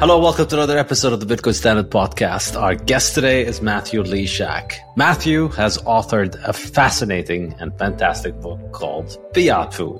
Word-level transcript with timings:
Hello, 0.00 0.16
welcome 0.20 0.46
to 0.46 0.54
another 0.54 0.78
episode 0.78 1.12
of 1.12 1.18
the 1.18 1.26
Bitcoin 1.26 1.54
Standard 1.54 1.90
Podcast. 1.90 2.54
Our 2.54 2.76
guest 2.76 3.16
today 3.16 3.44
is 3.44 3.60
Matthew 3.60 4.00
Lysiak. 4.00 4.74
Matthew 4.94 5.48
has 5.48 5.76
authored 5.78 6.40
a 6.44 6.52
fascinating 6.52 7.52
and 7.58 7.76
fantastic 7.80 8.40
book 8.40 8.60
called 8.70 9.18
Fiat 9.34 9.74
Food. 9.74 9.98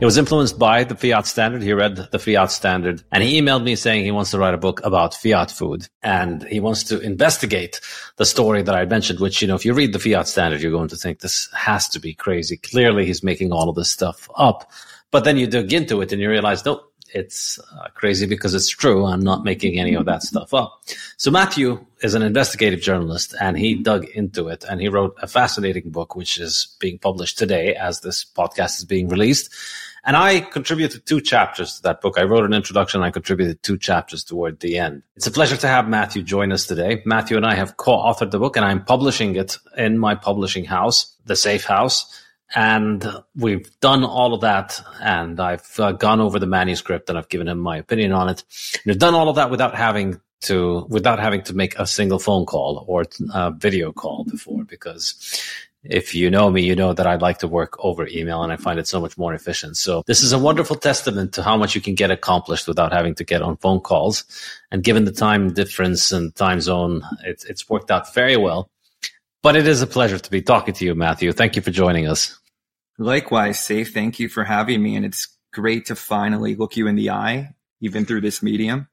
It 0.00 0.04
was 0.06 0.16
influenced 0.16 0.58
by 0.58 0.84
the 0.84 0.94
Fiat 0.94 1.26
Standard. 1.26 1.62
He 1.62 1.74
read 1.74 2.08
the 2.10 2.18
Fiat 2.18 2.52
Standard 2.52 3.04
and 3.12 3.22
he 3.22 3.38
emailed 3.38 3.64
me 3.64 3.76
saying 3.76 4.06
he 4.06 4.12
wants 4.12 4.30
to 4.30 4.38
write 4.38 4.54
a 4.54 4.58
book 4.58 4.80
about 4.82 5.12
Fiat 5.12 5.50
food 5.50 5.88
and 6.02 6.42
he 6.44 6.58
wants 6.58 6.82
to 6.84 6.98
investigate 7.00 7.82
the 8.16 8.24
story 8.24 8.62
that 8.62 8.74
I 8.74 8.86
mentioned, 8.86 9.20
which, 9.20 9.42
you 9.42 9.48
know, 9.48 9.56
if 9.56 9.66
you 9.66 9.74
read 9.74 9.92
the 9.92 9.98
Fiat 9.98 10.26
Standard, 10.26 10.62
you're 10.62 10.72
going 10.72 10.88
to 10.88 10.96
think 10.96 11.20
this 11.20 11.50
has 11.52 11.86
to 11.90 12.00
be 12.00 12.14
crazy. 12.14 12.56
Clearly 12.56 13.04
he's 13.04 13.22
making 13.22 13.52
all 13.52 13.68
of 13.68 13.76
this 13.76 13.90
stuff 13.90 14.26
up. 14.36 14.72
But 15.10 15.24
then 15.24 15.36
you 15.36 15.46
dig 15.46 15.72
into 15.72 16.00
it 16.00 16.12
and 16.12 16.20
you 16.20 16.28
realize, 16.28 16.64
nope, 16.64 16.92
it's 17.14 17.60
uh, 17.72 17.88
crazy 17.94 18.26
because 18.26 18.54
it's 18.54 18.68
true. 18.68 19.06
I'm 19.06 19.22
not 19.22 19.44
making 19.44 19.78
any 19.78 19.94
of 19.94 20.04
that 20.06 20.22
stuff 20.22 20.52
up. 20.52 20.82
So 21.16 21.30
Matthew 21.30 21.86
is 22.02 22.14
an 22.14 22.22
investigative 22.22 22.80
journalist 22.80 23.34
and 23.40 23.56
he 23.56 23.76
dug 23.76 24.04
into 24.06 24.48
it 24.48 24.64
and 24.68 24.80
he 24.80 24.88
wrote 24.88 25.16
a 25.22 25.28
fascinating 25.28 25.90
book, 25.90 26.16
which 26.16 26.38
is 26.38 26.76
being 26.80 26.98
published 26.98 27.38
today 27.38 27.74
as 27.74 28.00
this 28.00 28.24
podcast 28.24 28.78
is 28.78 28.84
being 28.84 29.08
released. 29.08 29.54
And 30.06 30.16
I 30.16 30.40
contributed 30.40 31.06
two 31.06 31.20
chapters 31.20 31.76
to 31.76 31.82
that 31.84 32.02
book. 32.02 32.18
I 32.18 32.24
wrote 32.24 32.44
an 32.44 32.52
introduction. 32.52 33.02
I 33.02 33.10
contributed 33.10 33.62
two 33.62 33.78
chapters 33.78 34.22
toward 34.22 34.60
the 34.60 34.76
end. 34.76 35.02
It's 35.16 35.26
a 35.26 35.30
pleasure 35.30 35.56
to 35.56 35.68
have 35.68 35.88
Matthew 35.88 36.22
join 36.22 36.52
us 36.52 36.66
today. 36.66 37.00
Matthew 37.06 37.38
and 37.38 37.46
I 37.46 37.54
have 37.54 37.78
co-authored 37.78 38.32
the 38.32 38.38
book 38.38 38.56
and 38.56 38.66
I'm 38.66 38.84
publishing 38.84 39.36
it 39.36 39.56
in 39.78 39.98
my 39.98 40.14
publishing 40.14 40.64
house, 40.64 41.14
the 41.24 41.34
Saif 41.34 41.64
House 41.64 42.20
and 42.54 43.06
we've 43.34 43.68
done 43.80 44.04
all 44.04 44.34
of 44.34 44.40
that 44.40 44.80
and 45.00 45.40
i've 45.40 45.78
uh, 45.78 45.92
gone 45.92 46.20
over 46.20 46.38
the 46.38 46.46
manuscript 46.46 47.08
and 47.08 47.18
i've 47.18 47.28
given 47.28 47.48
him 47.48 47.58
my 47.58 47.76
opinion 47.76 48.12
on 48.12 48.28
it 48.28 48.44
and 48.84 48.92
i've 48.92 48.98
done 48.98 49.14
all 49.14 49.28
of 49.28 49.36
that 49.36 49.50
without 49.50 49.74
having 49.74 50.20
to 50.40 50.86
without 50.88 51.18
having 51.18 51.42
to 51.42 51.54
make 51.54 51.78
a 51.78 51.86
single 51.86 52.18
phone 52.18 52.44
call 52.44 52.84
or 52.86 53.04
a 53.32 53.50
video 53.50 53.92
call 53.92 54.24
before 54.24 54.64
because 54.64 55.42
if 55.84 56.14
you 56.14 56.30
know 56.30 56.50
me, 56.50 56.62
you 56.62 56.74
know 56.74 56.92
that 56.94 57.06
I'd 57.06 57.22
like 57.22 57.38
to 57.38 57.48
work 57.48 57.76
over 57.78 58.06
email 58.08 58.42
and 58.42 58.52
I 58.52 58.56
find 58.56 58.78
it 58.78 58.88
so 58.88 59.00
much 59.00 59.18
more 59.18 59.34
efficient. 59.34 59.76
So 59.76 60.02
this 60.06 60.22
is 60.22 60.32
a 60.32 60.38
wonderful 60.38 60.76
testament 60.76 61.34
to 61.34 61.42
how 61.42 61.56
much 61.56 61.74
you 61.74 61.80
can 61.80 61.94
get 61.94 62.10
accomplished 62.10 62.66
without 62.66 62.92
having 62.92 63.14
to 63.16 63.24
get 63.24 63.42
on 63.42 63.58
phone 63.58 63.80
calls. 63.80 64.24
And 64.70 64.82
given 64.82 65.04
the 65.04 65.12
time 65.12 65.52
difference 65.52 66.10
and 66.10 66.34
time 66.34 66.60
zone, 66.60 67.02
it's, 67.24 67.44
it's 67.44 67.68
worked 67.68 67.90
out 67.90 68.12
very 68.14 68.36
well. 68.36 68.70
But 69.42 69.56
it 69.56 69.66
is 69.66 69.82
a 69.82 69.86
pleasure 69.86 70.18
to 70.18 70.30
be 70.30 70.40
talking 70.40 70.72
to 70.74 70.84
you, 70.86 70.94
Matthew. 70.94 71.30
Thank 71.32 71.54
you 71.54 71.60
for 71.60 71.70
joining 71.70 72.08
us. 72.08 72.38
Likewise, 72.98 73.58
Saif. 73.58 73.88
Thank 73.92 74.20
you 74.20 74.28
for 74.28 74.44
having 74.44 74.82
me. 74.82 74.96
And 74.96 75.04
it's 75.04 75.28
great 75.52 75.86
to 75.86 75.96
finally 75.96 76.54
look 76.54 76.76
you 76.76 76.86
in 76.86 76.96
the 76.96 77.10
eye, 77.10 77.54
even 77.80 78.04
through 78.04 78.20
this 78.20 78.42
medium. 78.42 78.88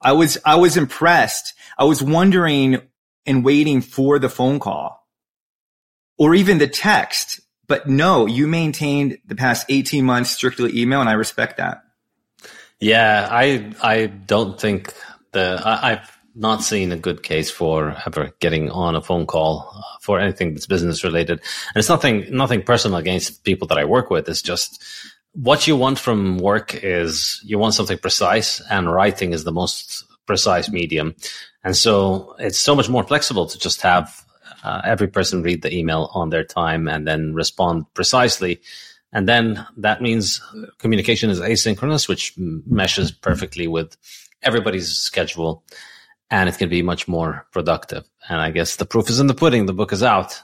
I 0.00 0.12
was, 0.12 0.38
I 0.44 0.56
was 0.56 0.76
impressed. 0.76 1.54
I 1.78 1.84
was 1.84 2.02
wondering 2.02 2.80
and 3.24 3.44
waiting 3.44 3.80
for 3.80 4.18
the 4.18 4.28
phone 4.28 4.58
call 4.58 5.06
or 6.18 6.34
even 6.34 6.58
the 6.58 6.68
text. 6.68 7.40
But 7.68 7.88
no, 7.88 8.26
you 8.26 8.46
maintained 8.46 9.18
the 9.26 9.34
past 9.34 9.66
18 9.68 10.04
months 10.04 10.30
strictly 10.30 10.80
email 10.80 11.00
and 11.00 11.08
I 11.08 11.14
respect 11.14 11.56
that. 11.56 11.82
Yeah, 12.78 13.26
I, 13.30 13.72
I 13.82 14.06
don't 14.06 14.60
think 14.60 14.94
the, 15.32 15.60
I, 15.64 15.92
I've 15.92 16.18
not 16.34 16.62
seen 16.62 16.92
a 16.92 16.96
good 16.96 17.22
case 17.22 17.50
for 17.50 17.96
ever 18.06 18.32
getting 18.38 18.70
on 18.70 18.94
a 18.94 19.02
phone 19.02 19.26
call 19.26 19.82
for 20.06 20.20
anything 20.20 20.54
that's 20.54 20.66
business 20.66 21.02
related. 21.02 21.40
And 21.40 21.76
it's 21.76 21.88
nothing, 21.88 22.24
nothing 22.30 22.62
personal 22.62 22.98
against 22.98 23.42
people 23.42 23.66
that 23.68 23.78
I 23.78 23.84
work 23.84 24.08
with. 24.08 24.28
It's 24.28 24.40
just 24.40 24.82
what 25.32 25.66
you 25.66 25.76
want 25.76 25.98
from 25.98 26.38
work 26.38 26.74
is 26.74 27.42
you 27.44 27.58
want 27.58 27.74
something 27.74 27.98
precise 27.98 28.62
and 28.70 28.90
writing 28.90 29.32
is 29.32 29.42
the 29.44 29.52
most 29.52 30.04
precise 30.26 30.70
medium. 30.70 31.14
And 31.64 31.76
so 31.76 32.36
it's 32.38 32.58
so 32.58 32.74
much 32.74 32.88
more 32.88 33.04
flexible 33.04 33.46
to 33.46 33.58
just 33.58 33.82
have 33.82 34.24
uh, 34.62 34.80
every 34.84 35.08
person 35.08 35.42
read 35.42 35.62
the 35.62 35.74
email 35.74 36.10
on 36.14 36.30
their 36.30 36.44
time 36.44 36.88
and 36.88 37.06
then 37.06 37.34
respond 37.34 37.84
precisely. 37.94 38.60
And 39.12 39.28
then 39.28 39.66
that 39.76 40.00
means 40.00 40.40
communication 40.78 41.30
is 41.30 41.40
asynchronous, 41.40 42.08
which 42.08 42.32
meshes 42.36 43.10
perfectly 43.10 43.66
with 43.66 43.96
everybody's 44.42 44.96
schedule 44.96 45.64
and 46.30 46.48
it 46.48 46.58
can 46.58 46.68
be 46.68 46.82
much 46.82 47.06
more 47.06 47.46
productive. 47.52 48.04
And 48.28 48.40
I 48.40 48.50
guess 48.50 48.76
the 48.76 48.86
proof 48.86 49.10
is 49.10 49.20
in 49.20 49.26
the 49.26 49.34
pudding. 49.34 49.66
The 49.66 49.72
book 49.72 49.92
is 49.92 50.02
out. 50.02 50.42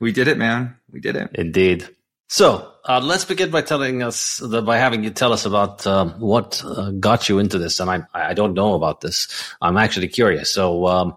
We 0.00 0.12
did 0.12 0.28
it, 0.28 0.38
man. 0.38 0.76
We 0.90 1.00
did 1.00 1.16
it. 1.16 1.30
Indeed. 1.34 1.88
So 2.28 2.72
uh, 2.84 3.00
let's 3.02 3.24
begin 3.24 3.50
by 3.50 3.62
telling 3.62 4.02
us 4.02 4.38
the, 4.38 4.62
by 4.62 4.78
having 4.78 5.02
you 5.02 5.10
tell 5.10 5.32
us 5.32 5.46
about 5.46 5.86
um, 5.86 6.12
what 6.20 6.62
uh, 6.64 6.92
got 6.92 7.28
you 7.28 7.38
into 7.38 7.58
this. 7.58 7.80
And 7.80 7.90
I 7.90 8.02
I 8.14 8.34
don't 8.34 8.54
know 8.54 8.74
about 8.74 9.00
this. 9.00 9.28
I'm 9.60 9.76
actually 9.76 10.08
curious. 10.08 10.52
So 10.52 10.86
um, 10.86 11.16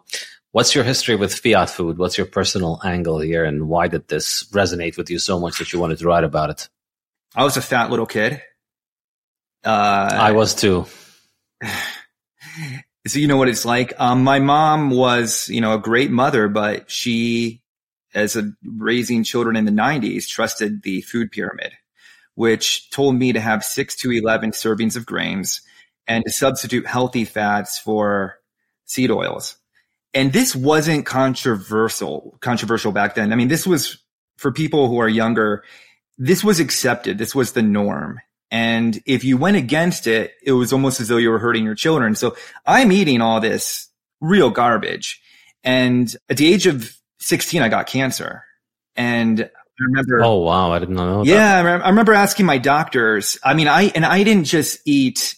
what's 0.52 0.74
your 0.74 0.84
history 0.84 1.16
with 1.16 1.36
fiat 1.36 1.70
food? 1.70 1.98
What's 1.98 2.18
your 2.18 2.26
personal 2.26 2.82
angle 2.84 3.20
here, 3.20 3.46
and 3.46 3.68
why 3.70 3.88
did 3.90 4.08
this 4.08 4.46
resonate 4.52 4.98
with 4.98 5.10
you 5.10 5.20
so 5.20 5.40
much 5.40 5.60
that 5.60 5.72
you 5.72 5.80
wanted 5.80 6.00
to 6.00 6.08
write 6.08 6.24
about 6.24 6.50
it? 6.50 6.68
I 7.36 7.44
was 7.44 7.58
a 7.58 7.62
fat 7.62 7.92
little 7.92 8.08
kid. 8.08 8.42
Uh, 9.64 10.10
I 10.14 10.32
was 10.32 10.56
too. 10.56 10.88
so 13.08 13.20
you 13.20 13.28
know 13.28 13.38
what 13.38 13.50
it's 13.50 13.66
like. 13.66 13.94
Um, 14.00 14.24
my 14.24 14.40
mom 14.40 14.90
was, 14.90 15.50
you 15.50 15.60
know, 15.62 15.74
a 15.74 15.80
great 15.80 16.10
mother, 16.10 16.48
but 16.48 16.90
she, 16.90 17.62
as 18.14 18.36
a 18.36 18.52
raising 18.64 19.24
children 19.24 19.56
in 19.56 19.66
the 19.66 19.72
'90s, 19.72 20.28
trusted 20.28 20.84
the 20.84 21.02
food 21.02 21.32
pyramid, 21.32 21.74
which 22.36 22.90
told 22.92 23.16
me 23.16 23.34
to 23.34 23.42
have 23.42 23.64
six 23.64 23.96
to 23.98 24.12
eleven 24.12 24.52
servings 24.52 24.96
of 24.96 25.06
grains 25.06 25.62
and 26.08 26.24
to 26.26 26.32
substitute 26.32 26.88
healthy 26.88 27.26
fats 27.26 27.78
for 27.78 28.40
seed 28.86 29.12
oils. 29.12 29.58
And 30.14 30.32
this 30.32 30.56
wasn't 30.56 31.06
controversial, 31.06 32.38
controversial 32.40 32.92
back 32.92 33.16
then. 33.16 33.34
I 33.34 33.36
mean, 33.36 33.48
this 33.48 33.66
was 33.66 33.98
for 34.38 34.52
people 34.52 34.88
who 34.88 35.00
are 35.00 35.10
younger. 35.10 35.64
This 36.18 36.44
was 36.44 36.60
accepted. 36.60 37.18
This 37.18 37.34
was 37.34 37.54
the 37.54 37.64
norm. 37.64 38.20
And 38.54 39.02
if 39.08 39.24
you 39.24 39.36
went 39.36 39.58
against 39.58 40.06
it, 40.06 40.36
it 40.44 40.52
was 40.52 40.72
almost 40.72 41.02
as 41.02 41.08
though 41.08 41.18
you 41.18 41.32
were 41.32 41.40
hurting 41.40 41.64
your 41.64 41.74
children. 41.74 42.14
So 42.14 42.38
I'm 42.68 42.92
eating 42.92 43.20
all 43.20 43.42
this 43.42 43.90
real 44.22 44.52
garbage. 44.52 45.20
And 45.64 46.16
at 46.30 46.38
the 46.38 46.54
age 46.54 46.68
of 46.68 46.96
16, 47.20 47.64
I 47.64 47.70
got 47.70 47.88
cancer. 47.88 48.44
And 48.96 49.42
I 49.42 49.84
remember. 49.84 50.24
Oh, 50.24 50.38
wow. 50.38 50.72
I 50.72 50.78
didn't 50.78 50.94
know. 50.94 51.24
Yeah. 51.26 51.64
That. 51.64 51.84
I 51.84 51.90
remember 51.90 52.14
asking 52.14 52.46
my 52.46 52.60
doctors. 52.60 53.40
I 53.44 53.56
mean, 53.56 53.68
I, 53.68 53.86
and 53.96 54.06
I 54.06 54.24
didn't 54.24 54.46
just 54.46 54.82
eat 54.86 55.36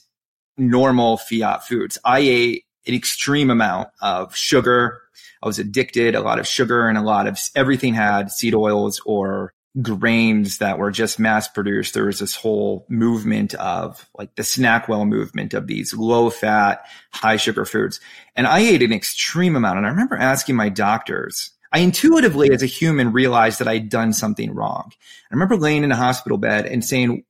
normal 0.58 1.16
fiat 1.16 1.66
foods. 1.66 1.98
I 2.04 2.20
ate 2.20 2.66
an 2.86 2.96
extreme 2.96 3.50
amount 3.50 3.88
of 4.02 4.36
sugar. 4.36 5.02
I 5.42 5.48
was 5.48 5.58
addicted, 5.58 6.16
a 6.16 6.22
lot 6.22 6.40
of 6.40 6.48
sugar 6.48 6.90
and 6.90 6.98
a 6.98 7.02
lot 7.02 7.28
of 7.28 7.40
everything 7.56 7.94
had 7.94 8.30
seed 8.30 8.54
oils 8.54 9.02
or 9.06 9.54
grains 9.82 10.60
that 10.60 10.80
were 10.80 10.92
just 10.92 11.20
mass 11.20 11.48
produced. 11.48 11.94
There 11.94 12.06
was 12.06 12.20
this 12.20 12.36
whole 12.36 12.86
movement 12.90 13.54
of 13.56 14.08
like 14.18 14.36
the 14.36 14.44
SnackWell 14.44 15.08
movement 15.08 15.54
of 15.54 15.68
these 15.68 15.94
low 15.94 16.30
fat, 16.30 16.86
high 17.12 17.38
sugar 17.38 17.66
foods. 17.66 18.00
And 18.36 18.48
I 18.48 18.60
ate 18.60 18.84
an 18.84 18.94
extreme 18.94 19.56
amount. 19.56 19.78
And 19.78 19.86
I 19.86 19.90
remember 19.90 20.16
asking 20.16 20.56
my 20.56 20.70
doctors, 20.70 21.52
I 21.72 21.80
intuitively 21.80 22.52
as 22.52 22.64
a 22.64 22.68
human 22.68 23.12
realized 23.12 23.60
that 23.60 23.68
I'd 23.68 23.90
done 23.90 24.14
something 24.14 24.54
wrong. 24.54 24.92
I 25.30 25.34
remember 25.34 25.58
laying 25.58 25.84
in 25.84 25.92
a 25.92 25.98
hospital 25.98 26.38
bed 26.38 26.66
and 26.66 26.86
saying, 26.86 27.26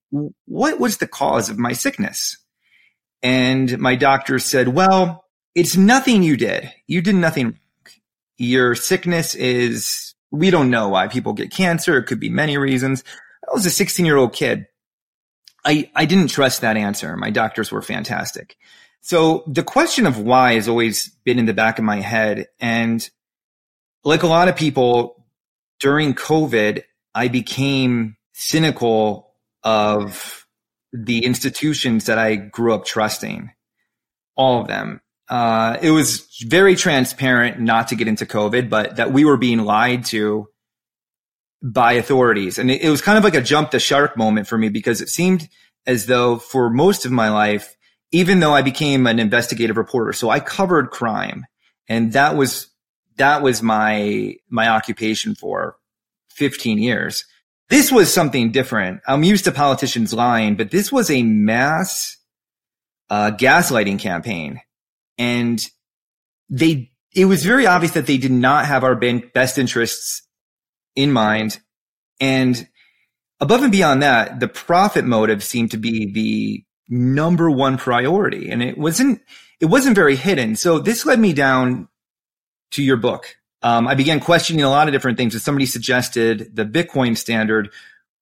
what 0.46 0.80
was 0.80 0.98
the 0.98 1.08
cause 1.08 1.50
of 1.50 1.58
my 1.58 1.74
sickness? 1.74 2.38
And 3.24 3.80
my 3.80 3.96
doctor 3.96 4.38
said, 4.38 4.68
well, 4.68 5.26
it's 5.56 5.76
nothing 5.76 6.22
you 6.22 6.38
did. 6.38 6.72
You 6.86 7.02
did 7.02 7.16
nothing. 7.16 7.60
Your 8.38 8.76
sickness 8.76 9.34
is 9.34 10.15
we 10.32 10.50
don't 10.50 10.70
know 10.70 10.90
why 10.90 11.08
people 11.08 11.34
get 11.34 11.52
cancer. 11.52 11.98
It 11.98 12.06
could 12.06 12.20
be 12.20 12.30
many 12.30 12.58
reasons. 12.58 13.04
I 13.48 13.54
was 13.54 13.66
a 13.66 13.70
16 13.72 14.06
year 14.06 14.18
old 14.18 14.34
kid. 14.34 14.68
I, 15.64 15.90
I 15.96 16.06
didn't 16.06 16.30
trust 16.30 16.62
that 16.62 16.78
answer. 16.78 17.16
My 17.18 17.32
doctors 17.32 17.72
were 17.72 17.82
fantastic. 17.82 18.56
So 19.02 19.44
the 19.48 19.64
question 19.64 20.06
of 20.06 20.20
why 20.20 20.54
has 20.54 20.68
always 20.68 21.10
been 21.24 21.40
in 21.40 21.46
the 21.46 21.54
back 21.54 21.80
of 21.80 21.86
my 21.86 22.02
head. 22.02 22.48
And 22.60 23.08
like 24.04 24.24
a 24.24 24.28
lot 24.28 24.48
of 24.48 24.56
people 24.56 25.26
during 25.80 26.14
COVID, 26.14 26.84
I 27.14 27.28
became 27.28 28.18
cynical 28.34 29.32
of 29.64 30.46
the 30.92 31.26
institutions 31.26 32.06
that 32.06 32.18
I 32.18 32.36
grew 32.36 32.74
up 32.74 32.86
trusting, 32.86 33.52
all 34.36 34.62
of 34.62 34.68
them 34.68 35.02
uh, 35.28 35.78
it 35.82 35.92
was 35.92 36.28
very 36.44 36.76
transparent 36.76 37.60
not 37.60 37.88
to 37.88 37.96
get 37.96 38.08
into 38.08 38.26
COVID, 38.26 38.70
but 38.70 38.98
that 38.98 39.12
we 39.12 39.26
were 39.26 39.38
being 39.38 39.60
lied 39.60 40.06
to 40.06 40.48
by 41.64 41.94
authorities. 41.94 42.60
And 42.60 42.70
it, 42.70 42.82
it 42.82 42.90
was 42.90 43.02
kind 43.02 43.18
of 43.18 43.24
like 43.24 43.36
a 43.36 43.42
jump 43.42 43.72
the 43.72 43.80
shark 43.80 44.18
moment 44.18 44.48
for 44.48 44.58
me 44.58 44.70
because 44.70 45.02
it 45.02 45.10
seemed 45.10 45.50
as 45.88 46.06
though 46.06 46.38
for 46.38 46.70
most 46.70 47.06
of 47.06 47.12
my 47.12 47.30
life, 47.30 47.76
even 48.12 48.40
though 48.40 48.54
I 48.54 48.62
became 48.62 49.08
an 49.08 49.20
investigative 49.20 49.78
reporter, 49.78 50.14
so 50.14 50.30
I 50.30 50.40
covered 50.40 50.92
crime 50.92 51.46
and 51.90 52.14
that 52.14 52.36
was, 52.36 52.68
that 53.18 53.42
was 53.42 53.64
my, 53.64 54.36
my 54.50 54.70
occupation 54.70 55.34
for 55.34 55.78
15 56.32 56.78
years. 56.78 57.26
This 57.70 57.92
was 57.92 58.14
something 58.14 58.52
different. 58.52 59.02
I'm 59.08 59.24
used 59.24 59.46
to 59.46 59.52
politicians 59.52 60.14
lying, 60.14 60.56
but 60.56 60.70
this 60.70 60.92
was 60.92 61.10
a 61.10 61.24
mass 61.24 62.18
uh, 63.10 63.32
gaslighting 63.32 64.00
campaign 64.00 64.62
and 65.18 65.68
they 66.50 66.92
it 67.16 67.26
was 67.26 67.46
very 67.46 67.66
obvious 67.66 67.94
that 67.94 68.08
they 68.08 68.18
did 68.18 68.32
not 68.32 68.66
have 68.66 68.84
our 68.84 68.96
best 68.96 69.58
interests 69.58 70.22
in 70.96 71.12
mind. 71.12 71.60
And 72.20 72.68
above 73.40 73.64
and 73.64 73.72
beyond 73.72 74.04
that 74.04 74.40
the 74.40 74.48
profit 74.48 75.06
motive 75.06 75.44
seemed 75.44 75.72
to 75.72 75.78
be 75.78 76.12
the 76.12 76.64
number 76.90 77.50
one 77.50 77.78
priority. 77.78 78.50
And 78.50 78.62
it 78.62 78.78
wasn't 78.78 79.22
it 79.60 79.66
wasn't 79.68 79.96
very 79.96 80.16
hidden. 80.16 80.56
So 80.56 80.80
this 80.80 81.06
led 81.06 81.20
me 81.20 81.34
down 81.34 81.88
to 82.72 82.84
your 82.84 82.98
book. 82.98 83.38
Um, 83.62 83.88
i 83.88 83.96
began 83.96 84.20
questioning 84.20 84.64
a 84.64 84.70
lot 84.70 84.88
of 84.88 84.94
different 84.94 85.18
things. 85.18 85.34
And 85.34 85.42
somebody 85.42 85.66
suggested 85.66 86.56
the 86.56 86.66
bitcoin 86.66 87.18
standard 87.18 87.72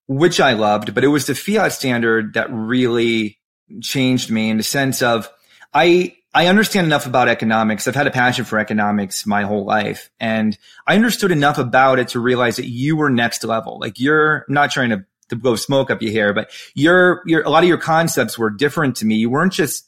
which 0.08 0.42
i 0.42 0.52
loved 0.52 0.94
but 0.94 1.06
it 1.06 1.08
was 1.08 1.28
the 1.28 1.36
fiat 1.36 1.72
standard 1.72 2.34
that 2.34 2.52
really 2.52 3.40
changed 3.82 4.30
me 4.30 4.50
in 4.50 4.58
the 4.58 4.64
sense 4.64 5.02
of 5.02 5.30
i 5.74 6.14
I 6.36 6.48
understand 6.48 6.88
enough 6.88 7.06
about 7.06 7.28
economics. 7.28 7.88
I've 7.88 7.96
had 7.96 8.08
a 8.08 8.12
passion 8.12 8.44
for 8.44 8.58
economics 8.58 9.26
my 9.28 9.44
whole 9.44 9.66
life. 9.66 10.10
And 10.20 10.58
I 10.88 10.96
understood 10.96 11.32
enough 11.32 11.60
about 11.60 12.00
it 12.00 12.08
to 12.10 12.20
realize 12.20 12.56
that 12.56 12.68
you 12.68 12.96
were 12.96 13.10
next 13.10 13.44
level. 13.44 13.80
Like 13.80 14.00
you're 14.00 14.46
I'm 14.48 14.54
not 14.54 14.72
trying 14.72 14.90
to, 14.90 15.06
to 15.30 15.36
blow 15.36 15.56
smoke 15.56 15.92
up 15.92 16.02
your 16.02 16.12
hair, 16.12 16.34
but 16.34 16.50
your, 16.74 17.22
your, 17.26 17.44
a 17.44 17.50
lot 17.50 17.64
of 17.64 17.70
your 17.70 17.78
concepts 17.78 18.38
were 18.38 18.50
different 18.50 18.96
to 18.98 19.06
me. 19.06 19.16
You 19.16 19.30
weren't 19.30 19.54
just 19.54 19.88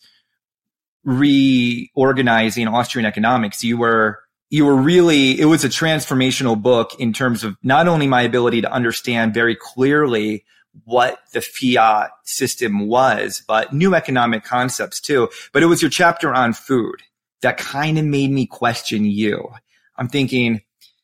reorganizing 1.03 2.67
Austrian 2.67 3.05
economics. 3.05 3.63
You 3.63 3.77
were, 3.77 4.19
you 4.49 4.65
were 4.65 4.75
really, 4.75 5.39
it 5.39 5.45
was 5.45 5.63
a 5.63 5.69
transformational 5.69 6.61
book 6.61 6.91
in 6.99 7.11
terms 7.11 7.43
of 7.43 7.57
not 7.63 7.87
only 7.87 8.05
my 8.07 8.21
ability 8.21 8.61
to 8.61 8.71
understand 8.71 9.33
very 9.33 9.55
clearly 9.55 10.45
what 10.83 11.19
the 11.33 11.41
fiat 11.41 12.11
system 12.23 12.87
was, 12.87 13.43
but 13.47 13.73
new 13.73 13.95
economic 13.95 14.43
concepts 14.43 14.99
too. 14.99 15.29
But 15.53 15.63
it 15.63 15.67
was 15.67 15.81
your 15.81 15.91
chapter 15.91 16.33
on 16.33 16.53
food 16.53 17.01
that 17.41 17.57
kind 17.57 17.97
of 17.97 18.05
made 18.05 18.31
me 18.31 18.45
question 18.45 19.05
you. 19.05 19.51
I'm 19.97 20.07
thinking, 20.07 20.61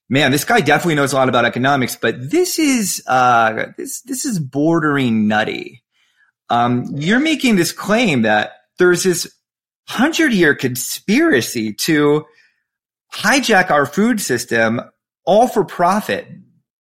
man, 0.09 0.31
this 0.31 0.43
guy 0.43 0.61
definitely 0.61 0.95
knows 0.95 1.13
a 1.13 1.15
lot 1.15 1.29
about 1.29 1.45
economics, 1.45 1.95
but 1.95 2.15
this 2.31 2.59
is, 2.59 3.03
uh, 3.07 3.67
this, 3.77 4.01
this 4.01 4.25
is 4.25 4.39
bordering 4.39 5.27
nutty. 5.27 5.83
Um, 6.49 6.85
you're 6.95 7.19
making 7.19 7.55
this 7.55 7.71
claim 7.71 8.23
that 8.23 8.53
there's 8.77 9.03
this 9.03 9.31
hundred 9.87 10.33
year 10.33 10.55
conspiracy 10.55 11.73
to 11.73 12.25
hijack 13.13 13.71
our 13.71 13.85
food 13.85 14.21
system 14.21 14.81
all 15.25 15.47
for 15.47 15.63
profit 15.63 16.27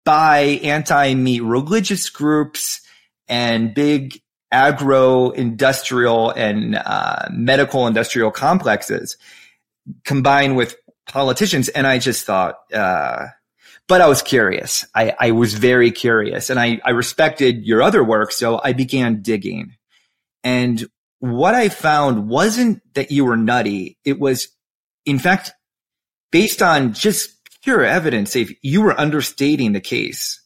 by 0.07 0.39
anti-meat 0.63 1.43
religious 1.43 2.09
groups 2.09 2.79
and 3.27 3.73
big 3.73 4.21
agro 4.53 5.31
industrial 5.31 6.29
and 6.31 6.75
uh, 6.77 7.27
medical 7.29 7.87
industrial 7.87 8.31
complexes 8.31 9.17
combined 10.05 10.55
with 10.55 10.77
politicians. 11.09 11.67
And 11.67 11.85
I 11.85 11.99
just 11.99 12.25
thought, 12.25 12.55
uh, 12.73 13.25
but 13.89 13.99
I 13.99 14.07
was 14.07 14.21
curious. 14.21 14.85
I, 14.95 15.13
I 15.19 15.31
was 15.31 15.53
very 15.53 15.91
curious 15.91 16.49
and 16.49 16.57
I, 16.57 16.79
I 16.85 16.91
respected 16.91 17.65
your 17.65 17.81
other 17.81 18.01
work. 18.01 18.31
So 18.31 18.61
I 18.63 18.71
began 18.71 19.21
digging. 19.21 19.75
And 20.41 20.87
what 21.19 21.53
I 21.53 21.67
found 21.67 22.29
wasn't 22.29 22.81
that 22.93 23.11
you 23.11 23.25
were 23.25 23.35
nutty. 23.35 23.97
It 24.05 24.21
was 24.21 24.47
in 25.05 25.19
fact, 25.19 25.51
based 26.31 26.61
on 26.61 26.93
just 26.93 27.36
pure 27.67 27.83
evidence, 27.83 28.33
if 28.33 28.53
you 28.61 28.81
were 28.81 28.97
understating 28.97 29.73
the 29.73 29.81
case. 29.81 30.41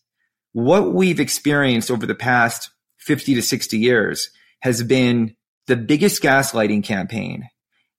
What 0.54 0.92
we've 0.92 1.20
experienced 1.20 1.92
over 1.92 2.08
the 2.08 2.16
past 2.16 2.72
50 2.98 3.36
to 3.36 3.44
60 3.44 3.78
years 3.78 4.32
has 4.64 4.82
been 4.82 5.36
the 5.68 5.76
biggest 5.76 6.24
gaslighting 6.24 6.84
campaign 6.84 7.48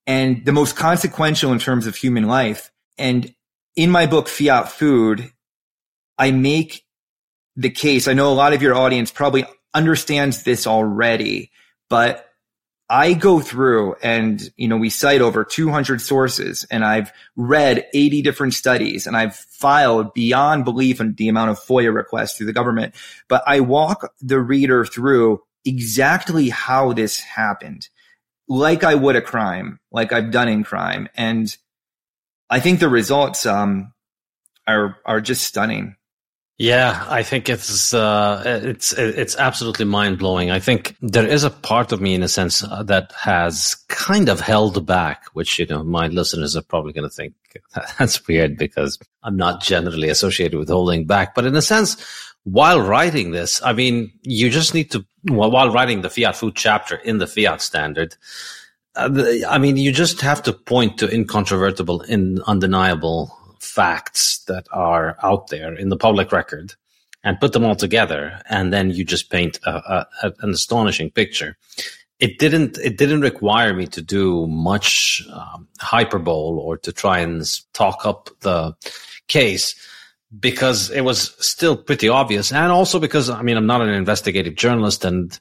and 0.09 0.45
the 0.45 0.51
most 0.51 0.75
consequential 0.75 1.53
in 1.53 1.61
terms 1.61 1.87
of 1.87 1.95
human 1.95 2.27
life. 2.27 2.73
And 2.99 3.33
in 3.77 3.91
my 3.93 4.07
book, 4.07 4.27
Fiat 4.27 4.73
Food, 4.73 5.31
I 6.19 6.33
make 6.33 6.83
the 7.55 7.71
case. 7.71 8.09
I 8.09 8.15
know 8.15 8.33
a 8.33 8.35
lot 8.35 8.55
of 8.55 8.61
your 8.61 8.75
audience 8.75 9.13
probably 9.13 9.45
understands 9.73 10.43
this 10.43 10.67
already, 10.67 11.53
but 11.89 12.29
I 12.93 13.15
go 13.15 13.41
through 13.41 13.97
and, 14.03 14.53
you 14.59 14.69
know, 14.69 14.77
we 14.77 14.91
cite 14.91 15.23
over 15.23 15.45
200 15.45 16.03
sources 16.03 16.67
and 16.71 16.85
I've 16.85 17.11
read 17.37 17.87
80 17.95 18.21
different 18.21 18.53
studies 18.53 19.07
and 19.07 19.17
I've 19.17 19.35
filed 19.35 20.13
beyond 20.13 20.67
belief 20.67 21.01
in 21.01 21.15
the 21.15 21.31
amount 21.31 21.53
of 21.53 21.59
FOIA 21.59 21.95
requests 21.95 22.37
through 22.37 22.49
the 22.49 22.53
government. 22.53 22.95
But 23.29 23.45
I 23.47 23.61
walk 23.61 24.13
the 24.21 24.39
reader 24.39 24.85
through 24.85 25.41
exactly 25.65 26.51
how 26.51 26.93
this 26.93 27.19
happened, 27.19 27.89
like 28.47 28.85
I 28.85 28.95
would 28.95 29.17
a 29.17 29.23
crime, 29.23 29.81
like 29.91 30.13
I've 30.13 30.31
done 30.31 30.49
in 30.49 30.63
crime. 30.63 31.09
And 31.17 31.57
I 32.51 32.61
think 32.61 32.79
the 32.79 32.91
results, 32.91 33.47
um, 33.47 33.95
are, 34.67 34.99
are 35.07 35.23
just 35.23 35.45
stunning. 35.45 35.97
Yeah, 36.63 37.05
I 37.09 37.25
think 37.25 37.49
it's 37.49 37.93
uh, 37.93 38.41
it's 38.47 38.93
it's 38.93 39.35
absolutely 39.35 39.85
mind 39.85 40.21
blowing. 40.21 40.53
I 40.53 40.61
think 40.61 40.95
there 41.01 41.27
is 41.27 41.43
a 41.43 41.51
part 41.51 41.91
of 41.91 42.01
me, 42.01 42.15
in 42.15 42.23
a 42.23 42.29
sense, 42.29 42.63
uh, 42.63 42.85
that 42.85 43.11
has 43.19 43.75
kind 43.89 44.29
of 44.29 44.39
held 44.39 44.87
back, 44.87 45.25
which 45.33 45.59
you 45.59 45.67
know 45.67 45.83
my 45.83 46.07
listeners 46.07 46.55
are 46.55 46.63
probably 46.63 46.93
going 46.93 47.11
to 47.11 47.13
think 47.13 47.35
that's 47.99 48.25
weird 48.29 48.57
because 48.59 48.97
I'm 49.25 49.37
not 49.37 49.61
generally 49.61 50.09
associated 50.09 50.57
with 50.57 50.69
holding 50.69 51.05
back. 51.05 51.35
But 51.35 51.47
in 51.47 51.57
a 51.57 51.63
sense, 51.63 51.97
while 52.45 52.81
writing 52.81 53.33
this, 53.33 53.61
I 53.65 53.73
mean, 53.73 54.13
you 54.23 54.49
just 54.49 54.73
need 54.73 54.93
to 54.93 55.05
while 55.25 55.73
writing 55.73 56.03
the 56.03 56.11
Fiat 56.11 56.37
Food 56.37 56.55
chapter 56.55 56.95
in 56.95 57.19
the 57.19 57.27
Fiat 57.27 57.61
Standard. 57.61 58.15
Uh, 58.95 59.11
I 59.49 59.59
mean, 59.59 59.79
you 59.79 59.91
just 59.91 60.21
have 60.21 60.45
to 60.45 60.53
point 60.53 60.99
to 60.99 61.13
incontrovertible, 61.13 62.03
in 62.03 62.41
undeniable 62.47 63.37
facts 63.63 64.43
that 64.49 64.67
are 64.73 65.17
out 65.23 65.49
there 65.49 65.75
in 65.75 65.89
the 65.89 65.97
public 65.97 66.33
record 66.33 66.75
and 67.25 67.39
put 67.39 67.53
them 67.53 67.65
all 67.65 67.77
together 67.77 68.41
and 68.49 68.73
then 68.73 68.91
you 68.91 69.05
just 69.05 69.31
paint 69.31 69.59
a, 69.65 70.07
a, 70.23 70.33
an 70.41 70.51
astonishing 70.51 71.11
picture. 71.11 71.57
It 72.19 72.39
didn't 72.39 72.79
it 72.79 72.99
didn't 72.99 73.21
require 73.21 73.75
me 73.75 73.87
to 73.89 74.03
do 74.03 74.47
much 74.47 75.23
um, 75.33 75.69
hyperbole 75.81 76.61
or 76.61 76.77
to 76.79 76.93
try 76.93 77.19
and 77.19 77.45
talk 77.73 78.05
up 78.05 78.31
the 78.41 78.75
case 79.29 79.75
because 80.39 80.91
it 80.91 81.03
was 81.03 81.35
still 81.45 81.77
pretty 81.77 82.09
obvious 82.09 82.53
and 82.53 82.73
also 82.73 82.99
because 82.99 83.29
i 83.29 83.43
mean 83.43 83.57
i'm 83.57 83.67
not 83.67 83.83
an 83.83 83.91
investigative 83.91 84.55
journalist 84.55 85.05
and 85.05 85.39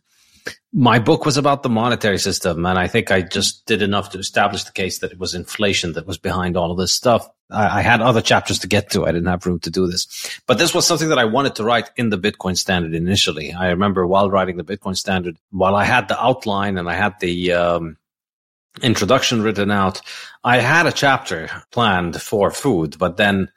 my 0.73 0.99
book 0.99 1.25
was 1.25 1.37
about 1.37 1.63
the 1.63 1.69
monetary 1.69 2.17
system, 2.17 2.65
and 2.65 2.79
I 2.79 2.87
think 2.87 3.11
I 3.11 3.21
just 3.21 3.65
did 3.65 3.81
enough 3.81 4.11
to 4.11 4.19
establish 4.19 4.63
the 4.63 4.71
case 4.71 4.99
that 4.99 5.11
it 5.11 5.19
was 5.19 5.35
inflation 5.35 5.93
that 5.93 6.07
was 6.07 6.17
behind 6.17 6.55
all 6.55 6.71
of 6.71 6.77
this 6.77 6.93
stuff. 6.93 7.27
I, 7.49 7.79
I, 7.79 7.81
had 7.81 8.01
other 8.01 8.21
chapters 8.21 8.59
to 8.59 8.67
get 8.67 8.89
to. 8.91 9.05
I 9.05 9.11
didn't 9.11 9.27
have 9.27 9.45
room 9.45 9.59
to 9.59 9.69
do 9.69 9.87
this, 9.87 10.07
but 10.47 10.57
this 10.57 10.73
was 10.73 10.87
something 10.87 11.09
that 11.09 11.19
I 11.19 11.25
wanted 11.25 11.55
to 11.55 11.65
write 11.65 11.89
in 11.97 12.09
the 12.09 12.17
Bitcoin 12.17 12.57
Standard 12.57 12.93
initially. 12.93 13.51
I 13.51 13.69
remember 13.69 14.07
while 14.07 14.31
writing 14.31 14.55
the 14.55 14.63
Bitcoin 14.63 14.95
Standard, 14.95 15.37
while 15.49 15.75
I 15.75 15.83
had 15.83 16.07
the 16.07 16.21
outline 16.21 16.77
and 16.77 16.89
I 16.89 16.95
had 16.95 17.19
the 17.19 17.51
um, 17.51 17.97
introduction 18.81 19.41
written 19.41 19.71
out, 19.71 20.01
I 20.43 20.59
had 20.59 20.85
a 20.85 20.91
chapter 20.93 21.49
planned 21.71 22.21
for 22.21 22.49
food, 22.51 22.97
but 22.97 23.17
then 23.17 23.51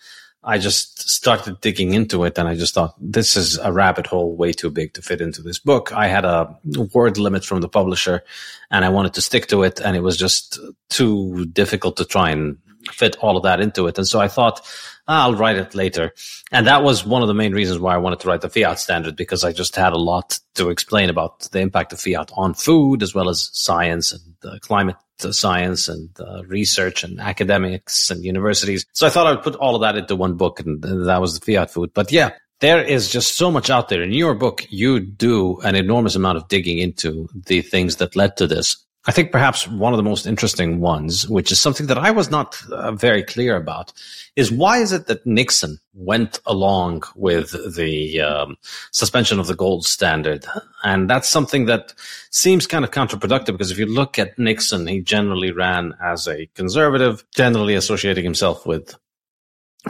I 0.46 0.58
just 0.58 1.08
started 1.08 1.60
digging 1.62 1.94
into 1.94 2.24
it 2.24 2.38
and 2.38 2.46
I 2.46 2.54
just 2.54 2.74
thought 2.74 2.94
this 3.00 3.34
is 3.34 3.58
a 3.58 3.72
rabbit 3.72 4.06
hole 4.06 4.36
way 4.36 4.52
too 4.52 4.70
big 4.70 4.92
to 4.94 5.02
fit 5.02 5.22
into 5.22 5.40
this 5.40 5.58
book. 5.58 5.92
I 5.92 6.06
had 6.06 6.26
a 6.26 6.54
word 6.92 7.16
limit 7.16 7.44
from 7.44 7.62
the 7.62 7.68
publisher 7.68 8.22
and 8.70 8.84
I 8.84 8.90
wanted 8.90 9.14
to 9.14 9.22
stick 9.22 9.46
to 9.48 9.62
it 9.62 9.80
and 9.80 9.96
it 9.96 10.00
was 10.00 10.18
just 10.18 10.58
too 10.90 11.46
difficult 11.46 11.96
to 11.96 12.04
try 12.04 12.30
and 12.30 12.58
fit 12.92 13.16
all 13.22 13.38
of 13.38 13.44
that 13.44 13.60
into 13.60 13.86
it. 13.86 13.96
And 13.96 14.06
so 14.06 14.20
I 14.20 14.28
thought, 14.28 14.60
ah, 15.08 15.22
I'll 15.24 15.34
write 15.34 15.56
it 15.56 15.74
later. 15.74 16.12
And 16.52 16.66
that 16.66 16.82
was 16.82 17.06
one 17.06 17.22
of 17.22 17.28
the 17.28 17.34
main 17.34 17.54
reasons 17.54 17.78
why 17.78 17.94
I 17.94 17.98
wanted 17.98 18.20
to 18.20 18.28
write 18.28 18.42
the 18.42 18.50
fiat 18.50 18.78
standard 18.78 19.16
because 19.16 19.44
I 19.44 19.52
just 19.52 19.76
had 19.76 19.94
a 19.94 19.98
lot 19.98 20.38
to 20.56 20.68
explain 20.68 21.08
about 21.08 21.40
the 21.52 21.60
impact 21.60 21.94
of 21.94 22.00
fiat 22.00 22.30
on 22.36 22.52
food 22.52 23.02
as 23.02 23.14
well 23.14 23.30
as 23.30 23.50
science 23.54 24.12
and 24.12 24.34
uh, 24.44 24.58
climate 24.60 24.96
science 25.18 25.88
and 25.88 26.10
research 26.46 27.04
and 27.04 27.20
academics 27.20 28.10
and 28.10 28.24
universities. 28.24 28.84
So 28.92 29.06
I 29.06 29.10
thought 29.10 29.26
I 29.26 29.32
would 29.32 29.42
put 29.42 29.56
all 29.56 29.74
of 29.74 29.80
that 29.82 29.96
into 29.96 30.16
one 30.16 30.36
book 30.36 30.60
and 30.60 30.82
that 30.82 31.20
was 31.20 31.38
the 31.38 31.44
fiat 31.44 31.70
food. 31.70 31.90
But 31.94 32.12
yeah, 32.12 32.30
there 32.60 32.82
is 32.82 33.10
just 33.10 33.36
so 33.36 33.50
much 33.50 33.70
out 33.70 33.88
there. 33.88 34.02
In 34.02 34.12
your 34.12 34.34
book, 34.34 34.66
you 34.70 35.00
do 35.00 35.58
an 35.60 35.74
enormous 35.74 36.14
amount 36.14 36.38
of 36.38 36.48
digging 36.48 36.78
into 36.78 37.28
the 37.34 37.62
things 37.62 37.96
that 37.96 38.16
led 38.16 38.36
to 38.36 38.46
this. 38.46 38.76
I 39.06 39.12
think 39.12 39.32
perhaps 39.32 39.68
one 39.68 39.92
of 39.92 39.98
the 39.98 40.02
most 40.02 40.26
interesting 40.26 40.80
ones, 40.80 41.28
which 41.28 41.52
is 41.52 41.60
something 41.60 41.88
that 41.88 41.98
I 41.98 42.10
was 42.10 42.30
not 42.30 42.62
uh, 42.72 42.92
very 42.92 43.22
clear 43.22 43.54
about, 43.54 43.92
is 44.34 44.50
why 44.50 44.78
is 44.78 44.92
it 44.92 45.08
that 45.08 45.26
Nixon 45.26 45.78
went 45.92 46.40
along 46.46 47.02
with 47.14 47.52
the 47.76 48.22
um, 48.22 48.56
suspension 48.92 49.38
of 49.38 49.46
the 49.46 49.54
gold 49.54 49.84
standard? 49.84 50.46
And 50.84 51.10
that's 51.10 51.28
something 51.28 51.66
that 51.66 51.92
seems 52.30 52.66
kind 52.66 52.84
of 52.84 52.92
counterproductive 52.92 53.52
because 53.52 53.70
if 53.70 53.78
you 53.78 53.86
look 53.86 54.18
at 54.18 54.38
Nixon, 54.38 54.86
he 54.86 55.02
generally 55.02 55.50
ran 55.50 55.94
as 56.02 56.26
a 56.26 56.46
conservative, 56.54 57.24
generally 57.34 57.74
associating 57.74 58.24
himself 58.24 58.66
with 58.66 58.96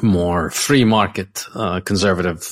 more 0.02 0.50
free 0.50 0.84
market 0.84 1.44
uh, 1.54 1.80
conservative 1.80 2.42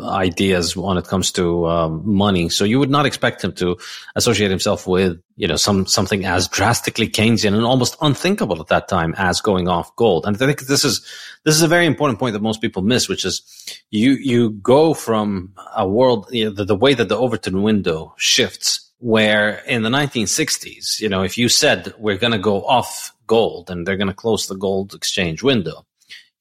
ideas 0.00 0.76
when 0.76 0.96
it 0.96 1.06
comes 1.06 1.30
to 1.32 1.66
um, 1.66 2.02
money. 2.04 2.48
So 2.48 2.64
you 2.64 2.78
would 2.78 2.90
not 2.90 3.06
expect 3.06 3.42
him 3.42 3.52
to 3.54 3.76
associate 4.16 4.50
himself 4.50 4.86
with, 4.86 5.20
you 5.36 5.46
know, 5.46 5.56
some 5.56 5.86
something 5.86 6.24
as 6.24 6.48
drastically 6.48 7.08
Keynesian 7.08 7.54
and 7.54 7.64
almost 7.64 7.96
unthinkable 8.00 8.60
at 8.60 8.68
that 8.68 8.88
time 8.88 9.14
as 9.18 9.40
going 9.40 9.68
off 9.68 9.94
gold. 9.96 10.26
And 10.26 10.36
I 10.36 10.38
think 10.38 10.62
this 10.62 10.84
is 10.84 11.04
this 11.44 11.54
is 11.54 11.62
a 11.62 11.68
very 11.68 11.86
important 11.86 12.18
point 12.18 12.32
that 12.34 12.42
most 12.42 12.60
people 12.60 12.82
miss, 12.82 13.08
which 13.08 13.24
is 13.24 13.42
you 13.90 14.12
you 14.12 14.50
go 14.50 14.94
from 14.94 15.52
a 15.76 15.88
world 15.88 16.28
you 16.30 16.46
know, 16.46 16.50
the, 16.50 16.64
the 16.64 16.76
way 16.76 16.94
that 16.94 17.08
the 17.08 17.18
Overton 17.18 17.62
window 17.62 18.14
shifts. 18.16 18.84
Where 19.00 19.58
in 19.58 19.82
the 19.82 19.90
1960s, 19.90 20.98
you 20.98 21.08
know, 21.08 21.22
if 21.22 21.38
you 21.38 21.48
said 21.48 21.94
we're 21.98 22.16
going 22.16 22.32
to 22.32 22.38
go 22.38 22.64
off 22.66 23.14
gold 23.28 23.70
and 23.70 23.86
they're 23.86 23.96
going 23.96 24.08
to 24.08 24.12
close 24.12 24.48
the 24.48 24.56
gold 24.56 24.92
exchange 24.92 25.40
window, 25.40 25.86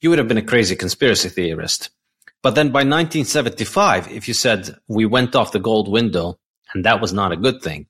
you 0.02 0.10
would 0.10 0.18
have 0.18 0.28
been 0.28 0.40
a 0.40 0.42
crazy 0.42 0.76
conspiracy 0.76 1.30
theorist 1.30 1.92
but 2.48 2.56
then 2.56 2.70
by 2.70 2.80
1975, 2.80 4.10
if 4.10 4.30
you 4.30 4.34
said 4.34 4.70
we 4.88 5.06
went 5.06 5.36
off 5.36 5.52
the 5.52 5.60
gold 5.60 5.92
window 5.92 6.40
and 6.74 6.86
that 6.86 7.02
was 7.02 7.12
not 7.12 7.34
a 7.34 7.36
good 7.36 7.62
thing, 7.62 7.88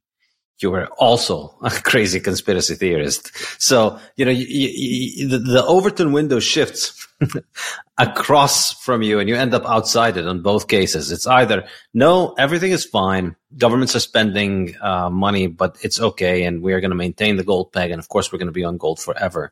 you 0.60 0.72
were 0.72 0.88
also 0.98 1.56
a 1.62 1.70
crazy 1.84 2.20
conspiracy 2.20 2.76
theorist. 2.76 3.32
So, 3.62 4.00
you 4.16 4.26
know, 4.26 4.32
you, 4.32 4.46
you, 4.48 5.28
the, 5.28 5.38
the 5.38 5.66
Overton 5.66 6.12
window 6.12 6.40
shifts 6.40 7.08
across 7.98 8.74
from 8.74 9.02
you 9.02 9.20
and 9.20 9.30
you 9.30 9.36
end 9.36 9.54
up 9.54 9.66
outside 9.66 10.18
it 10.18 10.26
in 10.26 10.42
both 10.42 10.68
cases. 10.68 11.12
It's 11.12 11.28
either, 11.28 11.68
no, 11.94 12.34
everything 12.38 12.72
is 12.72 12.86
fine. 12.86 13.36
Governments 13.58 13.96
are 13.96 14.00
spending 14.00 14.76
uh, 14.82 15.10
money, 15.10 15.48
but 15.48 15.78
it's 15.82 16.00
okay. 16.00 16.44
And 16.44 16.62
we're 16.62 16.82
going 16.82 16.92
to 16.92 16.96
maintain 16.96 17.38
the 17.38 17.44
gold 17.44 17.72
peg. 17.72 17.92
And 17.92 18.00
of 18.00 18.10
course, 18.10 18.32
we're 18.32 18.40
going 18.40 18.48
to 18.48 18.52
be 18.52 18.66
on 18.66 18.78
gold 18.78 19.00
forever. 19.00 19.52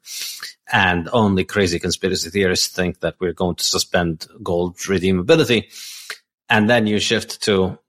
And 0.71 1.09
only 1.13 1.43
crazy 1.43 1.79
conspiracy 1.79 2.29
theorists 2.29 2.67
think 2.67 2.99
that 3.01 3.15
we're 3.19 3.33
going 3.33 3.55
to 3.55 3.63
suspend 3.63 4.27
gold 4.41 4.77
redeemability. 4.77 5.65
And 6.49 6.69
then 6.69 6.87
you 6.87 6.99
shift 6.99 7.41
to 7.43 7.79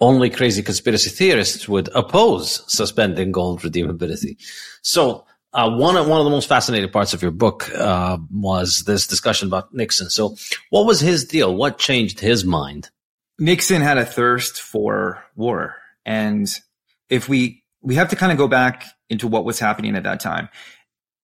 only 0.00 0.30
crazy 0.30 0.62
conspiracy 0.62 1.10
theorists 1.10 1.68
would 1.68 1.88
oppose 1.94 2.62
suspending 2.72 3.32
gold 3.32 3.60
redeemability. 3.62 4.36
So 4.82 5.26
uh, 5.52 5.70
one 5.70 5.96
of 5.96 6.06
one 6.06 6.18
of 6.18 6.24
the 6.24 6.30
most 6.30 6.48
fascinating 6.48 6.90
parts 6.90 7.14
of 7.14 7.22
your 7.22 7.30
book 7.30 7.70
uh, 7.74 8.18
was 8.30 8.84
this 8.84 9.06
discussion 9.06 9.48
about 9.48 9.72
Nixon. 9.72 10.10
So, 10.10 10.36
what 10.70 10.86
was 10.86 11.00
his 11.00 11.24
deal? 11.24 11.54
What 11.54 11.78
changed 11.78 12.20
his 12.20 12.44
mind? 12.44 12.90
Nixon 13.38 13.80
had 13.80 13.98
a 13.98 14.04
thirst 14.04 14.60
for 14.60 15.24
war, 15.36 15.76
and 16.04 16.48
if 17.08 17.28
we 17.28 17.64
we 17.80 17.94
have 17.94 18.10
to 18.10 18.16
kind 18.16 18.30
of 18.30 18.36
go 18.36 18.46
back 18.46 18.84
into 19.08 19.26
what 19.26 19.44
was 19.44 19.58
happening 19.58 19.96
at 19.96 20.02
that 20.02 20.20
time. 20.20 20.48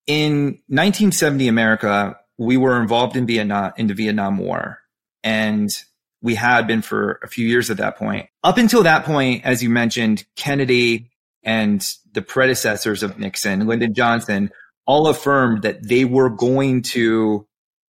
In 0.07 0.59
1970 0.67 1.47
America, 1.47 2.17
we 2.37 2.57
were 2.57 2.81
involved 2.81 3.15
in 3.15 3.25
Vietnam 3.25 3.73
in 3.77 3.87
the 3.87 3.93
Vietnam 3.93 4.37
War, 4.37 4.79
and 5.23 5.69
we 6.21 6.35
had 6.35 6.67
been 6.67 6.81
for 6.81 7.19
a 7.23 7.27
few 7.27 7.47
years 7.47 7.69
at 7.69 7.77
that 7.77 7.97
point. 7.97 8.27
Up 8.43 8.57
until 8.57 8.83
that 8.83 9.05
point, 9.05 9.45
as 9.45 9.61
you 9.61 9.69
mentioned, 9.69 10.25
Kennedy 10.35 11.11
and 11.43 11.87
the 12.13 12.21
predecessors 12.21 13.03
of 13.03 13.19
Nixon, 13.19 13.67
Lyndon 13.67 13.93
Johnson, 13.93 14.51
all 14.87 15.07
affirmed 15.07 15.63
that 15.63 15.87
they 15.87 16.05
were 16.05 16.29
going 16.29 16.81
to 16.81 17.47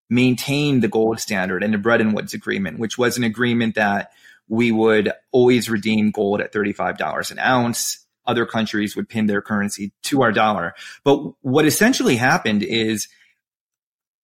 maintain 0.09 0.81
the 0.81 0.89
gold 0.89 1.21
standard 1.21 1.63
and 1.63 1.75
the 1.75 1.79
Bretton 1.79 2.13
Woods 2.13 2.35
agreement, 2.35 2.79
which 2.79 2.99
was 2.99 3.17
an 3.17 3.25
agreement 3.25 3.75
that 3.75 4.11
we 4.49 4.71
would 4.71 5.13
always 5.33 5.69
redeem 5.69 6.11
gold 6.11 6.41
at 6.41 6.53
$35 6.53 7.31
an 7.31 7.39
ounce. 7.39 8.07
other 8.27 8.45
countries 8.45 8.97
would 8.97 9.09
pin 9.09 9.27
their 9.27 9.41
currency 9.41 9.93
to 10.03 10.23
our 10.23 10.33
dollar. 10.33 10.75
But 11.05 11.19
what 11.43 11.65
essentially 11.65 12.17
happened 12.17 12.65
is 12.65 13.07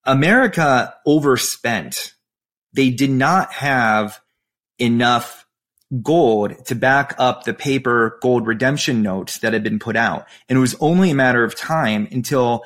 America 0.04 0.94
overspent. 1.06 2.14
They 2.72 2.90
did 2.90 3.10
not 3.10 3.52
have 3.52 4.20
enough 4.78 5.46
gold 6.00 6.64
to 6.66 6.74
back 6.74 7.14
up 7.18 7.44
the 7.44 7.52
paper 7.52 8.18
gold 8.22 8.46
redemption 8.46 9.02
notes 9.02 9.38
that 9.38 9.52
had 9.52 9.62
been 9.62 9.78
put 9.78 9.96
out. 9.96 10.26
And 10.48 10.56
it 10.56 10.60
was 10.60 10.76
only 10.80 11.10
a 11.10 11.14
matter 11.14 11.44
of 11.44 11.54
time 11.54 12.08
until 12.10 12.64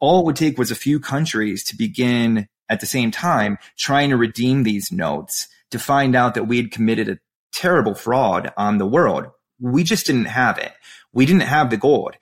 all 0.00 0.20
it 0.20 0.26
would 0.26 0.36
take 0.36 0.58
was 0.58 0.70
a 0.70 0.76
few 0.76 1.00
countries 1.00 1.64
to 1.64 1.76
begin 1.76 2.46
at 2.68 2.80
the 2.80 2.86
same 2.86 3.10
time 3.10 3.58
trying 3.76 4.10
to 4.10 4.16
redeem 4.16 4.62
these 4.62 4.92
notes 4.92 5.48
to 5.70 5.78
find 5.78 6.14
out 6.14 6.34
that 6.34 6.46
we 6.46 6.58
had 6.58 6.70
committed 6.70 7.08
a 7.08 7.18
terrible 7.52 7.94
fraud 7.94 8.52
on 8.56 8.78
the 8.78 8.86
world. 8.86 9.26
We 9.60 9.82
just 9.82 10.06
didn't 10.06 10.26
have 10.26 10.58
it. 10.58 10.72
We 11.12 11.26
didn't 11.26 11.42
have 11.42 11.70
the 11.70 11.76
gold. 11.76 12.14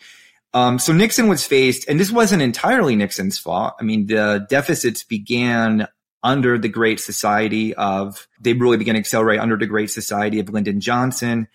Um, 0.55 0.79
so 0.79 0.93
Nixon 0.93 1.29
was 1.29 1.47
faced, 1.47 1.87
and 1.89 2.01
this 2.01 2.11
wasn't 2.11 2.41
entirely 2.41 2.97
Nixon's 2.97 3.39
fault. 3.39 3.75
I 3.79 3.83
mean, 3.83 4.07
the 4.07 4.47
deficits 4.49 5.05
began 5.05 5.87
under 6.23 6.59
the 6.59 6.69
Great 6.69 7.01
Society 7.01 7.75
of, 7.75 8.27
they 8.41 8.53
really 8.53 8.77
began 8.77 8.95
to 8.95 9.01
accelerate 9.01 9.41
under 9.41 9.57
the 9.57 9.67
Great 9.67 9.91
Society 9.91 10.41
of 10.41 10.49
Lyndon 10.49 10.81
Johnson 10.81 11.49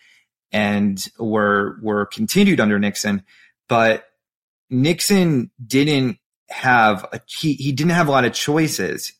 and 0.51 1.07
were, 1.17 1.77
were 1.81 2.05
continued 2.05 2.59
under 2.59 2.79
Nixon. 2.79 3.23
But 3.67 4.05
Nixon 4.69 5.51
didn't 5.65 6.17
have, 6.49 7.05
a, 7.11 7.21
he, 7.25 7.53
he 7.53 7.71
didn't 7.71 7.91
have 7.91 8.07
a 8.07 8.11
lot 8.11 8.25
of 8.25 8.33
choices 8.33 9.13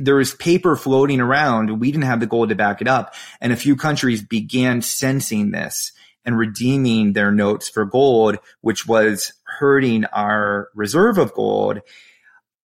there 0.00 0.14
was 0.14 0.34
paper 0.34 0.76
floating 0.76 1.20
around. 1.20 1.80
We 1.80 1.90
didn't 1.90 2.04
have 2.04 2.20
the 2.20 2.26
gold 2.26 2.50
to 2.50 2.54
back 2.54 2.80
it 2.80 2.88
up. 2.88 3.14
And 3.40 3.52
a 3.52 3.56
few 3.56 3.74
countries 3.74 4.22
began 4.22 4.82
sensing 4.82 5.50
this 5.50 5.92
and 6.24 6.38
redeeming 6.38 7.12
their 7.12 7.32
notes 7.32 7.68
for 7.68 7.84
gold, 7.84 8.38
which 8.60 8.86
was 8.86 9.32
hurting 9.44 10.04
our 10.06 10.68
reserve 10.74 11.18
of 11.18 11.34
gold. 11.34 11.80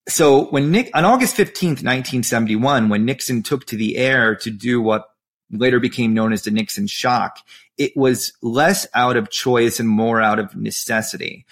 So 0.10 0.46
when 0.46 0.72
Nick, 0.72 0.90
on 0.94 1.04
August 1.04 1.36
15th, 1.36 1.84
1971, 1.84 2.90
when 2.90 3.06
Nixon 3.06 3.44
took 3.44 3.66
to 3.66 3.76
the 3.76 3.98
air 3.98 4.36
to 4.36 4.50
do 4.50 4.82
what 4.82 5.10
later 5.52 5.80
became 5.80 6.14
known 6.14 6.32
as 6.32 6.44
the 6.44 6.52
Nixon 6.52 6.88
shock, 6.88 7.40
it 7.78 7.96
was 7.96 8.34
less 8.42 8.88
out 8.94 9.18
of 9.18 9.30
choice 9.30 9.80
and 9.80 9.90
more 9.90 10.22
out 10.22 10.40
of 10.40 10.56
necessity. 10.56 11.46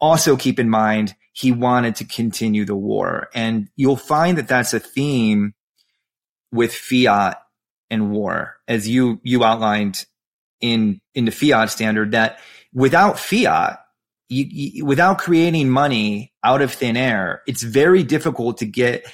Also 0.00 0.36
keep 0.36 0.60
in 0.60 0.68
mind, 0.68 1.14
he 1.32 1.50
wanted 1.50 1.96
to 1.96 2.04
continue 2.04 2.64
the 2.64 2.76
war. 2.76 3.28
And 3.34 3.68
you'll 3.74 3.96
find 3.96 4.38
that 4.38 4.48
that's 4.48 4.74
a 4.74 4.80
theme 4.80 5.54
with 6.52 6.74
fiat 6.74 7.40
and 7.90 8.10
war, 8.10 8.56
as 8.68 8.88
you, 8.88 9.20
you 9.22 9.44
outlined 9.44 10.04
in, 10.60 11.00
in 11.14 11.24
the 11.24 11.30
fiat 11.30 11.70
standard 11.70 12.12
that 12.12 12.38
without 12.72 13.18
fiat, 13.18 13.80
you, 14.28 14.44
you, 14.48 14.84
without 14.84 15.18
creating 15.18 15.70
money 15.70 16.32
out 16.44 16.62
of 16.62 16.72
thin 16.72 16.96
air, 16.96 17.42
it's 17.46 17.62
very 17.62 18.02
difficult 18.02 18.58
to 18.58 18.66
get 18.66 19.06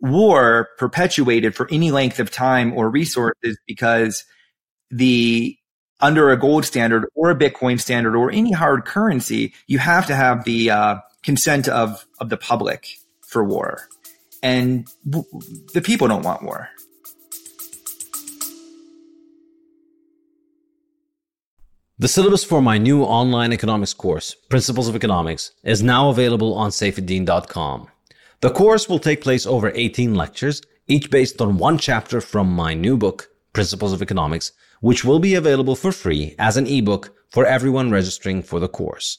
war 0.00 0.68
perpetuated 0.78 1.54
for 1.54 1.68
any 1.70 1.90
length 1.90 2.20
of 2.20 2.30
time 2.30 2.72
or 2.72 2.88
resources 2.88 3.58
because 3.66 4.24
the 4.90 5.56
under 6.00 6.30
a 6.30 6.36
gold 6.36 6.64
standard 6.64 7.06
or 7.14 7.30
a 7.30 7.36
Bitcoin 7.36 7.80
standard 7.80 8.14
or 8.14 8.30
any 8.30 8.52
hard 8.52 8.84
currency, 8.84 9.52
you 9.66 9.78
have 9.78 10.06
to 10.06 10.14
have 10.14 10.44
the 10.44 10.70
uh, 10.70 10.96
consent 11.22 11.68
of 11.68 12.06
of 12.20 12.28
the 12.28 12.36
public 12.36 12.96
for 13.26 13.44
war, 13.44 13.88
and 14.42 14.88
the 15.04 15.82
people 15.82 16.08
don't 16.08 16.22
want 16.22 16.42
war. 16.42 16.68
The 22.00 22.06
syllabus 22.06 22.44
for 22.44 22.62
my 22.62 22.78
new 22.78 23.02
online 23.02 23.52
economics 23.52 23.92
course, 23.92 24.32
Principles 24.48 24.86
of 24.86 24.94
Economics, 24.94 25.50
is 25.64 25.82
now 25.82 26.10
available 26.10 26.54
on 26.54 26.70
saifedean.com. 26.70 27.88
The 28.40 28.50
course 28.50 28.88
will 28.88 29.00
take 29.00 29.20
place 29.20 29.44
over 29.44 29.72
18 29.74 30.14
lectures, 30.14 30.62
each 30.86 31.10
based 31.10 31.42
on 31.42 31.58
one 31.58 31.76
chapter 31.76 32.20
from 32.20 32.52
my 32.52 32.72
new 32.72 32.96
book, 32.96 33.30
Principles 33.52 33.92
of 33.92 34.00
Economics, 34.00 34.52
which 34.80 35.04
will 35.04 35.18
be 35.18 35.34
available 35.34 35.74
for 35.74 35.90
free 35.90 36.36
as 36.38 36.56
an 36.56 36.68
ebook 36.68 37.16
for 37.30 37.44
everyone 37.44 37.90
registering 37.90 38.44
for 38.44 38.60
the 38.60 38.68
course. 38.68 39.18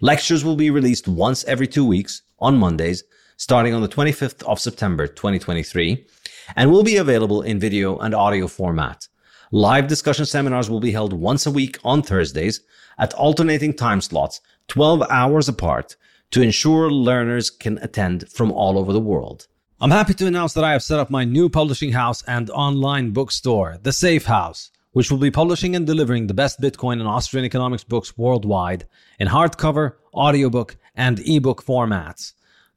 Lectures 0.00 0.44
will 0.44 0.54
be 0.54 0.70
released 0.70 1.08
once 1.08 1.42
every 1.46 1.66
two 1.66 1.84
weeks 1.84 2.22
on 2.38 2.56
Mondays, 2.56 3.02
starting 3.38 3.74
on 3.74 3.82
the 3.82 3.88
25th 3.88 4.44
of 4.44 4.60
September 4.60 5.08
2023, 5.08 6.06
and 6.54 6.70
will 6.70 6.84
be 6.84 6.96
available 6.96 7.42
in 7.42 7.58
video 7.58 7.98
and 7.98 8.14
audio 8.14 8.46
format. 8.46 9.08
Live 9.52 9.88
discussion 9.88 10.26
seminars 10.26 10.70
will 10.70 10.80
be 10.80 10.92
held 10.92 11.12
once 11.12 11.44
a 11.44 11.50
week 11.50 11.78
on 11.82 12.02
Thursdays 12.02 12.60
at 12.98 13.12
alternating 13.14 13.74
time 13.74 14.00
slots, 14.00 14.40
12 14.68 15.02
hours 15.10 15.48
apart, 15.48 15.96
to 16.30 16.40
ensure 16.40 16.90
learners 16.90 17.50
can 17.50 17.76
attend 17.78 18.28
from 18.30 18.52
all 18.52 18.78
over 18.78 18.92
the 18.92 19.00
world. 19.00 19.48
I'm 19.80 19.90
happy 19.90 20.14
to 20.14 20.26
announce 20.26 20.52
that 20.52 20.62
I 20.62 20.72
have 20.72 20.84
set 20.84 21.00
up 21.00 21.10
my 21.10 21.24
new 21.24 21.48
publishing 21.48 21.92
house 21.92 22.22
and 22.28 22.48
online 22.50 23.10
bookstore, 23.10 23.78
The 23.82 23.90
Saif 23.90 24.24
House 24.24 24.70
which 24.92 25.10
will 25.10 25.18
be 25.18 25.30
publishing 25.30 25.76
and 25.76 25.86
delivering 25.86 26.26
the 26.26 26.34
best 26.34 26.60
Bitcoin 26.60 26.94
and 26.94 27.06
Austrian 27.06 27.44
economics 27.44 27.84
books 27.84 28.16
worldwide 28.18 28.86
in 29.18 29.28
hardcover, 29.28 29.94
audiobook, 30.14 30.76
and 30.94 31.20
ebook 31.20 31.64
formats. 31.64 32.32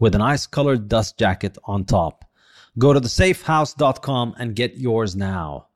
with 0.00 0.14
an 0.14 0.20
ice 0.20 0.46
colored 0.46 0.88
dust 0.88 1.18
jacket 1.18 1.56
on 1.64 1.84
top. 1.84 2.24
Go 2.78 2.92
to 2.92 3.00
thesaifhouse.com 3.00 4.34
and 4.38 4.56
get 4.56 4.76
yours 4.76 5.14
now. 5.14 5.68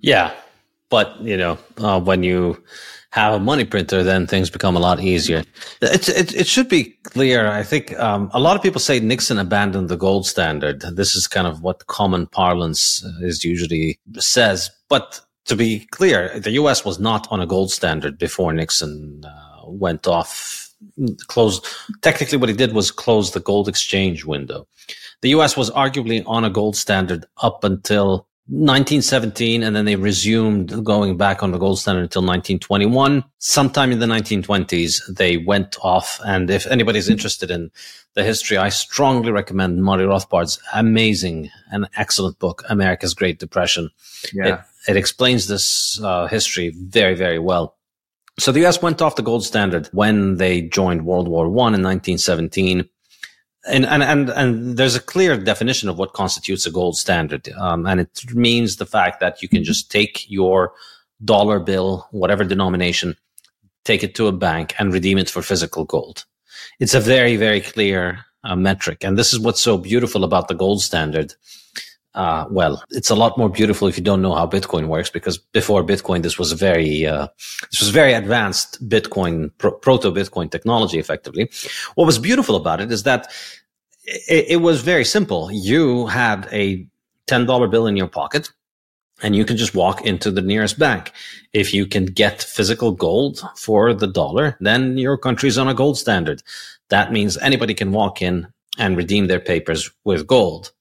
Yeah, 0.00 0.32
but 0.90 1.20
you 1.20 1.36
know, 1.36 1.58
uh, 1.78 2.00
when 2.00 2.22
you 2.22 2.62
have 3.10 3.34
a 3.34 3.38
money 3.40 3.64
printer, 3.64 4.02
then 4.02 4.26
things 4.26 4.50
become 4.50 4.76
a 4.76 4.80
lot 4.80 5.00
easier. 5.00 5.42
It, 5.80 6.08
it, 6.08 6.34
it 6.34 6.46
should 6.46 6.68
be 6.68 6.96
clear. 7.04 7.48
I 7.48 7.62
think 7.62 7.98
um, 7.98 8.30
a 8.32 8.40
lot 8.40 8.54
of 8.54 8.62
people 8.62 8.80
say 8.80 9.00
Nixon 9.00 9.38
abandoned 9.38 9.88
the 9.88 9.96
gold 9.96 10.26
standard. 10.26 10.82
This 10.82 11.14
is 11.14 11.26
kind 11.26 11.46
of 11.46 11.62
what 11.62 11.86
common 11.86 12.26
parlance 12.26 13.04
uh, 13.04 13.26
is 13.26 13.44
usually 13.44 13.98
says. 14.18 14.70
But 14.88 15.20
to 15.46 15.56
be 15.56 15.86
clear, 15.90 16.38
the 16.38 16.52
U.S. 16.52 16.84
was 16.84 17.00
not 17.00 17.26
on 17.30 17.40
a 17.40 17.46
gold 17.46 17.72
standard 17.72 18.18
before 18.18 18.52
Nixon 18.52 19.24
uh, 19.24 19.47
went 19.68 20.06
off, 20.06 20.70
closed. 21.26 21.66
Technically, 22.02 22.38
what 22.38 22.48
he 22.48 22.54
did 22.54 22.72
was 22.72 22.90
close 22.90 23.32
the 23.32 23.40
gold 23.40 23.68
exchange 23.68 24.24
window. 24.24 24.66
The 25.20 25.30
U.S. 25.30 25.56
was 25.56 25.70
arguably 25.70 26.22
on 26.26 26.44
a 26.44 26.50
gold 26.50 26.76
standard 26.76 27.26
up 27.42 27.64
until 27.64 28.28
1917, 28.50 29.62
and 29.62 29.76
then 29.76 29.84
they 29.84 29.96
resumed 29.96 30.82
going 30.82 31.18
back 31.18 31.42
on 31.42 31.50
the 31.50 31.58
gold 31.58 31.78
standard 31.78 32.02
until 32.02 32.22
1921. 32.22 33.22
Sometime 33.38 33.92
in 33.92 33.98
the 33.98 34.06
1920s, 34.06 35.14
they 35.14 35.36
went 35.36 35.76
off. 35.82 36.18
And 36.24 36.48
if 36.48 36.66
anybody's 36.66 37.10
interested 37.10 37.50
in 37.50 37.70
the 38.14 38.24
history, 38.24 38.56
I 38.56 38.70
strongly 38.70 39.32
recommend 39.32 39.84
Murray 39.84 40.06
Rothbard's 40.06 40.58
amazing 40.72 41.50
and 41.70 41.88
excellent 41.96 42.38
book, 42.38 42.62
America's 42.70 43.12
Great 43.12 43.38
Depression. 43.38 43.90
Yeah. 44.32 44.46
It, 44.86 44.92
it 44.92 44.96
explains 44.96 45.48
this 45.48 46.00
uh, 46.02 46.26
history 46.26 46.70
very, 46.70 47.14
very 47.14 47.38
well. 47.38 47.76
So 48.38 48.52
the 48.52 48.64
US 48.66 48.80
went 48.80 49.02
off 49.02 49.16
the 49.16 49.22
gold 49.22 49.44
standard 49.44 49.88
when 49.92 50.36
they 50.36 50.62
joined 50.62 51.04
World 51.04 51.28
War 51.28 51.48
One 51.48 51.74
in 51.74 51.82
1917 51.82 52.88
and, 53.66 53.84
and 53.86 54.02
and 54.02 54.30
and 54.30 54.76
there's 54.76 54.96
a 54.96 55.00
clear 55.00 55.36
definition 55.36 55.88
of 55.88 55.98
what 55.98 56.12
constitutes 56.12 56.66
a 56.66 56.70
gold 56.70 56.96
standard, 56.96 57.48
um, 57.58 57.86
and 57.86 58.00
it 58.00 58.34
means 58.34 58.76
the 58.76 58.86
fact 58.86 59.20
that 59.20 59.42
you 59.42 59.48
can 59.48 59.64
just 59.64 59.90
take 59.90 60.28
your 60.30 60.72
dollar 61.24 61.58
bill, 61.58 62.06
whatever 62.10 62.44
denomination, 62.44 63.16
take 63.84 64.02
it 64.02 64.14
to 64.14 64.26
a 64.26 64.32
bank 64.32 64.74
and 64.78 64.92
redeem 64.92 65.18
it 65.18 65.28
for 65.28 65.42
physical 65.42 65.84
gold. 65.84 66.24
It's 66.80 66.94
a 66.94 67.00
very 67.00 67.36
very 67.36 67.60
clear 67.60 68.24
uh, 68.44 68.56
metric, 68.56 69.04
and 69.04 69.18
this 69.18 69.32
is 69.32 69.40
what's 69.40 69.60
so 69.60 69.76
beautiful 69.76 70.24
about 70.24 70.48
the 70.48 70.54
gold 70.54 70.82
standard. 70.82 71.34
Uh, 72.18 72.44
well, 72.50 72.82
it's 72.90 73.10
a 73.10 73.14
lot 73.14 73.38
more 73.38 73.48
beautiful 73.48 73.86
if 73.86 73.96
you 73.96 74.02
don't 74.02 74.20
know 74.20 74.34
how 74.34 74.44
Bitcoin 74.44 74.88
works, 74.88 75.08
because 75.08 75.38
before 75.38 75.84
Bitcoin, 75.84 76.22
this 76.22 76.36
was 76.36 76.50
very 76.50 77.06
uh, 77.06 77.28
this 77.70 77.80
was 77.80 77.90
very 77.90 78.12
advanced 78.12 78.70
Bitcoin 78.88 79.52
pro- 79.58 79.78
proto 79.84 80.10
Bitcoin 80.10 80.50
technology. 80.50 80.98
Effectively, 80.98 81.48
what 81.94 82.06
was 82.06 82.18
beautiful 82.18 82.56
about 82.56 82.80
it 82.80 82.90
is 82.90 83.04
that 83.04 83.30
it, 84.04 84.46
it 84.48 84.56
was 84.56 84.82
very 84.82 85.04
simple. 85.04 85.50
You 85.52 86.06
had 86.06 86.48
a 86.50 86.86
$10 87.28 87.70
bill 87.70 87.86
in 87.86 87.96
your 87.96 88.08
pocket 88.08 88.50
and 89.22 89.36
you 89.36 89.44
can 89.44 89.56
just 89.56 89.74
walk 89.74 90.04
into 90.04 90.30
the 90.30 90.42
nearest 90.42 90.78
bank. 90.78 91.12
If 91.52 91.74
you 91.74 91.86
can 91.86 92.06
get 92.06 92.42
physical 92.42 92.92
gold 92.92 93.40
for 93.56 93.92
the 93.92 94.06
dollar, 94.06 94.56
then 94.60 94.98
your 94.98 95.18
country's 95.18 95.58
on 95.58 95.68
a 95.68 95.74
gold 95.74 95.98
standard. 95.98 96.42
That 96.88 97.12
means 97.12 97.36
anybody 97.38 97.74
can 97.74 97.92
walk 97.92 98.22
in 98.22 98.48
and 98.78 98.96
redeem 98.96 99.26
their 99.26 99.40
papers 99.40 99.90
with 100.04 100.26
gold. 100.26 100.72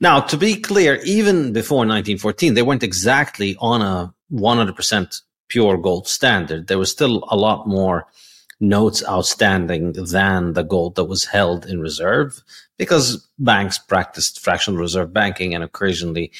Now, 0.00 0.20
to 0.20 0.36
be 0.36 0.56
clear, 0.56 0.98
even 1.04 1.52
before 1.52 1.78
1914, 1.78 2.54
they 2.54 2.62
weren't 2.62 2.82
exactly 2.82 3.56
on 3.60 3.82
a 3.82 4.14
100% 4.32 5.20
pure 5.48 5.76
gold 5.76 6.08
standard. 6.08 6.68
There 6.68 6.78
was 6.78 6.90
still 6.90 7.28
a 7.30 7.36
lot 7.36 7.68
more 7.68 8.06
notes 8.60 9.02
outstanding 9.06 9.92
than 9.92 10.52
the 10.52 10.62
gold 10.62 10.94
that 10.94 11.04
was 11.04 11.24
held 11.24 11.66
in 11.66 11.80
reserve 11.80 12.42
because 12.78 13.26
banks 13.38 13.78
practiced 13.78 14.40
fractional 14.40 14.78
reserve 14.78 15.12
banking 15.12 15.54
and 15.54 15.64
occasionally 15.64 16.30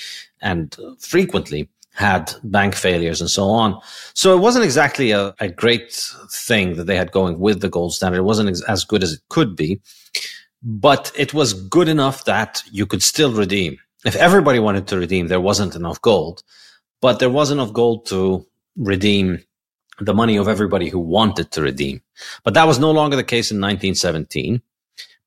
and 0.41 0.77
frequently 0.99 1.69
had 1.93 2.33
bank 2.45 2.75
failures 2.75 3.21
and 3.21 3.31
so 3.31 3.45
on. 3.45 3.79
So 4.15 4.35
it 4.37 4.41
wasn't 4.41 4.65
exactly 4.65 5.11
a, 5.11 5.35
a 5.41 5.49
great 5.49 5.93
thing 6.31 6.77
that 6.77 6.85
they 6.85 6.97
had 6.97 7.13
going 7.13 7.39
with 7.39 7.61
the 7.61 7.69
gold 7.69 7.95
standard. 7.95 8.19
It 8.19 8.25
wasn't 8.25 8.63
as 8.69 8.85
good 8.85 9.03
as 9.03 9.13
it 9.15 9.21
could 9.29 9.57
be, 9.57 9.81
but 10.63 11.13
it 11.17 11.33
was 11.33 11.55
good 11.55 11.89
enough 11.89 12.25
that 12.25 12.63
you 12.71 12.87
could 12.87 13.03
still 13.03 13.33
redeem. 13.33 13.79
If 14.05 14.17
everybody 14.17 14.59
wanted 14.59 14.87
to 14.89 14.99
redeem, 14.99 15.29
there 15.29 15.41
wasn't 15.41 15.77
enough 15.77 16.01
gold, 16.01 16.43
but 17.01 17.19
there 17.19 17.31
was 17.31 17.51
enough 17.51 17.73
gold 17.73 18.07
to 18.07 18.47
redeem 18.77 19.43
the 20.01 20.15
money 20.15 20.37
of 20.37 20.49
everybody 20.49 20.89
who 20.89 20.99
wanted 20.99 21.51
to 21.53 21.63
redeem. 21.63 22.01
But 22.43 22.55
that 22.55 22.67
was 22.67 22.79
no 22.79 22.91
longer 22.91 23.17
the 23.17 23.25
case 23.25 23.51
in 23.51 23.59
1917. 23.59 24.63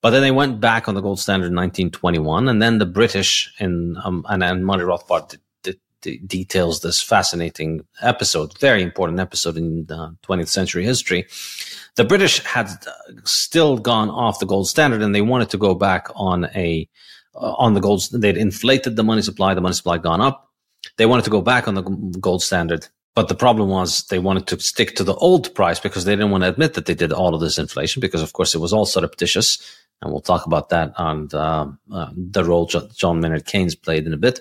But 0.00 0.10
then 0.10 0.22
they 0.22 0.30
went 0.30 0.60
back 0.60 0.86
on 0.86 0.94
the 0.94 1.00
gold 1.00 1.18
standard 1.18 1.46
in 1.46 1.54
1921, 1.54 2.48
and 2.48 2.60
then 2.60 2.78
the 2.78 2.86
British 2.86 3.52
in 3.58 3.96
um, 4.04 4.26
and, 4.28 4.44
and 4.44 4.66
Murray 4.66 4.84
Rothbard 4.84 5.38
d- 5.62 5.78
d- 6.02 6.18
details 6.18 6.80
this 6.80 7.00
fascinating 7.00 7.86
episode, 8.02 8.58
very 8.58 8.82
important 8.82 9.18
episode 9.18 9.56
in 9.56 9.86
uh, 9.90 10.10
20th 10.22 10.48
century 10.48 10.84
history. 10.84 11.26
The 11.96 12.04
British 12.04 12.42
had 12.42 12.70
still 13.24 13.78
gone 13.78 14.10
off 14.10 14.40
the 14.40 14.46
gold 14.46 14.68
standard, 14.68 15.02
and 15.02 15.14
they 15.14 15.22
wanted 15.22 15.50
to 15.50 15.58
go 15.58 15.74
back 15.74 16.08
on 16.14 16.46
a 16.54 16.88
uh, 17.34 17.54
on 17.54 17.74
the 17.74 17.80
gold. 17.80 18.08
They'd 18.12 18.36
inflated 18.36 18.96
the 18.96 19.04
money 19.04 19.22
supply. 19.22 19.54
The 19.54 19.60
money 19.60 19.74
supply 19.74 19.98
gone 19.98 20.20
up. 20.20 20.50
They 20.96 21.06
wanted 21.06 21.24
to 21.24 21.30
go 21.30 21.40
back 21.40 21.68
on 21.68 21.74
the 21.74 21.82
gold 21.82 22.42
standard 22.42 22.88
but 23.14 23.28
the 23.28 23.34
problem 23.34 23.68
was 23.68 24.04
they 24.04 24.18
wanted 24.18 24.48
to 24.48 24.60
stick 24.60 24.96
to 24.96 25.04
the 25.04 25.14
old 25.14 25.54
price 25.54 25.78
because 25.78 26.04
they 26.04 26.12
didn't 26.12 26.32
want 26.32 26.42
to 26.42 26.50
admit 26.50 26.74
that 26.74 26.86
they 26.86 26.94
did 26.94 27.12
all 27.12 27.34
of 27.34 27.40
this 27.40 27.58
inflation 27.58 28.00
because, 28.00 28.22
of 28.22 28.32
course, 28.32 28.54
it 28.54 28.58
was 28.58 28.72
all 28.72 28.86
surreptitious. 28.86 29.58
And 30.02 30.10
we'll 30.10 30.20
talk 30.20 30.46
about 30.46 30.70
that 30.70 30.92
on 30.98 31.28
uh, 31.32 31.70
uh, 31.92 32.10
the 32.16 32.44
role 32.44 32.66
John 32.66 33.20
Maynard 33.20 33.46
Keynes 33.46 33.76
played 33.76 34.06
in 34.06 34.12
a 34.12 34.16
bit. 34.16 34.40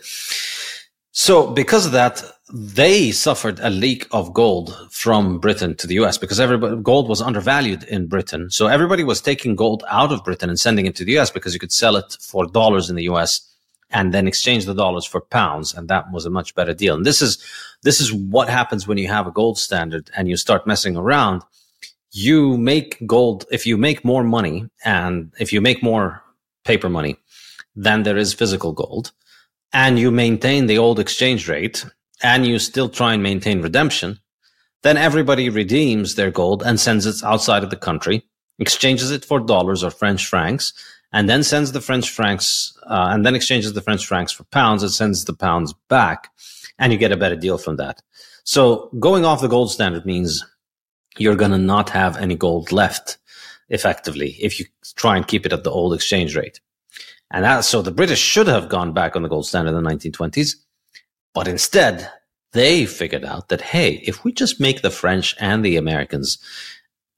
So 1.11 1.51
because 1.51 1.85
of 1.85 1.91
that, 1.91 2.23
they 2.55 3.09
suffered 3.09 3.59
a 3.61 3.71
leak 3.71 4.07
of 4.11 4.31
gold 4.31 4.87
from 4.91 5.39
Britain 5.39 5.75
to 5.75 5.87
the 5.87 5.95
US 5.95 6.19
because 6.19 6.39
everybody, 6.39 6.75
gold 6.83 7.09
was 7.09 7.19
undervalued 7.19 7.81
in 7.85 8.05
Britain. 8.05 8.51
So 8.51 8.67
everybody 8.67 9.03
was 9.03 9.21
taking 9.21 9.55
gold 9.55 9.83
out 9.89 10.11
of 10.11 10.23
Britain 10.23 10.49
and 10.49 10.59
sending 10.59 10.85
it 10.85 10.95
to 10.97 11.05
the 11.05 11.17
US 11.17 11.31
because 11.31 11.55
you 11.55 11.59
could 11.59 11.71
sell 11.71 11.95
it 11.95 12.15
for 12.21 12.45
dollars 12.45 12.91
in 12.91 12.95
the 12.95 13.05
US 13.05 13.41
and 13.89 14.13
then 14.13 14.27
exchange 14.27 14.65
the 14.65 14.75
dollars 14.75 15.03
for 15.03 15.19
pounds. 15.19 15.73
And 15.73 15.87
that 15.87 16.11
was 16.11 16.27
a 16.27 16.29
much 16.29 16.53
better 16.53 16.75
deal. 16.75 16.93
And 16.93 17.07
this 17.07 17.23
is, 17.23 17.43
this 17.81 17.99
is 17.99 18.13
what 18.13 18.49
happens 18.49 18.87
when 18.87 18.99
you 18.99 19.07
have 19.07 19.25
a 19.25 19.31
gold 19.31 19.57
standard 19.57 20.11
and 20.15 20.27
you 20.27 20.37
start 20.37 20.67
messing 20.67 20.95
around. 20.95 21.41
You 22.11 22.55
make 22.59 22.99
gold, 23.07 23.45
if 23.51 23.65
you 23.65 23.77
make 23.77 24.05
more 24.05 24.23
money 24.23 24.69
and 24.85 25.31
if 25.39 25.51
you 25.51 25.59
make 25.59 25.81
more 25.81 26.21
paper 26.65 26.87
money 26.87 27.17
than 27.75 28.03
there 28.03 28.17
is 28.17 28.31
physical 28.31 28.73
gold 28.73 29.11
and 29.73 29.97
you 29.97 30.11
maintain 30.11 30.67
the 30.67 30.77
old 30.77 30.99
exchange 30.99 31.49
rate 31.49 31.83
and 32.23 32.47
you 32.47 32.57
still 32.57 32.89
try 32.89 33.13
and 33.13 33.21
maintain 33.21 33.61
redemption, 33.61 34.19
then 34.81 34.97
everybody 34.97 35.49
redeems 35.49 36.15
their 36.15 36.31
gold 36.31 36.63
and 36.63 36.79
sends 36.79 37.05
it 37.05 37.23
outside 37.23 37.63
of 37.63 37.69
the 37.69 37.75
country, 37.75 38.23
exchanges 38.59 39.11
it 39.11 39.25
for 39.25 39.39
dollars 39.39 39.83
or 39.83 39.91
French 39.91 40.25
francs, 40.25 40.73
and 41.11 41.29
then 41.29 41.43
sends 41.43 41.71
the 41.71 41.81
French 41.81 42.09
francs 42.09 42.75
uh, 42.87 43.07
and 43.11 43.25
then 43.25 43.35
exchanges 43.35 43.73
the 43.73 43.81
French 43.81 44.05
francs 44.05 44.31
for 44.31 44.43
pounds. 44.45 44.81
It 44.83 44.89
sends 44.89 45.25
the 45.25 45.33
pounds 45.33 45.73
back 45.89 46.29
and 46.79 46.91
you 46.91 46.97
get 46.97 47.11
a 47.11 47.17
better 47.17 47.35
deal 47.35 47.57
from 47.57 47.77
that. 47.77 48.01
So 48.43 48.89
going 48.99 49.23
off 49.23 49.41
the 49.41 49.47
gold 49.47 49.71
standard 49.71 50.05
means 50.05 50.43
you're 51.17 51.35
going 51.35 51.51
to 51.51 51.57
not 51.57 51.89
have 51.91 52.17
any 52.17 52.35
gold 52.35 52.71
left 52.71 53.17
effectively 53.69 54.31
if 54.41 54.59
you 54.59 54.65
try 54.95 55.15
and 55.15 55.27
keep 55.27 55.45
it 55.45 55.53
at 55.53 55.63
the 55.63 55.71
old 55.71 55.93
exchange 55.93 56.35
rate. 56.35 56.59
And 57.31 57.45
that, 57.45 57.63
so 57.63 57.81
the 57.81 57.91
British 57.91 58.19
should 58.19 58.47
have 58.47 58.69
gone 58.69 58.93
back 58.93 59.15
on 59.15 59.23
the 59.23 59.29
gold 59.29 59.47
standard 59.47 59.75
in 59.75 59.83
the 59.83 59.89
1920s, 59.89 60.55
but 61.33 61.47
instead 61.47 62.09
they 62.53 62.85
figured 62.85 63.25
out 63.25 63.49
that, 63.49 63.61
hey, 63.61 64.03
if 64.05 64.23
we 64.23 64.31
just 64.31 64.59
make 64.59 64.81
the 64.81 64.91
French 64.91 65.35
and 65.39 65.65
the 65.65 65.75
Americans 65.75 66.37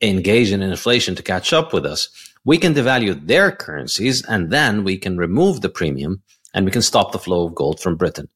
engage 0.01 0.51
in 0.51 0.61
inflation 0.61 1.15
to 1.15 1.23
catch 1.23 1.53
up 1.53 1.73
with 1.73 1.85
us, 1.85 2.09
we 2.45 2.57
can 2.57 2.73
devalue 2.73 3.25
their 3.27 3.51
currencies 3.51 4.23
and 4.25 4.51
then 4.51 4.83
we 4.83 4.97
can 4.97 5.17
remove 5.17 5.61
the 5.61 5.69
premium 5.69 6.21
and 6.53 6.65
we 6.65 6.71
can 6.71 6.81
stop 6.81 7.11
the 7.11 7.19
flow 7.19 7.45
of 7.47 7.55
gold 7.55 7.79
from 7.79 7.95
Britain. 7.95 8.29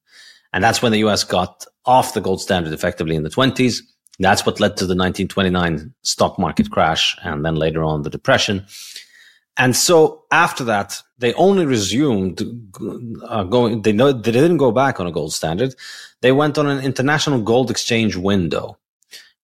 And 0.52 0.62
that's 0.62 0.82
when 0.82 0.92
the 0.92 1.04
US 1.06 1.24
got 1.24 1.64
off 1.86 2.14
the 2.14 2.20
gold 2.20 2.40
standard 2.40 2.72
effectively 2.72 3.16
in 3.16 3.22
the 3.22 3.30
20s. 3.30 3.80
That's 4.18 4.44
what 4.44 4.60
led 4.60 4.76
to 4.76 4.84
the 4.84 4.96
1929 4.96 5.94
stock 6.02 6.38
market 6.38 6.70
crash 6.70 7.16
and 7.22 7.44
then 7.44 7.54
later 7.54 7.82
on 7.82 8.02
the 8.02 8.10
depression. 8.10 8.66
And 9.56 9.74
so 9.74 10.24
after 10.30 10.64
that, 10.64 11.00
they 11.20 11.34
only 11.34 11.66
resumed 11.66 12.42
uh, 13.28 13.44
going, 13.44 13.82
they, 13.82 13.92
know, 13.92 14.10
they 14.10 14.32
didn't 14.32 14.56
go 14.56 14.72
back 14.72 14.98
on 14.98 15.06
a 15.06 15.12
gold 15.12 15.32
standard. 15.32 15.74
They 16.22 16.32
went 16.32 16.58
on 16.58 16.66
an 16.66 16.82
international 16.82 17.40
gold 17.42 17.70
exchange 17.70 18.16
window 18.16 18.78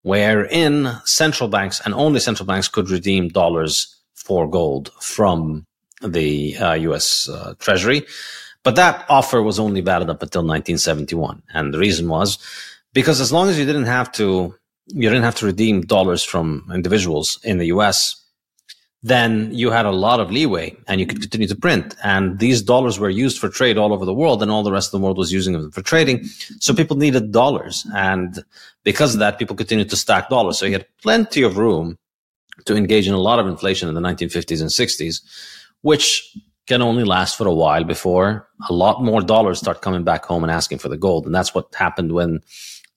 wherein 0.03 0.89
central 1.05 1.49
banks 1.49 1.81
and 1.85 1.93
only 1.95 2.21
central 2.21 2.47
banks 2.47 2.69
could 2.69 2.89
redeem 2.91 3.29
dollars 3.29 3.97
for 4.15 4.49
gold 4.49 4.91
from 5.01 5.67
the 6.01 6.57
uh, 6.57 6.75
US 6.75 7.29
uh, 7.29 7.55
Treasury. 7.59 8.07
But 8.63 8.77
that 8.77 9.05
offer 9.09 9.43
was 9.43 9.59
only 9.59 9.81
valid 9.81 10.09
up 10.09 10.23
until 10.23 10.43
1971. 10.43 11.43
And 11.53 11.75
the 11.75 11.79
reason 11.79 12.09
was 12.09 12.39
because 12.95 13.21
as 13.21 13.33
long 13.33 13.49
as 13.49 13.59
you 13.59 13.67
didn't 13.67 13.87
have 13.87 14.11
to, 14.13 14.55
you 14.87 15.09
didn't 15.09 15.25
have 15.25 15.37
to 15.37 15.47
redeem 15.47 15.83
dollars 15.83 16.25
from 16.25 16.69
individuals 16.73 17.39
in 17.45 17.59
the 17.59 17.67
US, 17.67 18.26
then 19.03 19.51
you 19.53 19.71
had 19.71 19.87
a 19.87 19.91
lot 19.91 20.21
of 20.21 20.31
leeway 20.31 20.77
and 20.89 21.01
you 21.01 21.07
could 21.07 21.21
continue 21.21 21.47
to 21.47 21.55
print. 21.55 21.95
And 22.03 22.39
these 22.39 22.63
dollars 22.63 22.99
were 22.99 23.11
used 23.11 23.39
for 23.39 23.49
trade 23.49 23.79
all 23.79 23.93
over 23.93 24.05
the 24.05 24.15
world 24.15 24.43
and 24.43 24.51
all 24.51 24.63
the 24.63 24.73
rest 24.73 24.89
of 24.89 25.01
the 25.01 25.05
world 25.05 25.19
was 25.19 25.33
using 25.33 25.53
them 25.53 25.71
for 25.71 25.83
trading. 25.83 26.25
So 26.61 26.75
people 26.75 26.97
needed 26.97 27.31
dollars. 27.31 27.87
And 27.95 28.43
because 28.83 29.15
of 29.15 29.21
that, 29.21 29.39
people 29.39 29.55
continued 29.55 29.91
to 29.91 29.97
stack 29.97 30.29
dollars. 30.29 30.59
So 30.59 30.67
you 30.67 30.73
had 30.73 30.87
plenty 31.03 31.43
of 31.43 31.57
room 31.57 31.99
to 32.65 32.75
engage 32.75 33.07
in 33.07 33.15
a 33.15 33.21
lot 33.21 33.39
of 33.39 33.47
inflation 33.47 33.89
in 33.89 33.95
the 33.95 34.01
1950s 34.01 34.61
and 34.61 34.71
60s, 34.71 35.21
which 35.83 36.37
can 36.67 36.83
only 36.83 37.05
last 37.05 37.37
for 37.37 37.47
a 37.47 37.55
while 37.55 37.85
before 37.85 38.49
a 38.69 38.73
lot 38.73 39.03
more 39.03 39.21
dollars 39.21 39.59
start 39.59 39.83
coming 39.83 40.03
back 40.03 40.25
home 40.25 40.43
and 40.43 40.51
asking 40.51 40.79
for 40.79 40.89
the 40.89 40.97
gold. 40.97 41.27
And 41.27 41.35
that's 41.35 41.55
what 41.55 41.73
happened 41.75 42.13
when 42.13 42.41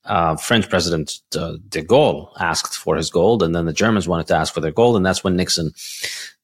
uh, 0.05 0.35
French 0.35 0.69
President 0.69 1.19
de 1.31 1.83
Gaulle 1.83 2.31
asked 2.39 2.77
for 2.77 2.95
his 2.95 3.09
gold, 3.09 3.43
and 3.43 3.55
then 3.55 3.65
the 3.65 3.73
Germans 3.73 4.07
wanted 4.07 4.27
to 4.27 4.35
ask 4.35 4.53
for 4.53 4.62
their 4.62 4.71
gold, 4.71 4.95
and 4.95 5.05
that's 5.05 5.23
when 5.23 5.35
Nixon 5.35 5.71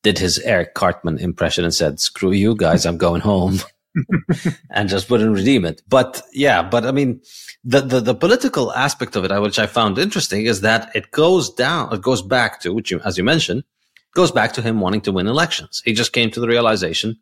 did 0.03 0.17
his 0.17 0.39
Eric 0.39 0.73
Cartman 0.73 1.17
impression 1.17 1.63
and 1.63 1.73
said, 1.73 1.99
"Screw 1.99 2.31
you 2.31 2.55
guys, 2.55 2.85
I'm 2.85 2.97
going 2.97 3.21
home." 3.21 3.59
and 4.69 4.89
just 4.89 5.09
wouldn't 5.09 5.35
redeem 5.35 5.65
it. 5.65 5.81
But 5.87 6.21
yeah, 6.33 6.61
but 6.61 6.85
I 6.85 6.91
mean, 6.91 7.21
the, 7.63 7.81
the, 7.81 8.01
the 8.01 8.15
political 8.15 8.73
aspect 8.73 9.15
of 9.15 9.23
it, 9.23 9.41
which 9.41 9.57
I 9.57 9.67
found 9.67 9.97
interesting, 9.97 10.45
is 10.45 10.61
that 10.61 10.93
it 10.93 11.11
goes 11.11 11.49
down, 11.49 11.93
it 11.93 12.01
goes 12.01 12.21
back 12.21 12.59
to, 12.61 12.73
which 12.73 12.91
you, 12.91 12.99
as 13.05 13.17
you 13.17 13.23
mentioned, 13.23 13.63
goes 14.13 14.31
back 14.31 14.53
to 14.53 14.61
him 14.61 14.79
wanting 14.79 15.01
to 15.01 15.11
win 15.11 15.27
elections. 15.27 15.81
He 15.85 15.93
just 15.93 16.13
came 16.13 16.29
to 16.31 16.39
the 16.39 16.47
realization 16.47 17.17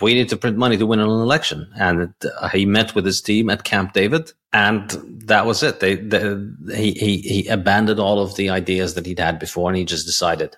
we 0.00 0.14
need 0.14 0.28
to 0.28 0.36
print 0.36 0.56
money 0.56 0.76
to 0.76 0.86
win 0.86 1.00
an 1.00 1.08
election, 1.08 1.70
and 1.76 2.14
uh, 2.40 2.48
he 2.48 2.66
met 2.66 2.94
with 2.94 3.04
his 3.04 3.20
team 3.20 3.50
at 3.50 3.64
Camp 3.64 3.92
David, 3.92 4.32
and 4.52 4.90
that 5.26 5.46
was 5.46 5.62
it. 5.62 5.80
They, 5.80 5.96
they 5.96 6.36
he, 6.74 6.92
he 6.92 7.18
he 7.18 7.48
abandoned 7.48 8.00
all 8.00 8.20
of 8.20 8.36
the 8.36 8.50
ideas 8.50 8.94
that 8.94 9.06
he'd 9.06 9.18
had 9.18 9.38
before, 9.38 9.68
and 9.68 9.76
he 9.76 9.84
just 9.84 10.06
decided 10.06 10.56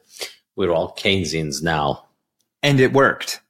we're 0.57 0.73
all 0.73 0.95
Keynesians 0.95 1.63
now, 1.63 2.07
and 2.63 2.81
it 2.81 2.93
worked. 2.93 3.41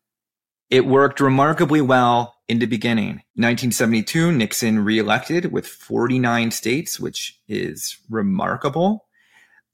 It 0.70 0.86
worked 0.86 1.20
remarkably 1.20 1.80
well 1.80 2.36
in 2.48 2.60
the 2.60 2.66
beginning. 2.66 3.22
1972, 3.34 4.30
Nixon 4.32 4.84
reelected 4.84 5.52
with 5.52 5.66
49 5.66 6.52
states, 6.52 7.00
which 7.00 7.40
is 7.48 7.98
remarkable. 8.08 9.06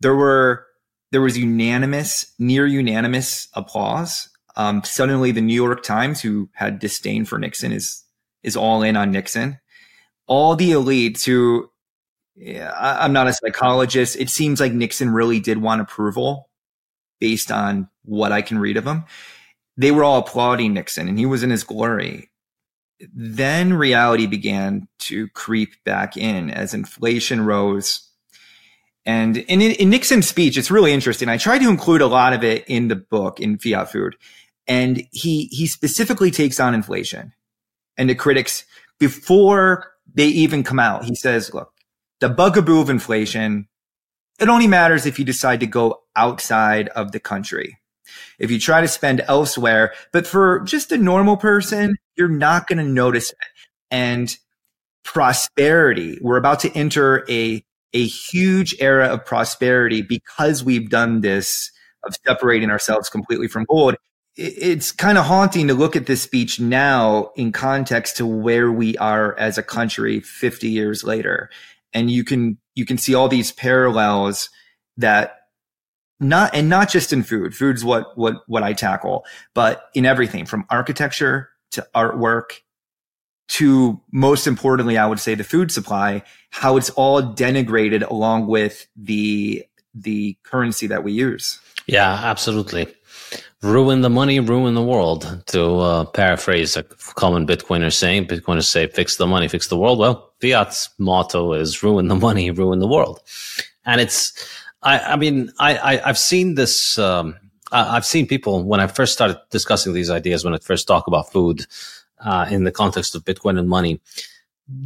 There 0.01 0.15
were 0.15 0.67
there 1.13 1.21
was 1.21 1.39
unanimous, 1.39 2.33
near 2.39 2.67
unanimous 2.67 3.49
applause. 3.55 4.29
Um, 4.57 4.83
suddenly, 4.85 5.33
the 5.33 5.41
New 5.41 5.55
York 5.55 5.83
Times, 5.83 6.21
who 6.21 6.49
had 6.55 6.79
disdain 6.79 7.25
for 7.25 7.39
Nixon, 7.39 7.73
is 7.73 8.03
is 8.43 8.57
all 8.57 8.83
in 8.83 8.97
on 8.97 9.11
Nixon. 9.11 9.59
All 10.27 10.57
the 10.57 10.73
elites 10.73 11.25
who 11.25 11.71
yeah, 12.35 12.71
I, 12.71 13.05
I'm 13.05 13.13
not 13.13 13.29
a 13.29 13.33
psychologist. 13.33 14.17
It 14.17 14.31
seems 14.31 14.61
like 14.61 14.73
Nixon 14.73 15.11
really 15.11 15.41
did 15.41 15.59
want 15.59 15.81
approval 15.81 16.49
based 17.21 17.51
on 17.51 17.89
what 18.05 18.33
I 18.33 18.43
can 18.43 18.59
read 18.59 18.77
of 18.77 18.87
him 18.87 19.05
they 19.77 19.91
were 19.91 20.05
all 20.05 20.19
applauding 20.19 20.75
Nixon 20.75 21.09
and 21.09 21.19
he 21.19 21.27
was 21.27 21.43
in 21.43 21.51
his 21.51 21.65
glory. 21.65 22.31
then 23.13 23.75
reality 23.75 24.27
began 24.27 24.89
to 24.99 25.29
creep 25.29 25.75
back 25.85 26.17
in 26.17 26.51
as 26.51 26.73
inflation 26.73 27.45
rose. 27.45 28.09
And 29.05 29.37
in, 29.37 29.61
in 29.61 29.91
Nixon's 29.91 30.27
speech, 30.27 30.57
it's 30.57 30.71
really 30.71 30.95
interesting. 30.95 31.29
I 31.29 31.37
tried 31.37 31.59
to 31.59 31.69
include 31.69 32.01
a 32.01 32.07
lot 32.07 32.33
of 32.33 32.43
it 32.43 32.65
in 32.69 32.89
the 32.89 32.97
book 32.97 33.39
in 33.39 33.59
Fiat 33.59 33.93
Food. 33.93 34.17
And 34.69 35.07
he, 35.13 35.47
he 35.47 35.67
specifically 35.67 36.31
takes 36.31 36.59
on 36.59 36.75
inflation 36.75 37.33
and 37.97 38.11
the 38.11 38.15
critics 38.15 38.65
before 38.99 39.93
they 40.15 40.27
even 40.27 40.63
come 40.63 40.79
out. 40.79 41.05
He 41.05 41.15
says, 41.15 41.53
look, 41.55 41.73
the 42.21 42.29
bugaboo 42.29 42.81
of 42.81 42.91
inflation, 42.91 43.69
it 44.41 44.49
only 44.49 44.67
matters 44.67 45.07
if 45.07 45.19
you 45.19 45.25
decide 45.25 45.61
to 45.61 45.67
go 45.67 46.03
outside 46.17 46.89
of 46.91 47.13
the 47.13 47.21
country. 47.21 47.79
If 48.39 48.51
you 48.51 48.59
try 48.59 48.81
to 48.81 48.89
spend 48.89 49.23
elsewhere, 49.29 49.93
but 50.13 50.27
for 50.27 50.61
just 50.61 50.93
a 50.93 50.97
normal 50.97 51.37
person, 51.37 51.97
you're 52.17 52.29
not 52.29 52.67
going 52.67 52.79
to 52.79 52.85
notice 52.85 53.31
it. 53.31 53.39
And 53.91 54.37
prosperity, 55.05 56.19
we're 56.21 56.37
about 56.37 56.61
to 56.61 56.73
enter 56.73 57.25
a, 57.29 57.65
a 57.93 58.07
huge 58.07 58.75
era 58.81 59.07
of 59.07 59.25
prosperity 59.25 60.03
because 60.03 60.65
we've 60.65 60.91
done 60.91 61.21
this 61.21 61.71
of 62.05 62.15
separating 62.27 62.71
ourselves 62.71 63.09
completely 63.09 63.49
from 63.49 63.65
gold. 63.65 63.97
It's 64.37 64.93
kind 64.93 65.17
of 65.17 65.25
haunting 65.25 65.69
to 65.69 65.75
look 65.75 65.97
at 65.97 66.07
this 66.07 66.23
speech 66.23 66.61
now 66.61 67.31
in 67.37 67.53
context 67.53 68.19
to 68.19 68.27
where 68.27 68.71
we 68.71 68.97
are 68.99 69.37
as 69.39 69.57
a 69.57 69.63
country 69.63 70.21
50 70.21 70.69
years 70.69 71.05
later. 71.05 71.49
And 71.95 72.11
you 72.11 72.23
can, 72.23 72.59
you 72.75 72.85
can 72.85 72.99
see 72.99 73.15
all 73.15 73.29
these 73.29 73.53
parallels 73.53 74.51
that 74.99 75.37
not 76.21 76.55
and 76.55 76.69
not 76.69 76.89
just 76.89 77.13
in 77.13 77.23
food. 77.23 77.55
Food's 77.55 77.85
what 77.85 78.17
what 78.17 78.37
what 78.47 78.63
i 78.63 78.73
tackle 78.73 79.25
but 79.55 79.91
in 79.95 80.07
everything 80.07 80.47
from 80.47 80.65
architecture 80.71 81.51
to 81.73 81.87
artwork 81.95 82.61
to 83.49 84.01
most 84.13 84.47
importantly 84.47 84.97
i 84.97 85.07
would 85.07 85.21
say 85.21 85.35
the 85.35 85.45
food 85.45 85.71
supply 85.71 86.23
how 86.51 86.77
it's 86.77 86.91
all 86.91 87.23
denigrated 87.23 88.09
along 88.09 88.47
with 88.47 88.87
the 88.97 89.65
the 89.95 90.37
currency 90.43 90.87
that 90.87 91.03
we 91.05 91.13
use. 91.13 91.59
Yeah 91.87 92.21
absolutely 92.25 92.95
ruin 93.63 94.01
the 94.01 94.11
money 94.11 94.39
ruin 94.41 94.75
the 94.75 94.83
world 94.83 95.43
to 95.47 95.77
uh, 95.79 96.05
paraphrase 96.05 96.77
a 96.77 96.83
common 96.83 97.47
bitcoiner 97.47 97.93
saying 97.93 98.27
bitcoiners 98.27 98.65
say 98.67 98.87
fix 98.87 99.17
the 99.17 99.27
money 99.27 99.49
fix 99.49 99.69
the 99.69 99.77
world 99.77 99.99
well 99.99 100.33
fiat's 100.41 100.91
motto 100.99 101.53
is 101.53 101.83
ruin 101.83 102.09
the 102.09 102.15
money 102.15 102.51
ruin 102.61 102.79
the 102.79 102.87
world 102.87 103.21
and 103.85 104.01
it's 104.01 104.33
I, 104.87 105.01
I 105.01 105.17
mean, 105.17 105.53
I, 105.59 105.79
I, 105.79 106.07
have 106.07 106.19
seen 106.19 106.55
this. 106.55 106.97
Um, 106.97 107.37
I, 107.73 107.95
have 107.95 108.07
seen 108.07 108.27
people 108.27 108.63
when 108.63 108.79
I 108.79 108.87
first 108.87 109.13
started 109.13 109.39
discussing 109.51 109.93
these 109.93 110.11
ideas, 110.11 110.45
when 110.45 110.55
I 110.55 110.59
first 110.59 110.87
talk 110.87 111.09
about 111.09 111.33
food 111.33 111.67
uh, 112.25 112.47
in 112.49 112.63
the 112.63 112.71
context 112.71 113.15
of 113.17 113.25
Bitcoin 113.25 113.59
and 113.59 113.69
money. 113.69 114.01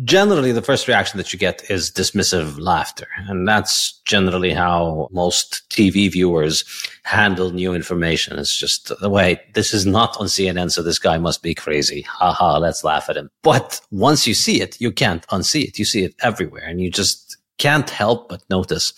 Generally, 0.05 0.53
the 0.53 0.61
first 0.61 0.87
reaction 0.89 1.17
that 1.17 1.33
you 1.33 1.39
get 1.39 1.71
is 1.71 1.91
dismissive 1.91 2.59
laughter. 2.59 3.07
And 3.29 3.49
that's 3.49 3.99
generally 4.05 4.53
how 4.53 5.09
most 5.11 5.63
TV 5.71 6.13
viewers 6.13 6.65
handle 7.05 7.51
new 7.51 7.73
information. 7.73 8.39
It's 8.39 8.55
just, 8.55 8.93
the 9.01 9.09
way 9.09 9.41
this 9.55 9.73
is 9.73 9.87
not 9.87 10.19
on 10.19 10.27
CNN, 10.27 10.71
so 10.71 10.83
this 10.83 10.99
guy 10.99 11.17
must 11.17 11.43
be 11.43 11.55
crazy. 11.55 12.03
Haha, 12.03 12.59
let's 12.59 12.85
laugh 12.85 13.09
at 13.09 13.17
him. 13.17 13.31
But 13.43 13.81
once 13.91 14.27
you 14.27 14.35
see 14.35 14.61
it, 14.61 14.79
you 14.81 14.93
can't 14.93 15.27
unsee 15.29 15.65
it. 15.65 15.79
You 15.79 15.87
see 15.87 16.05
it 16.05 16.15
everywhere 16.21 16.65
and 16.65 16.81
you 16.81 16.91
just 16.91 17.39
can't 17.57 17.89
help 17.89 18.29
but 18.29 18.43
notice 18.51 18.93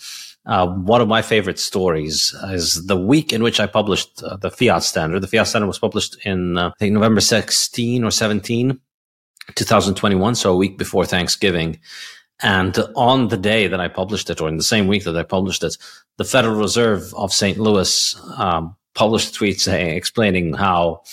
uh, 0.45 0.67
one 0.67 0.99
of 0.99 1.07
my 1.07 1.21
favorite 1.21 1.59
stories 1.59 2.35
is 2.49 2.85
the 2.87 2.97
week 2.97 3.31
in 3.31 3.43
which 3.43 3.59
I 3.59 3.67
published 3.67 4.21
uh, 4.23 4.35
the 4.35 4.51
Fiat 4.51 4.83
Standard. 4.83 5.21
The 5.21 5.27
Fiat 5.27 5.47
Standard 5.47 5.67
was 5.67 5.79
published 5.79 6.17
in, 6.25 6.57
uh, 6.57 6.69
I 6.69 6.73
think, 6.79 6.93
November 6.93 7.21
16 7.21 8.03
or 8.03 8.11
17, 8.11 8.79
2021, 9.55 10.35
so 10.35 10.53
a 10.53 10.57
week 10.57 10.77
before 10.77 11.05
Thanksgiving. 11.05 11.79
And 12.41 12.77
on 12.95 13.29
the 13.29 13.37
day 13.37 13.67
that 13.67 13.79
I 13.79 13.87
published 13.87 14.29
it, 14.29 14.41
or 14.41 14.49
in 14.49 14.57
the 14.57 14.63
same 14.63 14.87
week 14.87 15.03
that 15.05 15.17
I 15.17 15.23
published 15.23 15.63
it, 15.63 15.77
the 16.17 16.25
Federal 16.25 16.55
Reserve 16.55 17.13
of 17.15 17.31
St. 17.31 17.57
Louis 17.57 18.19
um, 18.37 18.75
published 18.93 19.29
a 19.29 19.33
tweet 19.33 19.61
saying, 19.61 19.95
explaining 19.95 20.53
how 20.53 21.03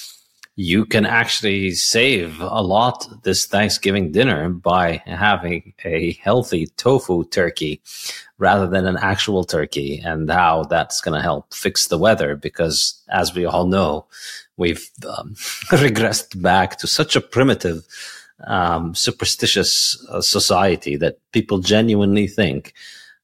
you 0.56 0.84
can 0.84 1.06
actually 1.06 1.70
save 1.70 2.38
a 2.40 2.60
lot 2.60 3.06
this 3.22 3.46
Thanksgiving 3.46 4.12
dinner 4.12 4.50
by 4.50 5.02
having 5.06 5.72
a 5.84 6.12
healthy 6.22 6.66
tofu 6.76 7.24
turkey 7.24 7.80
rather 8.36 8.66
than 8.66 8.86
an 8.86 8.98
actual 9.00 9.44
turkey 9.44 10.02
and 10.04 10.30
how 10.30 10.64
that's 10.64 11.00
going 11.00 11.16
to 11.16 11.22
help 11.22 11.54
fix 11.54 11.86
the 11.86 11.96
weather 11.96 12.36
because 12.36 13.02
as 13.08 13.34
we 13.34 13.46
all 13.46 13.66
know 13.66 14.06
we've 14.58 14.90
um, 15.08 15.34
regressed 15.70 16.40
back 16.42 16.76
to 16.78 16.86
such 16.86 17.16
a 17.16 17.20
primitive 17.22 17.86
um, 18.46 18.94
superstitious 18.94 20.04
uh, 20.08 20.20
society 20.20 20.96
that 20.96 21.18
people 21.32 21.58
genuinely 21.58 22.26
think 22.26 22.74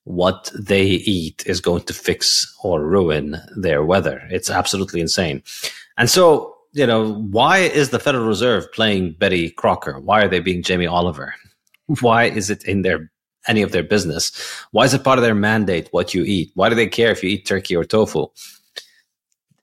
what 0.05 0.52
they 0.57 0.85
eat 0.85 1.42
is 1.46 1.61
going 1.61 1.83
to 1.83 1.92
fix 1.92 2.55
or 2.62 2.81
ruin 2.81 3.37
their 3.57 3.85
weather. 3.85 4.22
It's 4.31 4.50
absolutely 4.50 5.00
insane. 5.00 5.42
And 5.98 6.09
so 6.09 6.57
you 6.76 6.87
know, 6.87 7.14
why 7.14 7.61
is 7.61 7.88
the 7.88 7.98
Federal 7.98 8.26
Reserve 8.26 8.70
playing 8.70 9.12
Betty 9.12 9.48
Crocker? 9.48 9.98
Why 9.98 10.22
are 10.22 10.29
they 10.29 10.40
being 10.40 10.62
Jamie 10.62 10.87
Oliver? 10.87 11.35
Why 12.00 12.24
is 12.24 12.50
it 12.50 12.64
in 12.64 12.83
their 12.83 13.11
any 13.48 13.62
of 13.62 13.72
their 13.72 13.83
business? 13.83 14.31
Why 14.72 14.85
is 14.85 14.92
it 14.92 15.02
part 15.02 15.18
of 15.18 15.24
their 15.24 15.35
mandate 15.35 15.88
what 15.92 16.12
you 16.12 16.22
eat? 16.24 16.50
Why 16.55 16.68
do 16.68 16.74
they 16.74 16.87
care 16.87 17.11
if 17.11 17.22
you 17.22 17.31
eat 17.31 17.46
turkey 17.46 17.74
or 17.74 17.85
tofu? 17.85 18.26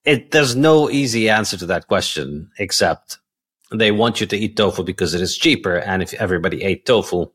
It, 0.05 0.31
there's 0.31 0.55
no 0.55 0.89
easy 0.89 1.29
answer 1.29 1.55
to 1.57 1.67
that 1.67 1.87
question 1.87 2.49
except 2.57 3.19
they 3.73 3.91
want 3.91 4.21
you 4.21 4.27
to 4.27 4.38
eat 4.38 4.57
tofu 4.57 4.83
because 4.83 5.13
it 5.13 5.21
is 5.21 5.38
cheaper. 5.38 5.77
And 5.77 6.01
if 6.01 6.13
everybody 6.15 6.63
ate 6.63 6.86
tofu, 6.86 7.27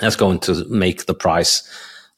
that's 0.00 0.16
going 0.16 0.38
to 0.40 0.64
make 0.66 1.06
the 1.06 1.14
price 1.14 1.68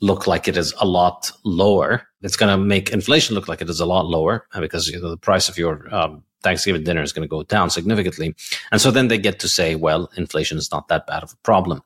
look 0.01 0.27
like 0.27 0.49
it 0.49 0.57
is 0.57 0.75
a 0.81 0.87
lot 0.87 1.31
lower. 1.45 2.03
It's 2.23 2.37
going 2.37 2.51
to 2.51 2.63
make 2.63 2.91
inflation 2.91 3.35
look 3.35 3.49
like 3.49 3.63
it 3.63 3.71
is 3.71 3.81
a 3.81 3.87
lot 3.87 4.07
lower 4.07 4.47
because 4.59 4.89
you 4.89 5.01
know, 5.01 5.11
the 5.11 5.17
price 5.17 5.49
of 5.49 5.57
your 5.57 5.93
um, 5.95 6.23
Thanksgiving 6.43 6.85
dinner 6.85 7.03
is 7.03 7.13
going 7.13 7.23
to 7.23 7.29
go 7.29 7.43
down 7.45 7.71
significantly. 7.71 8.35
And 8.71 8.81
so 8.81 8.91
then 8.91 9.09
they 9.09 9.19
get 9.19 9.39
to 9.41 9.49
say, 9.49 9.75
well, 9.75 10.11
inflation 10.17 10.59
is 10.59 10.71
not 10.73 10.89
that 10.89 11.07
bad 11.07 11.23
of 11.23 11.33
a 11.33 11.37
problem. 11.45 11.83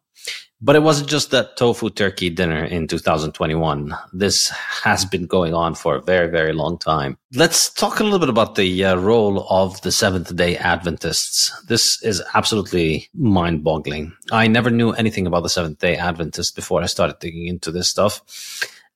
But 0.63 0.75
it 0.75 0.83
wasn't 0.83 1.11
just 1.11 1.33
that 1.33 1.59
tofu 1.59 1.91
turkey 1.91 2.31
dinner 2.31 2.65
in 2.65 2.89
2021. 2.89 3.95
This 4.15 4.49
has 4.49 5.05
been 5.05 5.27
going 5.27 5.53
on 5.53 5.75
for 5.75 5.97
a 5.97 6.03
very, 6.03 6.29
very 6.29 6.55
long 6.55 6.79
time. 6.79 7.19
Let's 7.35 7.69
talk 7.69 8.01
a 8.01 8.05
little 8.05 8.19
bit 8.19 8.31
about 8.31 8.55
the 8.55 8.85
uh, 8.85 8.97
role 8.97 9.47
of 9.51 9.79
the 9.83 9.93
Seventh 9.93 10.35
day 10.35 10.57
Adventists. 10.57 11.53
This 11.67 12.03
is 12.03 12.23
absolutely 12.35 13.09
mind 13.15 13.65
boggling. 13.65 14.15
I 14.33 14.49
never 14.49 14.71
knew 14.71 14.93
anything 14.93 15.27
about 15.27 15.43
the 15.43 15.51
Seventh 15.51 15.79
day 15.79 15.97
Adventists 15.97 16.53
before 16.53 16.83
I 16.83 16.87
started 16.87 17.19
digging 17.19 17.49
into 17.49 17.71
this 17.71 17.89
stuff. 17.89 18.23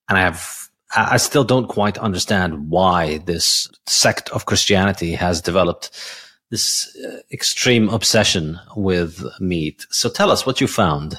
And 0.08 0.16
I 0.16 0.22
have 0.22 0.70
I 0.96 1.18
still 1.18 1.44
don't 1.44 1.68
quite 1.68 1.98
understand 1.98 2.68
why 2.68 3.18
this 3.18 3.68
sect 3.86 4.28
of 4.30 4.46
Christianity 4.46 5.12
has 5.12 5.40
developed 5.40 5.90
this 6.50 6.96
uh, 7.06 7.18
extreme 7.32 7.88
obsession 7.90 8.58
with 8.74 9.24
meat. 9.38 9.86
So 9.90 10.08
tell 10.08 10.32
us 10.32 10.44
what 10.44 10.60
you 10.60 10.66
found. 10.66 11.16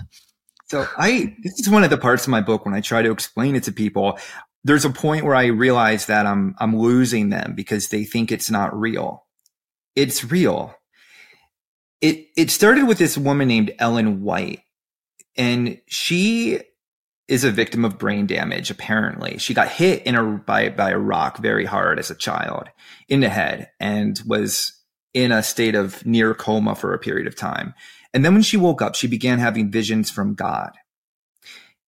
So 0.72 0.88
I, 0.96 1.36
this 1.44 1.60
is 1.60 1.70
one 1.70 1.84
of 1.84 1.90
the 1.90 1.98
parts 1.98 2.24
of 2.24 2.30
my 2.30 2.40
book 2.40 2.64
when 2.64 2.74
I 2.74 2.80
try 2.80 3.02
to 3.02 3.12
explain 3.12 3.58
it 3.58 3.64
to 3.64 3.74
people. 3.74 4.18
There's 4.64 4.86
a 4.86 4.90
point 4.90 5.26
where 5.26 5.36
I 5.36 5.48
realize 5.48 6.06
that 6.06 6.26
I'm, 6.26 6.56
I'm 6.60 6.78
losing 6.78 7.28
them 7.28 7.56
because 7.58 7.90
they 7.90 8.06
think 8.06 8.32
it's 8.32 8.50
not 8.50 8.74
real. 8.80 9.26
It's 9.98 10.24
real. 10.24 10.74
It, 12.00 12.28
it 12.38 12.52
started 12.52 12.88
with 12.88 13.00
this 13.00 13.18
woman 13.18 13.50
named 13.50 13.74
Ellen 13.80 14.22
White 14.22 14.62
and 15.36 15.78
she 15.88 16.62
is 17.28 17.44
a 17.44 17.52
victim 17.52 17.84
of 17.84 18.00
brain 18.00 18.26
damage. 18.26 18.72
Apparently, 18.72 19.40
she 19.40 19.54
got 19.54 19.68
hit 19.68 20.04
in 20.04 20.16
a 20.16 20.24
by 20.24 20.70
by 20.70 20.92
a 20.92 20.98
rock 20.98 21.40
very 21.40 21.66
hard 21.66 22.00
as 22.00 22.10
a 22.10 22.16
child 22.16 22.70
in 23.10 23.20
the 23.20 23.30
head 23.30 23.70
and 23.82 24.22
was 24.26 24.72
in 25.14 25.34
a 25.34 25.44
state 25.44 25.76
of 25.76 26.06
near 26.06 26.34
coma 26.34 26.76
for 26.76 26.94
a 26.94 27.00
period 27.00 27.28
of 27.28 27.36
time. 27.36 27.74
And 28.14 28.26
then 28.26 28.34
when 28.34 28.44
she 28.44 28.58
woke 28.58 28.82
up, 28.82 28.96
she 28.96 29.08
began 29.08 29.40
having 29.40 29.72
visions 29.72 30.10
from 30.10 30.34
God. 30.34 30.72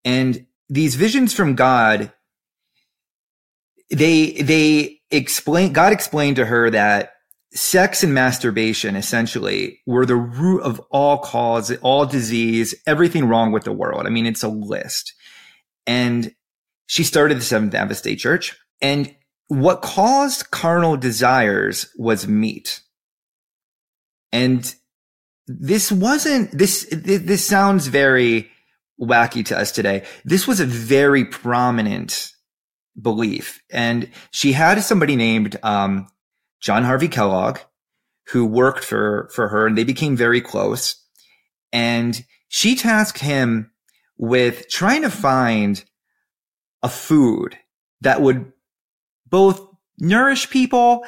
And 0.05 0.45
these 0.69 0.95
visions 0.95 1.33
from 1.33 1.55
God, 1.55 2.11
they 3.89 4.31
they 4.31 5.01
explain 5.11 5.73
God 5.73 5.93
explained 5.93 6.37
to 6.37 6.45
her 6.45 6.69
that 6.69 7.13
sex 7.53 8.03
and 8.03 8.13
masturbation 8.13 8.95
essentially 8.95 9.79
were 9.85 10.05
the 10.05 10.15
root 10.15 10.61
of 10.63 10.79
all 10.89 11.19
cause, 11.19 11.71
all 11.81 12.05
disease, 12.05 12.73
everything 12.87 13.25
wrong 13.25 13.51
with 13.51 13.63
the 13.63 13.71
world. 13.71 14.05
I 14.05 14.09
mean, 14.09 14.25
it's 14.25 14.43
a 14.43 14.47
list. 14.47 15.13
And 15.85 16.33
she 16.87 17.03
started 17.03 17.37
the 17.37 17.41
Seventh 17.41 17.75
Adventist 17.75 18.03
Day 18.03 18.15
Church. 18.15 18.57
And 18.81 19.15
what 19.47 19.81
caused 19.81 20.51
carnal 20.51 20.97
desires 20.97 21.89
was 21.97 22.27
meat. 22.27 22.81
And 24.31 24.73
this 25.47 25.91
wasn't, 25.91 26.51
this, 26.57 26.87
this 26.91 27.45
sounds 27.45 27.87
very 27.87 28.49
wacky 29.01 29.45
to 29.45 29.57
us 29.57 29.71
today. 29.71 30.05
This 30.23 30.47
was 30.47 30.59
a 30.59 30.65
very 30.65 31.25
prominent 31.25 32.31
belief. 32.99 33.61
And 33.71 34.09
she 34.31 34.53
had 34.53 34.81
somebody 34.81 35.15
named, 35.15 35.57
um, 35.63 36.07
John 36.61 36.83
Harvey 36.83 37.09
Kellogg, 37.09 37.59
who 38.27 38.45
worked 38.45 38.85
for, 38.85 39.29
for 39.33 39.49
her 39.49 39.67
and 39.67 39.77
they 39.77 39.83
became 39.83 40.15
very 40.15 40.39
close. 40.39 40.95
And 41.73 42.23
she 42.47 42.75
tasked 42.75 43.19
him 43.19 43.71
with 44.17 44.69
trying 44.69 45.01
to 45.01 45.09
find 45.09 45.83
a 46.81 46.89
food 46.89 47.57
that 48.01 48.21
would 48.21 48.51
both 49.27 49.67
nourish 49.97 50.49
people 50.49 51.05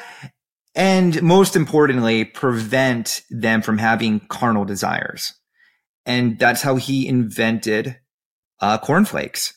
and 0.75 1.21
most 1.23 1.55
importantly, 1.55 2.25
prevent 2.25 3.21
them 3.29 3.61
from 3.61 3.77
having 3.77 4.19
carnal 4.19 4.65
desires. 4.65 5.33
And 6.05 6.37
that's 6.37 6.61
how 6.61 6.75
he 6.75 7.07
invented 7.07 7.97
uh, 8.59 8.77
cornflakes. 8.77 9.53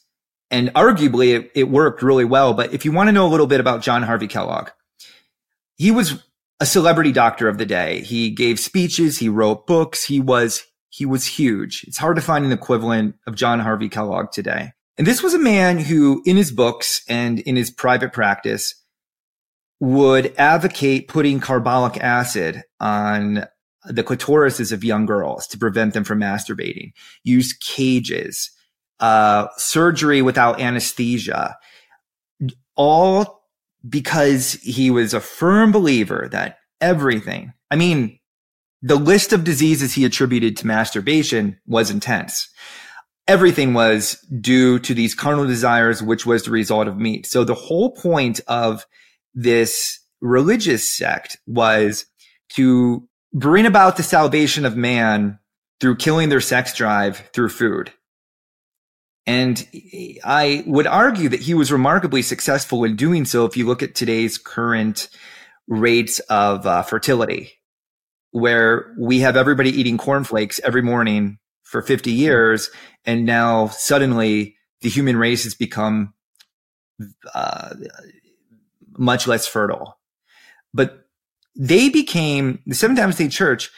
And 0.51 0.73
arguably 0.75 1.37
it, 1.39 1.51
it 1.55 1.65
worked 1.65 2.03
really 2.03 2.25
well. 2.25 2.55
But 2.55 2.73
if 2.73 2.85
you 2.85 2.93
want 2.93 3.09
to 3.09 3.13
know 3.13 3.27
a 3.27 3.29
little 3.29 3.47
bit 3.47 3.61
about 3.61 3.83
John 3.83 4.03
Harvey 4.03 4.29
Kellogg, 4.29 4.71
he 5.77 5.91
was 5.91 6.23
a 6.61 6.67
celebrity 6.67 7.13
doctor 7.13 7.49
of 7.49 7.59
the 7.59 7.67
day. 7.67 8.01
He 8.01 8.31
gave 8.31 8.59
speeches. 8.59 9.19
He 9.19 9.29
wrote 9.29 9.67
books. 9.67 10.05
He 10.05 10.21
was, 10.21 10.65
he 10.89 11.05
was 11.05 11.27
huge. 11.27 11.85
It's 11.87 11.99
hard 11.99 12.17
to 12.17 12.23
find 12.23 12.45
an 12.45 12.53
equivalent 12.53 13.17
of 13.27 13.35
John 13.35 13.61
Harvey 13.61 13.89
Kellogg 13.89 14.33
today. 14.33 14.73
And 14.97 15.07
this 15.07 15.23
was 15.23 15.35
a 15.35 15.39
man 15.39 15.79
who 15.79 16.23
in 16.25 16.37
his 16.37 16.51
books 16.51 17.03
and 17.09 17.39
in 17.41 17.55
his 17.55 17.71
private 17.71 18.13
practice 18.13 18.75
would 19.81 20.35
advocate 20.39 21.09
putting 21.09 21.41
carbolic 21.41 21.97
acid 21.99 22.63
on 22.81 23.47
the 23.85 24.05
clitorises 24.05 24.73
of 24.73 24.85
young 24.85 25.07
girls 25.07 25.47
to 25.47 25.59
prevent 25.59 25.95
them 25.95 26.05
from 26.05 26.21
masturbating, 26.21 26.93
use 27.23 27.53
cages, 27.53 28.51
uh, 29.01 29.47
surgery 29.57 30.21
without 30.23 30.61
anesthesia, 30.61 31.57
all 32.77 33.45
because 33.89 34.55
he 34.55 34.91
was 34.91 35.15
a 35.15 35.21
firm 35.21 35.73
believer 35.73 36.29
that 36.33 36.59
everything, 36.81 37.53
I 37.71 37.77
mean, 37.77 38.19
the 38.83 38.97
list 38.97 39.33
of 39.33 39.45
diseases 39.45 39.95
he 39.95 40.05
attributed 40.05 40.57
to 40.57 40.67
masturbation 40.67 41.59
was 41.67 41.91
intense. 41.91 42.49
Everything 43.27 43.75
was 43.75 44.15
due 44.41 44.79
to 44.81 44.95
these 44.95 45.15
carnal 45.15 45.47
desires, 45.47 46.03
which 46.03 46.25
was 46.25 46.45
the 46.45 46.51
result 46.51 46.89
of 46.89 46.97
meat. 46.97 47.27
So 47.27 47.45
the 47.45 47.55
whole 47.55 47.91
point 47.91 48.41
of 48.47 48.87
this 49.35 50.01
religious 50.21 50.91
sect 50.91 51.37
was 51.47 52.07
to 52.51 53.09
bring 53.33 53.67
about 53.67 53.97
the 53.97 54.03
salvation 54.03 54.65
of 54.65 54.77
man 54.77 55.39
through 55.81 55.97
killing 55.97 56.29
their 56.29 56.41
sex 56.41 56.75
drive 56.75 57.29
through 57.33 57.49
food. 57.49 57.93
And 59.27 59.69
I 60.25 60.65
would 60.67 60.87
argue 60.87 61.29
that 61.29 61.43
he 61.43 61.53
was 61.53 61.71
remarkably 61.71 62.23
successful 62.23 62.85
in 62.85 62.97
doing 62.97 63.27
so 63.27 63.45
if 63.45 63.57
you 63.57 63.67
look 63.67 63.83
at 63.83 63.95
today's 63.95 64.39
current 64.39 65.09
rates 65.69 66.19
of 66.31 66.67
uh, 66.67 66.83
fertility, 66.83 67.53
where 68.31 68.95
we 68.99 69.21
have 69.21 69.37
everybody 69.37 69.71
eating 69.71 69.99
cornflakes 69.99 70.61
every 70.65 70.81
morning 70.81 71.39
for 71.63 71.83
50 71.83 72.11
years. 72.11 72.71
And 73.05 73.27
now 73.27 73.69
suddenly 73.69 74.57
the 74.81 74.89
human 74.89 75.19
race 75.19 75.45
has 75.45 75.55
become 75.55 76.15
uh, 77.35 77.75
much 78.99 79.27
less 79.27 79.47
fertile. 79.47 79.99
But 80.75 81.07
they 81.57 81.89
became, 81.89 82.61
the 82.67 82.75
Seventh 82.75 82.99
Adventist 82.99 83.37
Church 83.37 83.71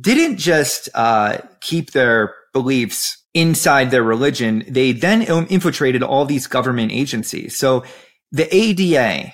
didn't 0.00 0.38
just 0.38 0.88
uh, 0.94 1.38
keep 1.60 1.92
their 1.92 2.34
beliefs 2.52 3.22
inside 3.34 3.90
their 3.90 4.02
religion, 4.02 4.64
they 4.68 4.92
then 4.92 5.22
infiltrated 5.22 6.02
all 6.02 6.24
these 6.24 6.46
government 6.46 6.92
agencies. 6.92 7.56
So 7.56 7.84
the 8.30 8.54
ADA, 8.54 9.32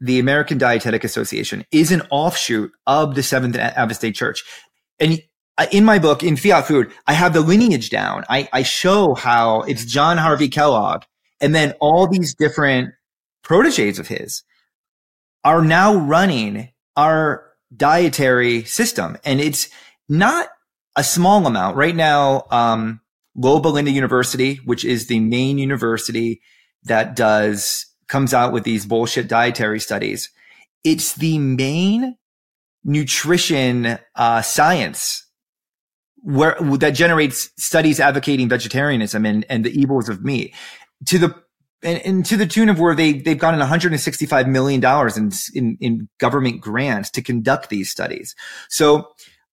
the 0.00 0.18
American 0.18 0.58
Dietetic 0.58 1.04
Association, 1.04 1.64
is 1.70 1.92
an 1.92 2.02
offshoot 2.10 2.72
of 2.86 3.14
the 3.14 3.22
Seventh 3.22 3.56
Adventist 3.56 4.16
Church. 4.16 4.44
And 4.98 5.22
in 5.72 5.84
my 5.84 5.98
book, 5.98 6.22
in 6.22 6.36
Fiat 6.36 6.66
Food, 6.66 6.92
I 7.06 7.12
have 7.12 7.32
the 7.32 7.40
lineage 7.40 7.90
down. 7.90 8.24
I, 8.28 8.48
I 8.52 8.62
show 8.62 9.14
how 9.14 9.62
it's 9.62 9.84
John 9.84 10.18
Harvey 10.18 10.48
Kellogg 10.48 11.02
and 11.40 11.54
then 11.54 11.74
all 11.80 12.06
these 12.06 12.34
different 12.34 12.94
proteges 13.42 13.98
of 13.98 14.08
his 14.08 14.42
are 15.48 15.62
now 15.62 15.94
running 15.96 16.68
our 16.94 17.42
dietary 17.74 18.64
system. 18.64 19.16
And 19.24 19.40
it's 19.40 19.70
not 20.06 20.50
a 20.94 21.02
small 21.02 21.46
amount. 21.46 21.74
Right 21.74 21.96
now, 21.96 22.44
um, 22.50 23.00
Loma 23.34 23.68
Linda 23.68 23.90
University, 23.90 24.56
which 24.66 24.84
is 24.84 25.06
the 25.06 25.20
main 25.20 25.56
university 25.56 26.42
that 26.82 27.16
does, 27.16 27.86
comes 28.08 28.34
out 28.34 28.52
with 28.52 28.64
these 28.64 28.84
bullshit 28.84 29.26
dietary 29.26 29.80
studies. 29.80 30.28
It's 30.84 31.14
the 31.14 31.38
main 31.38 32.18
nutrition, 32.84 33.98
uh, 34.16 34.42
science 34.42 35.24
where 36.16 36.56
that 36.60 36.90
generates 36.90 37.48
studies 37.56 38.00
advocating 38.00 38.50
vegetarianism 38.50 39.24
and, 39.24 39.46
and 39.48 39.64
the 39.64 39.70
evils 39.70 40.10
of 40.10 40.22
meat 40.22 40.54
to 41.06 41.18
the 41.18 41.34
and, 41.82 41.98
and, 42.04 42.26
to 42.26 42.36
the 42.36 42.46
tune 42.46 42.68
of 42.68 42.80
where 42.80 42.94
they 42.94 43.12
they've 43.12 43.38
gotten 43.38 43.60
165 43.60 44.48
million 44.48 44.80
dollars 44.80 45.16
in, 45.16 45.30
in 45.54 45.78
in 45.80 46.08
government 46.18 46.60
grants 46.60 47.10
to 47.10 47.22
conduct 47.22 47.68
these 47.68 47.90
studies. 47.90 48.34
So 48.68 49.08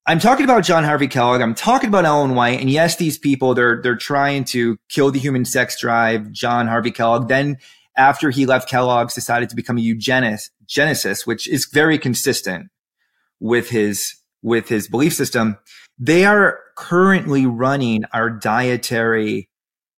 I'm 0.07 0.19
talking 0.19 0.43
about 0.43 0.63
John 0.63 0.83
Harvey 0.83 1.07
Kellogg. 1.07 1.41
I'm 1.41 1.55
talking 1.55 1.89
about 1.89 2.05
Ellen 2.05 2.35
White. 2.35 2.59
And 2.59 2.69
yes, 2.69 2.97
these 2.97 3.17
people, 3.17 3.55
they're, 3.55 3.81
they're 3.81 3.95
trying 3.95 4.43
to 4.45 4.77
kill 4.87 5.09
the 5.09 5.17
human 5.17 5.45
sex 5.45 5.79
drive. 5.79 6.31
John 6.31 6.67
Harvey 6.67 6.91
Kellogg. 6.91 7.27
Then 7.27 7.57
after 7.97 8.29
he 8.29 8.45
left 8.45 8.69
Kellogg's 8.69 9.15
decided 9.15 9.49
to 9.49 9.55
become 9.55 9.79
a 9.79 9.81
eugenist, 9.81 10.51
genesis, 10.67 11.25
which 11.25 11.47
is 11.47 11.65
very 11.65 11.97
consistent 11.97 12.69
with 13.39 13.69
his, 13.69 14.15
with 14.43 14.69
his 14.69 14.87
belief 14.87 15.13
system. 15.13 15.57
They 15.97 16.23
are 16.23 16.59
currently 16.77 17.47
running 17.47 18.05
our 18.13 18.29
dietary 18.29 19.49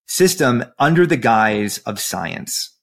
system 0.07 0.63
under 0.79 1.05
the 1.05 1.17
guise 1.17 1.77
of 1.79 1.99
science. 1.99 2.73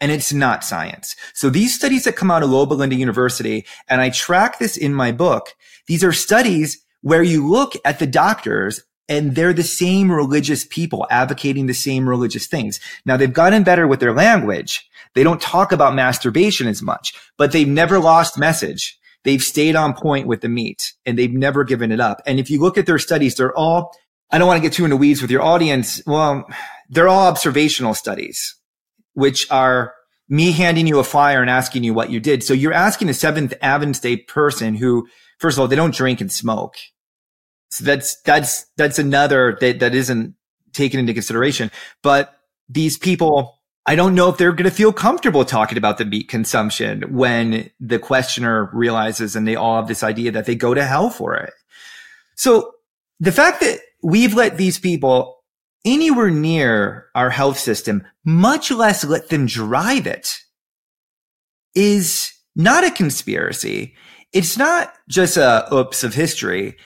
And 0.00 0.10
it's 0.10 0.32
not 0.32 0.64
science. 0.64 1.14
So 1.34 1.50
these 1.50 1.74
studies 1.74 2.04
that 2.04 2.16
come 2.16 2.30
out 2.30 2.42
of 2.42 2.50
Loma 2.50 2.74
Linda 2.74 2.96
University, 2.96 3.66
and 3.88 4.00
I 4.00 4.10
track 4.10 4.58
this 4.58 4.76
in 4.76 4.94
my 4.94 5.12
book, 5.12 5.54
these 5.86 6.02
are 6.02 6.12
studies 6.12 6.82
where 7.02 7.22
you 7.22 7.46
look 7.46 7.74
at 7.84 7.98
the 7.98 8.06
doctors 8.06 8.82
and 9.08 9.34
they're 9.34 9.52
the 9.52 9.62
same 9.62 10.10
religious 10.10 10.64
people 10.64 11.06
advocating 11.10 11.66
the 11.66 11.74
same 11.74 12.08
religious 12.08 12.46
things. 12.46 12.80
Now 13.04 13.16
they've 13.16 13.32
gotten 13.32 13.64
better 13.64 13.86
with 13.86 14.00
their 14.00 14.14
language. 14.14 14.88
They 15.14 15.24
don't 15.24 15.40
talk 15.40 15.72
about 15.72 15.94
masturbation 15.94 16.66
as 16.68 16.80
much, 16.80 17.12
but 17.36 17.52
they've 17.52 17.68
never 17.68 17.98
lost 17.98 18.38
message. 18.38 18.98
They've 19.24 19.42
stayed 19.42 19.76
on 19.76 19.94
point 19.94 20.26
with 20.26 20.40
the 20.40 20.48
meat 20.48 20.92
and 21.04 21.18
they've 21.18 21.32
never 21.32 21.64
given 21.64 21.92
it 21.92 22.00
up. 22.00 22.22
And 22.24 22.38
if 22.38 22.48
you 22.48 22.60
look 22.60 22.78
at 22.78 22.86
their 22.86 22.98
studies, 22.98 23.34
they're 23.34 23.56
all, 23.56 23.92
I 24.30 24.38
don't 24.38 24.46
want 24.46 24.62
to 24.62 24.68
get 24.68 24.74
too 24.74 24.84
into 24.84 24.96
weeds 24.96 25.22
with 25.22 25.30
your 25.30 25.42
audience. 25.42 26.02
Well, 26.06 26.46
they're 26.88 27.08
all 27.08 27.28
observational 27.28 27.94
studies, 27.94 28.56
which 29.14 29.50
are 29.50 29.94
me 30.28 30.52
handing 30.52 30.86
you 30.86 30.98
a 30.98 31.04
flyer 31.04 31.40
and 31.40 31.50
asking 31.50 31.82
you 31.82 31.92
what 31.92 32.10
you 32.10 32.20
did. 32.20 32.44
So 32.44 32.54
you're 32.54 32.72
asking 32.72 33.08
a 33.08 33.14
Seventh 33.14 33.52
Adventist 33.60 34.28
person 34.28 34.74
who 34.76 35.08
first 35.40 35.56
of 35.56 35.62
all, 35.62 35.68
they 35.68 35.76
don't 35.76 35.94
drink 35.94 36.20
and 36.20 36.30
smoke. 36.30 36.76
So 37.70 37.84
that's, 37.84 38.20
that's, 38.22 38.66
that's 38.76 38.98
another 38.98 39.56
that, 39.60 39.80
that 39.80 39.94
isn't 39.94 40.34
taken 40.72 41.00
into 41.00 41.14
consideration. 41.14 41.70
But 42.02 42.36
these 42.68 42.96
people, 42.96 43.58
I 43.86 43.96
don't 43.96 44.14
know 44.14 44.28
if 44.28 44.36
they're 44.36 44.52
going 44.52 44.70
to 44.70 44.76
feel 44.76 44.92
comfortable 44.92 45.44
talking 45.44 45.78
about 45.78 45.98
the 45.98 46.04
meat 46.04 46.28
consumption 46.28 47.16
when 47.16 47.70
the 47.80 47.98
questioner 47.98 48.70
realizes 48.72 49.34
and 49.34 49.48
they 49.48 49.56
all 49.56 49.76
have 49.76 49.88
this 49.88 50.02
idea 50.02 50.30
that 50.32 50.44
they 50.44 50.54
go 50.54 50.74
to 50.74 50.84
hell 50.84 51.10
for 51.10 51.34
it. 51.34 51.52
So 52.36 52.72
the 53.18 53.32
fact 53.32 53.60
that 53.60 53.80
we've 54.02 54.34
let 54.34 54.56
these 54.56 54.78
people 54.78 55.42
anywhere 55.84 56.30
near 56.30 57.06
our 57.14 57.30
health 57.30 57.58
system, 57.58 58.04
much 58.24 58.70
less 58.70 59.04
let 59.04 59.28
them 59.28 59.46
drive 59.46 60.06
it, 60.06 60.36
is 61.74 62.32
not 62.54 62.84
a 62.84 62.90
conspiracy 62.90 63.94
it's 64.32 64.56
not 64.56 64.94
just 65.08 65.36
a 65.36 65.66
oops 65.72 66.04
of 66.04 66.14
history. 66.14 66.76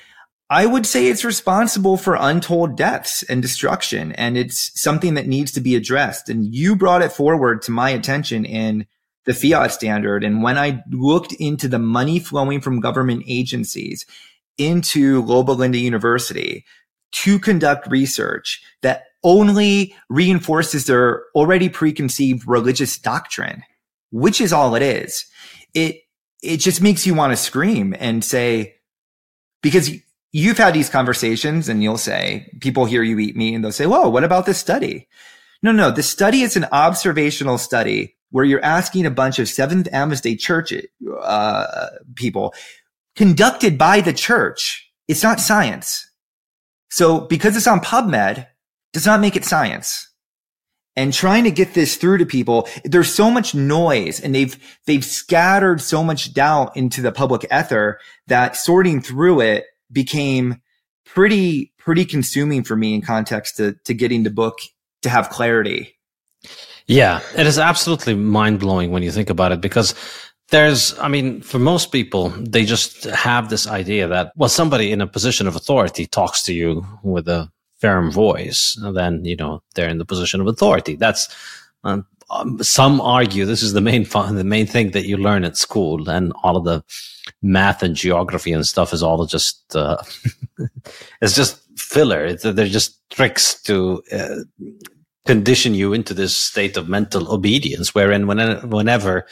I 0.51 0.67
would 0.67 0.87
say 0.87 1.09
it's 1.09 1.25
responsible 1.25 1.97
for 1.97 2.17
untold 2.19 2.77
deaths 2.77 3.23
and 3.25 3.43
destruction. 3.43 4.13
And 4.13 4.37
it's 4.37 4.81
something 4.81 5.15
that 5.15 5.27
needs 5.27 5.53
to 5.53 5.61
be 5.61 5.75
addressed. 5.75 6.29
And 6.29 6.55
you 6.55 6.77
brought 6.77 7.03
it 7.03 7.13
forward 7.13 7.63
to 7.63 7.71
my 7.71 7.91
attention 7.91 8.45
in 8.45 8.87
the 9.25 9.35
fiat 9.35 9.73
standard. 9.73 10.23
And 10.23 10.43
when 10.43 10.59
I 10.59 10.83
looked 10.91 11.33
into 11.35 11.67
the 11.67 11.79
money 11.79 12.19
flowing 12.19 12.61
from 12.61 12.81
government 12.81 13.25
agencies 13.27 14.05
into 14.59 15.23
Loma 15.23 15.53
Linda 15.53 15.79
University 15.79 16.65
to 17.15 17.39
conduct 17.39 17.87
research 17.87 18.63
that 18.83 19.05
only 19.23 19.95
reinforces 20.11 20.87
their 20.87 21.25
already 21.35 21.69
preconceived 21.69 22.47
religious 22.47 22.99
doctrine, 22.99 23.63
which 24.11 24.41
is 24.41 24.53
all 24.53 24.75
it 24.75 24.83
is. 24.83 25.25
It 25.73 26.01
it 26.43 26.59
just 26.59 26.83
makes 26.83 27.07
you 27.07 27.15
want 27.15 27.33
to 27.33 27.37
scream 27.37 27.95
and 27.99 28.23
say, 28.23 28.75
because 29.63 29.91
you've 30.33 30.59
had 30.59 30.75
these 30.75 30.91
conversations 30.91 31.71
and 31.71 31.83
you'll 31.83 31.97
say, 31.97 32.53
people 32.61 32.85
hear 32.85 33.03
you 33.03 33.19
eat 33.19 33.37
meat 33.37 33.55
and 33.55 33.65
they'll 33.65 33.73
say, 33.73 33.87
whoa, 33.87 34.11
what 34.11 34.25
about 34.25 34.45
this 34.45 34.59
study? 34.59 35.09
No, 35.63 35.73
no, 35.73 35.91
the 35.91 36.03
study 36.03 36.43
is 36.43 36.57
an 36.57 36.67
observational 36.71 37.57
study 37.57 38.15
where 38.31 38.45
you're 38.45 38.63
asking 38.65 39.07
a 39.07 39.11
bunch 39.11 39.39
of 39.39 39.49
Seventh 39.49 39.89
Adventist 39.93 40.41
Church 40.41 40.75
uh, 41.23 41.87
people, 42.17 42.53
conducted 43.17 43.79
by 43.79 44.01
the 44.01 44.13
church. 44.13 44.91
It's 45.09 45.23
not 45.23 45.41
science. 45.41 46.11
So 46.95 47.23
because 47.23 47.57
it's 47.57 47.67
on 47.67 47.81
PubMed 47.81 48.47
does 48.93 49.05
not 49.05 49.21
make 49.21 49.35
it 49.35 49.45
science. 49.45 50.09
And 50.95 51.13
trying 51.13 51.43
to 51.43 51.51
get 51.51 51.75
this 51.75 51.97
through 51.97 52.19
to 52.19 52.25
people, 52.25 52.69
there's 52.85 53.13
so 53.13 53.33
much 53.33 53.53
noise 53.53 54.21
and 54.21 54.33
they've, 54.33 54.57
they've 54.87 55.05
scattered 55.05 55.81
so 55.81 56.05
much 56.05 56.33
doubt 56.35 56.77
into 56.77 57.03
the 57.03 57.11
public 57.11 57.47
ether 57.51 57.99
that 58.29 58.55
sorting 58.55 59.01
through 59.01 59.41
it 59.41 59.65
became 59.91 60.63
pretty, 61.05 61.73
pretty 61.79 62.05
consuming 62.05 62.63
for 62.63 62.77
me 62.77 62.95
in 62.95 63.03
context 63.03 63.57
to, 63.57 63.75
to 63.87 63.93
getting 63.93 64.23
the 64.23 64.31
book 64.31 64.61
to 65.03 65.09
have 65.09 65.31
clarity. 65.31 65.99
Yeah, 66.87 67.23
it 67.37 67.45
is 67.45 67.59
absolutely 67.59 68.15
mind 68.15 68.61
blowing 68.61 68.93
when 68.93 69.03
you 69.03 69.11
think 69.11 69.31
about 69.31 69.51
it 69.51 69.61
because 69.61 69.95
there's, 70.51 70.99
I 70.99 71.09
mean, 71.09 71.41
for 71.41 71.59
most 71.59 71.91
people, 71.91 72.29
they 72.29 72.65
just 72.65 73.05
have 73.05 73.49
this 73.49 73.67
idea 73.67 74.07
that, 74.09 74.33
well, 74.37 74.49
somebody 74.49 74.93
in 74.93 75.01
a 75.01 75.07
position 75.07 75.47
of 75.47 75.57
authority 75.57 76.07
talks 76.07 76.43
to 76.43 76.55
you 76.55 76.87
with 77.03 77.29
a 77.29 77.51
firm 77.81 78.11
voice, 78.11 78.79
then, 78.95 79.25
you 79.25 79.37
know, 79.37 79.63
they're 79.75 79.89
in 79.89 79.99
the 79.99 80.05
position 80.05 80.41
of 80.41 80.47
authority. 80.47 80.97
That's, 80.97 81.35
um, 81.83 82.07
um, 82.31 82.63
some 82.63 83.01
argue 83.01 83.45
this 83.45 83.63
is 83.63 83.75
the 83.75 83.81
main 83.81 84.05
fun, 84.05 84.37
the 84.37 84.45
main 84.45 84.67
thing 84.67 84.93
that 84.93 85.07
you 85.07 85.17
learn 85.17 85.45
at 85.45 85.57
school 85.57 86.09
and 86.09 86.33
all 86.43 86.57
of 86.57 86.65
the 86.65 86.83
math 87.43 87.83
and 87.83 87.95
geography 87.95 88.53
and 88.53 88.67
stuff 88.67 88.93
is 88.93 89.03
all 89.03 89.27
just, 89.27 89.77
uh, 89.77 89.99
it's 91.21 91.35
just 91.35 91.61
filler. 91.79 92.25
It's, 92.25 92.43
they're 92.43 92.67
just 92.67 92.99
tricks 93.11 93.61
to, 93.63 94.03
uh, 94.13 94.37
condition 95.27 95.75
you 95.75 95.93
into 95.93 96.13
this 96.13 96.37
state 96.37 96.77
of 96.77 96.89
mental 96.89 97.33
obedience 97.33 97.95
wherein 97.95 98.27
whenever 98.27 99.27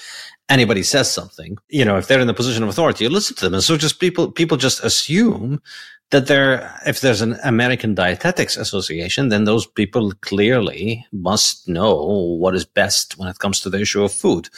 anybody 0.52 0.82
says 0.82 1.10
something, 1.10 1.56
you 1.68 1.84
know, 1.84 1.96
if 1.96 2.06
they're 2.06 2.20
in 2.20 2.26
the 2.26 2.34
position 2.34 2.62
of 2.62 2.68
authority, 2.68 3.04
you 3.04 3.10
listen 3.10 3.34
to 3.36 3.44
them. 3.44 3.54
And 3.54 3.62
so 3.62 3.76
just 3.76 3.98
people, 3.98 4.30
people 4.30 4.56
just 4.56 4.84
assume 4.84 5.62
that 6.10 6.26
there, 6.26 6.78
if 6.86 7.00
there's 7.00 7.22
an 7.22 7.38
American 7.42 7.94
Dietetics 7.94 8.58
Association, 8.58 9.30
then 9.30 9.44
those 9.44 9.66
people 9.66 10.12
clearly 10.20 11.06
must 11.10 11.66
know 11.68 11.94
what 12.42 12.54
is 12.54 12.66
best 12.66 13.16
when 13.16 13.28
it 13.28 13.38
comes 13.38 13.60
to 13.60 13.70
the 13.70 13.80
issue 13.80 14.04
of 14.04 14.12
food. 14.12 14.50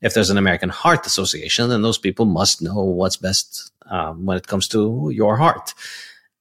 If 0.00 0.14
there's 0.14 0.30
an 0.30 0.38
American 0.38 0.68
Heart 0.68 1.06
Association, 1.06 1.68
then 1.68 1.82
those 1.82 1.98
people 1.98 2.26
must 2.26 2.62
know 2.62 2.80
what's 2.84 3.16
best 3.16 3.72
um, 3.90 4.24
when 4.24 4.36
it 4.36 4.46
comes 4.46 4.68
to 4.68 5.10
your 5.12 5.36
heart. 5.36 5.74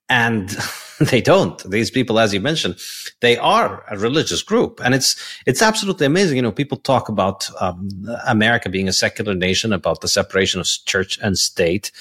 And 0.10 0.49
they 0.99 1.22
don't. 1.22 1.64
These 1.70 1.91
people, 1.91 2.20
as 2.20 2.34
you 2.34 2.41
mentioned, 2.41 2.78
they 3.22 3.38
are 3.38 3.86
a 3.89 3.97
religious 3.97 4.41
group, 4.41 4.82
and 4.84 4.93
it's 4.93 5.16
it's 5.45 5.62
absolutely 5.62 6.05
amazing. 6.05 6.36
You 6.36 6.41
know, 6.41 6.51
people 6.51 6.78
talk 6.78 7.10
about 7.10 7.49
um, 7.62 7.89
America 8.28 8.70
being 8.70 8.88
a 8.88 8.93
secular 8.93 9.34
nation, 9.34 9.72
about 9.72 10.01
the 10.01 10.07
separation 10.07 10.60
of 10.60 10.68
church 10.86 11.18
and 11.22 11.38
state, 11.38 11.91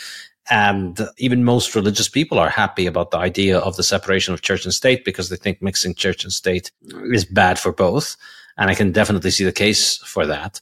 and 0.51 1.01
even 1.19 1.45
most 1.45 1.75
religious 1.75 2.09
people 2.09 2.39
are 2.39 2.49
happy 2.49 2.87
about 2.87 3.11
the 3.11 3.19
idea 3.19 3.59
of 3.59 3.77
the 3.77 3.83
separation 3.83 4.33
of 4.33 4.43
church 4.43 4.65
and 4.65 4.73
state 4.73 5.05
because 5.05 5.29
they 5.29 5.37
think 5.37 5.61
mixing 5.61 5.95
church 5.95 6.25
and 6.25 6.33
state 6.33 6.73
is 7.13 7.25
bad 7.25 7.59
for 7.59 7.73
both. 7.73 8.17
And 8.57 8.71
I 8.71 8.75
can 8.75 8.91
definitely 8.91 9.31
see 9.31 9.45
the 9.45 9.53
case 9.53 9.99
for 9.99 10.27
that. 10.27 10.61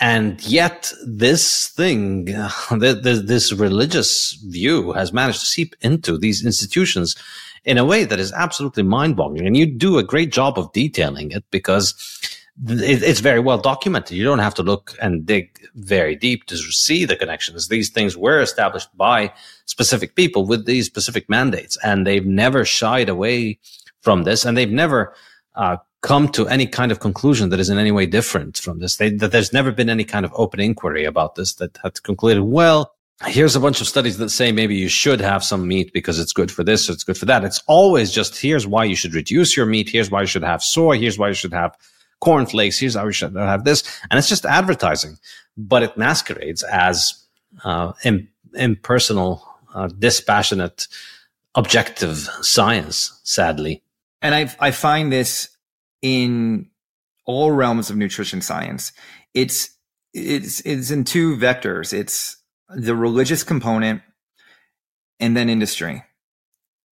And 0.00 0.42
yet 0.46 0.92
this 1.06 1.68
thing, 1.68 2.24
this 2.70 3.52
religious 3.52 4.32
view 4.48 4.92
has 4.92 5.12
managed 5.12 5.40
to 5.40 5.46
seep 5.46 5.74
into 5.82 6.16
these 6.16 6.44
institutions 6.44 7.16
in 7.64 7.76
a 7.76 7.84
way 7.84 8.04
that 8.04 8.18
is 8.18 8.32
absolutely 8.32 8.82
mind 8.82 9.16
boggling. 9.16 9.46
And 9.46 9.56
you 9.56 9.66
do 9.66 9.98
a 9.98 10.02
great 10.02 10.32
job 10.32 10.58
of 10.58 10.72
detailing 10.72 11.30
it 11.32 11.44
because 11.50 11.94
it's 12.66 13.20
very 13.20 13.40
well 13.40 13.58
documented. 13.58 14.16
You 14.16 14.24
don't 14.24 14.38
have 14.38 14.54
to 14.54 14.62
look 14.62 14.96
and 15.00 15.24
dig 15.24 15.58
very 15.74 16.16
deep 16.16 16.46
to 16.46 16.56
see 16.56 17.04
the 17.04 17.16
connections. 17.16 17.68
These 17.68 17.90
things 17.90 18.16
were 18.16 18.40
established 18.40 18.88
by 18.96 19.32
specific 19.66 20.14
people 20.14 20.46
with 20.46 20.66
these 20.66 20.86
specific 20.86 21.28
mandates, 21.28 21.78
and 21.84 22.06
they've 22.06 22.26
never 22.26 22.64
shied 22.64 23.08
away 23.08 23.58
from 24.00 24.24
this, 24.24 24.44
and 24.44 24.56
they've 24.56 24.70
never 24.70 25.14
uh, 25.54 25.76
come 26.02 26.28
to 26.28 26.48
any 26.48 26.66
kind 26.66 26.90
of 26.90 27.00
conclusion 27.00 27.50
that 27.50 27.60
is 27.60 27.68
in 27.68 27.78
any 27.78 27.92
way 27.92 28.06
different 28.06 28.56
from 28.56 28.78
this. 28.78 28.96
They, 28.96 29.10
that 29.10 29.32
there's 29.32 29.52
never 29.52 29.70
been 29.70 29.90
any 29.90 30.04
kind 30.04 30.24
of 30.24 30.32
open 30.34 30.60
inquiry 30.60 31.04
about 31.04 31.34
this 31.34 31.54
that 31.54 31.78
had 31.82 32.02
concluded, 32.02 32.42
well, 32.42 32.94
here's 33.26 33.54
a 33.54 33.60
bunch 33.60 33.80
of 33.80 33.86
studies 33.86 34.16
that 34.16 34.30
say 34.30 34.50
maybe 34.50 34.74
you 34.74 34.88
should 34.88 35.20
have 35.20 35.44
some 35.44 35.68
meat 35.68 35.92
because 35.92 36.18
it's 36.18 36.32
good 36.32 36.50
for 36.50 36.64
this 36.64 36.88
it's 36.88 37.04
good 37.04 37.18
for 37.18 37.26
that. 37.26 37.44
It's 37.44 37.62
always 37.66 38.10
just 38.10 38.40
here's 38.40 38.66
why 38.66 38.84
you 38.84 38.96
should 38.96 39.14
reduce 39.14 39.56
your 39.56 39.66
meat. 39.66 39.90
Here's 39.90 40.10
why 40.10 40.22
you 40.22 40.26
should 40.26 40.42
have 40.42 40.62
soy. 40.62 40.98
Here's 40.98 41.18
why 41.18 41.28
you 41.28 41.34
should 41.34 41.52
have 41.52 41.76
cornflakes. 42.20 42.78
Here's 42.78 42.94
how 42.94 43.04
you 43.04 43.12
should 43.12 43.34
have 43.36 43.64
this. 43.64 43.84
And 44.10 44.18
it's 44.18 44.28
just 44.28 44.46
advertising, 44.46 45.18
but 45.56 45.82
it 45.82 45.96
masquerades 45.96 46.62
as 46.62 47.14
uh, 47.64 47.92
impersonal, 48.54 49.46
uh, 49.74 49.88
dispassionate, 49.98 50.88
objective 51.54 52.28
science, 52.40 53.20
sadly. 53.22 53.82
And 54.22 54.34
I, 54.34 54.54
I 54.60 54.70
find 54.70 55.12
this 55.12 55.50
in 56.02 56.70
all 57.26 57.50
realms 57.52 57.90
of 57.90 57.96
nutrition 57.96 58.40
science. 58.40 58.92
It's, 59.34 59.70
it's, 60.12 60.60
it's 60.60 60.90
in 60.90 61.04
two 61.04 61.36
vectors. 61.36 61.92
It's 61.92 62.36
the 62.68 62.94
religious 62.94 63.42
component 63.42 64.02
and 65.18 65.36
then 65.36 65.48
industry. 65.48 66.02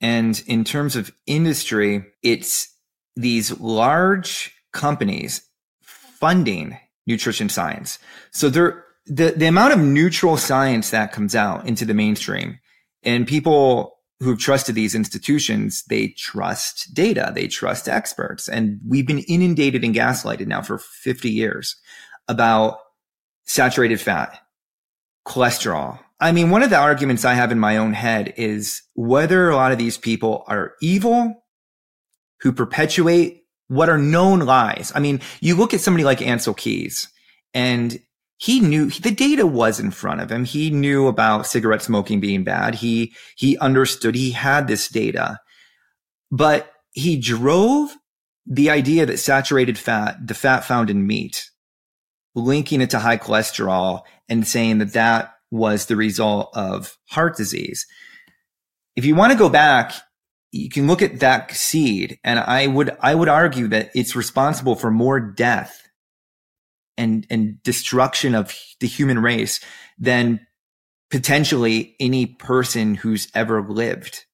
And 0.00 0.40
in 0.46 0.64
terms 0.64 0.94
of 0.94 1.12
industry, 1.26 2.04
it's 2.22 2.72
these 3.16 3.58
large 3.58 4.54
companies 4.72 5.42
funding 5.82 6.78
nutrition 7.06 7.48
science. 7.48 7.98
So 8.30 8.48
there, 8.48 8.84
the, 9.06 9.32
the 9.32 9.46
amount 9.46 9.72
of 9.72 9.80
neutral 9.80 10.36
science 10.36 10.90
that 10.90 11.12
comes 11.12 11.34
out 11.34 11.66
into 11.66 11.84
the 11.84 11.94
mainstream 11.94 12.60
and 13.02 13.26
people 13.26 13.97
who've 14.20 14.38
trusted 14.38 14.74
these 14.74 14.94
institutions, 14.94 15.84
they 15.84 16.08
trust 16.08 16.92
data, 16.92 17.30
they 17.34 17.46
trust 17.46 17.88
experts. 17.88 18.48
And 18.48 18.80
we've 18.86 19.06
been 19.06 19.20
inundated 19.20 19.84
and 19.84 19.94
gaslighted 19.94 20.46
now 20.46 20.62
for 20.62 20.78
50 20.78 21.30
years 21.30 21.76
about 22.26 22.78
saturated 23.44 24.00
fat, 24.00 24.40
cholesterol. 25.26 26.00
I 26.20 26.32
mean, 26.32 26.50
one 26.50 26.62
of 26.62 26.70
the 26.70 26.78
arguments 26.78 27.24
I 27.24 27.34
have 27.34 27.52
in 27.52 27.60
my 27.60 27.76
own 27.76 27.92
head 27.92 28.34
is 28.36 28.82
whether 28.94 29.48
a 29.48 29.56
lot 29.56 29.70
of 29.70 29.78
these 29.78 29.96
people 29.96 30.44
are 30.48 30.74
evil 30.82 31.44
who 32.40 32.52
perpetuate 32.52 33.44
what 33.68 33.88
are 33.88 33.98
known 33.98 34.40
lies. 34.40 34.90
I 34.94 35.00
mean, 35.00 35.20
you 35.40 35.54
look 35.54 35.74
at 35.74 35.80
somebody 35.80 36.04
like 36.04 36.18
Ancel 36.18 36.56
Keys 36.56 37.08
and 37.54 38.00
he 38.38 38.60
knew 38.60 38.88
the 38.88 39.10
data 39.10 39.46
was 39.46 39.80
in 39.80 39.90
front 39.90 40.20
of 40.20 40.30
him. 40.30 40.44
He 40.44 40.70
knew 40.70 41.08
about 41.08 41.46
cigarette 41.46 41.82
smoking 41.82 42.20
being 42.20 42.44
bad. 42.44 42.76
He, 42.76 43.12
he 43.36 43.58
understood 43.58 44.14
he 44.14 44.30
had 44.30 44.68
this 44.68 44.88
data, 44.88 45.40
but 46.30 46.72
he 46.92 47.18
drove 47.18 47.90
the 48.46 48.70
idea 48.70 49.04
that 49.06 49.18
saturated 49.18 49.76
fat, 49.76 50.24
the 50.24 50.34
fat 50.34 50.60
found 50.60 50.88
in 50.88 51.06
meat, 51.06 51.50
linking 52.34 52.80
it 52.80 52.90
to 52.90 53.00
high 53.00 53.18
cholesterol 53.18 54.02
and 54.28 54.46
saying 54.46 54.78
that 54.78 54.92
that 54.92 55.34
was 55.50 55.86
the 55.86 55.96
result 55.96 56.50
of 56.54 56.96
heart 57.10 57.36
disease. 57.36 57.86
If 58.94 59.04
you 59.04 59.16
want 59.16 59.32
to 59.32 59.38
go 59.38 59.48
back 59.48 59.92
you 60.50 60.70
can 60.70 60.86
look 60.86 61.02
at 61.02 61.20
that 61.20 61.50
seed 61.52 62.18
and 62.24 62.38
I 62.38 62.66
would, 62.66 62.96
I 63.00 63.14
would 63.14 63.28
argue 63.28 63.68
that 63.68 63.90
it's 63.94 64.16
responsible 64.16 64.76
for 64.76 64.90
more 64.90 65.20
death 65.20 65.87
and, 66.98 67.26
and 67.30 67.62
destruction 67.62 68.34
of 68.34 68.54
the 68.80 68.86
human 68.86 69.20
race 69.20 69.60
than 69.98 70.46
potentially 71.10 71.96
any 71.98 72.26
person 72.26 72.94
who's 72.94 73.28
ever 73.34 73.62
lived. 73.62 74.26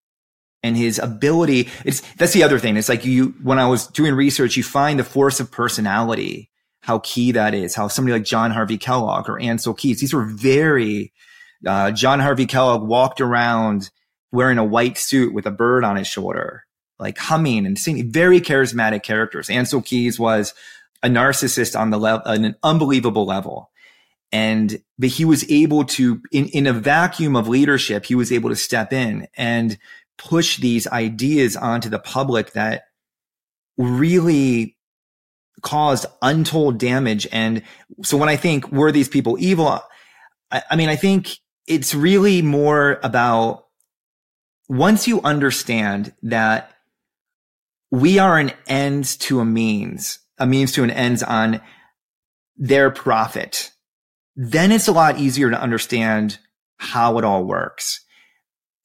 And 0.64 0.76
his 0.76 0.98
ability, 0.98 1.68
it's, 1.84 2.00
that's 2.14 2.32
the 2.32 2.42
other 2.42 2.58
thing. 2.58 2.76
It's 2.76 2.88
like 2.88 3.04
you, 3.04 3.34
when 3.42 3.58
I 3.58 3.68
was 3.68 3.86
doing 3.86 4.14
research, 4.14 4.56
you 4.56 4.62
find 4.62 4.98
the 4.98 5.04
force 5.04 5.38
of 5.38 5.52
personality, 5.52 6.50
how 6.80 7.00
key 7.00 7.32
that 7.32 7.54
is, 7.54 7.74
how 7.74 7.86
somebody 7.86 8.14
like 8.14 8.24
John 8.24 8.50
Harvey 8.50 8.78
Kellogg 8.78 9.28
or 9.28 9.38
Ancel 9.38 9.76
Keys, 9.76 10.00
these 10.00 10.14
were 10.14 10.24
very, 10.24 11.12
uh, 11.66 11.90
John 11.90 12.18
Harvey 12.18 12.46
Kellogg 12.46 12.88
walked 12.88 13.20
around 13.20 13.90
wearing 14.32 14.58
a 14.58 14.64
white 14.64 14.98
suit 14.98 15.34
with 15.34 15.46
a 15.46 15.50
bird 15.50 15.84
on 15.84 15.96
his 15.96 16.06
shoulder, 16.06 16.64
like 16.98 17.18
humming 17.18 17.66
and 17.66 17.78
singing. 17.78 18.10
Very 18.10 18.40
charismatic 18.40 19.02
characters. 19.02 19.48
Ancel 19.48 19.84
Keys 19.84 20.18
was 20.18 20.54
a 21.04 21.08
narcissist 21.08 21.78
on 21.78 21.90
the 21.90 21.98
level, 21.98 22.22
an 22.24 22.56
unbelievable 22.64 23.26
level. 23.26 23.70
And, 24.32 24.82
but 24.98 25.10
he 25.10 25.24
was 25.24 25.48
able 25.48 25.84
to, 25.84 26.20
in, 26.32 26.46
in 26.48 26.66
a 26.66 26.72
vacuum 26.72 27.36
of 27.36 27.46
leadership, 27.46 28.06
he 28.06 28.16
was 28.16 28.32
able 28.32 28.50
to 28.50 28.56
step 28.56 28.92
in 28.92 29.28
and 29.36 29.78
push 30.18 30.56
these 30.56 30.88
ideas 30.88 31.56
onto 31.56 31.88
the 31.88 32.00
public 32.00 32.52
that 32.52 32.86
really 33.76 34.76
caused 35.62 36.06
untold 36.22 36.78
damage. 36.78 37.28
And 37.30 37.62
so 38.02 38.16
when 38.16 38.28
I 38.28 38.36
think 38.36 38.72
were 38.72 38.90
these 38.90 39.08
people 39.08 39.36
evil, 39.38 39.80
I, 40.50 40.62
I 40.70 40.76
mean, 40.76 40.88
I 40.88 40.96
think 40.96 41.36
it's 41.66 41.94
really 41.94 42.42
more 42.42 42.98
about 43.02 43.66
once 44.68 45.06
you 45.06 45.20
understand 45.22 46.14
that 46.22 46.72
we 47.90 48.18
are 48.18 48.38
an 48.38 48.52
end 48.66 49.04
to 49.20 49.40
a 49.40 49.44
means, 49.44 50.18
a 50.38 50.46
means 50.46 50.72
to 50.72 50.84
an 50.84 50.90
ends 50.90 51.22
on 51.22 51.60
their 52.56 52.90
profit, 52.90 53.70
then 54.36 54.72
it's 54.72 54.88
a 54.88 54.92
lot 54.92 55.18
easier 55.18 55.50
to 55.50 55.60
understand 55.60 56.38
how 56.78 57.18
it 57.18 57.24
all 57.24 57.44
works. 57.44 58.00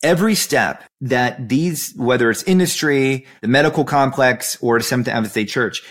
Every 0.01 0.35
step 0.35 0.83
that 1.01 1.49
these, 1.49 1.93
whether 1.95 2.29
it's 2.29 2.43
industry, 2.43 3.25
the 3.41 3.47
medical 3.47 3.83
complex, 3.83 4.57
or 4.61 4.77
the 4.77 4.83
Seventh 4.83 5.09
Adventist 5.09 5.53
Church 5.53 5.83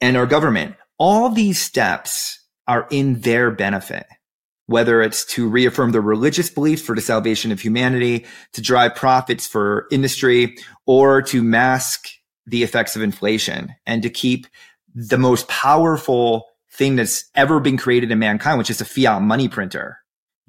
and 0.00 0.16
our 0.16 0.26
government, 0.26 0.76
all 0.98 1.30
these 1.30 1.60
steps 1.60 2.38
are 2.68 2.86
in 2.90 3.20
their 3.20 3.50
benefit 3.50 4.06
whether 4.66 5.02
it's 5.02 5.24
to 5.24 5.48
reaffirm 5.48 5.92
the 5.92 6.00
religious 6.00 6.48
beliefs 6.50 6.82
for 6.82 6.94
the 6.94 7.02
salvation 7.02 7.52
of 7.52 7.60
humanity, 7.60 8.24
to 8.52 8.62
drive 8.62 8.94
profits 8.94 9.46
for 9.46 9.86
industry, 9.90 10.56
or 10.86 11.20
to 11.20 11.42
mask 11.42 12.08
the 12.46 12.62
effects 12.62 12.96
of 12.96 13.02
inflation 13.02 13.74
and 13.86 14.02
to 14.02 14.10
keep 14.10 14.46
the 14.94 15.18
most 15.18 15.48
powerful 15.48 16.46
thing 16.72 16.96
that's 16.96 17.30
ever 17.34 17.60
been 17.60 17.76
created 17.76 18.10
in 18.10 18.18
mankind, 18.18 18.58
which 18.58 18.70
is 18.70 18.80
a 18.80 18.84
fiat 18.84 19.22
money 19.22 19.48
printer, 19.48 19.98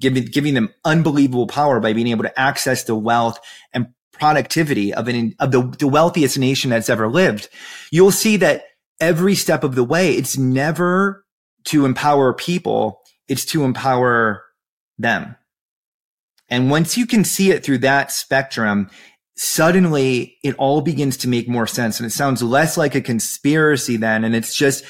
giving, 0.00 0.24
giving 0.24 0.54
them 0.54 0.72
unbelievable 0.84 1.46
power 1.46 1.80
by 1.80 1.92
being 1.92 2.08
able 2.08 2.24
to 2.24 2.40
access 2.40 2.84
the 2.84 2.96
wealth 2.96 3.38
and 3.72 3.88
productivity 4.12 4.94
of 4.94 5.08
an, 5.08 5.34
of 5.38 5.52
the, 5.52 5.62
the 5.78 5.88
wealthiest 5.88 6.38
nation 6.38 6.70
that's 6.70 6.90
ever 6.90 7.08
lived. 7.08 7.48
You'll 7.90 8.10
see 8.10 8.36
that 8.38 8.64
every 9.00 9.34
step 9.34 9.62
of 9.62 9.74
the 9.74 9.84
way, 9.84 10.12
it's 10.12 10.38
never 10.38 11.24
to 11.64 11.84
empower 11.84 12.32
people 12.32 13.02
it's 13.28 13.44
to 13.46 13.64
empower 13.64 14.44
them. 14.98 15.36
And 16.48 16.70
once 16.70 16.96
you 16.96 17.06
can 17.06 17.24
see 17.24 17.50
it 17.50 17.64
through 17.64 17.78
that 17.78 18.12
spectrum, 18.12 18.88
suddenly 19.36 20.38
it 20.42 20.54
all 20.56 20.80
begins 20.80 21.16
to 21.18 21.28
make 21.28 21.48
more 21.48 21.66
sense. 21.66 22.00
And 22.00 22.06
it 22.06 22.12
sounds 22.12 22.42
less 22.42 22.76
like 22.76 22.94
a 22.94 23.00
conspiracy 23.00 23.96
then. 23.96 24.24
And 24.24 24.34
it's 24.34 24.54
just 24.54 24.84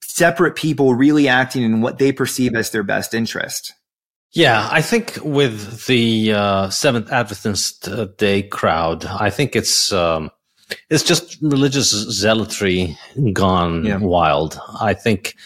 separate 0.00 0.54
people 0.54 0.94
really 0.94 1.28
acting 1.28 1.62
in 1.62 1.80
what 1.80 1.98
they 1.98 2.12
perceive 2.12 2.54
as 2.54 2.70
their 2.70 2.84
best 2.84 3.14
interest. 3.14 3.72
Yeah, 4.32 4.68
I 4.70 4.82
think 4.82 5.18
with 5.22 5.86
the 5.86 6.32
uh, 6.32 6.70
Seventh 6.70 7.10
Adventist 7.12 7.88
uh, 7.88 8.06
Day 8.18 8.42
crowd, 8.42 9.04
I 9.04 9.30
think 9.30 9.54
it's 9.54 9.92
um, 9.92 10.30
it's 10.90 11.04
just 11.04 11.38
religious 11.40 11.90
zealotry 11.90 12.98
gone 13.32 13.84
yeah. 13.84 13.98
wild. 13.98 14.58
I 14.80 14.94
think 14.94 15.36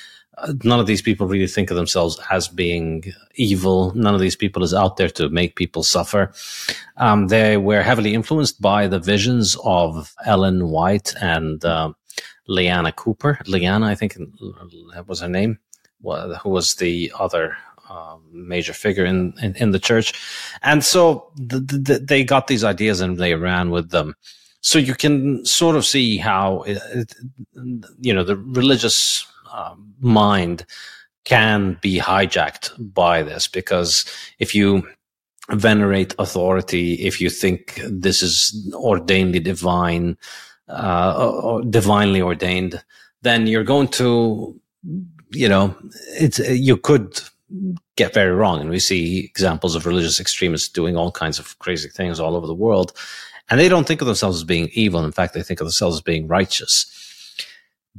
none 0.65 0.81
of 0.81 0.87
these 0.87 1.03
people 1.03 1.27
really 1.27 1.47
think 1.47 1.71
of 1.71 1.77
themselves 1.77 2.21
as 2.31 2.49
being 2.49 3.05
evil. 3.35 3.93
None 3.95 4.15
of 4.15 4.21
these 4.21 4.37
people 4.37 4.63
is 4.63 4.75
out 4.75 4.97
there 4.97 5.09
to 5.11 5.29
make 5.29 5.57
people 5.57 5.83
suffer. 5.83 6.33
Um, 6.97 7.29
they 7.29 7.57
were 7.57 7.83
heavily 7.83 8.15
influenced 8.15 8.61
by 8.61 8.87
the 8.87 8.99
visions 8.99 9.57
of 9.65 10.15
Ellen 10.25 10.69
White 10.69 11.15
and 11.21 11.65
uh, 11.65 11.93
Lenna 12.47 12.93
Cooper. 12.93 13.39
Lenna, 13.47 13.87
I 13.87 13.95
think 13.95 14.15
that 14.15 15.05
was 15.07 15.21
her 15.21 15.29
name, 15.29 15.59
who 16.03 16.51
was 16.51 16.77
the 16.77 17.13
other 17.19 17.57
uh, 17.89 18.17
major 18.31 18.73
figure 18.73 19.05
in, 19.05 19.33
in, 19.41 19.55
in, 19.57 19.71
the 19.71 19.79
church. 19.79 20.13
And 20.63 20.85
so 20.85 21.31
the, 21.37 21.61
the, 21.61 21.99
they 21.99 22.23
got 22.23 22.47
these 22.47 22.63
ideas 22.63 23.01
and 23.01 23.17
they 23.17 23.35
ran 23.35 23.71
with 23.71 23.91
them. 23.91 24.15
So 24.61 24.79
you 24.79 24.95
can 24.95 25.45
sort 25.47 25.77
of 25.77 25.87
see 25.87 26.19
how, 26.19 26.63
it, 26.63 27.15
you 28.01 28.13
know, 28.13 28.25
the 28.25 28.37
religious 28.37 29.27
um, 29.53 29.95
mind 30.01 30.65
can 31.25 31.79
be 31.83 31.99
hijacked 31.99 32.73
by 32.95 33.23
this 33.23 33.47
because 33.49 34.05
if 34.39 34.55
you 34.55 34.89
venerate 35.51 36.15
authority, 36.19 36.95
if 36.95 37.21
you 37.21 37.31
think 37.31 37.81
this 37.85 38.23
is 38.23 38.71
ordainedly 38.75 39.43
divine, 39.43 40.17
uh, 40.69 41.33
or 41.43 41.63
divinely 41.63 42.21
ordained, 42.21 42.83
then 43.23 43.47
you're 43.47 43.65
going 43.65 43.89
to, 43.89 44.59
you 45.31 45.49
know, 45.49 45.75
it's, 46.19 46.39
you 46.39 46.77
could 46.77 47.21
get 47.97 48.15
very 48.15 48.33
wrong. 48.33 48.61
And 48.61 48.71
we 48.71 48.79
see 48.79 49.21
examples 49.21 49.75
of 49.75 49.87
religious 49.87 50.21
extremists 50.21 50.69
doing 50.69 50.97
all 50.97 51.11
kinds 51.11 51.39
of 51.39 51.59
crazy 51.59 51.89
things 51.89 52.21
all 52.21 52.37
over 52.37 52.47
the 52.47 52.55
world. 52.55 52.93
And 53.51 53.59
they 53.59 53.69
don't 53.69 53.87
think 53.87 54.03
of 54.03 54.07
themselves 54.07 54.39
as 54.39 54.45
being 54.45 54.69
evil. 54.73 55.05
In 55.05 55.13
fact, 55.13 55.33
they 55.33 55.43
think 55.43 55.61
of 55.61 55.67
themselves 55.67 55.97
as 55.97 56.03
being 56.03 56.29
righteous. 56.29 56.95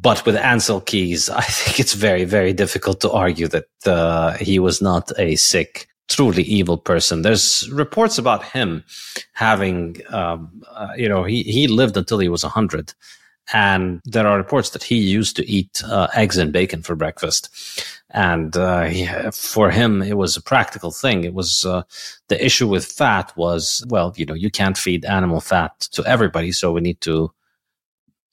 But 0.02 0.26
with 0.26 0.36
Ancel 0.36 0.86
Keys, 0.86 1.30
I 1.30 1.42
think 1.42 1.80
it's 1.80 1.94
very, 1.94 2.24
very 2.26 2.54
difficult 2.54 3.02
to 3.02 3.12
argue 3.12 3.48
that 3.48 3.68
uh, 3.86 4.34
he 4.38 4.60
was 4.60 4.82
not 4.82 5.12
a 5.18 5.36
sick, 5.36 5.88
truly 6.08 6.44
evil 6.44 6.78
person. 6.78 7.22
There's 7.22 7.70
reports 7.70 8.18
about 8.18 8.44
him 8.44 8.84
having, 9.34 9.98
um, 10.10 10.64
uh, 10.72 10.90
you 10.96 11.10
know, 11.10 11.24
he, 11.24 11.44
he 11.44 11.68
lived 11.68 11.98
until 11.98 12.20
he 12.20 12.30
was 12.30 12.44
100. 12.44 12.94
And 13.52 14.00
there 14.06 14.28
are 14.28 14.38
reports 14.38 14.70
that 14.72 14.84
he 14.84 14.98
used 14.98 15.36
to 15.38 15.50
eat 15.50 15.84
uh, 15.84 16.08
eggs 16.14 16.38
and 16.38 16.54
bacon 16.54 16.84
for 16.84 16.96
breakfast. 16.96 17.50
And 18.12 18.56
uh, 18.56 18.84
he, 18.84 19.08
for 19.32 19.72
him, 19.72 20.04
it 20.04 20.18
was 20.18 20.38
a 20.38 20.42
practical 20.42 20.92
thing. 20.92 21.24
It 21.24 21.34
was 21.34 21.66
uh, 21.66 21.82
the 22.28 22.44
issue 22.44 22.68
with 22.68 22.86
fat 22.86 23.36
was, 23.36 23.84
well, 23.88 24.14
you 24.16 24.26
know, 24.26 24.36
you 24.36 24.52
can't 24.52 24.78
feed 24.78 25.04
animal 25.04 25.42
fat 25.42 25.80
to 25.92 26.06
everybody. 26.06 26.52
So 26.52 26.72
we 26.72 26.82
need 26.82 27.02
to 27.02 27.32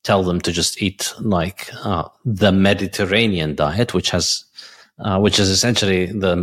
tell 0.07 0.23
them 0.23 0.41
to 0.41 0.53
just 0.53 0.81
eat 0.81 1.13
like 1.21 1.69
uh, 1.85 2.09
the 2.25 2.53
Mediterranean 2.53 3.57
diet, 3.57 3.93
which 3.93 4.11
has 4.11 4.45
uh, 5.01 5.19
which 5.19 5.39
is 5.39 5.51
essentially 5.51 6.07
the 6.07 6.35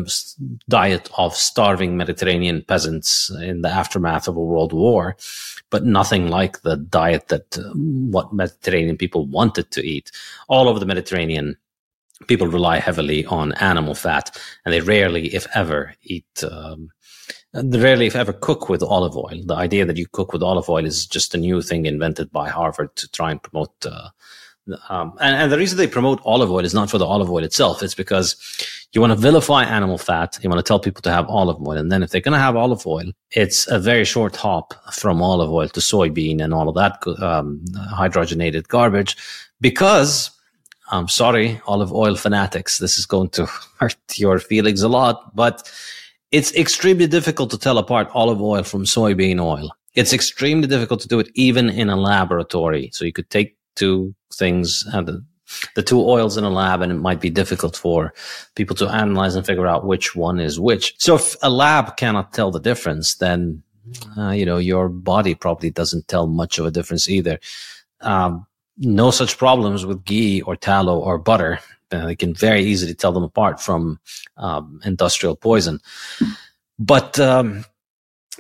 diet 0.70 1.10
of 1.18 1.34
starving 1.34 1.98
Mediterranean 1.98 2.64
peasants 2.68 3.32
in 3.42 3.62
the 3.62 3.70
aftermath 3.70 4.28
of 4.28 4.36
a 4.36 4.40
world 4.52 4.74
war, 4.74 5.16
but 5.72 5.86
nothing 5.86 6.28
like 6.28 6.62
the 6.62 6.76
diet 6.76 7.30
that 7.30 7.58
uh, 7.58 7.64
what 7.74 8.32
Mediterranean 8.34 8.98
people 8.98 9.26
wanted 9.26 9.72
to 9.72 9.82
eat. 9.82 10.12
All 10.50 10.68
over 10.70 10.80
the 10.80 10.86
Mediterranean, 10.86 11.58
people 12.28 12.46
rely 12.46 12.78
heavily 12.78 13.26
on 13.26 13.54
animal 13.54 13.96
fat, 13.96 14.40
and 14.66 14.74
they 14.74 14.82
rarely, 14.82 15.34
if 15.34 15.48
ever, 15.56 15.96
eat 16.04 16.44
um, 16.44 16.92
rarely, 17.54 18.08
if 18.08 18.16
ever, 18.16 18.34
cook 18.34 18.70
with 18.70 18.84
olive 18.84 19.16
oil. 19.16 19.42
The 19.46 19.56
idea 19.56 19.86
that 19.86 19.98
you 19.98 20.08
cook 20.12 20.34
with 20.34 20.44
olive 20.44 20.70
oil 20.70 20.86
is 20.86 21.06
just 21.06 21.36
a 21.36 21.38
new 21.38 21.62
thing 21.62 21.86
invented 21.86 22.32
by 22.32 22.50
Harvard 22.50 22.96
to 22.96 23.08
try 23.12 23.32
and 23.32 23.42
promote. 23.42 23.74
Uh, 23.86 24.10
um, 24.90 25.14
and, 25.20 25.36
and, 25.36 25.52
the 25.52 25.58
reason 25.58 25.78
they 25.78 25.88
promote 25.88 26.22
olive 26.24 26.50
oil 26.50 26.64
is 26.64 26.74
not 26.74 26.90
for 26.90 26.98
the 26.98 27.06
olive 27.06 27.30
oil 27.30 27.44
itself. 27.44 27.84
It's 27.84 27.96
because 27.96 28.38
you 28.94 29.02
want 29.02 29.12
to 29.12 29.20
vilify 29.20 29.66
animal 29.66 29.98
fat. 29.98 30.40
You 30.42 30.50
want 30.50 30.60
to 30.60 30.68
tell 30.68 30.80
people 30.80 31.02
to 31.02 31.12
have 31.12 31.28
olive 31.28 31.62
oil. 31.68 31.78
And 31.78 31.92
then 31.92 32.02
if 32.02 32.12
they're 32.12 32.22
going 32.22 32.34
to 32.34 32.40
have 32.40 32.56
olive 32.56 32.88
oil, 32.88 33.12
it's 33.32 33.68
a 33.70 33.78
very 33.78 34.06
short 34.06 34.36
hop 34.38 34.74
from 34.94 35.22
olive 35.22 35.52
oil 35.52 35.68
to 35.68 35.80
soybean 35.80 36.42
and 36.42 36.54
all 36.54 36.70
of 36.70 36.76
that 36.76 37.06
um, 37.22 37.64
hydrogenated 37.94 38.68
garbage 38.70 39.18
because 39.60 40.32
I'm 40.92 41.08
sorry, 41.08 41.60
olive 41.66 41.92
oil 41.92 42.16
fanatics. 42.16 42.78
This 42.78 42.98
is 42.98 43.06
going 43.06 43.30
to 43.30 43.46
hurt 43.80 43.98
your 44.16 44.40
feelings 44.40 44.82
a 44.82 44.90
lot, 44.90 45.36
but 45.36 45.70
it's 46.34 46.52
extremely 46.56 47.06
difficult 47.06 47.52
to 47.52 47.60
tell 47.60 47.78
apart 47.78 48.10
olive 48.16 48.42
oil 48.42 48.64
from 48.64 48.86
soybean 48.86 49.40
oil. 49.40 49.70
It's 49.94 50.14
extremely 50.14 50.68
difficult 50.68 51.00
to 51.02 51.08
do 51.08 51.20
it 51.20 51.30
even 51.36 51.70
in 51.70 51.90
a 51.90 51.96
laboratory. 51.96 52.90
So 52.92 53.06
you 53.06 53.14
could 53.14 53.30
take 53.30 53.56
two 53.76 54.16
things 54.34 54.84
and 54.92 55.08
the, 55.08 55.24
the 55.76 55.84
two 55.84 56.02
oils 56.02 56.36
in 56.36 56.44
a 56.44 56.50
lab 56.50 56.82
and 56.82 56.92
it 56.92 56.96
might 56.96 57.22
be 57.22 57.30
difficult 57.30 57.78
for 57.78 58.16
people 58.56 58.76
to 58.78 58.90
analyze 58.90 59.36
and 59.36 59.46
figure 59.46 59.68
out 59.68 59.86
which 59.86 60.16
one 60.16 60.40
is 60.40 60.60
which. 60.60 60.96
So 60.98 61.16
if 61.16 61.36
a 61.44 61.52
lab 61.52 61.98
cannot 61.98 62.34
tell 62.34 62.50
the 62.50 62.60
difference, 62.60 63.14
then, 63.14 63.62
uh, 64.18 64.32
you 64.32 64.48
know, 64.48 64.58
your 64.58 64.90
body 64.90 65.36
probably 65.36 65.70
doesn't 65.70 66.08
tell 66.08 66.26
much 66.26 66.58
of 66.58 66.66
a 66.66 66.72
difference 66.72 67.08
either. 67.08 67.40
Um, 68.02 68.48
no 68.78 69.12
such 69.12 69.38
problems 69.38 69.86
with 69.86 70.04
ghee 70.04 70.42
or 70.42 70.56
tallow 70.56 70.98
or 71.00 71.20
butter 71.20 71.60
uh, 71.94 72.06
they 72.06 72.16
can 72.16 72.34
very 72.34 72.64
easily 72.64 72.94
tell 72.94 73.12
them 73.12 73.24
apart 73.24 73.62
from 73.62 74.00
um, 74.38 74.82
industrial 74.84 75.36
poison. 75.36 75.80
But 76.80 77.20
um, 77.20 77.66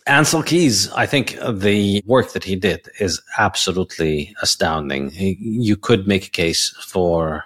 Ancel 0.07 0.45
Keys, 0.45 0.91
I 0.91 1.05
think 1.05 1.37
the 1.47 2.03
work 2.05 2.33
that 2.33 2.43
he 2.43 2.55
did 2.55 2.89
is 2.99 3.21
absolutely 3.37 4.35
astounding. 4.41 5.11
He, 5.11 5.37
you 5.39 5.77
could 5.77 6.07
make 6.07 6.27
a 6.27 6.31
case 6.31 6.69
for 6.81 7.45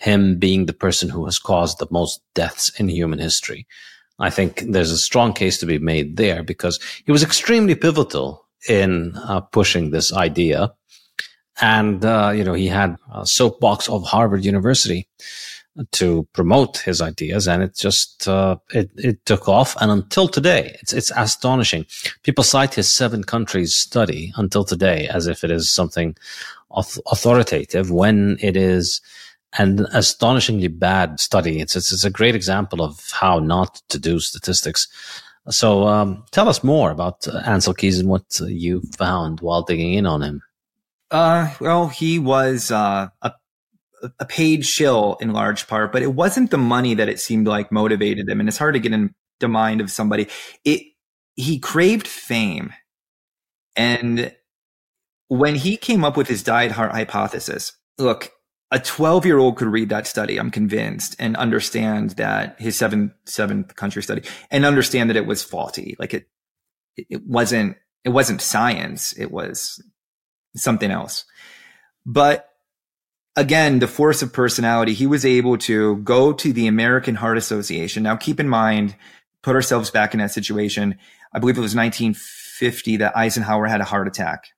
him 0.00 0.38
being 0.38 0.66
the 0.66 0.72
person 0.72 1.08
who 1.08 1.24
has 1.26 1.38
caused 1.38 1.78
the 1.78 1.86
most 1.90 2.20
deaths 2.34 2.70
in 2.80 2.88
human 2.88 3.20
history. 3.20 3.66
I 4.18 4.30
think 4.30 4.64
there's 4.66 4.90
a 4.90 4.98
strong 4.98 5.32
case 5.32 5.58
to 5.58 5.66
be 5.66 5.78
made 5.78 6.16
there 6.16 6.42
because 6.42 6.80
he 7.04 7.12
was 7.12 7.22
extremely 7.22 7.74
pivotal 7.74 8.46
in 8.68 9.16
uh, 9.16 9.40
pushing 9.40 9.90
this 9.90 10.12
idea 10.12 10.72
and, 11.62 12.04
uh, 12.04 12.32
you 12.34 12.42
know, 12.42 12.54
he 12.54 12.66
had 12.66 12.96
a 13.14 13.24
soapbox 13.24 13.88
of 13.88 14.02
Harvard 14.02 14.44
University 14.44 15.06
to 15.92 16.26
promote 16.32 16.78
his 16.78 17.00
ideas. 17.00 17.46
And 17.46 17.62
it 17.62 17.76
just 17.76 18.26
uh, 18.28 18.56
it, 18.74 18.90
it 18.96 19.24
took 19.24 19.48
off. 19.48 19.76
And 19.80 19.90
until 19.90 20.26
today 20.28 20.76
it's 20.82 20.92
it's 20.92 21.12
astonishing. 21.16 21.86
People 22.24 22.44
cite 22.44 22.74
his 22.74 22.88
seven 22.88 23.22
countries 23.22 23.76
study 23.76 24.32
until 24.36 24.64
today 24.64 25.06
as 25.08 25.28
if 25.28 25.44
it 25.44 25.50
is 25.50 25.70
something 25.70 26.16
authoritative 26.72 27.90
when 27.90 28.38
it 28.40 28.56
is 28.56 29.00
an 29.58 29.86
astonishingly 29.92 30.68
bad 30.68 31.20
study. 31.20 31.60
It's, 31.60 31.76
it's, 31.76 31.92
it's 31.92 32.04
a 32.04 32.10
great 32.10 32.34
example 32.34 32.82
of 32.82 33.08
how 33.12 33.38
not 33.38 33.80
to 33.90 33.98
do 33.98 34.18
statistics. 34.18 34.88
So 35.48 35.86
um, 35.86 36.24
tell 36.32 36.48
us 36.48 36.64
more 36.64 36.90
about 36.90 37.26
Ansel 37.28 37.72
Ancel 37.72 37.76
Keys 37.76 37.98
and 38.00 38.08
what 38.08 38.40
you 38.40 38.82
found 38.96 39.40
while 39.40 39.62
digging 39.62 39.94
in 39.94 40.06
on 40.06 40.22
him 40.22 40.42
uh, 41.12 41.54
well, 41.60 41.88
he 41.88 42.18
was 42.18 42.70
uh, 42.70 43.08
a 43.20 43.32
a 44.18 44.24
paid 44.24 44.64
shill 44.66 45.16
in 45.20 45.32
large 45.32 45.66
part, 45.66 45.92
but 45.92 46.02
it 46.02 46.14
wasn't 46.14 46.50
the 46.50 46.58
money 46.58 46.94
that 46.94 47.08
it 47.08 47.20
seemed 47.20 47.46
like 47.46 47.70
motivated 47.72 48.28
him. 48.28 48.40
And 48.40 48.48
it's 48.48 48.58
hard 48.58 48.74
to 48.74 48.80
get 48.80 48.92
in 48.92 49.14
the 49.40 49.48
mind 49.48 49.80
of 49.80 49.90
somebody. 49.90 50.28
It, 50.64 50.82
he 51.34 51.58
craved 51.58 52.06
fame. 52.06 52.72
And 53.76 54.34
when 55.28 55.54
he 55.54 55.76
came 55.76 56.04
up 56.04 56.16
with 56.16 56.28
his 56.28 56.42
diet 56.42 56.72
heart 56.72 56.92
hypothesis, 56.92 57.72
look, 57.98 58.32
a 58.70 58.78
12 58.78 59.26
year 59.26 59.38
old 59.38 59.56
could 59.56 59.68
read 59.68 59.90
that 59.90 60.06
study, 60.06 60.38
I'm 60.38 60.50
convinced, 60.50 61.16
and 61.18 61.36
understand 61.36 62.10
that 62.10 62.60
his 62.60 62.76
seventh, 62.76 63.12
seventh 63.26 63.76
country 63.76 64.02
study 64.02 64.22
and 64.50 64.64
understand 64.64 65.10
that 65.10 65.16
it 65.16 65.26
was 65.26 65.42
faulty. 65.42 65.94
Like 65.98 66.14
it, 66.14 66.26
it 66.96 67.22
wasn't, 67.26 67.76
it 68.04 68.10
wasn't 68.10 68.40
science. 68.40 69.12
It 69.16 69.30
was 69.30 69.82
something 70.56 70.90
else. 70.90 71.24
But 72.04 72.48
again, 73.36 73.78
the 73.78 73.88
force 73.88 74.22
of 74.22 74.32
personality, 74.32 74.92
he 74.92 75.06
was 75.06 75.24
able 75.24 75.58
to 75.58 75.96
go 75.98 76.32
to 76.32 76.52
the 76.52 76.66
American 76.66 77.14
Heart 77.14 77.38
Association. 77.38 78.02
Now 78.02 78.16
keep 78.16 78.40
in 78.40 78.48
mind, 78.48 78.96
put 79.42 79.56
ourselves 79.56 79.90
back 79.90 80.14
in 80.14 80.20
that 80.20 80.32
situation. 80.32 80.98
I 81.32 81.38
believe 81.38 81.56
it 81.56 81.62
was 81.62 81.74
1950 81.74 82.98
that 82.98 83.16
Eisenhower 83.16 83.66
had 83.66 83.80
a 83.80 83.84
heart 83.84 84.08
attack. 84.08 84.48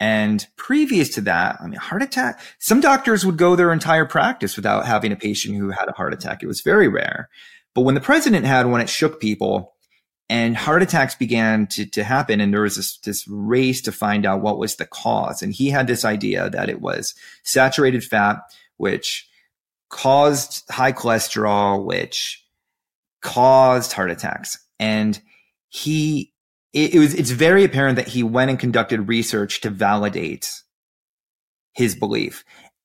And 0.00 0.46
previous 0.56 1.08
to 1.14 1.20
that, 1.22 1.58
I 1.60 1.66
mean, 1.66 1.74
heart 1.74 2.02
attack, 2.02 2.40
some 2.58 2.80
doctors 2.80 3.26
would 3.26 3.36
go 3.36 3.56
their 3.56 3.72
entire 3.72 4.04
practice 4.04 4.54
without 4.54 4.86
having 4.86 5.10
a 5.10 5.16
patient 5.16 5.56
who 5.56 5.70
had 5.70 5.88
a 5.88 5.92
heart 5.92 6.14
attack. 6.14 6.42
It 6.42 6.46
was 6.46 6.60
very 6.60 6.86
rare. 6.86 7.28
But 7.74 7.82
when 7.82 7.96
the 7.96 8.00
president 8.00 8.46
had 8.46 8.66
one, 8.66 8.80
it 8.80 8.88
shook 8.88 9.20
people 9.20 9.74
and 10.30 10.56
heart 10.56 10.82
attacks 10.82 11.14
began 11.14 11.66
to, 11.68 11.86
to 11.86 12.04
happen. 12.04 12.40
And 12.40 12.52
there 12.52 12.62
was 12.62 12.76
this, 12.76 12.98
this 12.98 13.26
race 13.28 13.80
to 13.82 13.92
find 13.92 14.26
out 14.26 14.42
what 14.42 14.58
was 14.58 14.76
the 14.76 14.86
cause. 14.86 15.42
And 15.42 15.54
he 15.54 15.70
had 15.70 15.86
this 15.86 16.04
idea 16.04 16.50
that 16.50 16.68
it 16.68 16.80
was 16.80 17.14
saturated 17.44 18.04
fat, 18.04 18.38
which 18.76 19.28
caused 19.88 20.64
high 20.70 20.92
cholesterol, 20.92 21.84
which 21.84 22.44
caused 23.22 23.92
heart 23.92 24.10
attacks. 24.10 24.58
And 24.78 25.20
he 25.68 26.32
it, 26.72 26.94
it 26.94 26.98
was 26.98 27.14
it's 27.14 27.30
very 27.30 27.64
apparent 27.64 27.96
that 27.96 28.08
he 28.08 28.22
went 28.22 28.50
and 28.50 28.58
conducted 28.58 29.08
research 29.08 29.62
to 29.62 29.70
validate 29.70 30.62
his 31.72 31.94
belief. 31.94 32.44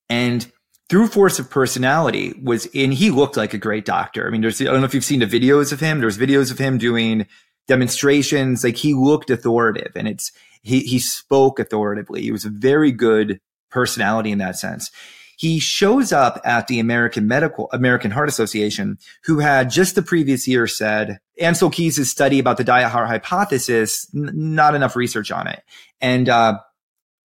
And 0.09 0.49
through 0.89 1.07
force 1.07 1.39
of 1.39 1.49
personality 1.49 2.33
was 2.43 2.65
in 2.67 2.91
he 2.91 3.09
looked 3.09 3.37
like 3.37 3.53
a 3.53 3.57
great 3.57 3.85
doctor. 3.85 4.27
I 4.27 4.29
mean, 4.29 4.41
there's 4.41 4.61
I 4.61 4.65
don't 4.65 4.79
know 4.79 4.85
if 4.85 4.93
you've 4.93 5.03
seen 5.03 5.19
the 5.19 5.25
videos 5.25 5.71
of 5.71 5.79
him. 5.79 5.99
There's 5.99 6.17
videos 6.17 6.51
of 6.51 6.57
him 6.57 6.77
doing 6.77 7.27
demonstrations. 7.67 8.63
Like 8.63 8.77
he 8.77 8.93
looked 8.93 9.29
authoritative 9.29 9.93
and 9.95 10.07
it's 10.07 10.31
he 10.61 10.81
he 10.81 10.99
spoke 10.99 11.59
authoritatively. 11.59 12.21
He 12.21 12.31
was 12.31 12.45
a 12.45 12.49
very 12.49 12.91
good 12.91 13.39
personality 13.69 14.31
in 14.31 14.37
that 14.37 14.57
sense 14.57 14.91
he 15.37 15.59
shows 15.59 16.11
up 16.13 16.39
at 16.45 16.67
the 16.67 16.79
American 16.79 17.27
Medical 17.27 17.69
American 17.71 18.11
Heart 18.11 18.29
Association, 18.29 18.97
who 19.25 19.39
had 19.39 19.69
just 19.69 19.95
the 19.95 20.01
previous 20.01 20.47
year 20.47 20.67
said 20.67 21.19
Ancel 21.41 21.71
Keys' 21.71 22.09
study 22.09 22.39
about 22.39 22.57
the 22.57 22.63
diet 22.63 22.91
heart 22.91 23.07
hypothesis, 23.07 24.09
n- 24.15 24.31
not 24.33 24.75
enough 24.75 24.95
research 24.95 25.31
on 25.31 25.47
it, 25.47 25.63
and 26.01 26.29
uh, 26.29 26.59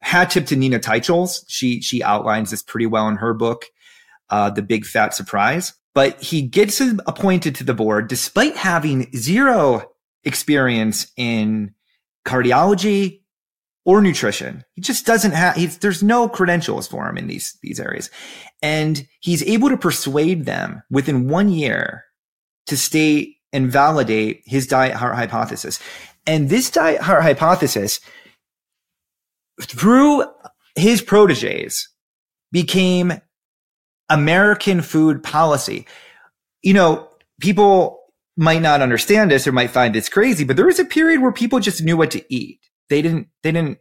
hat 0.00 0.30
tip 0.30 0.46
to 0.46 0.56
Nina 0.56 0.78
Teicholz. 0.78 1.44
She 1.48 1.80
she 1.80 2.02
outlines 2.02 2.50
this 2.50 2.62
pretty 2.62 2.86
well 2.86 3.08
in 3.08 3.16
her 3.16 3.34
book, 3.34 3.66
uh, 4.30 4.50
The 4.50 4.62
Big 4.62 4.84
Fat 4.84 5.14
Surprise. 5.14 5.74
But 5.94 6.22
he 6.22 6.42
gets 6.42 6.80
appointed 6.80 7.54
to 7.56 7.64
the 7.64 7.74
board 7.74 8.08
despite 8.08 8.56
having 8.56 9.10
zero 9.16 9.90
experience 10.24 11.10
in 11.16 11.74
cardiology, 12.24 13.22
or 13.88 14.02
nutrition. 14.02 14.62
He 14.74 14.82
just 14.82 15.06
doesn't 15.06 15.32
have, 15.32 15.80
there's 15.80 16.02
no 16.02 16.28
credentials 16.28 16.86
for 16.86 17.08
him 17.08 17.16
in 17.16 17.26
these, 17.26 17.56
these 17.62 17.80
areas. 17.80 18.10
And 18.60 19.08
he's 19.20 19.42
able 19.44 19.70
to 19.70 19.78
persuade 19.78 20.44
them 20.44 20.82
within 20.90 21.26
one 21.26 21.48
year 21.48 22.04
to 22.66 22.76
state 22.76 23.36
and 23.50 23.72
validate 23.72 24.42
his 24.44 24.66
diet 24.66 24.92
heart 24.92 25.14
hypothesis. 25.14 25.80
And 26.26 26.50
this 26.50 26.70
diet 26.70 27.00
heart 27.00 27.22
hypothesis, 27.22 28.00
through 29.60 30.24
his 30.76 31.02
proteges, 31.02 31.88
became 32.52 33.20
American 34.08 34.80
food 34.82 35.22
policy. 35.22 35.86
You 36.62 36.74
know, 36.74 37.08
people 37.40 38.00
might 38.36 38.62
not 38.62 38.82
understand 38.82 39.30
this 39.30 39.46
or 39.46 39.52
might 39.52 39.70
find 39.70 39.94
this 39.94 40.08
crazy, 40.08 40.44
but 40.44 40.56
there 40.56 40.66
was 40.66 40.78
a 40.78 40.84
period 40.84 41.20
where 41.20 41.32
people 41.32 41.60
just 41.60 41.82
knew 41.82 41.96
what 41.96 42.10
to 42.12 42.24
eat 42.32 42.60
they 42.88 43.02
didn't 43.02 43.28
they 43.42 43.52
didn't 43.52 43.78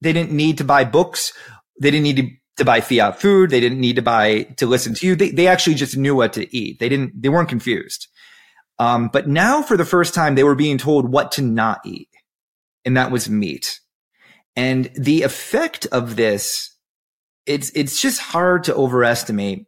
they 0.00 0.12
didn't 0.12 0.32
need 0.32 0.58
to 0.58 0.64
buy 0.64 0.84
books. 0.84 1.32
They 1.80 1.90
didn't 1.90 2.04
need 2.04 2.16
to, 2.16 2.28
to 2.58 2.64
buy 2.64 2.80
fiat 2.80 3.20
food. 3.20 3.50
They 3.50 3.60
didn't 3.60 3.80
need 3.80 3.96
to 3.96 4.02
buy 4.02 4.42
to 4.56 4.66
listen 4.66 4.94
to 4.94 5.06
you. 5.06 5.16
They 5.16 5.30
they 5.30 5.46
actually 5.46 5.74
just 5.74 5.96
knew 5.96 6.14
what 6.14 6.32
to 6.34 6.56
eat. 6.56 6.78
They 6.78 6.88
didn't 6.88 7.20
they 7.20 7.28
weren't 7.28 7.48
confused. 7.48 8.08
Um, 8.78 9.08
but 9.12 9.28
now 9.28 9.62
for 9.62 9.76
the 9.76 9.84
first 9.84 10.14
time 10.14 10.34
they 10.34 10.44
were 10.44 10.56
being 10.56 10.78
told 10.78 11.10
what 11.10 11.32
to 11.32 11.42
not 11.42 11.80
eat. 11.84 12.08
And 12.84 12.96
that 12.96 13.10
was 13.10 13.28
meat. 13.28 13.80
And 14.56 14.90
the 14.94 15.22
effect 15.22 15.86
of 15.86 16.16
this, 16.16 16.74
it's 17.46 17.70
it's 17.74 18.00
just 18.00 18.20
hard 18.20 18.64
to 18.64 18.74
overestimate. 18.74 19.66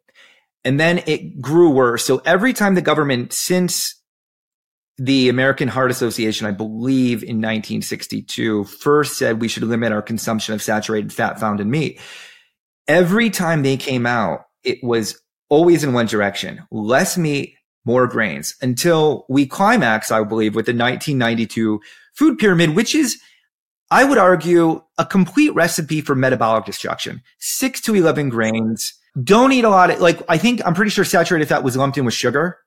And 0.65 0.81
then 0.81 1.03
it 1.07 1.41
grew 1.41 1.71
worse. 1.71 2.05
So 2.05 2.23
every 2.25 2.53
time 2.53 2.75
the 2.75 2.83
government 2.83 3.33
since 3.33 3.95
the 4.99 5.29
American 5.29 5.69
Heart 5.69 5.91
Association, 5.91 6.47
I 6.47 6.53
believe 6.53 7.23
in 7.23 7.37
1962, 7.37 8.65
first 8.65 9.19
said 9.19 9.41
we 9.41 9.49
should 9.49 9.63
limit 9.63 9.93
our 9.93 10.03
consumption 10.03 10.55
of 10.55 10.63
saturated 10.63 11.13
fat 11.13 11.39
found 11.39 11.61
in 11.61 11.71
meat. 11.71 12.01
Every 12.89 13.31
time 13.31 13.63
they 13.63 13.77
came 13.77 14.07
out, 14.07 14.47
it 14.65 14.83
was 14.83 15.21
always 15.49 15.85
in 15.85 15.93
one 15.93 16.07
direction 16.07 16.63
less 16.71 17.17
meat, 17.17 17.55
more 17.85 18.07
grains 18.07 18.57
until 18.63 19.27
we 19.29 19.47
climax, 19.47 20.11
I 20.11 20.23
believe, 20.25 20.55
with 20.55 20.67
the 20.67 20.73
1992 20.73 21.81
food 22.15 22.39
pyramid, 22.39 22.75
which 22.75 22.95
is, 22.95 23.21
I 23.91 24.05
would 24.05 24.19
argue, 24.19 24.83
a 24.99 25.07
complete 25.07 25.55
recipe 25.55 26.01
for 26.01 26.15
metabolic 26.15 26.65
destruction. 26.65 27.23
Six 27.39 27.81
to 27.83 27.95
11 27.95 28.31
grains. 28.31 28.95
Don't 29.23 29.53
eat 29.53 29.65
a 29.65 29.71
lot 29.71 29.91
of, 29.91 30.01
like, 30.01 30.23
I 30.29 30.39
think, 30.39 30.61
I'm 30.67 30.75
pretty 30.75 30.91
sure 30.91 31.05
saturated 31.05 31.49
fat 31.49 31.63
was 31.63 31.77
lumped 31.77 31.97
in 31.97 32.05
with 32.05 32.15
sugar. 32.15 32.59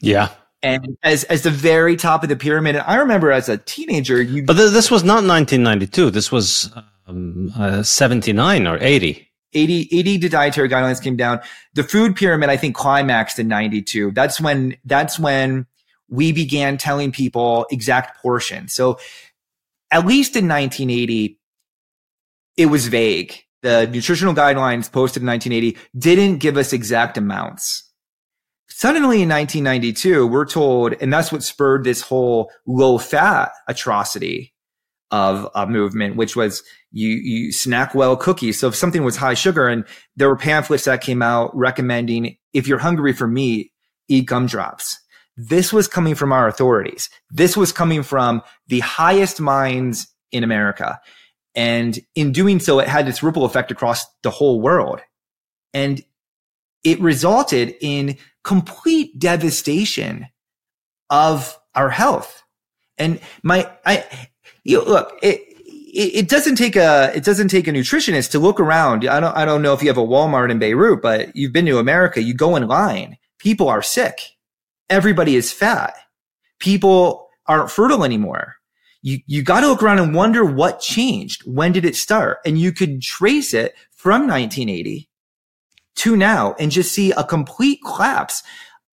Yeah 0.00 0.30
and 0.62 0.98
as 1.02 1.24
as 1.24 1.42
the 1.42 1.50
very 1.50 1.96
top 1.96 2.22
of 2.22 2.28
the 2.28 2.36
pyramid. 2.36 2.76
And 2.76 2.84
I 2.86 2.96
remember 2.96 3.32
as 3.32 3.48
a 3.48 3.58
teenager, 3.58 4.20
you. 4.20 4.44
But 4.44 4.58
th- 4.58 4.72
this 4.72 4.90
was 4.90 5.02
not 5.02 5.24
1992. 5.24 6.10
This 6.10 6.30
was 6.30 6.70
um, 7.06 7.52
uh, 7.56 7.82
79 7.82 8.66
or 8.66 8.78
80. 8.80 9.26
80, 9.52 9.88
80 9.90 10.16
the 10.18 10.28
dietary 10.28 10.68
guidelines 10.68 11.02
came 11.02 11.16
down. 11.16 11.40
The 11.74 11.82
food 11.82 12.14
pyramid, 12.14 12.50
I 12.50 12.56
think, 12.56 12.76
climaxed 12.76 13.38
in 13.38 13.48
92. 13.48 14.12
That's 14.12 14.40
when, 14.40 14.76
that's 14.84 15.18
when 15.18 15.66
we 16.08 16.30
began 16.30 16.78
telling 16.78 17.10
people 17.10 17.66
exact 17.70 18.22
portions. 18.22 18.72
So 18.72 19.00
at 19.90 20.06
least 20.06 20.36
in 20.36 20.48
1980, 20.48 21.38
it 22.56 22.66
was 22.66 22.88
vague. 22.88 23.34
The 23.62 23.86
nutritional 23.86 24.34
guidelines 24.34 24.90
posted 24.90 25.22
in 25.22 25.28
1980 25.28 25.76
didn't 25.98 26.38
give 26.38 26.56
us 26.56 26.72
exact 26.72 27.18
amounts. 27.18 27.90
Suddenly 28.68 29.22
in 29.22 29.28
1992, 29.28 30.26
we're 30.26 30.46
told, 30.46 30.94
and 31.00 31.12
that's 31.12 31.30
what 31.30 31.42
spurred 31.42 31.84
this 31.84 32.00
whole 32.00 32.50
low 32.66 32.96
fat 32.96 33.50
atrocity 33.68 34.54
of 35.10 35.50
a 35.54 35.66
movement, 35.66 36.16
which 36.16 36.36
was 36.36 36.62
you, 36.92 37.08
you 37.08 37.50
SnackWell 37.50 38.18
cookies. 38.18 38.58
So 38.58 38.68
if 38.68 38.76
something 38.76 39.02
was 39.02 39.16
high 39.16 39.34
sugar 39.34 39.68
and 39.68 39.84
there 40.16 40.28
were 40.28 40.36
pamphlets 40.36 40.84
that 40.84 41.02
came 41.02 41.20
out 41.20 41.50
recommending 41.54 42.36
if 42.52 42.66
you're 42.66 42.78
hungry 42.78 43.12
for 43.12 43.26
meat, 43.26 43.72
eat 44.08 44.26
gumdrops. 44.26 44.98
This 45.48 45.72
was 45.72 45.88
coming 45.88 46.14
from 46.14 46.32
our 46.32 46.46
authorities. 46.48 47.08
This 47.30 47.56
was 47.56 47.72
coming 47.72 48.02
from 48.02 48.42
the 48.66 48.80
highest 48.80 49.40
minds 49.40 50.08
in 50.32 50.44
America. 50.44 51.00
And 51.54 51.98
in 52.14 52.32
doing 52.32 52.60
so, 52.60 52.78
it 52.78 52.88
had 52.88 53.06
this 53.06 53.22
ripple 53.22 53.44
effect 53.44 53.70
across 53.70 54.04
the 54.22 54.30
whole 54.30 54.60
world. 54.60 55.00
And 55.72 56.02
it 56.84 57.00
resulted 57.00 57.74
in 57.80 58.18
complete 58.44 59.18
devastation 59.18 60.26
of 61.08 61.58
our 61.74 61.88
health. 61.88 62.42
And 62.98 63.18
my, 63.42 63.70
I, 63.86 64.04
you 64.62 64.82
look, 64.82 65.18
it, 65.22 65.40
it, 65.92 66.28
doesn't 66.28 66.56
take 66.56 66.76
a 66.76 67.10
it 67.14 67.24
doesn't 67.24 67.48
take 67.48 67.66
a 67.66 67.72
nutritionist 67.72 68.30
to 68.32 68.38
look 68.38 68.60
around. 68.60 69.08
I 69.08 69.20
don't 69.20 69.36
I 69.36 69.44
don't 69.44 69.62
know 69.62 69.72
if 69.72 69.82
you 69.82 69.88
have 69.88 69.98
a 69.98 70.06
Walmart 70.06 70.50
in 70.50 70.58
Beirut, 70.58 71.02
but 71.02 71.34
you've 71.34 71.52
been 71.52 71.66
to 71.66 71.78
America. 71.78 72.22
You 72.22 72.34
go 72.34 72.56
in 72.56 72.68
line. 72.68 73.16
People 73.38 73.68
are 73.68 73.82
sick. 73.82 74.36
Everybody 74.90 75.36
is 75.36 75.52
fat. 75.52 75.94
People 76.58 77.28
aren't 77.46 77.70
fertile 77.70 78.04
anymore. 78.04 78.56
You 79.02 79.20
you 79.26 79.42
got 79.42 79.60
to 79.60 79.68
look 79.68 79.82
around 79.82 80.00
and 80.00 80.14
wonder 80.14 80.44
what 80.44 80.80
changed. 80.80 81.42
When 81.46 81.72
did 81.72 81.86
it 81.86 81.96
start? 81.96 82.38
And 82.44 82.58
you 82.58 82.72
could 82.72 83.00
trace 83.00 83.54
it 83.54 83.74
from 83.92 84.26
1980 84.26 85.08
to 85.96 86.16
now 86.16 86.54
and 86.58 86.70
just 86.70 86.92
see 86.92 87.12
a 87.12 87.24
complete 87.24 87.80
collapse. 87.84 88.42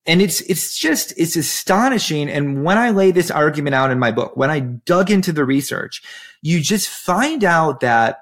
And 0.06 0.22
it's, 0.22 0.42
it's 0.42 0.78
just, 0.78 1.14
it's 1.18 1.36
astonishing. 1.36 2.30
And 2.30 2.64
when 2.64 2.78
I 2.78 2.92
lay 2.92 3.12
this 3.12 3.30
argument 3.30 3.76
out 3.76 3.92
in 3.92 4.00
my 4.00 4.12
book, 4.12 4.38
when 4.38 4.50
I 4.50 4.60
dug 4.60 5.12
into 5.12 5.34
the 5.34 5.46
research, 5.46 6.02
you 6.42 6.62
just 6.62 6.88
find 6.90 7.44
out 7.44 7.82
that 7.82 8.20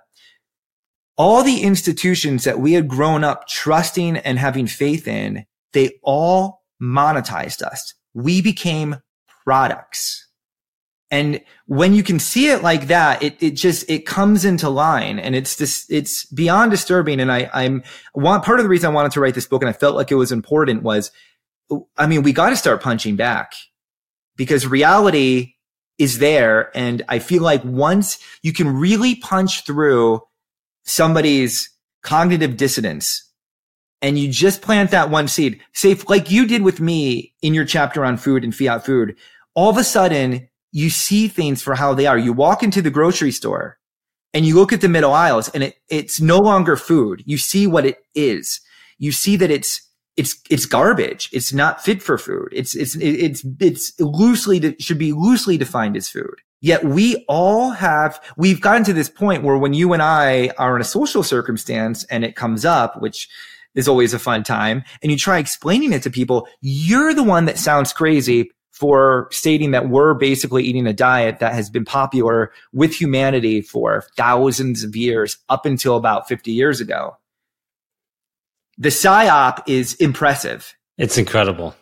all 1.17 1.43
the 1.43 1.61
institutions 1.61 2.43
that 2.43 2.59
we 2.59 2.73
had 2.73 2.87
grown 2.87 3.23
up 3.23 3.47
trusting 3.47 4.17
and 4.17 4.37
having 4.37 4.67
faith 4.67 5.07
in, 5.07 5.45
they 5.73 5.91
all 6.03 6.63
monetized 6.85 7.61
us. 7.61 7.93
We 8.13 8.41
became 8.41 8.97
products. 9.43 10.27
And 11.11 11.41
when 11.67 11.93
you 11.93 12.03
can 12.03 12.19
see 12.19 12.49
it 12.49 12.63
like 12.63 12.87
that, 12.87 13.21
it, 13.21 13.41
it 13.41 13.51
just, 13.51 13.89
it 13.89 14.05
comes 14.05 14.43
into 14.43 14.69
line 14.69 15.19
and 15.19 15.35
it's 15.35 15.55
just, 15.55 15.91
it's 15.91 16.25
beyond 16.25 16.71
disturbing. 16.71 17.19
And 17.19 17.31
I, 17.31 17.49
I'm 17.53 17.83
want, 18.13 18.43
part 18.43 18.59
of 18.59 18.63
the 18.63 18.69
reason 18.69 18.89
I 18.89 18.93
wanted 18.93 19.11
to 19.13 19.21
write 19.21 19.35
this 19.35 19.47
book 19.47 19.61
and 19.61 19.69
I 19.69 19.73
felt 19.73 19.95
like 19.95 20.11
it 20.11 20.15
was 20.15 20.31
important 20.31 20.83
was, 20.83 21.11
I 21.97 22.07
mean, 22.07 22.23
we 22.23 22.33
got 22.33 22.49
to 22.49 22.55
start 22.55 22.81
punching 22.81 23.15
back 23.15 23.53
because 24.35 24.67
reality 24.67 25.53
is 25.97 26.19
there. 26.19 26.75
And 26.75 27.03
I 27.07 27.19
feel 27.19 27.43
like 27.43 27.63
once 27.63 28.19
you 28.41 28.51
can 28.51 28.67
really 28.75 29.15
punch 29.15 29.65
through 29.65 30.21
somebody's 30.85 31.69
cognitive 32.01 32.57
dissonance 32.57 33.24
and 34.01 34.19
you 34.19 34.29
just 34.29 34.61
plant 34.61 34.91
that 34.91 35.09
one 35.09 35.27
seed, 35.27 35.61
say 35.73 35.95
like 36.07 36.29
you 36.29 36.47
did 36.47 36.61
with 36.61 36.79
me 36.79 37.33
in 37.41 37.53
your 37.53 37.65
chapter 37.65 38.05
on 38.05 38.17
food 38.17 38.43
and 38.43 38.55
fiat 38.55 38.85
food, 38.85 39.15
all 39.53 39.69
of 39.69 39.77
a 39.77 39.83
sudden 39.83 40.47
you 40.71 40.89
see 40.89 41.27
things 41.27 41.61
for 41.61 41.75
how 41.75 41.93
they 41.93 42.05
are. 42.05 42.17
You 42.17 42.33
walk 42.33 42.61
into 42.61 42.81
the 42.81 42.91
grocery 42.91 43.31
store 43.31 43.77
and 44.33 44.45
you 44.45 44.55
look 44.55 44.73
at 44.73 44.81
the 44.81 44.89
middle 44.89 45.13
aisles 45.13 45.49
and 45.49 45.63
it, 45.63 45.77
it's 45.89 46.19
no 46.19 46.37
longer 46.39 46.75
food. 46.75 47.23
You 47.25 47.37
see 47.37 47.65
what 47.65 47.85
it 47.85 47.99
is. 48.13 48.59
You 48.97 49.11
see 49.11 49.37
that 49.37 49.49
it's, 49.49 49.81
it's, 50.17 50.39
it's 50.49 50.65
garbage. 50.65 51.29
It's 51.31 51.53
not 51.53 51.83
fit 51.83 52.01
for 52.01 52.17
food. 52.17 52.49
It's, 52.51 52.75
it's, 52.75 52.95
it's, 52.97 53.45
it's 53.59 53.99
loosely, 53.99 54.75
should 54.79 54.97
be 54.97 55.13
loosely 55.13 55.57
defined 55.57 55.95
as 55.95 56.09
food. 56.09 56.35
Yet 56.61 56.83
we 56.83 57.23
all 57.27 57.71
have, 57.71 58.21
we've 58.37 58.61
gotten 58.61 58.83
to 58.85 58.93
this 58.93 59.09
point 59.09 59.43
where 59.43 59.57
when 59.57 59.73
you 59.73 59.93
and 59.93 60.01
I 60.01 60.49
are 60.57 60.75
in 60.75 60.81
a 60.81 60.85
social 60.85 61.23
circumstance 61.23 62.03
and 62.05 62.25
it 62.25 62.35
comes 62.35 62.65
up, 62.65 63.01
which 63.01 63.29
is 63.75 63.87
always 63.87 64.13
a 64.13 64.19
fun 64.19 64.43
time, 64.43 64.83
and 65.01 65.11
you 65.11 65.17
try 65.17 65.37
explaining 65.37 65.93
it 65.93 66.03
to 66.03 66.09
people, 66.09 66.47
you're 66.61 67.13
the 67.13 67.23
one 67.23 67.45
that 67.45 67.59
sounds 67.59 67.93
crazy 67.93 68.51
for 68.71 69.29
stating 69.31 69.71
that 69.71 69.87
we're 69.87 70.13
basically 70.13 70.63
eating 70.63 70.85
a 70.85 70.93
diet 70.93 71.39
that 71.39 71.53
has 71.53 71.69
been 71.69 71.85
popular 71.85 72.51
with 72.73 72.93
humanity 72.93 73.61
for 73.61 74.03
thousands 74.17 74.83
of 74.83 74.95
years 74.97 75.37
up 75.47 75.65
until 75.65 75.95
about 75.95 76.27
50 76.27 76.51
years 76.51 76.81
ago. 76.81 77.15
The 78.77 78.89
psyop 78.89 79.63
is 79.67 79.93
impressive. 79.95 80.75
It's 80.97 81.17
incredible. 81.17 81.73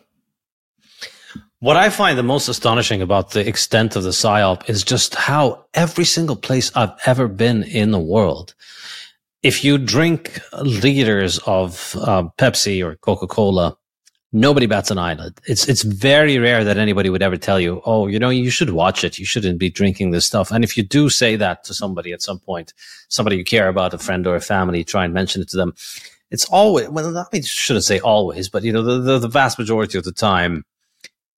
What 1.58 1.76
I 1.76 1.88
find 1.88 2.16
the 2.16 2.22
most 2.22 2.46
astonishing 2.46 3.02
about 3.02 3.30
the 3.30 3.48
extent 3.48 3.96
of 3.96 4.04
the 4.04 4.10
psyop 4.10 4.68
is 4.68 4.84
just 4.84 5.14
how 5.14 5.64
every 5.74 6.04
single 6.04 6.36
place 6.36 6.70
I've 6.76 6.92
ever 7.06 7.26
been 7.26 7.64
in 7.64 7.90
the 7.90 7.98
world, 7.98 8.54
if 9.44 9.62
you 9.62 9.76
drink 9.76 10.40
liters 10.62 11.38
of 11.46 11.94
uh, 12.00 12.24
Pepsi 12.38 12.82
or 12.84 12.96
Coca 12.96 13.26
Cola, 13.26 13.76
nobody 14.32 14.64
bats 14.64 14.90
an 14.90 14.96
eyelid. 14.96 15.38
It's 15.46 15.68
it's 15.68 15.82
very 15.82 16.38
rare 16.38 16.64
that 16.64 16.78
anybody 16.78 17.10
would 17.10 17.22
ever 17.22 17.36
tell 17.36 17.60
you, 17.60 17.82
"Oh, 17.84 18.06
you 18.06 18.18
know, 18.18 18.30
you 18.30 18.50
should 18.50 18.70
watch 18.70 19.04
it. 19.04 19.18
You 19.18 19.26
shouldn't 19.26 19.58
be 19.58 19.68
drinking 19.68 20.12
this 20.12 20.24
stuff." 20.24 20.50
And 20.50 20.64
if 20.64 20.78
you 20.78 20.82
do 20.82 21.10
say 21.10 21.36
that 21.36 21.62
to 21.64 21.74
somebody 21.74 22.12
at 22.12 22.22
some 22.22 22.38
point, 22.38 22.72
somebody 23.08 23.36
you 23.36 23.44
care 23.44 23.68
about, 23.68 23.92
a 23.92 23.98
friend 23.98 24.26
or 24.26 24.34
a 24.34 24.40
family, 24.40 24.82
try 24.82 25.04
and 25.04 25.12
mention 25.12 25.42
it 25.42 25.50
to 25.50 25.58
them. 25.58 25.74
It's 26.30 26.46
always 26.46 26.88
well, 26.88 27.16
I 27.16 27.26
mean, 27.30 27.42
shouldn't 27.42 27.84
say 27.84 28.00
always, 28.00 28.48
but 28.48 28.64
you 28.64 28.72
know, 28.72 28.82
the, 28.82 28.98
the, 28.98 29.18
the 29.18 29.28
vast 29.28 29.58
majority 29.58 29.98
of 29.98 30.04
the 30.04 30.12
time, 30.12 30.64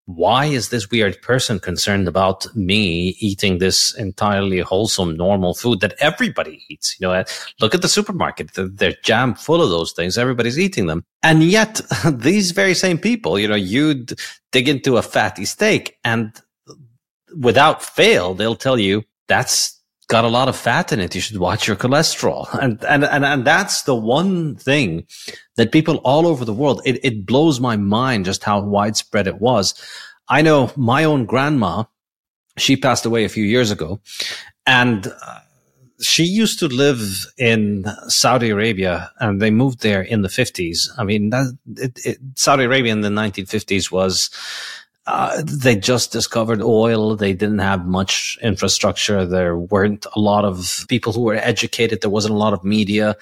why 0.06 0.46
is 0.46 0.68
this 0.68 0.88
weird 0.90 1.20
person 1.20 1.58
concerned 1.58 2.06
about 2.06 2.46
me 2.54 3.16
eating 3.18 3.58
this 3.58 3.92
entirely 3.96 4.60
wholesome, 4.60 5.16
normal 5.16 5.52
food 5.54 5.80
that 5.80 5.94
everybody 5.98 6.64
eats? 6.68 6.96
You 6.98 7.08
know, 7.08 7.12
uh, 7.12 7.24
look 7.60 7.74
at 7.74 7.82
the 7.82 7.88
supermarket. 7.88 8.50
They're 8.54 8.94
jam 9.02 9.34
full 9.34 9.60
of 9.60 9.70
those 9.70 9.92
things. 9.92 10.16
Everybody's 10.16 10.58
eating 10.58 10.86
them. 10.86 11.04
And 11.24 11.42
yet 11.42 11.80
these 12.12 12.52
very 12.52 12.74
same 12.74 12.98
people, 12.98 13.38
you 13.38 13.48
know—you'd 13.48 14.14
dig 14.52 14.68
into 14.68 14.96
a 14.96 15.02
fatty 15.02 15.44
steak 15.44 15.98
and 16.04 16.40
without 17.36 17.82
fail, 17.82 18.34
they'll 18.34 18.54
tell 18.54 18.78
you 18.78 19.02
that's 19.28 19.75
got 20.08 20.24
a 20.24 20.28
lot 20.28 20.48
of 20.48 20.56
fat 20.56 20.92
in 20.92 21.00
it. 21.00 21.14
You 21.14 21.20
should 21.20 21.38
watch 21.38 21.66
your 21.66 21.76
cholesterol. 21.76 22.46
And, 22.62 22.82
and, 22.84 23.04
and, 23.04 23.24
and 23.24 23.44
that's 23.44 23.82
the 23.82 23.94
one 23.94 24.56
thing 24.56 25.06
that 25.56 25.72
people 25.72 25.96
all 25.98 26.26
over 26.26 26.44
the 26.44 26.54
world, 26.54 26.80
it, 26.84 27.04
it 27.04 27.26
blows 27.26 27.60
my 27.60 27.76
mind 27.76 28.24
just 28.24 28.44
how 28.44 28.60
widespread 28.60 29.26
it 29.26 29.40
was. 29.40 29.74
I 30.28 30.42
know 30.42 30.72
my 30.76 31.04
own 31.04 31.26
grandma, 31.26 31.84
she 32.56 32.76
passed 32.76 33.04
away 33.04 33.24
a 33.24 33.28
few 33.28 33.44
years 33.44 33.70
ago 33.70 34.00
and 34.66 35.06
uh, 35.06 35.40
she 36.00 36.24
used 36.24 36.58
to 36.60 36.68
live 36.68 37.26
in 37.38 37.84
Saudi 38.08 38.50
Arabia 38.50 39.10
and 39.20 39.40
they 39.40 39.50
moved 39.50 39.82
there 39.82 40.02
in 40.02 40.22
the 40.22 40.28
50s. 40.28 40.88
I 40.98 41.04
mean, 41.04 41.30
that, 41.30 41.56
it, 41.76 42.00
it, 42.04 42.18
Saudi 42.34 42.64
Arabia 42.64 42.92
in 42.92 43.02
the 43.02 43.08
1950s 43.08 43.90
was, 43.90 44.30
uh, 45.06 45.42
they 45.44 45.76
just 45.76 46.12
discovered 46.12 46.60
oil. 46.62 47.16
They 47.16 47.32
didn't 47.32 47.60
have 47.60 47.86
much 47.86 48.38
infrastructure. 48.42 49.24
There 49.24 49.56
weren't 49.56 50.06
a 50.14 50.20
lot 50.20 50.44
of 50.44 50.84
people 50.88 51.12
who 51.12 51.22
were 51.22 51.36
educated. 51.36 52.00
There 52.00 52.10
wasn't 52.10 52.34
a 52.34 52.38
lot 52.38 52.52
of 52.52 52.64
media 52.64 53.16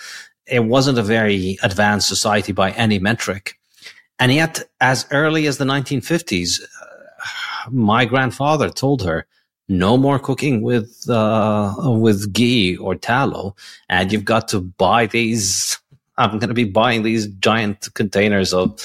it 0.46 0.64
wasn't 0.64 0.98
a 0.98 1.02
very 1.02 1.58
advanced 1.62 2.08
society 2.08 2.52
by 2.52 2.72
any 2.72 2.98
metric. 2.98 3.58
And 4.18 4.32
yet, 4.32 4.62
as 4.80 5.06
early 5.10 5.46
as 5.46 5.58
the 5.58 5.64
1950s, 5.64 6.60
uh, 6.62 7.70
my 7.70 8.04
grandfather 8.04 8.70
told 8.70 9.02
her, 9.02 9.26
no 9.66 9.96
more 9.96 10.18
cooking 10.18 10.60
with, 10.60 11.08
uh, 11.08 11.74
with 11.78 12.32
ghee 12.34 12.76
or 12.76 12.94
tallow. 12.94 13.56
And 13.88 14.12
you've 14.12 14.24
got 14.24 14.48
to 14.48 14.60
buy 14.60 15.06
these. 15.06 15.78
I'm 16.16 16.38
going 16.38 16.48
to 16.48 16.54
be 16.54 16.64
buying 16.64 17.02
these 17.02 17.26
giant 17.26 17.92
containers 17.94 18.52
of 18.52 18.78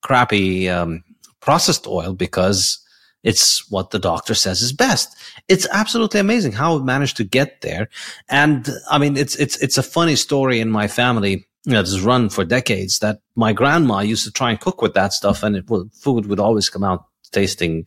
crappy, 0.00 0.70
um, 0.70 1.04
processed 1.42 1.86
oil 1.86 2.14
because 2.14 2.78
it's 3.22 3.70
what 3.70 3.90
the 3.90 3.98
doctor 3.98 4.34
says 4.34 4.62
is 4.62 4.72
best. 4.72 5.14
It's 5.48 5.66
absolutely 5.70 6.20
amazing 6.20 6.52
how 6.52 6.76
it 6.76 6.84
managed 6.84 7.16
to 7.18 7.24
get 7.24 7.60
there. 7.60 7.88
And 8.28 8.68
I 8.90 8.98
mean, 8.98 9.16
it's, 9.16 9.36
it's, 9.36 9.56
it's 9.58 9.78
a 9.78 9.82
funny 9.82 10.16
story 10.16 10.60
in 10.60 10.70
my 10.70 10.88
family 10.88 11.46
that 11.64 11.76
has 11.76 12.00
run 12.00 12.28
for 12.28 12.44
decades 12.44 12.98
that 12.98 13.20
my 13.36 13.52
grandma 13.52 14.00
used 14.00 14.24
to 14.24 14.32
try 14.32 14.50
and 14.50 14.58
cook 14.58 14.82
with 14.82 14.94
that 14.94 15.12
stuff 15.12 15.42
and 15.42 15.54
it 15.54 15.68
would, 15.70 15.92
food 15.92 16.26
would 16.26 16.40
always 16.40 16.68
come 16.68 16.82
out 16.82 17.04
tasting 17.30 17.86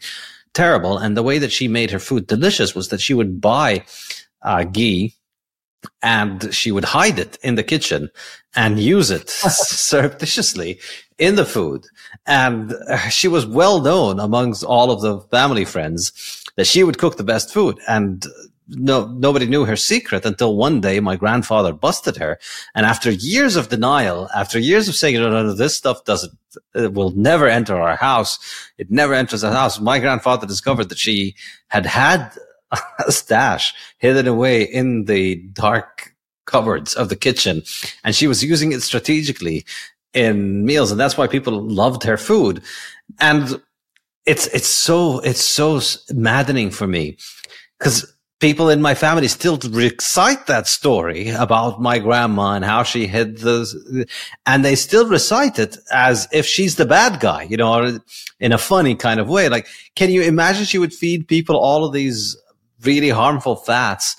terrible. 0.54 0.98
And 0.98 1.18
the 1.18 1.24
way 1.24 1.38
that 1.40 1.52
she 1.52 1.68
made 1.68 1.92
her 1.92 2.00
food 2.00 2.28
delicious 2.28 2.74
was 2.74 2.88
that 2.90 3.02
she 3.02 3.14
would 3.14 3.42
buy 3.42 3.84
uh, 4.42 4.64
ghee 4.64 5.16
and 6.02 6.54
she 6.54 6.72
would 6.72 6.86
hide 6.86 7.20
it 7.20 7.38
in 7.44 7.56
the 7.56 7.64
kitchen 7.64 8.10
and 8.56 8.80
use 8.80 9.12
it 9.12 9.30
surreptitiously 9.30 10.80
in 11.18 11.36
the 11.36 11.46
food. 11.46 11.86
And 12.26 12.74
she 13.10 13.28
was 13.28 13.46
well 13.46 13.82
known 13.82 14.20
amongst 14.20 14.64
all 14.64 14.92
of 14.92 15.02
the 15.02 15.20
family 15.30 15.66
friends 15.66 16.44
that 16.56 16.68
she 16.68 16.84
would 16.84 16.98
cook 16.98 17.18
the 17.18 17.24
best 17.24 17.54
food. 17.54 17.80
And 17.88 18.26
no, 18.68 19.08
nobody 19.08 19.46
knew 19.46 19.66
her 19.66 19.76
secret 19.76 20.26
until 20.26 20.56
one 20.56 20.82
day 20.82 21.00
my 21.00 21.16
grandfather 21.16 21.72
busted 21.72 22.18
her. 22.18 22.40
And 22.74 22.86
after 22.86 23.12
years 23.12 23.56
of 23.56 23.70
denial, 23.70 24.30
after 24.36 24.58
years 24.58 24.88
of 24.88 24.96
saying, 24.96 25.16
no, 25.16 25.30
no, 25.30 25.44
no, 25.44 25.54
this 25.54 25.76
stuff 25.76 26.04
doesn't, 26.04 26.34
it 26.74 26.94
will 26.94 27.12
never 27.12 27.48
enter 27.48 27.80
our 27.80 27.96
house. 27.96 28.40
It 28.78 28.90
never 28.90 29.14
enters 29.14 29.44
our 29.44 29.52
house. 29.54 29.80
My 29.80 30.00
grandfather 30.00 30.48
discovered 30.48 30.90
that 30.90 30.98
she 30.98 31.36
had 31.68 31.86
had 31.86 32.32
a 33.06 33.12
stash 33.12 33.74
hidden 33.98 34.28
away 34.28 34.64
in 34.64 35.06
the 35.06 35.36
dark 35.54 36.16
cupboards 36.46 36.94
of 36.94 37.10
the 37.10 37.16
kitchen. 37.16 37.64
And 38.04 38.16
she 38.16 38.28
was 38.28 38.44
using 38.44 38.72
it 38.72 38.82
strategically 38.82 39.66
in 40.14 40.66
meals. 40.66 40.92
And 40.92 41.00
that's 41.00 41.18
why 41.18 41.28
people 41.28 41.62
loved 41.62 42.04
her 42.04 42.18
food. 42.18 42.62
And 43.20 43.62
it's 44.26 44.48
it's 44.48 44.68
so 44.68 45.20
it's 45.20 45.44
so 45.44 45.82
maddening 46.14 46.72
for 46.72 46.88
me. 46.88 47.18
Because 47.78 48.12
people 48.40 48.70
in 48.70 48.82
my 48.82 48.94
family 48.94 49.28
still 49.28 49.58
recite 49.70 50.48
that 50.48 50.68
story 50.68 51.30
about 51.30 51.82
my 51.82 52.00
grandma 52.00 52.54
and 52.54 52.66
how 52.66 52.84
she 52.84 53.08
hid 53.08 53.38
the 53.40 54.06
and 54.46 54.66
they 54.66 54.76
still 54.76 55.08
recite 55.08 55.58
it 55.58 55.78
as 55.92 56.28
if 56.32 56.46
she's 56.46 56.76
the 56.76 56.86
bad 56.86 57.20
guy 57.20 57.44
you 57.44 57.56
know 57.56 57.98
in 58.40 58.52
a 58.52 58.58
funny 58.58 58.96
kind 58.96 59.20
of 59.20 59.30
way. 59.30 59.48
Like 59.50 59.68
can 59.96 60.10
you 60.10 60.22
imagine 60.22 60.66
she 60.66 60.78
would 60.78 60.94
feed 60.94 61.28
people 61.28 61.56
all 61.56 61.86
of 61.86 61.94
these 61.94 62.38
really 62.86 63.10
harmful 63.10 63.56
fats 63.56 64.16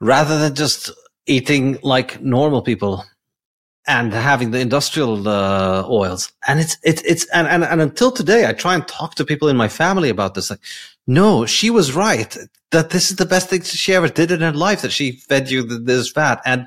rather 0.00 0.38
than 0.38 0.54
just 0.54 0.90
eating 1.26 1.78
like 1.82 2.20
normal 2.22 2.62
people 2.62 3.04
and 3.86 4.12
having 4.12 4.50
the 4.50 4.58
industrial 4.58 5.28
uh, 5.28 5.86
oils. 5.88 6.32
And 6.46 6.60
it's, 6.60 6.76
it's, 6.82 7.02
it's, 7.02 7.26
and, 7.30 7.46
and, 7.46 7.64
and 7.64 7.80
until 7.80 8.10
today, 8.10 8.46
I 8.46 8.52
try 8.52 8.74
and 8.74 8.86
talk 8.86 9.14
to 9.14 9.24
people 9.24 9.48
in 9.48 9.56
my 9.56 9.68
family 9.68 10.08
about 10.08 10.34
this. 10.34 10.50
Like, 10.50 10.60
no, 11.06 11.46
she 11.46 11.70
was 11.70 11.94
right 11.94 12.36
that 12.72 12.90
this 12.90 13.10
is 13.10 13.16
the 13.16 13.26
best 13.26 13.48
thing 13.48 13.62
she 13.62 13.94
ever 13.94 14.08
did 14.08 14.32
in 14.32 14.40
her 14.40 14.52
life, 14.52 14.82
that 14.82 14.92
she 14.92 15.12
fed 15.12 15.50
you 15.50 15.62
this 15.62 16.10
fat 16.10 16.40
and 16.44 16.66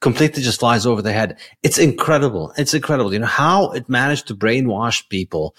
completely 0.00 0.42
just 0.42 0.60
flies 0.60 0.86
over 0.86 1.00
the 1.00 1.12
head. 1.12 1.38
It's 1.62 1.78
incredible. 1.78 2.52
It's 2.58 2.74
incredible. 2.74 3.12
You 3.12 3.20
know, 3.20 3.26
how 3.26 3.70
it 3.72 3.88
managed 3.88 4.28
to 4.28 4.34
brainwash 4.34 5.08
people 5.08 5.56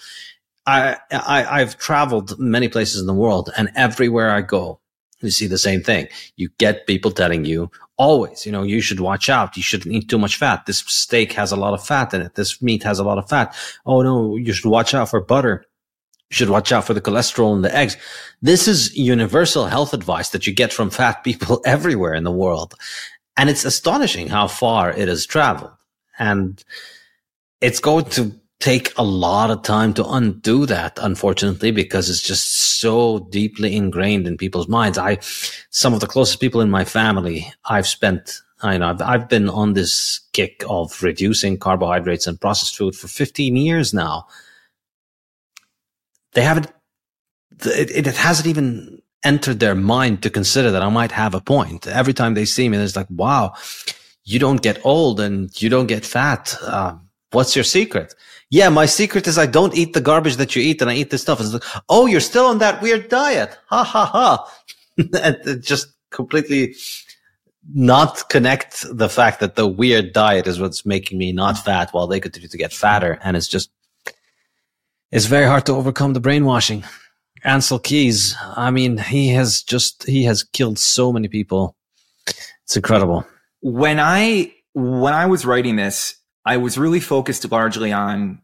I, 0.70 0.96
I 1.10 1.60
I've 1.60 1.76
traveled 1.78 2.38
many 2.38 2.68
places 2.68 3.00
in 3.00 3.06
the 3.06 3.14
world, 3.14 3.50
and 3.56 3.70
everywhere 3.76 4.30
I 4.30 4.42
go, 4.42 4.80
you 5.20 5.30
see 5.30 5.46
the 5.46 5.58
same 5.58 5.82
thing. 5.82 6.08
You 6.36 6.48
get 6.58 6.86
people 6.86 7.10
telling 7.10 7.44
you 7.44 7.70
always, 7.96 8.46
you 8.46 8.52
know, 8.52 8.62
you 8.62 8.80
should 8.80 9.00
watch 9.00 9.28
out. 9.28 9.56
You 9.56 9.62
shouldn't 9.62 9.94
eat 9.94 10.08
too 10.08 10.18
much 10.18 10.36
fat. 10.36 10.64
This 10.66 10.78
steak 10.86 11.32
has 11.34 11.52
a 11.52 11.56
lot 11.56 11.74
of 11.74 11.84
fat 11.84 12.14
in 12.14 12.22
it. 12.22 12.34
This 12.34 12.62
meat 12.62 12.82
has 12.82 12.98
a 12.98 13.04
lot 13.04 13.18
of 13.18 13.28
fat. 13.28 13.54
Oh 13.84 14.02
no, 14.02 14.36
you 14.36 14.52
should 14.52 14.70
watch 14.70 14.94
out 14.94 15.10
for 15.10 15.20
butter. 15.20 15.66
You 16.30 16.36
should 16.36 16.48
watch 16.48 16.72
out 16.72 16.86
for 16.86 16.94
the 16.94 17.00
cholesterol 17.00 17.54
in 17.54 17.62
the 17.62 17.74
eggs. 17.74 17.96
This 18.40 18.68
is 18.68 18.96
universal 18.96 19.66
health 19.66 19.92
advice 19.92 20.30
that 20.30 20.46
you 20.46 20.54
get 20.54 20.72
from 20.72 20.88
fat 20.88 21.24
people 21.24 21.60
everywhere 21.66 22.14
in 22.14 22.24
the 22.24 22.32
world. 22.32 22.74
And 23.36 23.50
it's 23.50 23.64
astonishing 23.64 24.28
how 24.28 24.48
far 24.48 24.90
it 24.90 25.08
has 25.08 25.26
traveled. 25.26 25.72
And 26.18 26.62
it's 27.60 27.80
going 27.80 28.06
to 28.06 28.39
take 28.60 28.92
a 28.98 29.02
lot 29.02 29.50
of 29.50 29.62
time 29.62 29.94
to 29.94 30.06
undo 30.06 30.66
that, 30.66 30.98
unfortunately, 31.00 31.70
because 31.70 32.10
it's 32.10 32.22
just 32.22 32.78
so 32.78 33.20
deeply 33.30 33.74
ingrained 33.74 34.26
in 34.26 34.36
people's 34.36 34.68
minds. 34.68 34.98
I, 34.98 35.18
some 35.70 35.94
of 35.94 36.00
the 36.00 36.06
closest 36.06 36.40
people 36.40 36.60
in 36.60 36.70
my 36.70 36.84
family, 36.84 37.50
I've 37.64 37.86
spent, 37.86 38.42
I 38.60 38.76
know, 38.76 38.90
I've, 38.90 39.00
I've 39.00 39.28
been 39.28 39.48
on 39.48 39.72
this 39.72 40.20
kick 40.34 40.62
of 40.68 41.02
reducing 41.02 41.56
carbohydrates 41.56 42.26
and 42.26 42.40
processed 42.40 42.76
food 42.76 42.94
for 42.94 43.08
15 43.08 43.56
years 43.56 43.94
now. 43.94 44.26
They 46.32 46.42
haven't, 46.42 46.70
it, 47.64 48.06
it 48.06 48.16
hasn't 48.16 48.46
even 48.46 49.00
entered 49.24 49.60
their 49.60 49.74
mind 49.74 50.22
to 50.22 50.30
consider 50.30 50.70
that 50.70 50.82
I 50.82 50.90
might 50.90 51.12
have 51.12 51.34
a 51.34 51.40
point. 51.40 51.86
Every 51.86 52.12
time 52.12 52.34
they 52.34 52.44
see 52.44 52.68
me, 52.68 52.76
it's 52.76 52.94
like, 52.94 53.08
wow, 53.10 53.54
you 54.24 54.38
don't 54.38 54.62
get 54.62 54.84
old 54.84 55.18
and 55.18 55.50
you 55.60 55.70
don't 55.70 55.86
get 55.86 56.04
fat. 56.04 56.54
Uh, 56.62 56.96
what's 57.30 57.56
your 57.56 57.64
secret? 57.64 58.14
Yeah, 58.50 58.68
my 58.68 58.86
secret 58.86 59.28
is 59.28 59.38
I 59.38 59.46
don't 59.46 59.76
eat 59.76 59.92
the 59.92 60.00
garbage 60.00 60.36
that 60.36 60.56
you 60.56 60.62
eat 60.62 60.82
and 60.82 60.90
I 60.90 60.94
eat 60.94 61.10
this 61.10 61.22
stuff. 61.22 61.40
It's 61.40 61.52
like, 61.52 61.62
oh, 61.88 62.06
you're 62.06 62.20
still 62.20 62.46
on 62.46 62.58
that 62.58 62.82
weird 62.82 63.08
diet. 63.08 63.56
Ha 63.66 63.84
ha 63.84 64.06
ha. 64.06 64.52
and 65.22 65.62
just 65.62 65.88
completely 66.10 66.74
not 67.72 68.28
connect 68.28 68.84
the 68.90 69.08
fact 69.08 69.38
that 69.38 69.54
the 69.54 69.68
weird 69.68 70.12
diet 70.12 70.48
is 70.48 70.58
what's 70.60 70.84
making 70.84 71.18
me 71.18 71.30
not 71.30 71.58
fat 71.58 71.90
while 71.92 72.08
they 72.08 72.18
continue 72.18 72.48
to 72.48 72.58
get 72.58 72.72
fatter. 72.72 73.20
And 73.22 73.36
it's 73.36 73.46
just, 73.46 73.70
it's 75.12 75.26
very 75.26 75.46
hard 75.46 75.66
to 75.66 75.72
overcome 75.72 76.14
the 76.14 76.20
brainwashing. 76.20 76.82
Ancel 77.44 77.82
Keys, 77.82 78.36
I 78.56 78.70
mean, 78.70 78.98
he 78.98 79.28
has 79.28 79.62
just, 79.62 80.04
he 80.06 80.24
has 80.24 80.42
killed 80.42 80.78
so 80.78 81.12
many 81.12 81.28
people. 81.28 81.76
It's 82.64 82.76
incredible. 82.76 83.26
When 83.60 84.00
I, 84.00 84.54
when 84.74 85.14
I 85.14 85.26
was 85.26 85.46
writing 85.46 85.76
this, 85.76 86.16
I 86.44 86.56
was 86.56 86.78
really 86.78 87.00
focused 87.00 87.50
largely 87.50 87.92
on 87.92 88.40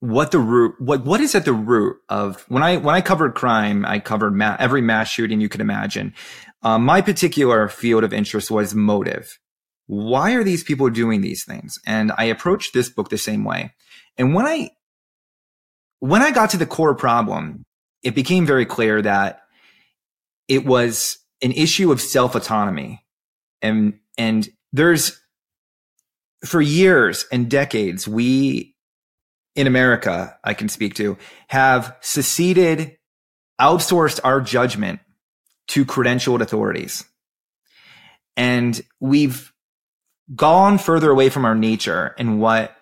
what 0.00 0.30
the 0.30 0.38
root, 0.38 0.74
what, 0.78 1.04
what 1.04 1.20
is 1.20 1.34
at 1.34 1.44
the 1.44 1.52
root 1.52 1.98
of 2.08 2.44
when 2.48 2.62
I, 2.62 2.78
when 2.78 2.94
I 2.94 3.02
covered 3.02 3.34
crime, 3.34 3.84
I 3.84 3.98
covered 3.98 4.34
ma- 4.34 4.56
every 4.58 4.80
mass 4.80 5.10
shooting 5.10 5.40
you 5.40 5.48
could 5.48 5.60
imagine. 5.60 6.14
Um, 6.62 6.84
my 6.84 7.02
particular 7.02 7.68
field 7.68 8.02
of 8.02 8.12
interest 8.12 8.50
was 8.50 8.74
motive. 8.74 9.38
Why 9.86 10.32
are 10.32 10.44
these 10.44 10.64
people 10.64 10.88
doing 10.88 11.20
these 11.20 11.44
things? 11.44 11.78
And 11.86 12.12
I 12.16 12.24
approached 12.24 12.72
this 12.72 12.88
book 12.88 13.10
the 13.10 13.18
same 13.18 13.44
way. 13.44 13.72
And 14.16 14.34
when 14.34 14.46
I, 14.46 14.70
when 15.98 16.22
I 16.22 16.30
got 16.30 16.50
to 16.50 16.56
the 16.56 16.66
core 16.66 16.94
problem, 16.94 17.64
it 18.02 18.14
became 18.14 18.46
very 18.46 18.64
clear 18.64 19.02
that 19.02 19.42
it 20.48 20.64
was 20.64 21.18
an 21.42 21.52
issue 21.52 21.92
of 21.92 22.00
self 22.00 22.34
autonomy. 22.34 23.04
And, 23.60 23.98
and 24.16 24.48
there's 24.72 25.19
for 26.44 26.60
years 26.60 27.26
and 27.30 27.50
decades, 27.50 28.08
we 28.08 28.74
in 29.56 29.66
America, 29.66 30.38
I 30.44 30.54
can 30.54 30.68
speak 30.68 30.94
to, 30.94 31.18
have 31.48 31.96
seceded, 32.00 32.96
outsourced 33.60 34.20
our 34.24 34.40
judgment 34.40 35.00
to 35.68 35.84
credentialed 35.84 36.40
authorities. 36.40 37.04
And 38.36 38.80
we've 39.00 39.52
gone 40.34 40.78
further 40.78 41.10
away 41.10 41.28
from 41.28 41.44
our 41.44 41.54
nature 41.54 42.14
and 42.18 42.40
what 42.40 42.76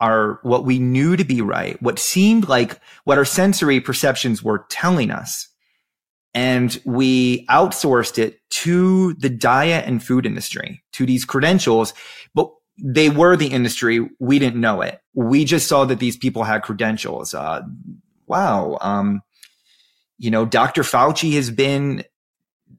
our, 0.00 0.38
what 0.42 0.64
we 0.64 0.78
knew 0.78 1.16
to 1.16 1.24
be 1.24 1.40
right, 1.40 1.80
what 1.80 1.98
seemed 1.98 2.48
like 2.48 2.78
what 3.04 3.18
our 3.18 3.24
sensory 3.24 3.80
perceptions 3.80 4.42
were 4.42 4.66
telling 4.68 5.10
us. 5.10 5.48
And 6.34 6.80
we 6.84 7.46
outsourced 7.46 8.18
it 8.18 8.40
to 8.50 9.14
the 9.14 9.28
diet 9.28 9.86
and 9.86 10.02
food 10.02 10.24
industry, 10.26 10.82
to 10.92 11.06
these 11.06 11.24
credentials. 11.24 11.94
But 12.34 12.50
they 12.82 13.08
were 13.08 13.36
the 13.36 13.46
industry. 13.46 14.06
We 14.18 14.40
didn't 14.40 14.60
know 14.60 14.82
it. 14.82 15.00
We 15.14 15.44
just 15.44 15.68
saw 15.68 15.84
that 15.84 16.00
these 16.00 16.16
people 16.16 16.42
had 16.42 16.62
credentials. 16.62 17.32
Uh, 17.32 17.62
wow. 18.26 18.76
Um, 18.80 19.22
you 20.18 20.30
know, 20.30 20.44
Dr. 20.44 20.82
Fauci 20.82 21.34
has 21.34 21.50
been 21.50 22.04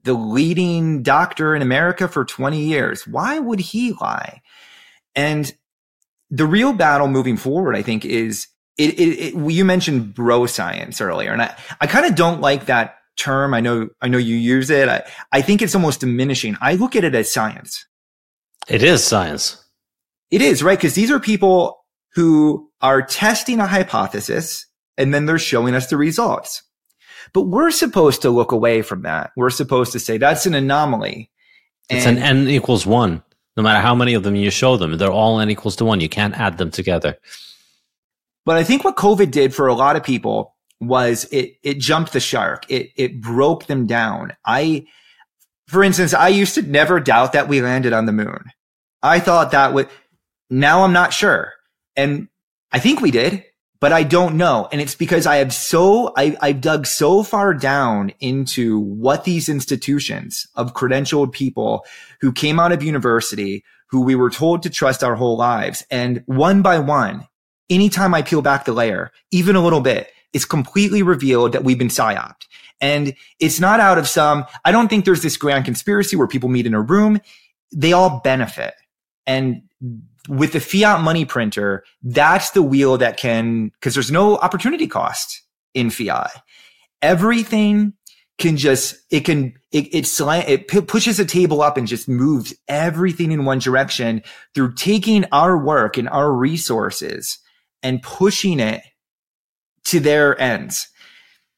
the 0.04 0.12
leading 0.12 1.02
doctor 1.02 1.56
in 1.56 1.62
America 1.62 2.06
for 2.06 2.24
20 2.24 2.62
years. 2.62 3.06
Why 3.06 3.38
would 3.38 3.60
he 3.60 3.92
lie? 3.92 4.42
And 5.16 5.50
the 6.30 6.46
real 6.46 6.74
battle 6.74 7.08
moving 7.08 7.38
forward, 7.38 7.74
I 7.74 7.82
think, 7.82 8.04
is 8.04 8.48
it, 8.76 8.98
it, 8.98 9.34
it 9.34 9.50
you 9.50 9.64
mentioned 9.64 10.14
bro 10.14 10.46
science 10.46 11.00
earlier, 11.00 11.32
and 11.32 11.40
I, 11.40 11.56
I 11.80 11.86
kind 11.86 12.06
of 12.06 12.16
don't 12.16 12.40
like 12.40 12.66
that 12.66 12.96
term. 13.16 13.54
I 13.54 13.60
know, 13.60 13.88
I 14.02 14.08
know 14.08 14.18
you 14.18 14.34
use 14.36 14.68
it. 14.68 14.88
I, 14.88 15.04
I 15.30 15.42
think 15.42 15.62
it's 15.62 15.76
almost 15.76 16.00
diminishing. 16.00 16.56
I 16.60 16.74
look 16.74 16.96
at 16.96 17.04
it 17.04 17.14
as 17.14 17.32
science. 17.32 17.86
It 18.68 18.82
is 18.82 19.04
science. 19.04 19.63
It 20.34 20.42
is, 20.42 20.62
right? 20.62 20.76
Because 20.76 20.94
these 20.94 21.10
are 21.10 21.20
people 21.20 21.84
who 22.14 22.68
are 22.80 23.02
testing 23.02 23.60
a 23.60 23.66
hypothesis 23.66 24.66
and 24.96 25.14
then 25.14 25.26
they're 25.26 25.38
showing 25.38 25.74
us 25.74 25.86
the 25.88 25.96
results. 25.96 26.62
But 27.32 27.42
we're 27.42 27.70
supposed 27.70 28.22
to 28.22 28.30
look 28.30 28.50
away 28.50 28.82
from 28.82 29.02
that. 29.02 29.30
We're 29.36 29.50
supposed 29.50 29.92
to 29.92 30.00
say 30.00 30.18
that's 30.18 30.46
an 30.46 30.54
anomaly. 30.54 31.30
It's 31.88 32.06
and, 32.06 32.18
an 32.18 32.24
n 32.24 32.48
equals 32.48 32.84
one. 32.84 33.22
No 33.56 33.62
matter 33.62 33.80
how 33.80 33.94
many 33.94 34.14
of 34.14 34.24
them 34.24 34.34
you 34.34 34.50
show 34.50 34.76
them, 34.76 34.96
they're 34.98 35.12
all 35.12 35.38
n 35.38 35.50
equals 35.50 35.76
to 35.76 35.84
one. 35.84 36.00
You 36.00 36.08
can't 36.08 36.34
add 36.34 36.58
them 36.58 36.70
together. 36.70 37.16
But 38.44 38.56
I 38.56 38.64
think 38.64 38.82
what 38.82 38.96
COVID 38.96 39.30
did 39.30 39.54
for 39.54 39.68
a 39.68 39.74
lot 39.74 39.96
of 39.96 40.02
people 40.02 40.56
was 40.80 41.24
it 41.30 41.58
it 41.62 41.78
jumped 41.78 42.12
the 42.12 42.20
shark. 42.20 42.66
It 42.68 42.90
it 42.96 43.20
broke 43.20 43.66
them 43.66 43.86
down. 43.86 44.32
I 44.44 44.86
for 45.68 45.84
instance, 45.84 46.12
I 46.12 46.28
used 46.28 46.56
to 46.56 46.62
never 46.62 46.98
doubt 46.98 47.32
that 47.32 47.48
we 47.48 47.62
landed 47.62 47.92
on 47.92 48.06
the 48.06 48.12
moon. 48.12 48.50
I 49.02 49.20
thought 49.20 49.50
that 49.52 49.74
would 49.74 49.88
now 50.50 50.82
I'm 50.82 50.92
not 50.92 51.12
sure. 51.12 51.52
And 51.96 52.28
I 52.72 52.78
think 52.78 53.00
we 53.00 53.10
did, 53.10 53.44
but 53.80 53.92
I 53.92 54.02
don't 54.02 54.36
know. 54.36 54.68
And 54.72 54.80
it's 54.80 54.94
because 54.94 55.26
I 55.26 55.36
have 55.36 55.52
so, 55.52 56.12
I, 56.16 56.36
I've 56.40 56.60
dug 56.60 56.86
so 56.86 57.22
far 57.22 57.54
down 57.54 58.12
into 58.20 58.80
what 58.80 59.24
these 59.24 59.48
institutions 59.48 60.46
of 60.54 60.74
credentialed 60.74 61.32
people 61.32 61.84
who 62.20 62.32
came 62.32 62.58
out 62.58 62.72
of 62.72 62.82
university, 62.82 63.64
who 63.88 64.02
we 64.02 64.14
were 64.14 64.30
told 64.30 64.62
to 64.62 64.70
trust 64.70 65.04
our 65.04 65.14
whole 65.14 65.36
lives. 65.36 65.84
And 65.90 66.22
one 66.26 66.62
by 66.62 66.78
one, 66.78 67.28
anytime 67.68 68.14
I 68.14 68.22
peel 68.22 68.42
back 68.42 68.64
the 68.64 68.72
layer, 68.72 69.12
even 69.30 69.54
a 69.54 69.62
little 69.62 69.80
bit, 69.80 70.10
it's 70.32 70.44
completely 70.44 71.02
revealed 71.02 71.52
that 71.52 71.62
we've 71.62 71.78
been 71.78 71.88
psyoped. 71.88 72.46
And 72.80 73.14
it's 73.38 73.60
not 73.60 73.80
out 73.80 73.98
of 73.98 74.08
some, 74.08 74.46
I 74.64 74.72
don't 74.72 74.88
think 74.88 75.04
there's 75.04 75.22
this 75.22 75.36
grand 75.36 75.64
conspiracy 75.64 76.16
where 76.16 76.26
people 76.26 76.48
meet 76.48 76.66
in 76.66 76.74
a 76.74 76.80
room. 76.80 77.20
They 77.72 77.92
all 77.92 78.20
benefit. 78.24 78.74
And 79.26 79.62
with 80.28 80.52
the 80.52 80.60
fiat 80.60 81.00
money 81.00 81.24
printer, 81.24 81.84
that's 82.02 82.50
the 82.50 82.62
wheel 82.62 82.98
that 82.98 83.16
can, 83.16 83.68
because 83.68 83.94
there's 83.94 84.10
no 84.10 84.36
opportunity 84.38 84.86
cost 84.86 85.42
in 85.74 85.90
fiat. 85.90 86.30
Everything 87.02 87.92
can 88.38 88.56
just, 88.56 88.96
it 89.10 89.20
can, 89.20 89.54
it, 89.70 89.94
it, 89.94 90.06
slant, 90.06 90.48
it 90.48 90.66
p- 90.66 90.80
pushes 90.80 91.20
a 91.20 91.24
table 91.24 91.62
up 91.62 91.76
and 91.76 91.86
just 91.86 92.08
moves 92.08 92.54
everything 92.68 93.32
in 93.32 93.44
one 93.44 93.58
direction 93.58 94.22
through 94.54 94.74
taking 94.74 95.24
our 95.30 95.56
work 95.56 95.96
and 95.96 96.08
our 96.08 96.32
resources 96.32 97.38
and 97.82 98.02
pushing 98.02 98.60
it 98.60 98.82
to 99.84 100.00
their 100.00 100.40
ends. 100.40 100.88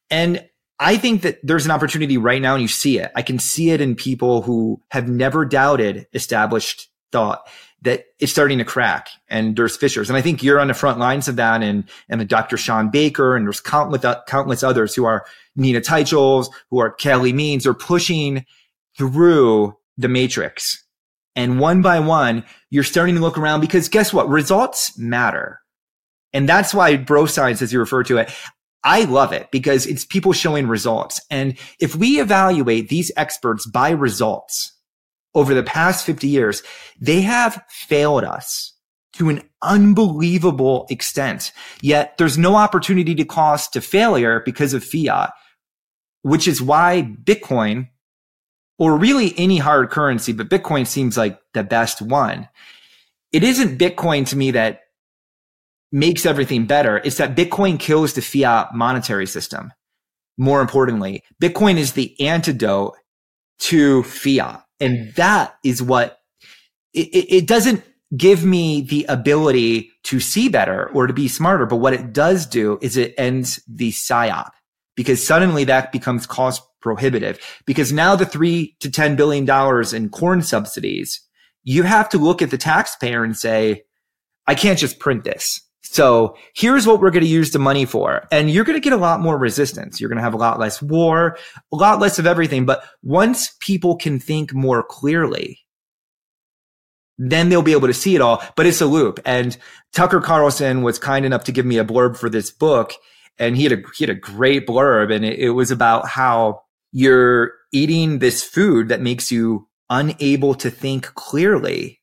And 0.09 0.47
I 0.79 0.97
think 0.97 1.23
that 1.23 1.39
there's 1.41 1.65
an 1.65 1.71
opportunity 1.71 2.17
right 2.17 2.41
now 2.41 2.53
and 2.53 2.61
you 2.61 2.67
see 2.67 2.99
it. 2.99 3.11
I 3.15 3.21
can 3.21 3.39
see 3.39 3.71
it 3.71 3.81
in 3.81 3.95
people 3.95 4.41
who 4.43 4.81
have 4.91 5.09
never 5.09 5.45
doubted 5.45 6.05
established 6.13 6.89
thought 7.11 7.47
that 7.81 8.05
it's 8.19 8.31
starting 8.31 8.57
to 8.57 8.65
crack 8.65 9.09
and 9.29 9.55
there's 9.55 9.77
fissures. 9.77 10.09
And 10.09 10.17
I 10.17 10.21
think 10.21 10.41
you're 10.41 10.59
on 10.59 10.67
the 10.67 10.73
front 10.73 10.99
lines 10.99 11.27
of 11.27 11.35
that 11.35 11.61
and, 11.61 11.83
and 12.09 12.19
the 12.19 12.25
Dr. 12.25 12.57
Shawn 12.57 12.89
Baker 12.89 13.35
and 13.35 13.45
there's 13.45 13.61
countless, 13.61 14.03
countless 14.27 14.63
others 14.63 14.95
who 14.95 15.05
are 15.05 15.25
Nina 15.55 15.81
Teicholz, 15.81 16.47
who 16.71 16.79
are 16.79 16.91
Kelly 16.91 17.33
Means 17.33 17.67
are 17.67 17.75
pushing 17.75 18.45
through 18.97 19.75
the 19.97 20.07
matrix. 20.07 20.83
And 21.35 21.59
one 21.59 21.83
by 21.83 21.99
one, 21.99 22.43
you're 22.71 22.83
starting 22.83 23.15
to 23.15 23.21
look 23.21 23.37
around 23.37 23.61
because 23.61 23.89
guess 23.89 24.11
what? 24.11 24.27
Results 24.27 24.97
matter. 24.97 25.61
And 26.33 26.49
that's 26.49 26.73
why 26.73 26.97
bro 26.97 27.27
science, 27.27 27.61
as 27.61 27.71
you 27.71 27.79
refer 27.79 28.03
to 28.03 28.17
it, 28.17 28.31
I 28.83 29.03
love 29.03 29.33
it 29.33 29.51
because 29.51 29.85
it's 29.85 30.05
people 30.05 30.33
showing 30.33 30.67
results. 30.67 31.21
And 31.29 31.57
if 31.79 31.95
we 31.95 32.19
evaluate 32.19 32.89
these 32.89 33.11
experts 33.17 33.65
by 33.67 33.91
results, 33.91 34.73
over 35.37 35.53
the 35.53 35.61
past 35.61 36.03
50 36.03 36.27
years, 36.27 36.63
they 36.99 37.21
have 37.21 37.63
failed 37.69 38.23
us 38.23 38.73
to 39.13 39.29
an 39.29 39.47
unbelievable 39.61 40.87
extent. 40.89 41.51
Yet 41.79 42.17
there's 42.17 42.39
no 42.39 42.55
opportunity 42.55 43.13
to 43.13 43.23
cost 43.23 43.73
to 43.73 43.81
failure 43.81 44.41
because 44.43 44.73
of 44.73 44.83
fiat, 44.83 45.31
which 46.23 46.47
is 46.47 46.59
why 46.59 47.15
Bitcoin 47.23 47.89
or 48.79 48.97
really 48.97 49.35
any 49.37 49.59
hard 49.59 49.91
currency, 49.91 50.33
but 50.33 50.49
Bitcoin 50.49 50.87
seems 50.87 51.17
like 51.17 51.39
the 51.53 51.63
best 51.63 52.01
one. 52.01 52.49
It 53.31 53.43
isn't 53.43 53.77
Bitcoin 53.77 54.25
to 54.27 54.35
me 54.35 54.51
that 54.51 54.81
makes 55.91 56.25
everything 56.25 56.65
better. 56.65 56.97
It's 56.97 57.17
that 57.17 57.35
Bitcoin 57.35 57.79
kills 57.79 58.13
the 58.13 58.21
fiat 58.23 58.73
monetary 58.73 59.27
system. 59.27 59.71
More 60.35 60.61
importantly, 60.61 61.23
Bitcoin 61.41 61.77
is 61.77 61.93
the 61.93 62.19
antidote 62.19 62.95
to 63.59 64.01
fiat. 64.01 64.63
And 64.79 65.13
that 65.15 65.57
is 65.63 65.81
what 65.81 66.19
it, 66.93 67.07
it 67.29 67.47
doesn't 67.47 67.83
give 68.15 68.45
me 68.45 68.81
the 68.81 69.05
ability 69.09 69.91
to 70.03 70.19
see 70.19 70.47
better 70.47 70.89
or 70.93 71.07
to 71.07 71.13
be 71.13 71.27
smarter. 71.27 71.65
But 71.65 71.77
what 71.77 71.93
it 71.93 72.13
does 72.13 72.45
do 72.45 72.79
is 72.81 72.95
it 72.95 73.13
ends 73.17 73.61
the 73.67 73.91
psyop 73.91 74.51
because 74.95 75.25
suddenly 75.25 75.65
that 75.65 75.91
becomes 75.91 76.25
cost 76.25 76.63
prohibitive 76.81 77.39
because 77.65 77.91
now 77.91 78.15
the 78.15 78.25
three 78.25 78.75
to 78.79 78.89
$10 78.89 79.17
billion 79.17 79.45
in 79.95 80.09
corn 80.09 80.41
subsidies, 80.41 81.21
you 81.63 81.83
have 81.83 82.07
to 82.09 82.17
look 82.17 82.41
at 82.41 82.49
the 82.49 82.57
taxpayer 82.57 83.23
and 83.23 83.35
say, 83.35 83.83
I 84.45 84.55
can't 84.55 84.79
just 84.79 84.99
print 84.99 85.25
this. 85.25 85.61
So 85.91 86.35
here's 86.53 86.85
what 86.85 86.99
we're 86.99 87.11
going 87.11 87.23
to 87.23 87.29
use 87.29 87.51
the 87.51 87.59
money 87.59 87.85
for. 87.85 88.27
And 88.31 88.51
you're 88.51 88.65
going 88.65 88.77
to 88.77 88.83
get 88.83 88.93
a 88.93 88.97
lot 88.97 89.19
more 89.19 89.37
resistance. 89.37 89.99
You're 89.99 90.09
going 90.09 90.17
to 90.17 90.23
have 90.23 90.33
a 90.33 90.37
lot 90.37 90.59
less 90.59 90.81
war, 90.81 91.37
a 91.71 91.75
lot 91.75 91.99
less 91.99 92.19
of 92.19 92.27
everything. 92.27 92.65
But 92.65 92.83
once 93.03 93.55
people 93.59 93.95
can 93.95 94.19
think 94.19 94.53
more 94.53 94.83
clearly, 94.83 95.59
then 97.17 97.49
they'll 97.49 97.61
be 97.61 97.71
able 97.71 97.87
to 97.87 97.93
see 97.93 98.15
it 98.15 98.21
all. 98.21 98.43
But 98.55 98.65
it's 98.65 98.81
a 98.81 98.85
loop. 98.85 99.19
And 99.25 99.57
Tucker 99.93 100.21
Carlson 100.21 100.83
was 100.83 100.99
kind 100.99 101.25
enough 101.25 101.45
to 101.45 101.51
give 101.51 101.65
me 101.65 101.77
a 101.77 101.85
blurb 101.85 102.17
for 102.17 102.29
this 102.29 102.51
book. 102.51 102.93
And 103.39 103.55
he 103.55 103.63
had 103.63 103.73
a, 103.73 103.83
he 103.95 104.03
had 104.03 104.15
a 104.15 104.19
great 104.19 104.67
blurb 104.67 105.13
and 105.13 105.23
it, 105.23 105.39
it 105.39 105.49
was 105.51 105.71
about 105.71 106.07
how 106.07 106.61
you're 106.91 107.53
eating 107.71 108.19
this 108.19 108.43
food 108.43 108.89
that 108.89 109.01
makes 109.01 109.31
you 109.31 109.67
unable 109.89 110.53
to 110.55 110.69
think 110.69 111.05
clearly 111.15 112.01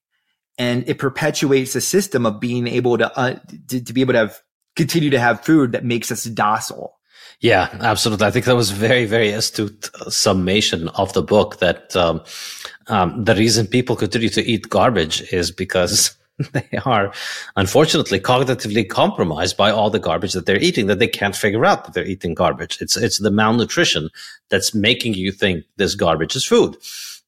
and 0.58 0.88
it 0.88 0.98
perpetuates 0.98 1.74
a 1.74 1.80
system 1.80 2.26
of 2.26 2.40
being 2.40 2.66
able 2.66 2.98
to, 2.98 3.18
uh, 3.18 3.38
to, 3.68 3.82
to 3.82 3.92
be 3.92 4.00
able 4.00 4.12
to 4.12 4.20
have 4.20 4.40
continue 4.76 5.10
to 5.10 5.20
have 5.20 5.44
food 5.44 5.72
that 5.72 5.84
makes 5.84 6.10
us 6.10 6.24
docile. 6.24 6.98
Yeah, 7.40 7.68
absolutely. 7.80 8.26
I 8.26 8.30
think 8.30 8.46
that 8.46 8.56
was 8.56 8.70
very, 8.70 9.04
very 9.06 9.30
astute 9.30 9.90
summation 10.08 10.88
of 10.90 11.12
the 11.12 11.22
book. 11.22 11.58
That 11.58 11.94
um, 11.94 12.22
um, 12.86 13.24
the 13.24 13.34
reason 13.34 13.66
people 13.66 13.96
continue 13.96 14.28
to 14.30 14.42
eat 14.42 14.70
garbage 14.70 15.20
is 15.32 15.50
because 15.50 16.16
they 16.52 16.68
are 16.84 17.12
unfortunately 17.56 18.20
cognitively 18.20 18.88
compromised 18.88 19.56
by 19.56 19.70
all 19.70 19.90
the 19.90 19.98
garbage 19.98 20.32
that 20.32 20.46
they're 20.46 20.62
eating 20.62 20.86
that 20.86 20.98
they 20.98 21.08
can't 21.08 21.36
figure 21.36 21.64
out 21.64 21.84
that 21.84 21.94
they're 21.94 22.06
eating 22.06 22.34
garbage. 22.34 22.78
It's 22.80 22.96
it's 22.96 23.18
the 23.18 23.30
malnutrition 23.30 24.10
that's 24.48 24.74
making 24.74 25.14
you 25.14 25.32
think 25.32 25.64
this 25.76 25.94
garbage 25.94 26.36
is 26.36 26.44
food 26.44 26.76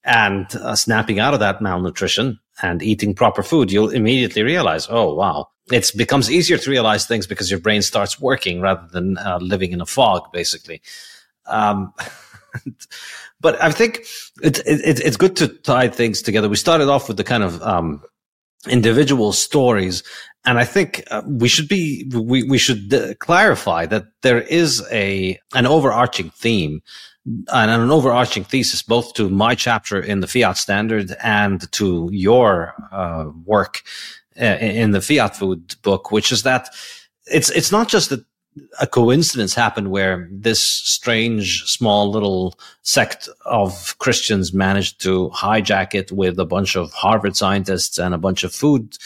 and 0.05 0.47
uh, 0.57 0.77
snapping 0.77 1.19
out 1.19 1.35
of 1.35 1.41
that 1.41 1.61
malnutrition 1.61 2.39
and 2.63 2.83
eating 2.83 3.15
proper 3.15 3.43
food, 3.43 3.71
you'll 3.71 3.91
immediately 3.91 4.43
realize, 4.43 4.87
oh, 4.91 5.15
wow. 5.15 5.49
It 5.73 5.91
becomes 5.97 6.31
easier 6.31 6.59
to 6.59 6.71
realize 6.71 7.07
things 7.07 7.27
because 7.27 7.51
your 7.51 7.59
brain 7.59 7.83
starts 7.83 8.21
working 8.21 8.61
rather 8.61 8.87
than 8.93 9.19
uh, 9.19 9.39
living 9.41 9.73
in 9.73 9.81
a 9.81 9.87
fog, 9.87 10.31
basically. 10.33 10.81
Um, 11.47 11.93
but 13.41 13.61
I 13.61 13.73
think 13.73 14.07
it, 14.43 14.59
it, 14.61 15.01
it's 15.01 15.17
good 15.17 15.35
to 15.37 15.49
tie 15.49 15.89
things 15.89 16.23
together. 16.23 16.49
We 16.49 16.57
started 16.57 16.89
off 16.89 17.09
with 17.09 17.17
the 17.17 17.25
kind 17.25 17.43
of 17.43 17.61
um, 17.63 18.01
individual 18.69 19.33
stories, 19.33 20.03
and 20.45 20.59
I 20.59 20.65
think 20.65 21.03
uh, 21.11 21.23
we 21.27 21.49
should 21.49 21.69
be 21.69 22.09
we 22.15 22.43
we 22.45 22.59
should 22.59 22.93
uh, 22.93 23.15
clarify 23.15 23.87
that 23.87 24.05
there 24.23 24.41
is 24.41 24.87
a 24.93 25.39
an 25.55 25.67
overarching 25.67 26.31
theme 26.31 26.83
and 27.27 27.71
an 27.71 27.91
overarching 27.91 28.45
thesis, 28.45 28.83
both 28.83 29.15
to 29.15 29.29
my 29.29 29.55
chapter 29.55 30.01
in 30.01 30.21
the 30.21 30.29
fiat 30.29 30.57
standard 30.57 31.15
and 31.23 31.71
to 31.73 32.09
your 32.13 32.75
uh, 32.93 33.27
work 33.45 33.83
uh, 34.41 34.45
in 34.45 34.93
the 34.93 35.01
fiat 35.01 35.37
food 35.37 35.75
book, 35.83 36.13
which 36.13 36.31
is 36.31 36.45
that 36.45 36.69
it's 37.27 37.51
it's 37.51 37.73
not 37.73 37.89
just 37.89 38.11
that 38.11 38.25
a 38.81 38.87
coincidence 38.87 39.55
happened 39.55 39.91
where 39.91 40.29
this 40.31 40.61
strange 40.61 41.65
small 41.65 42.11
little 42.11 42.59
sect 42.83 43.29
of 43.45 43.97
Christians 43.99 44.53
managed 44.53 45.01
to 45.03 45.31
hijack 45.31 45.95
it 45.95 46.13
with 46.13 46.39
a 46.39 46.45
bunch 46.45 46.77
of 46.77 46.93
Harvard 46.93 47.37
scientists 47.37 47.99
and 47.99 48.15
a 48.15 48.19
bunch 48.19 48.45
of 48.45 48.55
food 48.55 48.97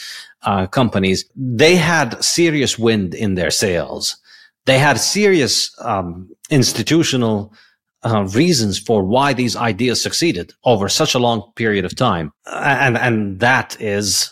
uh, 0.43 0.67
companies. 0.67 1.25
They 1.35 1.75
had 1.75 2.23
serious 2.23 2.77
wind 2.77 3.13
in 3.13 3.35
their 3.35 3.51
sails. 3.51 4.17
They 4.65 4.79
had 4.79 4.99
serious 4.99 5.75
um, 5.79 6.29
institutional 6.49 7.53
uh, 8.03 8.23
reasons 8.33 8.79
for 8.79 9.03
why 9.03 9.33
these 9.33 9.55
ideas 9.55 10.01
succeeded 10.01 10.53
over 10.63 10.89
such 10.89 11.13
a 11.13 11.19
long 11.19 11.51
period 11.55 11.85
of 11.85 11.95
time. 11.95 12.31
And, 12.45 12.97
and 12.97 13.39
that 13.39 13.79
is 13.79 14.31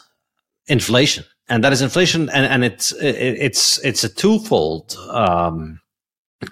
inflation. 0.67 1.25
And 1.49 1.63
that 1.63 1.73
is 1.73 1.81
inflation. 1.81 2.29
And, 2.29 2.45
and 2.45 2.63
it's, 2.63 2.93
it's, 2.99 3.79
it's 3.83 4.03
a 4.03 4.09
twofold, 4.09 4.95
um, 5.09 5.81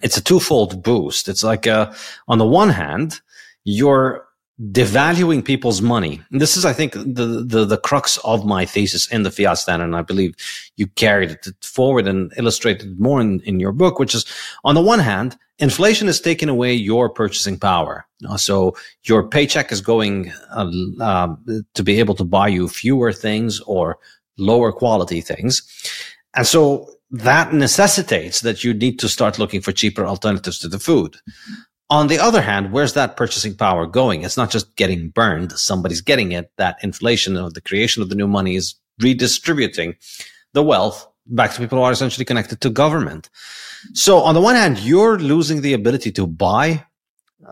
it's 0.01 0.17
a 0.17 0.23
twofold 0.23 0.83
boost. 0.83 1.29
It's 1.29 1.43
like, 1.43 1.67
uh, 1.67 1.93
on 2.27 2.39
the 2.39 2.45
one 2.45 2.69
hand, 2.69 3.21
you're 3.63 4.27
devaluing 4.71 5.45
people's 5.45 5.81
money. 5.81 6.19
And 6.31 6.41
this 6.41 6.57
is, 6.57 6.65
I 6.65 6.73
think, 6.73 6.93
the, 6.93 7.45
the, 7.45 7.63
the 7.63 7.77
crux 7.77 8.17
of 8.23 8.43
my 8.43 8.65
thesis 8.65 9.07
in 9.11 9.21
the 9.21 9.29
fiat 9.29 9.59
standard. 9.59 9.85
And 9.85 9.95
I 9.95 10.01
believe 10.01 10.35
you 10.77 10.87
carried 10.87 11.31
it 11.31 11.47
forward 11.61 12.07
and 12.07 12.33
illustrated 12.37 12.99
more 12.99 13.21
in, 13.21 13.39
in 13.41 13.59
your 13.59 13.71
book, 13.71 13.99
which 13.99 14.15
is 14.15 14.25
on 14.63 14.73
the 14.73 14.81
one 14.81 14.99
hand, 14.99 15.37
inflation 15.59 16.07
is 16.07 16.19
taking 16.19 16.49
away 16.49 16.73
your 16.73 17.07
purchasing 17.09 17.59
power. 17.59 18.05
So 18.37 18.75
your 19.03 19.27
paycheck 19.27 19.71
is 19.71 19.81
going 19.81 20.31
uh, 20.49 20.71
uh, 20.99 21.35
to 21.75 21.83
be 21.83 21.99
able 21.99 22.15
to 22.15 22.23
buy 22.23 22.47
you 22.47 22.67
fewer 22.67 23.13
things 23.13 23.59
or 23.61 23.99
lower 24.37 24.71
quality 24.71 25.21
things. 25.21 25.63
And 26.35 26.45
so 26.45 26.89
that 27.11 27.53
necessitates 27.53 28.41
that 28.41 28.63
you 28.63 28.73
need 28.73 28.99
to 28.99 29.09
start 29.09 29.39
looking 29.39 29.61
for 29.61 29.71
cheaper 29.71 30.05
alternatives 30.05 30.59
to 30.59 30.67
the 30.67 30.79
food. 30.79 31.17
On 31.89 32.07
the 32.07 32.19
other 32.19 32.41
hand, 32.41 32.73
where's 32.73 32.93
that 32.93 33.15
purchasing 33.15 33.55
power 33.55 33.85
going? 33.85 34.23
It's 34.23 34.35
not 34.35 34.51
just 34.51 34.75
getting 34.75 35.09
burned. 35.09 35.53
Somebody's 35.53 36.01
getting 36.01 36.33
it. 36.33 36.51
That 36.57 36.77
inflation 36.83 37.37
of 37.37 37.53
the 37.53 37.61
creation 37.61 38.03
of 38.03 38.09
the 38.09 38.15
new 38.15 38.27
money 38.27 38.55
is 38.55 38.75
redistributing 38.99 39.95
the 40.53 40.63
wealth 40.63 41.07
back 41.25 41.53
to 41.53 41.59
people 41.59 41.77
who 41.77 41.83
are 41.83 41.91
essentially 41.91 42.25
connected 42.25 42.59
to 42.61 42.69
government. 42.69 43.29
So 43.93 44.17
on 44.19 44.33
the 44.33 44.41
one 44.41 44.55
hand, 44.55 44.79
you're 44.79 45.17
losing 45.17 45.61
the 45.61 45.73
ability 45.73 46.11
to 46.13 46.27
buy 46.27 46.85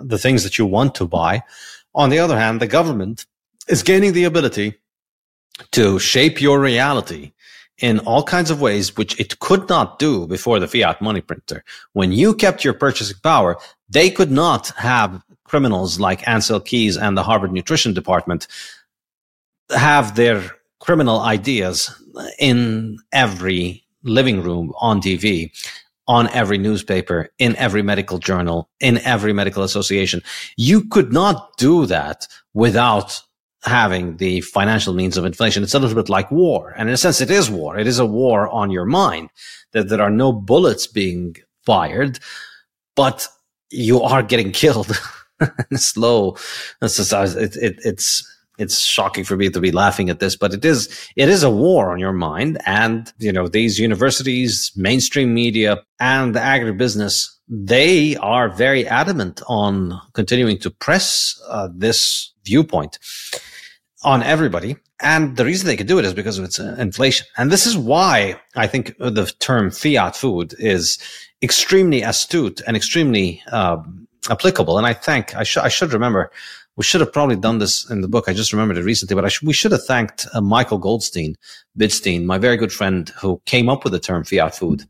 the 0.01 0.17
things 0.17 0.43
that 0.43 0.57
you 0.57 0.65
want 0.65 0.95
to 0.95 1.07
buy. 1.07 1.43
On 1.93 2.09
the 2.09 2.19
other 2.19 2.37
hand, 2.37 2.61
the 2.61 2.67
government 2.67 3.25
is 3.69 3.83
gaining 3.83 4.13
the 4.13 4.25
ability 4.25 4.75
to 5.71 5.99
shape 5.99 6.41
your 6.41 6.59
reality 6.59 7.31
in 7.79 7.99
all 7.99 8.23
kinds 8.23 8.49
of 8.49 8.61
ways, 8.61 8.95
which 8.95 9.19
it 9.19 9.39
could 9.39 9.67
not 9.67 9.99
do 9.99 10.27
before 10.27 10.59
the 10.59 10.67
fiat 10.67 11.01
money 11.01 11.21
printer. 11.21 11.63
When 11.93 12.11
you 12.11 12.33
kept 12.33 12.63
your 12.63 12.73
purchasing 12.73 13.17
power, 13.21 13.57
they 13.89 14.09
could 14.09 14.31
not 14.31 14.69
have 14.77 15.21
criminals 15.43 15.99
like 15.99 16.21
Ancel 16.21 16.63
Keys 16.63 16.97
and 16.97 17.17
the 17.17 17.23
Harvard 17.23 17.51
Nutrition 17.51 17.93
Department 17.93 18.47
have 19.69 20.15
their 20.15 20.51
criminal 20.79 21.19
ideas 21.19 21.93
in 22.39 22.97
every 23.11 23.83
living 24.03 24.41
room 24.41 24.71
on 24.79 25.01
TV, 25.01 25.51
on 26.07 26.29
every 26.29 26.57
newspaper, 26.57 27.29
in 27.39 27.55
every 27.55 27.81
medical 27.81 28.19
journal, 28.19 28.69
in 28.79 28.99
every 28.99 29.33
medical 29.33 29.63
association. 29.63 30.21
You 30.57 30.87
could 30.87 31.11
not 31.11 31.57
do 31.57 31.85
that 31.87 32.27
without 32.53 33.21
having 33.65 34.17
the 34.17 34.41
financial 34.41 34.93
means 34.93 35.17
of 35.17 35.25
inflation. 35.25 35.63
It's 35.63 35.73
a 35.73 35.79
little 35.79 35.95
bit 35.95 36.09
like 36.09 36.31
war. 36.31 36.73
And 36.77 36.87
in 36.87 36.93
a 36.93 36.97
sense, 36.97 37.21
it 37.21 37.31
is 37.31 37.49
war. 37.49 37.77
It 37.77 37.87
is 37.87 37.99
a 37.99 38.05
war 38.05 38.47
on 38.49 38.71
your 38.71 38.85
mind 38.85 39.29
that 39.71 39.89
there 39.89 40.01
are 40.01 40.11
no 40.11 40.31
bullets 40.31 40.87
being 40.87 41.35
fired, 41.65 42.19
but 42.95 43.27
you 43.71 44.01
are 44.01 44.23
getting 44.23 44.51
killed 44.51 44.99
slow. 45.73 46.37
It's, 46.81 46.97
just, 46.97 47.37
it, 47.37 47.55
it, 47.57 47.79
it's, 47.83 48.31
it's 48.57 48.79
shocking 48.79 49.23
for 49.23 49.35
me 49.35 49.49
to 49.49 49.59
be 49.59 49.71
laughing 49.71 50.09
at 50.09 50.19
this, 50.19 50.35
but 50.35 50.53
it 50.53 50.63
is, 50.63 51.09
it 51.15 51.27
is 51.27 51.43
a 51.43 51.49
war 51.49 51.91
on 51.91 51.99
your 51.99 52.13
mind. 52.13 52.59
And, 52.65 53.11
you 53.17 53.33
know, 53.33 53.47
these 53.47 53.79
universities, 53.79 54.71
mainstream 54.75 55.33
media 55.33 55.83
and 55.99 56.35
the 56.35 56.39
agribusiness, 56.39 57.31
they 57.47 58.15
are 58.17 58.49
very 58.49 58.87
adamant 58.87 59.41
on 59.47 59.99
continuing 60.13 60.57
to 60.59 60.69
press 60.69 61.39
uh, 61.49 61.69
this 61.73 62.33
viewpoint 62.43 62.97
on 64.05 64.23
everybody. 64.23 64.77
And 65.01 65.35
the 65.35 65.43
reason 65.43 65.67
they 65.67 65.75
can 65.75 65.87
do 65.87 65.99
it 65.99 66.05
is 66.05 66.13
because 66.13 66.37
of 66.37 66.45
its 66.45 66.59
uh, 66.59 66.75
inflation. 66.79 67.25
And 67.37 67.51
this 67.51 67.65
is 67.65 67.75
why 67.77 68.39
I 68.55 68.67
think 68.67 68.95
the 68.99 69.25
term 69.39 69.71
fiat 69.71 70.15
food 70.15 70.53
is 70.57 70.97
extremely 71.41 72.01
astute 72.03 72.61
and 72.65 72.77
extremely 72.77 73.41
um, 73.51 74.07
applicable. 74.29 74.77
And 74.77 74.87
I 74.87 74.93
thank, 74.93 75.35
I, 75.35 75.43
sh- 75.43 75.57
I 75.57 75.67
should 75.67 75.91
remember, 75.91 76.31
we 76.77 76.83
should 76.83 77.01
have 77.01 77.11
probably 77.11 77.35
done 77.35 77.57
this 77.57 77.89
in 77.89 78.01
the 78.01 78.07
book. 78.07 78.29
I 78.29 78.33
just 78.33 78.53
remembered 78.53 78.77
it 78.77 78.83
recently, 78.83 79.19
but 79.19 79.29
sh- 79.29 79.41
we 79.41 79.53
should 79.53 79.71
have 79.71 79.85
thanked 79.85 80.27
uh, 80.33 80.39
Michael 80.39 80.77
Goldstein, 80.77 81.35
Bitstein, 81.77 82.23
my 82.25 82.37
very 82.37 82.57
good 82.57 82.71
friend 82.71 83.09
who 83.19 83.41
came 83.45 83.67
up 83.67 83.83
with 83.83 83.91
the 83.91 83.99
term 83.99 84.23
fiat 84.23 84.55
food 84.55 84.83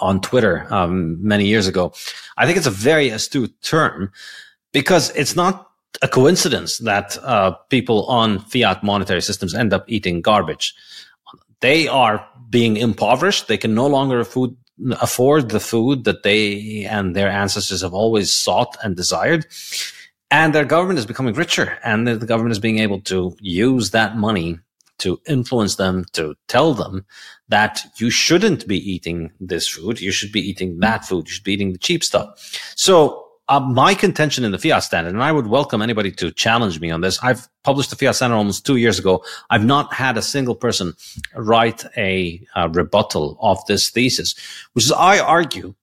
on 0.00 0.20
Twitter 0.20 0.66
um, 0.70 1.16
many 1.26 1.46
years 1.46 1.66
ago. 1.66 1.92
I 2.36 2.44
think 2.44 2.58
it's 2.58 2.66
a 2.66 2.70
very 2.70 3.08
astute 3.08 3.54
term 3.62 4.12
because 4.72 5.10
it's 5.16 5.34
not 5.34 5.70
a 6.02 6.08
coincidence 6.08 6.78
that 6.78 7.18
uh, 7.22 7.52
people 7.70 8.06
on 8.06 8.38
fiat 8.40 8.82
monetary 8.82 9.22
systems 9.22 9.54
end 9.54 9.72
up 9.72 9.84
eating 9.88 10.20
garbage. 10.20 10.74
They 11.60 11.88
are 11.88 12.26
being 12.50 12.76
impoverished. 12.76 13.48
They 13.48 13.56
can 13.56 13.74
no 13.74 13.86
longer 13.86 14.20
afford, 14.20 14.56
afford 15.00 15.50
the 15.50 15.60
food 15.60 16.04
that 16.04 16.22
they 16.22 16.84
and 16.84 17.14
their 17.14 17.30
ancestors 17.30 17.82
have 17.82 17.94
always 17.94 18.32
sought 18.32 18.76
and 18.82 18.96
desired. 18.96 19.46
And 20.30 20.52
their 20.52 20.64
government 20.64 20.98
is 20.98 21.06
becoming 21.06 21.34
richer, 21.34 21.78
and 21.84 22.08
the 22.08 22.26
government 22.26 22.52
is 22.52 22.58
being 22.58 22.78
able 22.80 23.00
to 23.02 23.36
use 23.40 23.90
that 23.90 24.16
money 24.16 24.58
to 24.98 25.20
influence 25.26 25.76
them, 25.76 26.04
to 26.12 26.34
tell 26.48 26.74
them 26.74 27.04
that 27.48 27.84
you 27.98 28.10
shouldn't 28.10 28.66
be 28.66 28.78
eating 28.78 29.30
this 29.38 29.68
food. 29.68 30.00
You 30.00 30.10
should 30.10 30.32
be 30.32 30.40
eating 30.40 30.80
that 30.80 31.04
food. 31.04 31.28
You 31.28 31.34
should 31.34 31.44
be 31.44 31.52
eating 31.52 31.72
the 31.72 31.78
cheap 31.78 32.02
stuff. 32.02 32.28
So 32.74 33.23
uh, 33.48 33.60
my 33.60 33.94
contention 33.94 34.44
in 34.44 34.52
the 34.52 34.58
fiat 34.58 34.82
standard, 34.82 35.12
and 35.12 35.22
I 35.22 35.32
would 35.32 35.46
welcome 35.46 35.82
anybody 35.82 36.10
to 36.12 36.30
challenge 36.30 36.80
me 36.80 36.90
on 36.90 37.02
this. 37.02 37.22
I've 37.22 37.48
published 37.62 37.90
the 37.90 37.96
fiat 37.96 38.16
standard 38.16 38.36
almost 38.36 38.64
two 38.64 38.76
years 38.76 38.98
ago. 38.98 39.22
I've 39.50 39.64
not 39.64 39.92
had 39.92 40.16
a 40.16 40.22
single 40.22 40.54
person 40.54 40.94
write 41.34 41.84
a, 41.96 42.40
a 42.56 42.68
rebuttal 42.68 43.36
of 43.40 43.64
this 43.66 43.90
thesis, 43.90 44.34
which 44.72 44.84
is 44.84 44.92
I 44.92 45.18
argue 45.18 45.74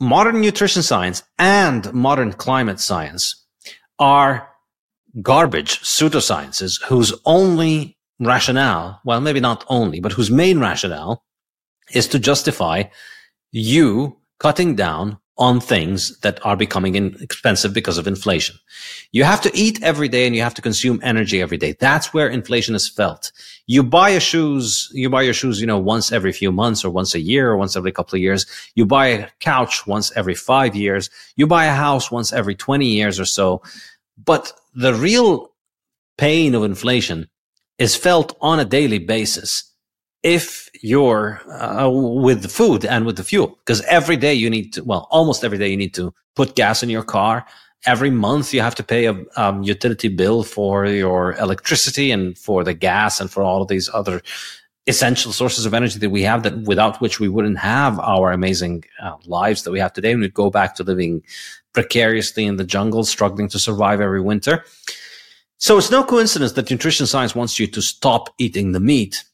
modern 0.00 0.40
nutrition 0.40 0.82
science 0.82 1.22
and 1.38 1.92
modern 1.92 2.32
climate 2.32 2.80
science 2.80 3.44
are 3.98 4.48
garbage 5.20 5.80
pseudosciences 5.80 6.82
whose 6.84 7.12
only 7.24 7.98
rationale, 8.20 9.00
well, 9.04 9.20
maybe 9.20 9.40
not 9.40 9.64
only, 9.68 10.00
but 10.00 10.12
whose 10.12 10.30
main 10.30 10.58
rationale 10.58 11.24
is 11.92 12.06
to 12.08 12.18
justify 12.18 12.84
you 13.50 14.16
cutting 14.38 14.74
down 14.74 15.18
on 15.38 15.60
things 15.60 16.18
that 16.20 16.44
are 16.44 16.56
becoming 16.56 16.96
expensive 17.20 17.72
because 17.72 17.96
of 17.96 18.08
inflation. 18.08 18.56
You 19.12 19.22
have 19.22 19.40
to 19.42 19.56
eat 19.56 19.80
every 19.82 20.08
day 20.08 20.26
and 20.26 20.34
you 20.34 20.42
have 20.42 20.54
to 20.54 20.62
consume 20.62 21.00
energy 21.02 21.40
every 21.40 21.56
day. 21.56 21.76
That's 21.78 22.12
where 22.12 22.28
inflation 22.28 22.74
is 22.74 22.88
felt. 22.88 23.30
You 23.66 23.84
buy 23.84 24.08
your 24.10 24.20
shoes, 24.20 24.90
you 24.92 25.08
buy 25.08 25.22
your 25.22 25.34
shoes, 25.34 25.60
you 25.60 25.66
know, 25.66 25.78
once 25.78 26.10
every 26.10 26.32
few 26.32 26.50
months 26.50 26.84
or 26.84 26.90
once 26.90 27.14
a 27.14 27.20
year 27.20 27.50
or 27.50 27.56
once 27.56 27.76
every 27.76 27.92
couple 27.92 28.16
of 28.16 28.22
years. 28.22 28.46
You 28.74 28.84
buy 28.84 29.06
a 29.06 29.28
couch 29.38 29.86
once 29.86 30.10
every 30.16 30.34
five 30.34 30.74
years. 30.74 31.08
You 31.36 31.46
buy 31.46 31.66
a 31.66 31.74
house 31.74 32.10
once 32.10 32.32
every 32.32 32.56
20 32.56 32.86
years 32.86 33.20
or 33.20 33.24
so. 33.24 33.62
But 34.22 34.52
the 34.74 34.94
real 34.94 35.52
pain 36.16 36.56
of 36.56 36.64
inflation 36.64 37.28
is 37.78 37.94
felt 37.94 38.36
on 38.40 38.58
a 38.58 38.64
daily 38.64 38.98
basis 38.98 39.67
if 40.22 40.68
you're 40.82 41.40
uh, 41.50 41.88
with 41.88 42.42
the 42.42 42.48
food 42.48 42.84
and 42.84 43.06
with 43.06 43.16
the 43.16 43.24
fuel 43.24 43.58
because 43.58 43.80
every 43.82 44.16
day 44.16 44.34
you 44.34 44.50
need 44.50 44.72
to 44.72 44.82
well 44.84 45.06
almost 45.10 45.44
every 45.44 45.58
day 45.58 45.68
you 45.68 45.76
need 45.76 45.94
to 45.94 46.12
put 46.34 46.54
gas 46.54 46.82
in 46.82 46.90
your 46.90 47.02
car. 47.02 47.44
Every 47.86 48.10
month 48.10 48.52
you 48.52 48.60
have 48.60 48.74
to 48.76 48.82
pay 48.82 49.06
a 49.06 49.14
um, 49.36 49.62
utility 49.62 50.08
bill 50.08 50.42
for 50.42 50.86
your 50.86 51.34
electricity 51.34 52.10
and 52.10 52.36
for 52.36 52.64
the 52.64 52.74
gas 52.74 53.20
and 53.20 53.30
for 53.30 53.42
all 53.42 53.62
of 53.62 53.68
these 53.68 53.88
other 53.94 54.20
essential 54.88 55.32
sources 55.32 55.66
of 55.66 55.74
energy 55.74 55.98
that 55.98 56.10
we 56.10 56.22
have 56.22 56.42
that 56.42 56.62
without 56.62 57.00
which 57.00 57.20
we 57.20 57.28
wouldn't 57.28 57.58
have 57.58 58.00
our 58.00 58.32
amazing 58.32 58.84
uh, 59.02 59.14
lives 59.26 59.62
that 59.62 59.70
we 59.70 59.78
have 59.78 59.92
today. 59.92 60.12
And 60.12 60.20
we'd 60.20 60.34
go 60.34 60.50
back 60.50 60.74
to 60.76 60.82
living 60.82 61.22
precariously 61.72 62.46
in 62.46 62.56
the 62.56 62.64
jungle 62.64 63.04
struggling 63.04 63.48
to 63.48 63.58
survive 63.58 64.00
every 64.00 64.20
winter. 64.20 64.64
So 65.58 65.76
it's 65.76 65.90
no 65.90 66.02
coincidence 66.02 66.52
that 66.52 66.70
nutrition 66.70 67.06
science 67.06 67.34
wants 67.34 67.58
you 67.58 67.66
to 67.68 67.82
stop 67.82 68.34
eating 68.38 68.72
the 68.72 68.80
meat 68.80 69.24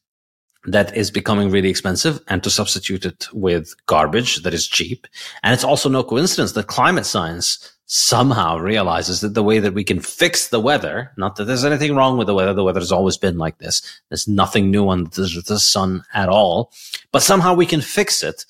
that 0.67 0.95
is 0.95 1.11
becoming 1.11 1.49
really 1.49 1.69
expensive 1.69 2.19
and 2.27 2.43
to 2.43 2.49
substitute 2.49 3.05
it 3.05 3.27
with 3.33 3.73
garbage 3.85 4.43
that 4.43 4.53
is 4.53 4.67
cheap. 4.67 5.07
And 5.43 5.53
it's 5.53 5.63
also 5.63 5.89
no 5.89 6.03
coincidence 6.03 6.53
that 6.53 6.67
climate 6.67 7.05
science 7.05 7.71
somehow 7.87 8.57
realizes 8.57 9.21
that 9.21 9.35
the 9.35 9.43
way 9.43 9.59
that 9.59 9.75
we 9.75 9.83
can 9.83 9.99
fix 9.99 10.47
the 10.47 10.59
weather, 10.59 11.11
not 11.17 11.35
that 11.35 11.45
there's 11.45 11.65
anything 11.65 11.95
wrong 11.95 12.17
with 12.17 12.27
the 12.27 12.33
weather, 12.33 12.53
the 12.53 12.63
weather 12.63 12.79
has 12.79 12.91
always 12.91 13.17
been 13.17 13.37
like 13.37 13.59
this. 13.59 13.81
There's 14.09 14.27
nothing 14.27 14.71
new 14.71 14.89
under 14.89 15.07
the 15.11 15.59
sun 15.59 16.03
at 16.13 16.29
all, 16.29 16.71
but 17.11 17.21
somehow 17.21 17.53
we 17.53 17.67
can 17.67 17.81
fix 17.81 18.23
it 18.23 18.45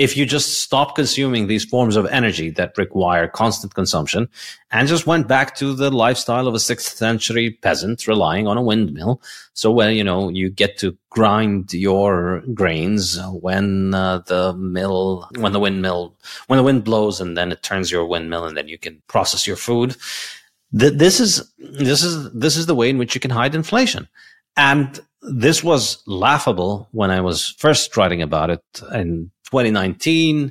if 0.00 0.16
you 0.16 0.24
just 0.24 0.62
stop 0.62 0.96
consuming 0.96 1.46
these 1.46 1.62
forms 1.62 1.94
of 1.94 2.06
energy 2.06 2.48
that 2.48 2.78
require 2.78 3.28
constant 3.28 3.74
consumption 3.74 4.26
and 4.70 4.88
just 4.88 5.06
went 5.06 5.28
back 5.28 5.54
to 5.54 5.74
the 5.74 5.90
lifestyle 5.90 6.48
of 6.48 6.54
a 6.54 6.58
sixth 6.58 6.96
century 6.96 7.50
peasant 7.60 8.06
relying 8.06 8.46
on 8.46 8.56
a 8.56 8.62
windmill. 8.62 9.20
So 9.52 9.70
when, 9.70 9.94
you 9.94 10.02
know, 10.02 10.30
you 10.30 10.48
get 10.48 10.78
to 10.78 10.96
grind 11.10 11.74
your 11.74 12.42
grains 12.54 13.20
when 13.42 13.92
uh, 13.92 14.20
the 14.20 14.54
mill, 14.54 15.28
when 15.36 15.52
the 15.52 15.60
windmill, 15.60 16.16
when 16.46 16.56
the 16.56 16.62
wind 16.62 16.82
blows 16.82 17.20
and 17.20 17.36
then 17.36 17.52
it 17.52 17.62
turns 17.62 17.90
your 17.90 18.06
windmill 18.06 18.46
and 18.46 18.56
then 18.56 18.68
you 18.68 18.78
can 18.78 19.02
process 19.06 19.46
your 19.46 19.56
food. 19.56 19.96
this 20.72 21.20
is, 21.20 21.52
this 21.58 22.02
is, 22.02 22.32
this 22.32 22.56
is 22.56 22.64
the 22.64 22.74
way 22.74 22.88
in 22.88 22.96
which 22.96 23.14
you 23.14 23.20
can 23.20 23.30
hide 23.30 23.54
inflation. 23.54 24.08
And 24.56 24.98
this 25.22 25.62
was 25.62 26.02
laughable 26.06 26.88
when 26.92 27.10
I 27.10 27.20
was 27.20 27.54
first 27.58 27.96
writing 27.96 28.22
about 28.22 28.50
it 28.50 28.62
in 28.92 29.30
2019, 29.44 30.50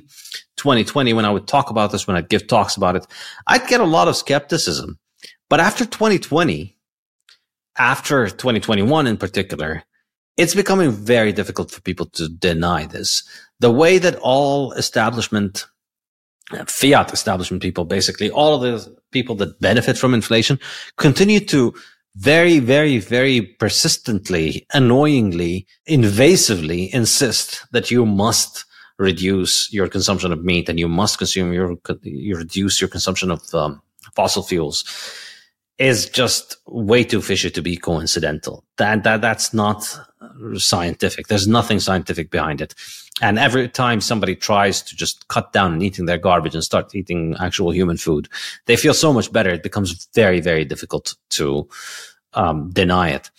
2020, 0.56 1.12
when 1.12 1.24
I 1.24 1.30
would 1.30 1.48
talk 1.48 1.70
about 1.70 1.90
this, 1.90 2.06
when 2.06 2.16
I'd 2.16 2.28
give 2.28 2.46
talks 2.46 2.76
about 2.76 2.96
it, 2.96 3.06
I'd 3.46 3.66
get 3.66 3.80
a 3.80 3.84
lot 3.84 4.08
of 4.08 4.16
skepticism. 4.16 4.98
But 5.48 5.60
after 5.60 5.84
2020, 5.84 6.76
after 7.78 8.26
2021 8.26 9.06
in 9.06 9.16
particular, 9.16 9.82
it's 10.36 10.54
becoming 10.54 10.92
very 10.92 11.32
difficult 11.32 11.70
for 11.70 11.80
people 11.80 12.06
to 12.06 12.28
deny 12.28 12.86
this. 12.86 13.24
The 13.58 13.70
way 13.70 13.98
that 13.98 14.16
all 14.16 14.72
establishment, 14.72 15.66
fiat 16.66 17.12
establishment 17.12 17.62
people, 17.62 17.84
basically 17.84 18.30
all 18.30 18.54
of 18.54 18.60
the 18.60 18.96
people 19.12 19.34
that 19.36 19.60
benefit 19.60 19.98
from 19.98 20.14
inflation 20.14 20.60
continue 20.96 21.40
to 21.40 21.74
very, 22.16 22.58
very, 22.58 22.98
very 22.98 23.42
persistently, 23.42 24.66
annoyingly, 24.74 25.66
invasively 25.88 26.90
insist 26.92 27.64
that 27.72 27.90
you 27.90 28.04
must 28.04 28.64
reduce 28.98 29.72
your 29.72 29.88
consumption 29.88 30.32
of 30.32 30.44
meat 30.44 30.68
and 30.68 30.78
you 30.78 30.88
must 30.88 31.18
consume 31.18 31.52
your 31.52 31.76
you 32.02 32.36
reduce 32.36 32.80
your 32.80 32.88
consumption 32.88 33.30
of 33.30 33.42
um, 33.54 33.80
fossil 34.14 34.42
fuels 34.42 34.84
is 35.78 36.10
just 36.10 36.58
way 36.66 37.02
too 37.02 37.22
fishy 37.22 37.50
to 37.50 37.62
be 37.62 37.76
coincidental. 37.76 38.64
That 38.76 39.02
that 39.04 39.22
that's 39.22 39.54
not 39.54 39.98
scientific. 40.56 41.28
There's 41.28 41.48
nothing 41.48 41.80
scientific 41.80 42.30
behind 42.30 42.60
it. 42.60 42.74
And 43.20 43.38
every 43.38 43.68
time 43.68 44.00
somebody 44.00 44.34
tries 44.34 44.82
to 44.82 44.96
just 44.96 45.28
cut 45.28 45.52
down 45.52 45.72
on 45.72 45.82
eating 45.82 46.06
their 46.06 46.18
garbage 46.18 46.54
and 46.54 46.64
start 46.64 46.94
eating 46.94 47.36
actual 47.38 47.70
human 47.70 47.96
food, 47.96 48.28
they 48.66 48.76
feel 48.76 48.94
so 48.94 49.12
much 49.12 49.32
better. 49.32 49.50
It 49.50 49.62
becomes 49.62 50.08
very, 50.14 50.40
very 50.40 50.64
difficult 50.64 51.14
to 51.30 51.68
um, 52.34 52.70
deny 52.70 53.10
it. 53.10 53.30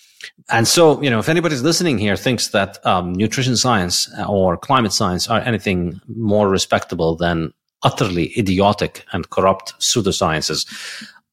And 0.49 0.67
so, 0.67 1.01
you 1.01 1.09
know, 1.09 1.19
if 1.19 1.29
anybody's 1.29 1.63
listening 1.63 1.97
here 1.97 2.15
thinks 2.15 2.49
that 2.49 2.85
um, 2.85 3.13
nutrition 3.13 3.55
science 3.55 4.09
or 4.27 4.57
climate 4.57 4.93
science 4.93 5.29
are 5.29 5.39
anything 5.39 5.99
more 6.07 6.49
respectable 6.49 7.15
than 7.15 7.53
utterly 7.83 8.37
idiotic 8.37 9.05
and 9.13 9.29
corrupt 9.29 9.73
pseudosciences, 9.79 10.67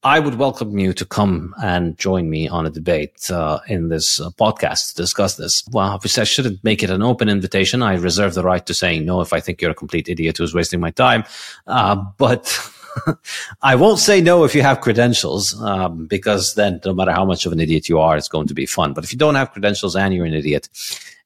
I 0.04 0.20
would 0.20 0.36
welcome 0.36 0.78
you 0.78 0.92
to 0.92 1.04
come 1.04 1.56
and 1.60 1.98
join 1.98 2.30
me 2.30 2.46
on 2.48 2.64
a 2.64 2.70
debate 2.70 3.28
uh, 3.32 3.58
in 3.66 3.88
this 3.88 4.20
uh, 4.20 4.30
podcast 4.30 4.90
to 4.90 5.02
discuss 5.02 5.36
this. 5.36 5.64
Well, 5.72 5.88
obviously, 5.88 6.20
I 6.20 6.24
shouldn't 6.24 6.62
make 6.62 6.84
it 6.84 6.90
an 6.90 7.02
open 7.02 7.28
invitation. 7.28 7.82
I 7.82 7.96
reserve 7.96 8.34
the 8.34 8.44
right 8.44 8.64
to 8.66 8.74
saying 8.74 9.04
no 9.04 9.22
if 9.22 9.32
I 9.32 9.40
think 9.40 9.60
you're 9.60 9.72
a 9.72 9.74
complete 9.74 10.08
idiot 10.08 10.38
who's 10.38 10.54
wasting 10.54 10.78
my 10.78 10.92
time. 10.92 11.24
Uh, 11.66 11.96
but 12.16 12.56
I 13.62 13.74
won't 13.74 13.98
say 13.98 14.20
no 14.20 14.44
if 14.44 14.54
you 14.54 14.62
have 14.62 14.82
credentials, 14.82 15.60
um, 15.62 16.06
because 16.06 16.54
then 16.54 16.80
no 16.84 16.94
matter 16.94 17.12
how 17.12 17.24
much 17.24 17.44
of 17.44 17.50
an 17.50 17.58
idiot 17.58 17.88
you 17.88 17.98
are, 17.98 18.16
it's 18.16 18.28
going 18.28 18.46
to 18.46 18.54
be 18.54 18.66
fun. 18.66 18.92
But 18.92 19.02
if 19.02 19.12
you 19.12 19.18
don't 19.18 19.34
have 19.34 19.50
credentials 19.50 19.96
and 19.96 20.14
you're 20.14 20.26
an 20.26 20.32
idiot, 20.32 20.68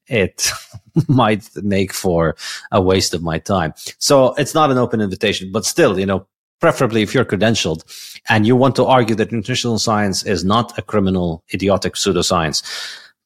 it 0.07 0.51
might 1.09 1.47
make 1.57 1.93
for 1.93 2.37
a 2.71 2.81
waste 2.81 3.13
of 3.13 3.23
my 3.23 3.39
time. 3.39 3.75
So 3.99 4.33
it's 4.35 4.55
not 4.55 4.71
an 4.71 4.79
open 4.79 5.03
invitation, 5.03 5.53
but 5.53 5.67
still, 5.67 6.01
you 6.01 6.07
know, 6.07 6.27
preferably 6.63 7.03
if 7.03 7.13
you're 7.13 7.25
credentialed 7.25 7.83
and 8.29 8.47
you 8.47 8.55
want 8.55 8.77
to 8.77 8.87
argue 8.87 9.17
that 9.17 9.33
nutritional 9.33 9.79
science 9.79 10.23
is 10.23 10.45
not 10.45 10.79
a 10.79 10.83
criminal, 10.83 11.43
idiotic 11.53 11.95
pseudoscience, 11.95 12.63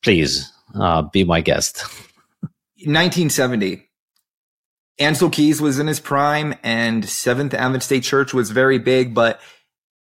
please 0.02 0.50
uh, 0.74 1.02
be 1.02 1.22
my 1.22 1.42
guest. 1.42 1.84
1970, 2.84 3.86
Ancel 4.98 5.30
Keys 5.30 5.60
was 5.60 5.78
in 5.78 5.86
his 5.86 6.00
prime 6.00 6.54
and 6.62 7.06
Seventh 7.06 7.52
Adventist 7.52 7.86
State 7.86 8.04
Church 8.04 8.32
was 8.32 8.50
very 8.50 8.78
big, 8.78 9.14
but 9.14 9.36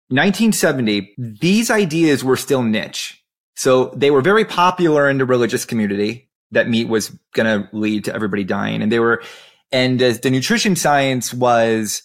1970, 0.08 1.14
these 1.18 1.70
ideas 1.70 2.24
were 2.24 2.38
still 2.38 2.64
niche. 2.64 3.22
So 3.56 3.88
they 3.96 4.12
were 4.12 4.22
very 4.22 4.46
popular 4.46 5.10
in 5.10 5.18
the 5.18 5.26
religious 5.26 5.66
community 5.66 6.30
that 6.52 6.70
meat 6.70 6.88
was 6.88 7.10
going 7.34 7.64
to 7.64 7.70
lead 7.76 8.06
to 8.06 8.16
everybody 8.16 8.46
dying. 8.46 8.82
And 8.82 8.92
they 8.92 9.00
were, 9.00 9.22
and 9.74 10.00
the 10.00 10.30
nutrition 10.32 10.78
science 10.78 11.34
was 11.34 12.04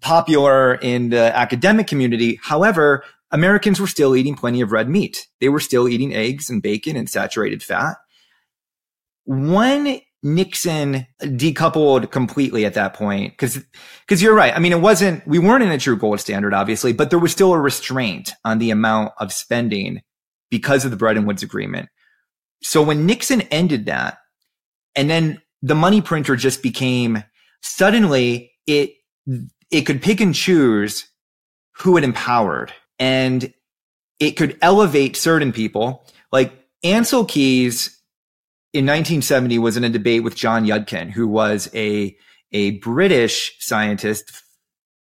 popular 0.00 0.74
in 0.76 1.10
the 1.10 1.36
academic 1.36 1.86
community. 1.86 2.38
However, 2.42 3.04
Americans 3.30 3.80
were 3.80 3.86
still 3.86 4.16
eating 4.16 4.34
plenty 4.34 4.60
of 4.60 4.72
red 4.72 4.88
meat. 4.88 5.26
They 5.40 5.48
were 5.48 5.60
still 5.60 5.88
eating 5.88 6.14
eggs 6.14 6.48
and 6.48 6.62
bacon 6.62 6.96
and 6.96 7.08
saturated 7.08 7.62
fat. 7.62 7.96
When 9.24 10.00
Nixon 10.22 11.06
decoupled 11.22 12.10
completely 12.10 12.64
at 12.64 12.74
that 12.74 12.94
point 12.94 13.32
because 13.32 13.62
because 14.00 14.20
you're 14.20 14.34
right. 14.34 14.54
I 14.54 14.58
mean, 14.58 14.72
it 14.72 14.80
wasn't 14.80 15.26
we 15.26 15.38
weren't 15.38 15.62
in 15.62 15.70
a 15.70 15.78
true 15.78 15.96
gold 15.96 16.20
standard, 16.20 16.54
obviously, 16.54 16.92
but 16.92 17.10
there 17.10 17.18
was 17.18 17.30
still 17.30 17.52
a 17.52 17.60
restraint 17.60 18.32
on 18.44 18.58
the 18.58 18.70
amount 18.70 19.12
of 19.18 19.32
spending 19.32 20.02
because 20.50 20.84
of 20.84 20.90
the 20.90 20.96
Bretton 20.96 21.26
Woods 21.26 21.42
Agreement. 21.42 21.88
So 22.62 22.82
when 22.82 23.06
Nixon 23.06 23.42
ended 23.42 23.86
that, 23.86 24.18
and 24.96 25.08
then 25.08 25.40
the 25.62 25.76
money 25.76 26.00
printer 26.00 26.34
just 26.34 26.62
became 26.62 27.22
suddenly 27.62 28.52
it 28.66 28.90
it 29.70 29.82
could 29.82 30.02
pick 30.02 30.20
and 30.20 30.34
choose 30.34 31.08
who 31.78 31.96
it 31.96 32.04
empowered 32.04 32.72
and 32.98 33.52
it 34.18 34.32
could 34.32 34.58
elevate 34.62 35.16
certain 35.16 35.52
people. 35.52 36.04
Like 36.32 36.52
Ancel 36.84 37.28
Keys 37.28 38.00
in 38.72 38.84
1970 38.84 39.58
was 39.58 39.76
in 39.76 39.84
a 39.84 39.88
debate 39.88 40.22
with 40.22 40.36
John 40.36 40.66
Yudkin 40.66 41.10
who 41.10 41.28
was 41.28 41.70
a 41.74 42.16
a 42.52 42.72
British 42.78 43.56
scientist 43.60 44.42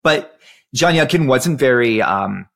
but 0.04 0.40
John 0.74 0.94
Yudkin 0.94 1.28
wasn't 1.28 1.60
very 1.60 2.02
um, 2.02 2.48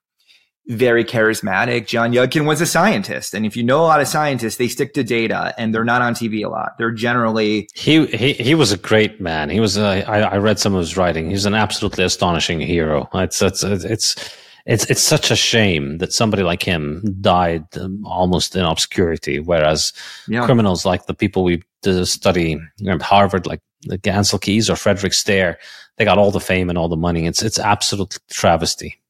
very 0.68 1.04
charismatic. 1.04 1.88
John 1.88 2.14
Yudkin 2.14 2.46
was 2.46 2.62
a 2.62 2.66
scientist. 2.66 3.34
And 3.34 3.46
if 3.46 3.58
you 3.58 3.64
know 3.64 3.82
a 3.82 3.88
lot 3.88 4.02
of 4.02 4.08
scientists, 4.08 4.56
they 4.56 4.68
stick 4.68 4.94
to 4.94 5.04
data 5.04 5.54
and 5.58 5.74
they're 5.74 5.84
not 5.84 6.02
on 6.02 6.14
TV 6.14 6.46
a 6.46 6.50
lot. 6.50 6.78
They're 6.78 6.92
generally. 6.92 7.68
He, 7.74 8.06
he, 8.08 8.34
he 8.34 8.56
was 8.56 8.72
a 8.72 8.78
great 8.78 9.20
man. 9.20 9.50
He 9.50 9.60
was, 9.60 9.78
a, 9.78 10.04
I, 10.10 10.22
I 10.22 10.38
read 10.38 10.60
some 10.60 10.74
of 10.74 10.80
his 10.80 10.96
writing. 10.96 11.30
He's 11.30 11.46
an 11.46 11.54
absolutely 11.54 12.06
astonishing 12.06 12.62
hero. 12.62 13.10
It's, 13.14 13.42
it's, 13.42 13.64
it's, 13.64 14.32
it's, 14.66 14.90
it's 14.90 15.02
such 15.02 15.32
a 15.32 15.36
shame 15.36 15.98
that 15.98 16.14
somebody 16.14 16.44
like 16.44 16.64
him 16.64 17.04
died 17.20 17.66
um, 17.78 18.06
almost 18.06 18.56
in 18.56 18.64
obscurity. 18.64 19.40
Whereas 19.40 19.92
yeah. 20.30 20.46
criminals 20.46 20.86
like 20.86 21.08
the 21.08 21.14
people 21.14 21.44
we 21.44 21.62
study 22.06 22.58
at 22.88 23.02
Harvard, 23.02 23.46
like 23.46 23.60
the 23.82 23.98
Ancel 23.98 24.40
Keys 24.40 24.70
or 24.70 24.78
Frederick 24.78 25.14
Stare, 25.14 25.60
they 25.98 26.06
got 26.06 26.18
all 26.18 26.32
the 26.32 26.40
fame 26.40 26.70
and 26.70 26.78
all 26.78 26.88
the 26.88 26.96
money. 26.96 27.28
It's, 27.28 27.44
it's 27.44 27.60
absolute 27.60 28.18
travesty. 28.30 29.03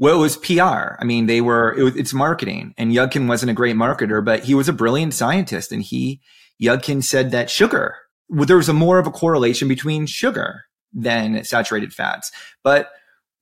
Well, 0.00 0.14
it 0.14 0.18
was 0.18 0.38
PR. 0.38 0.96
I 0.98 1.04
mean, 1.04 1.26
they 1.26 1.42
were, 1.42 1.74
it 1.74 1.82
was, 1.82 1.94
it's 1.94 2.14
marketing 2.14 2.74
and 2.78 2.90
Yudkin 2.90 3.28
wasn't 3.28 3.50
a 3.50 3.54
great 3.54 3.76
marketer, 3.76 4.24
but 4.24 4.44
he 4.44 4.54
was 4.54 4.66
a 4.66 4.72
brilliant 4.72 5.12
scientist. 5.12 5.72
And 5.72 5.82
he, 5.82 6.22
Yudkin 6.60 7.04
said 7.04 7.32
that 7.32 7.50
sugar, 7.50 7.96
well, 8.30 8.46
there 8.46 8.56
was 8.56 8.70
a 8.70 8.72
more 8.72 8.98
of 8.98 9.06
a 9.06 9.10
correlation 9.10 9.68
between 9.68 10.06
sugar 10.06 10.64
than 10.94 11.44
saturated 11.44 11.92
fats. 11.92 12.32
But 12.64 12.90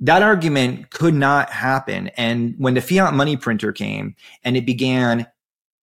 that 0.01 0.23
argument 0.23 0.91
could 0.91 1.15
not 1.15 1.49
happen. 1.51 2.09
And 2.17 2.57
when 2.59 2.75
the 2.75 2.81
fiat 2.81 3.15
money 3.15 3.37
printer 3.37 3.71
came 3.71 4.17
and 4.43 4.57
it 4.57 4.67
began 4.67 5.29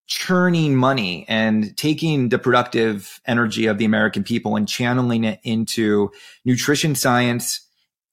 churning 0.08 0.76
money 0.76 1.24
and 1.30 1.76
taking 1.78 2.28
the 2.28 2.38
productive 2.38 3.22
energy 3.26 3.66
of 3.68 3.78
the 3.78 3.86
American 3.86 4.26
people 4.26 4.58
and 4.58 4.68
channeling 4.68 5.24
it 5.24 5.40
into 5.44 6.12
nutrition 6.44 6.96
science 6.96 7.62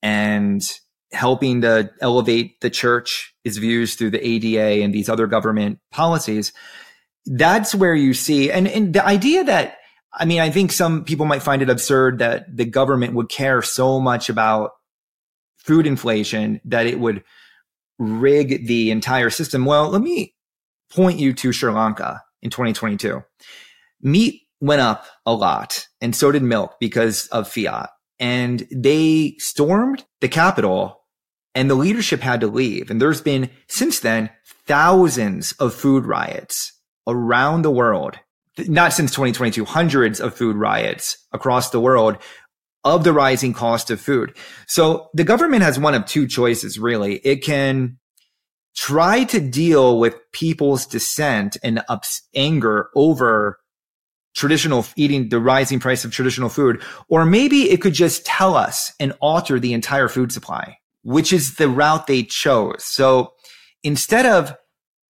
and 0.01 0.79
helping 1.13 1.61
to 1.61 1.89
elevate 2.01 2.59
the 2.61 2.69
church, 2.69 3.33
its 3.43 3.57
views 3.57 3.95
through 3.95 4.11
the 4.11 4.27
ADA 4.27 4.83
and 4.83 4.93
these 4.93 5.09
other 5.09 5.27
government 5.27 5.79
policies. 5.91 6.53
That's 7.25 7.73
where 7.73 7.95
you 7.95 8.13
see, 8.13 8.51
and, 8.51 8.67
and 8.67 8.93
the 8.93 9.05
idea 9.05 9.43
that, 9.45 9.77
I 10.13 10.25
mean, 10.25 10.41
I 10.41 10.49
think 10.49 10.71
some 10.71 11.05
people 11.05 11.25
might 11.25 11.43
find 11.43 11.61
it 11.61 11.69
absurd 11.69 12.19
that 12.19 12.55
the 12.55 12.65
government 12.65 13.13
would 13.13 13.29
care 13.29 13.61
so 13.61 13.99
much 13.99 14.29
about 14.29 14.71
food 15.57 15.87
inflation 15.87 16.59
that 16.65 16.85
it 16.85 16.99
would 16.99 17.23
rig 17.97 18.67
the 18.67 18.91
entire 18.91 19.29
system. 19.29 19.65
Well, 19.65 19.89
let 19.89 20.01
me 20.01 20.35
point 20.91 21.19
you 21.19 21.33
to 21.33 21.51
Sri 21.51 21.71
Lanka 21.71 22.21
in 22.41 22.49
2022. 22.49 23.23
Meat 24.01 24.41
went 24.59 24.81
up 24.81 25.05
a 25.25 25.33
lot 25.33 25.87
and 26.01 26.15
so 26.15 26.31
did 26.31 26.43
milk 26.43 26.75
because 26.79 27.27
of 27.27 27.47
fiat. 27.47 27.89
And 28.19 28.67
they 28.71 29.35
stormed 29.39 30.05
the 30.21 30.29
capital 30.29 31.02
and 31.55 31.69
the 31.69 31.75
leadership 31.75 32.21
had 32.21 32.41
to 32.41 32.47
leave. 32.47 32.89
And 32.89 33.01
there's 33.01 33.21
been 33.21 33.49
since 33.67 33.99
then 33.99 34.29
thousands 34.65 35.51
of 35.53 35.73
food 35.73 36.05
riots 36.05 36.73
around 37.07 37.61
the 37.61 37.71
world. 37.71 38.17
Not 38.57 38.93
since 38.93 39.11
2022, 39.11 39.65
hundreds 39.65 40.19
of 40.19 40.35
food 40.35 40.55
riots 40.55 41.17
across 41.31 41.69
the 41.69 41.79
world 41.79 42.17
of 42.83 43.03
the 43.03 43.13
rising 43.13 43.53
cost 43.53 43.89
of 43.89 43.99
food. 43.99 44.35
So 44.67 45.09
the 45.13 45.23
government 45.23 45.63
has 45.63 45.79
one 45.79 45.95
of 45.95 46.05
two 46.05 46.27
choices, 46.27 46.77
really. 46.77 47.15
It 47.17 47.37
can 47.37 47.97
try 48.75 49.23
to 49.25 49.39
deal 49.39 49.99
with 49.99 50.15
people's 50.31 50.85
dissent 50.85 51.57
and 51.63 51.83
ups 51.87 52.21
anger 52.35 52.89
over 52.95 53.59
traditional 54.35 54.85
eating 54.95 55.29
the 55.29 55.39
rising 55.39 55.79
price 55.79 56.03
of 56.03 56.11
traditional 56.11 56.49
food, 56.49 56.81
or 57.07 57.23
maybe 57.23 57.69
it 57.69 57.81
could 57.81 57.93
just 57.93 58.25
tell 58.25 58.55
us 58.55 58.91
and 58.99 59.13
alter 59.21 59.59
the 59.59 59.73
entire 59.73 60.07
food 60.07 60.31
supply 60.31 60.77
which 61.03 61.31
is 61.31 61.55
the 61.55 61.69
route 61.69 62.07
they 62.07 62.23
chose. 62.23 62.83
So 62.83 63.33
instead 63.83 64.25
of 64.25 64.55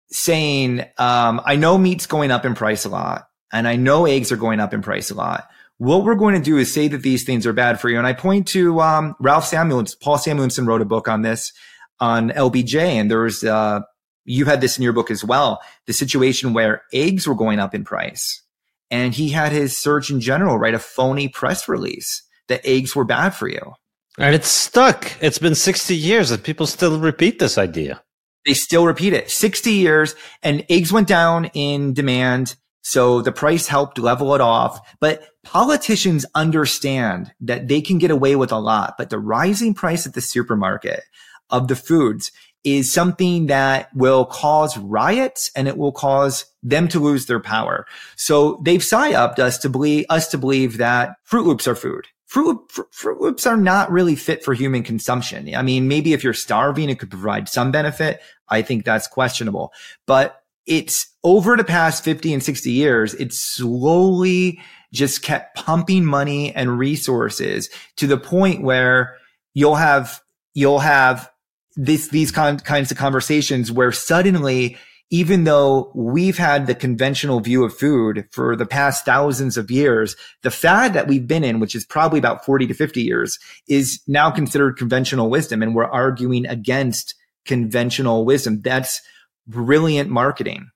saying, 0.09 0.81
um, 0.97 1.41
I 1.45 1.55
know 1.55 1.77
meat's 1.77 2.05
going 2.05 2.31
up 2.31 2.45
in 2.45 2.55
price 2.55 2.85
a 2.85 2.89
lot 2.89 3.27
and 3.53 3.67
I 3.67 3.75
know 3.75 4.05
eggs 4.05 4.31
are 4.31 4.37
going 4.37 4.59
up 4.59 4.73
in 4.73 4.81
price 4.81 5.11
a 5.11 5.15
lot. 5.15 5.47
What 5.77 6.03
we're 6.03 6.15
going 6.15 6.35
to 6.35 6.41
do 6.41 6.57
is 6.57 6.71
say 6.71 6.87
that 6.89 7.01
these 7.01 7.23
things 7.23 7.47
are 7.47 7.53
bad 7.53 7.79
for 7.79 7.89
you. 7.89 7.97
And 7.97 8.05
I 8.05 8.13
point 8.13 8.47
to, 8.49 8.79
um, 8.81 9.15
Ralph 9.19 9.45
Samuelson, 9.45 9.97
Paul 10.01 10.17
Samuelson 10.17 10.65
wrote 10.65 10.81
a 10.81 10.85
book 10.85 11.07
on 11.07 11.23
this 11.23 11.53
on 11.99 12.29
LBJ. 12.29 12.75
And 12.75 13.09
there's, 13.09 13.43
uh, 13.43 13.81
you 14.25 14.45
had 14.45 14.61
this 14.61 14.77
in 14.77 14.83
your 14.83 14.93
book 14.93 15.09
as 15.09 15.23
well, 15.23 15.59
the 15.87 15.93
situation 15.93 16.53
where 16.53 16.83
eggs 16.93 17.27
were 17.27 17.35
going 17.35 17.59
up 17.59 17.73
in 17.73 17.83
price. 17.83 18.43
And 18.91 19.13
he 19.13 19.29
had 19.29 19.51
his 19.51 19.77
Surgeon 19.77 20.21
General 20.21 20.59
write 20.59 20.73
a 20.73 20.79
phony 20.79 21.27
press 21.27 21.67
release 21.67 22.23
that 22.47 22.61
eggs 22.65 22.95
were 22.95 23.05
bad 23.05 23.31
for 23.31 23.47
you. 23.47 23.73
And 24.17 24.35
it's 24.35 24.49
stuck. 24.49 25.11
It's 25.21 25.39
been 25.39 25.55
60 25.55 25.95
years 25.95 26.31
and 26.31 26.43
people 26.43 26.67
still 26.67 26.99
repeat 26.99 27.39
this 27.39 27.57
idea. 27.57 28.03
They 28.45 28.53
still 28.53 28.85
repeat 28.85 29.13
it. 29.13 29.29
60 29.29 29.71
years 29.71 30.15
and 30.43 30.65
eggs 30.69 30.91
went 30.91 31.07
down 31.07 31.45
in 31.53 31.93
demand. 31.93 32.55
So 32.81 33.21
the 33.21 33.31
price 33.31 33.67
helped 33.67 33.99
level 33.99 34.33
it 34.35 34.41
off. 34.41 34.79
But 34.99 35.23
politicians 35.43 36.25
understand 36.35 37.31
that 37.39 37.67
they 37.67 37.81
can 37.81 37.99
get 37.99 38.11
away 38.11 38.35
with 38.35 38.51
a 38.51 38.59
lot, 38.59 38.95
but 38.97 39.09
the 39.09 39.19
rising 39.19 39.73
price 39.73 40.05
at 40.05 40.13
the 40.13 40.21
supermarket 40.21 41.03
of 41.49 41.67
the 41.67 41.75
foods 41.75 42.31
is 42.63 42.91
something 42.91 43.47
that 43.47 43.89
will 43.95 44.25
cause 44.25 44.77
riots 44.77 45.51
and 45.55 45.67
it 45.67 45.77
will 45.77 45.91
cause 45.91 46.45
them 46.61 46.87
to 46.87 46.99
lose 46.99 47.25
their 47.25 47.39
power. 47.39 47.87
So 48.15 48.61
they've 48.63 48.81
psyoped 48.81 49.39
us 49.39 49.57
to 49.59 49.69
believe, 49.69 50.05
us 50.09 50.27
to 50.29 50.37
believe 50.37 50.77
that 50.77 51.15
Froot 51.27 51.45
Loops 51.45 51.67
are 51.67 51.75
food 51.75 52.07
Fruit, 52.31 52.65
Froot 52.69 53.19
Loops 53.19 53.45
are 53.45 53.57
not 53.57 53.91
really 53.91 54.15
fit 54.15 54.41
for 54.41 54.53
human 54.53 54.83
consumption. 54.83 55.53
I 55.53 55.61
mean, 55.61 55.89
maybe 55.89 56.13
if 56.13 56.23
you're 56.23 56.33
starving, 56.33 56.89
it 56.89 56.97
could 56.97 57.09
provide 57.09 57.49
some 57.49 57.73
benefit. 57.73 58.21
I 58.47 58.61
think 58.61 58.85
that's 58.85 59.05
questionable, 59.05 59.73
but 60.07 60.41
it's 60.65 61.13
over 61.25 61.57
the 61.57 61.65
past 61.65 62.05
50 62.05 62.33
and 62.33 62.41
60 62.41 62.71
years, 62.71 63.15
it's 63.15 63.37
slowly 63.37 64.61
just 64.93 65.23
kept 65.23 65.57
pumping 65.57 66.05
money 66.05 66.55
and 66.55 66.79
resources 66.79 67.69
to 67.97 68.07
the 68.07 68.17
point 68.17 68.63
where 68.63 69.17
you'll 69.53 69.75
have, 69.75 70.21
you'll 70.53 70.79
have 70.79 71.29
this, 71.75 72.07
these 72.07 72.31
kind, 72.31 72.63
kinds 72.63 72.91
of 72.91 72.97
conversations 72.97 73.73
where 73.73 73.91
suddenly 73.91 74.77
even 75.11 75.43
though 75.43 75.91
we've 75.93 76.37
had 76.37 76.65
the 76.65 76.73
conventional 76.73 77.41
view 77.41 77.65
of 77.65 77.77
food 77.77 78.25
for 78.31 78.55
the 78.55 78.65
past 78.65 79.05
thousands 79.05 79.57
of 79.57 79.69
years, 79.69 80.15
the 80.41 80.49
fad 80.49 80.93
that 80.93 81.07
we've 81.07 81.27
been 81.27 81.43
in, 81.43 81.59
which 81.59 81.75
is 81.75 81.85
probably 81.85 82.17
about 82.17 82.45
40 82.45 82.65
to 82.67 82.73
50 82.73 83.01
years, 83.01 83.37
is 83.67 83.99
now 84.07 84.31
considered 84.31 84.77
conventional 84.77 85.29
wisdom. 85.29 85.61
And 85.61 85.75
we're 85.75 85.85
arguing 85.85 86.47
against 86.47 87.13
conventional 87.45 88.23
wisdom. 88.23 88.61
That's 88.61 89.01
brilliant 89.45 90.09
marketing. 90.09 90.71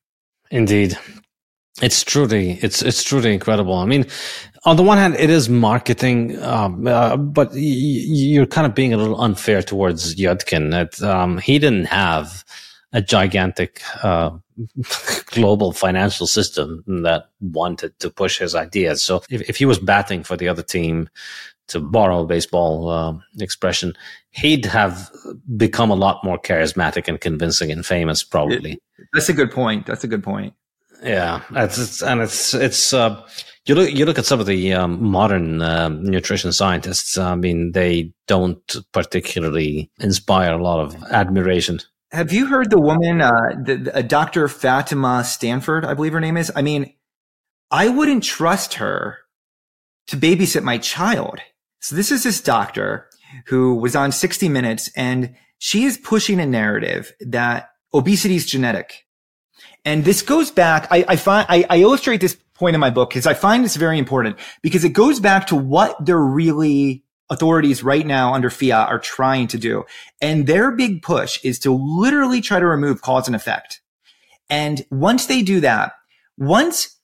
Indeed. 0.52 0.98
It's 1.82 2.04
truly, 2.04 2.60
it's, 2.62 2.82
it's 2.82 3.04
truly 3.04 3.34
incredible. 3.34 3.76
I 3.76 3.86
mean, 3.86 4.06
on 4.66 4.76
the 4.76 4.84
one 4.84 4.98
hand, 4.98 5.16
it 5.16 5.30
is 5.30 5.48
marketing, 5.48 6.42
um, 6.42 6.88
uh, 6.88 7.16
but 7.16 7.52
y- 7.52 7.58
you're 7.60 8.46
kind 8.46 8.68
of 8.68 8.76
being 8.76 8.94
a 8.94 8.98
little 8.98 9.20
unfair 9.20 9.62
towards 9.62 10.16
Yudkin. 10.16 10.72
That 10.72 11.02
um, 11.04 11.38
he 11.38 11.60
didn't 11.60 11.86
have 11.86 12.46
a 12.96 13.02
gigantic 13.02 13.82
uh, 14.04 14.32
global 15.28 15.74
financial 15.74 16.28
system 16.28 16.84
that 17.04 17.26
wanted 17.42 17.98
to 18.00 18.10
push 18.10 18.40
his 18.40 18.56
ideas. 18.56 19.04
So 19.04 19.22
if, 19.30 19.50
if 19.50 19.58
he 19.58 19.66
was 19.66 19.80
batting 19.80 20.24
for 20.24 20.38
the 20.38 20.48
other 20.48 20.64
team, 20.64 21.10
to 21.68 21.80
borrow 21.80 22.22
a 22.22 22.26
baseball 22.26 22.90
uh, 22.90 23.14
expression, 23.40 23.94
he'd 24.30 24.66
have 24.66 25.10
become 25.58 25.90
a 25.90 25.96
lot 25.96 26.24
more 26.24 26.38
charismatic 26.38 27.08
and 27.08 27.20
convincing 27.20 27.72
and 27.72 27.86
famous, 27.86 28.24
probably. 28.24 28.80
That's 29.14 29.30
a 29.30 29.34
good 29.34 29.52
point. 29.52 29.86
That's 29.88 30.04
a 30.04 30.08
good 30.08 30.24
point. 30.24 30.54
Yeah, 31.04 31.42
it's, 31.52 31.78
it's 31.78 32.02
and 32.04 32.22
it's 32.22 32.54
it's 32.54 32.94
uh, 32.94 33.22
you 33.66 33.76
look 33.76 33.92
you 33.92 34.06
look 34.06 34.18
at 34.18 34.26
some 34.26 34.40
of 34.40 34.46
the 34.46 34.74
um, 34.74 35.04
modern 35.04 35.62
uh, 35.62 35.90
nutrition 35.90 36.54
scientists. 36.54 37.18
I 37.18 37.36
mean, 37.36 37.74
they 37.74 38.14
don't 38.28 38.76
particularly 38.92 39.92
inspire 40.00 40.54
a 40.54 40.64
lot 40.64 40.80
of 40.80 40.96
admiration. 41.12 41.80
Have 42.12 42.32
you 42.32 42.48
heard 42.48 42.70
the 42.70 42.80
woman, 42.80 43.22
uh, 43.22 43.32
the, 43.62 43.76
the, 43.78 43.98
uh, 43.98 44.02
Dr. 44.02 44.48
Fatima 44.48 45.24
Stanford, 45.24 45.86
I 45.86 45.94
believe 45.94 46.14
her 46.14 46.20
name 46.20 46.38
is? 46.38 46.52
I 46.56 46.62
mean, 46.62 46.94
I 47.72 47.90
wouldn't 47.90 48.24
trust 48.24 48.76
her 48.76 49.20
to 50.08 50.18
babysit 50.18 50.64
my 50.64 50.78
child. 50.78 51.40
So 51.80 51.96
this 51.96 52.12
is 52.12 52.24
this 52.24 52.42
doctor 52.42 53.10
who 53.48 53.76
was 53.76 53.96
on 53.96 54.12
60 54.12 54.50
Minutes 54.50 54.90
and 54.96 55.36
she 55.58 55.84
is 55.84 55.98
pushing 55.98 56.40
a 56.40 56.46
narrative 56.46 57.14
that 57.22 57.70
obesity 57.94 58.36
is 58.36 58.46
genetic. 58.46 59.06
And 59.84 60.04
this 60.04 60.22
goes 60.22 60.52
back, 60.52 60.88
I, 60.92 61.06
I 61.08 61.16
find, 61.16 61.46
I, 61.50 61.66
I 61.70 61.78
illustrate 61.80 62.22
this 62.22 62.38
point 62.56 62.74
in 62.74 62.80
my 62.80 62.90
book 62.90 63.10
because 63.10 63.28
I 63.28 63.34
find 63.34 63.64
this 63.64 63.76
very 63.76 63.98
important 63.98 64.38
because 64.62 64.84
it 64.84 64.90
goes 64.90 65.20
back 65.20 65.48
to 65.48 65.56
what 65.56 66.06
they're 66.06 66.18
really 66.18 67.05
authorities 67.30 67.84
right 67.84 68.06
now 68.06 68.34
under 68.34 68.50
fiat 68.50 68.90
are 68.90 69.00
trying 69.00 69.48
to 69.48 69.58
do. 69.58 69.84
And 70.22 70.48
their 70.48 70.72
big 70.72 71.02
push 71.02 71.44
is 71.44 71.60
to 71.60 71.72
literally 71.74 72.42
try 72.42 72.60
to 72.60 72.66
remove 72.66 73.02
cause 73.02 73.28
and 73.28 73.36
effect. 73.36 73.82
And 74.50 74.86
once 74.92 75.26
they 75.26 75.42
do 75.42 75.60
that, 75.62 75.94
once 76.38 77.00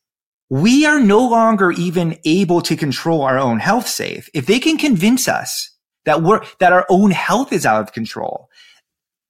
we 0.50 0.86
are 0.86 1.00
no 1.00 1.28
longer 1.28 1.72
even 1.72 2.20
able 2.26 2.62
to 2.62 2.76
control 2.76 3.22
our 3.22 3.40
own 3.40 3.60
health 3.60 3.88
safe, 3.88 4.30
if 4.34 4.46
they 4.46 4.60
can 4.60 4.78
convince 4.78 5.28
us 5.28 5.72
that 6.06 6.22
we're, 6.22 6.42
that 6.60 6.74
our 6.74 6.86
own 6.90 7.12
health 7.12 7.52
is 7.54 7.66
out 7.66 7.82
of 7.82 7.94
control, 7.94 8.50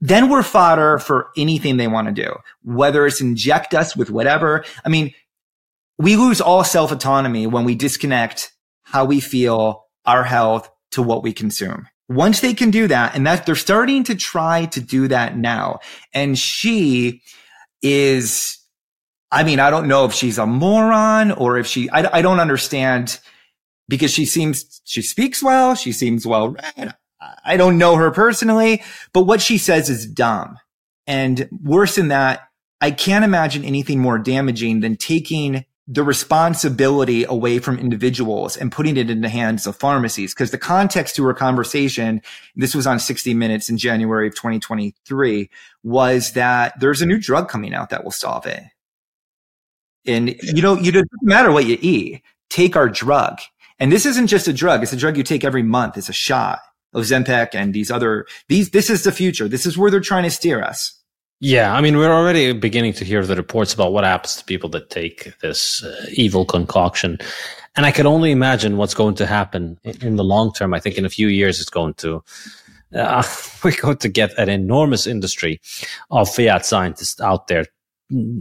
then 0.02 0.30
we're 0.30 0.44
fodder 0.44 0.98
for 0.98 1.30
anything 1.38 1.78
they 1.78 1.88
want 1.88 2.08
to 2.08 2.14
do, 2.14 2.36
whether 2.64 3.06
it's 3.06 3.22
inject 3.22 3.74
us 3.76 3.96
with 3.96 4.10
whatever. 4.10 4.66
I 4.84 4.90
mean, 4.90 5.14
we 6.00 6.16
lose 6.16 6.42
all 6.42 6.64
self 6.64 6.92
autonomy 6.92 7.46
when 7.46 7.64
we 7.64 7.76
disconnect 7.76 8.52
how 8.82 9.06
we 9.06 9.20
feel, 9.20 9.86
our 10.06 10.24
health 10.24 10.70
to 10.92 11.02
what 11.02 11.24
we 11.24 11.34
consume. 11.34 11.88
Once 12.10 12.42
they 12.42 12.54
can 12.54 12.72
do 12.72 12.88
that, 12.88 13.16
and 13.16 13.26
that 13.26 13.46
they're 13.46 13.56
starting 13.56 14.04
to 14.04 14.16
try 14.16 14.66
to 14.66 14.82
do 14.82 15.08
that 15.08 15.38
now. 15.38 15.80
And 16.14 16.38
she 16.38 17.22
is, 17.82 18.58
I 19.32 19.44
mean, 19.44 19.60
I 19.60 19.70
don't 19.70 19.88
know 19.88 20.06
if 20.06 20.14
she's 20.14 20.38
a 20.38 20.46
moron 20.46 21.32
or 21.32 21.58
if 21.58 21.68
she, 21.68 21.90
I, 21.90 22.18
I 22.18 22.22
don't 22.22 22.42
understand 22.42 23.20
because 23.88 24.12
she 24.12 24.26
seems, 24.26 24.82
she 24.84 25.02
speaks 25.02 25.42
well. 25.42 25.74
She 25.76 25.94
seems 25.94 26.28
well 26.28 26.50
read. 26.50 26.94
I 27.46 27.56
don't 27.56 27.78
know 27.78 27.96
her 27.96 28.12
personally, 28.12 28.84
but 29.14 29.24
what 29.24 29.42
she 29.42 29.58
says 29.58 29.90
is 29.90 30.06
dumb. 30.06 30.58
And 31.08 31.48
worse 31.64 31.96
than 31.96 32.10
that, 32.10 32.42
I 32.82 32.92
can't 32.92 33.24
imagine 33.24 33.64
anything 33.64 34.00
more 34.00 34.18
damaging 34.18 34.80
than 34.80 34.98
taking 34.98 35.66
the 35.88 36.04
responsibility 36.04 37.24
away 37.24 37.60
from 37.60 37.80
individuals 37.80 38.56
and 38.56 38.72
putting 38.72 38.98
it 38.98 39.10
in 39.10 39.22
the 39.22 39.30
hands 39.30 39.66
of 39.66 39.76
pharmacies. 39.76 40.34
Because 40.34 40.52
the 40.52 40.58
context 40.58 41.16
to 41.16 41.24
her 41.26 41.34
conversation, 41.34 42.22
this 42.56 42.76
was 42.76 42.88
on 42.88 43.00
60 43.00 43.34
Minutes 43.34 43.70
in 43.70 43.78
January 43.78 44.28
of 44.28 44.36
2023, 44.36 45.50
was 45.84 46.34
that 46.34 46.80
there's 46.80 47.02
a 47.02 47.06
new 47.06 47.20
drug 47.20 47.50
coming 47.50 47.74
out 47.74 47.90
that 47.90 48.04
will 48.04 48.12
solve 48.12 48.46
it. 48.46 48.64
And 50.06 50.36
you 50.42 50.62
know, 50.62 50.76
you 50.78 50.92
don't 50.92 51.10
matter 51.22 51.52
what 51.52 51.66
you 51.66 51.78
eat, 51.82 52.24
take 52.50 52.76
our 52.76 52.90
drug. 52.90 53.40
And 53.80 53.92
this 53.92 54.06
isn't 54.06 54.28
just 54.28 54.48
a 54.48 54.54
drug; 54.54 54.84
it's 54.84 54.94
a 54.94 54.98
drug 54.98 55.18
you 55.18 55.24
take 55.24 55.44
every 55.44 55.64
month. 55.64 55.98
It's 55.98 56.10
a 56.10 56.14
shot. 56.14 56.60
Ozempic 56.96 57.50
and 57.54 57.74
these 57.74 57.90
other 57.90 58.26
these 58.50 58.72
this 58.72 58.90
is 58.90 59.04
the 59.04 59.12
future. 59.12 59.48
This 59.48 59.66
is 59.66 59.78
where 59.78 59.90
they're 59.90 60.00
trying 60.00 60.24
to 60.24 60.30
steer 60.30 60.62
us. 60.62 61.01
Yeah, 61.44 61.74
I 61.74 61.82
mean, 61.82 61.98
we're 61.98 62.14
already 62.14 62.54
beginning 62.54 62.94
to 62.94 63.04
hear 63.04 63.26
the 63.26 63.36
reports 63.36 63.74
about 63.74 63.94
what 63.94 64.04
happens 64.04 64.36
to 64.36 64.46
people 64.46 64.70
that 64.70 64.92
take 64.92 65.36
this 65.40 65.84
uh, 65.84 66.06
evil 66.14 66.46
concoction. 66.46 67.18
And 67.76 67.84
I 67.84 67.92
can 67.92 68.06
only 68.06 68.30
imagine 68.30 68.78
what's 68.78 68.94
going 68.94 69.16
to 69.16 69.26
happen 69.26 69.80
in 69.84 70.18
the 70.18 70.24
long 70.24 70.54
term. 70.54 70.76
I 70.76 70.80
think 70.80 71.00
in 71.00 71.06
a 71.06 71.10
few 71.10 71.30
years, 71.30 71.60
it's 71.60 71.72
going 71.72 71.96
to, 71.96 72.24
uh, 72.96 73.24
we're 73.64 73.76
going 73.76 73.98
to 73.98 74.08
get 74.08 74.38
an 74.38 74.50
enormous 74.50 75.08
industry 75.08 75.60
of 76.12 76.30
fiat 76.30 76.64
scientists 76.64 77.20
out 77.20 77.48
there 77.48 77.66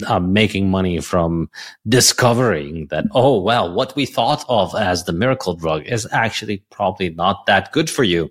uh, 0.06 0.20
making 0.20 0.70
money 0.70 1.00
from 1.00 1.48
discovering 1.88 2.86
that, 2.88 3.06
oh, 3.12 3.40
well, 3.40 3.72
what 3.72 3.96
we 3.96 4.04
thought 4.04 4.44
of 4.50 4.74
as 4.74 5.04
the 5.04 5.12
miracle 5.14 5.54
drug 5.54 5.86
is 5.86 6.06
actually 6.12 6.62
probably 6.70 7.08
not 7.08 7.46
that 7.46 7.72
good 7.72 7.88
for 7.88 8.04
you. 8.04 8.30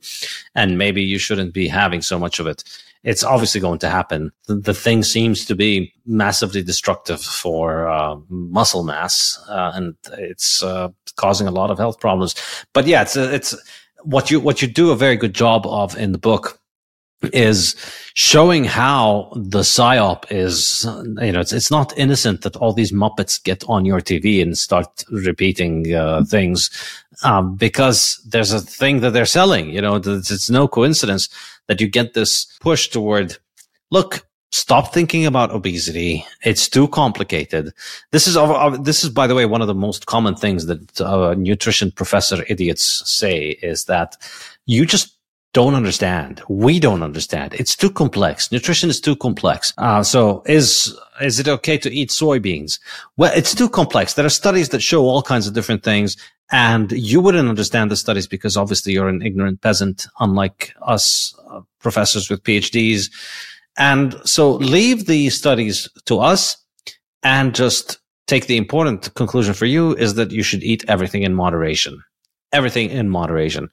And 0.54 0.78
maybe 0.78 1.02
you 1.02 1.18
shouldn't 1.18 1.56
be 1.56 1.68
having 1.68 2.04
so 2.04 2.20
much 2.20 2.40
of 2.40 2.46
it. 2.46 2.64
It's 3.04 3.24
obviously 3.24 3.62
going 3.62 3.80
to 3.80 3.90
happen. 3.90 4.32
The, 4.48 4.56
the 4.56 4.74
thing 4.74 5.04
seems 5.04 5.46
to 5.46 5.56
be 5.56 5.94
massively 6.06 6.62
destructive 6.62 7.22
for 7.22 7.88
uh, 7.88 8.18
muscle 8.30 8.84
mass, 8.84 9.42
uh, 9.48 9.72
and 9.74 9.96
it's 10.18 10.62
uh, 10.62 10.90
causing 11.16 11.48
a 11.48 11.52
lot 11.52 11.72
of 11.72 11.78
health 11.78 12.00
problems. 12.00 12.36
But 12.74 12.88
yeah, 12.88 13.04
it's 13.04 13.16
it's 13.16 13.56
what 14.04 14.30
you 14.30 14.40
what 14.40 14.62
you 14.62 14.68
do 14.68 14.92
a 14.92 14.96
very 14.96 15.16
good 15.16 15.34
job 15.34 15.66
of 15.66 15.98
in 15.98 16.12
the 16.12 16.18
book 16.18 16.60
is 17.34 17.76
showing 18.14 18.64
how 18.64 19.32
the 19.36 19.60
psyop 19.60 20.32
is, 20.32 20.86
you 21.22 21.32
know, 21.32 21.40
it's, 21.40 21.52
it's 21.52 21.72
not 21.72 21.98
innocent 21.98 22.41
that 22.41 22.56
all 22.56 22.74
these 22.74 22.91
Muppets 22.91 23.41
get 23.44 23.64
on 23.68 23.86
your 23.86 24.00
TV 24.00 24.41
and 24.41 24.58
start 24.58 25.04
repeating 25.12 25.94
uh, 25.94 26.24
things 26.24 26.70
um, 27.24 27.56
because 27.56 28.22
there's 28.28 28.54
a 28.54 28.62
thing 28.62 29.02
that 29.02 29.12
they're 29.12 29.26
selling. 29.26 29.70
You 29.70 29.82
know, 29.82 29.96
it's, 29.96 30.32
it's 30.32 30.50
no 30.50 30.68
coincidence 30.68 31.30
that 31.68 31.82
you 31.82 31.88
get 31.88 32.14
this 32.14 32.46
push 32.62 32.88
toward, 32.88 33.38
look, 33.91 34.26
stop 34.52 34.94
thinking 34.94 35.26
about 35.26 35.52
obesity. 35.52 36.26
It's 36.44 36.70
too 36.70 36.88
complicated. 36.88 37.74
This 38.12 38.28
is, 38.28 38.36
this 38.82 39.04
is, 39.04 39.10
by 39.10 39.28
the 39.28 39.36
way, 39.36 39.46
one 39.46 39.62
of 39.62 39.68
the 39.68 39.76
most 39.76 40.06
common 40.06 40.36
things 40.36 40.66
that 40.68 41.02
uh, 41.02 41.36
nutrition 41.38 41.91
professor 41.91 42.44
idiots 42.48 43.04
say 43.06 43.58
is 43.62 43.86
that 43.86 44.18
you 44.66 44.86
just 44.86 45.19
don't 45.54 45.74
understand. 45.74 46.42
We 46.48 46.80
don't 46.80 47.02
understand. 47.02 47.56
It's 47.56 47.76
too 47.76 47.90
complex. 47.90 48.52
Nutrition 48.52 48.90
is 48.90 49.02
too 49.02 49.16
complex. 49.16 49.74
Uh, 49.78 50.04
so 50.04 50.44
is, 50.46 50.96
is 51.22 51.40
it 51.40 51.48
okay 51.48 51.78
to 51.78 51.92
eat 51.92 52.10
soybeans? 52.10 52.80
Well, 53.18 53.32
it's 53.36 53.56
too 53.56 53.70
complex. 53.70 54.14
There 54.14 54.26
are 54.26 54.30
studies 54.30 54.70
that 54.70 54.82
show 54.82 55.04
all 55.04 55.24
kinds 55.24 55.48
of 55.48 55.54
different 55.54 55.84
things 55.84 56.18
and 56.52 56.92
you 56.92 57.22
wouldn't 57.22 57.50
understand 57.50 57.92
the 57.92 57.96
studies 57.96 58.28
because 58.28 58.58
obviously 58.58 58.94
you're 58.94 59.10
an 59.10 59.22
ignorant 59.22 59.62
peasant, 59.62 60.08
unlike 60.20 60.74
us 60.82 61.36
uh, 61.50 61.62
professors 61.80 62.30
with 62.30 62.44
PhDs. 62.44 63.12
And 63.78 64.16
so 64.26 64.54
leave 64.54 65.06
the 65.06 65.30
studies 65.30 65.90
to 66.06 66.20
us 66.20 66.58
and 67.24 67.54
just 67.54 68.00
take 68.28 68.48
the 68.48 68.58
important 68.58 69.14
conclusion 69.16 69.54
for 69.54 69.66
you 69.66 69.96
is 69.96 70.16
that 70.16 70.32
you 70.32 70.44
should 70.44 70.64
eat 70.64 70.86
everything 70.88 71.24
in 71.24 71.34
moderation 71.34 72.02
everything 72.52 72.90
in 72.90 73.10
moderation, 73.10 73.70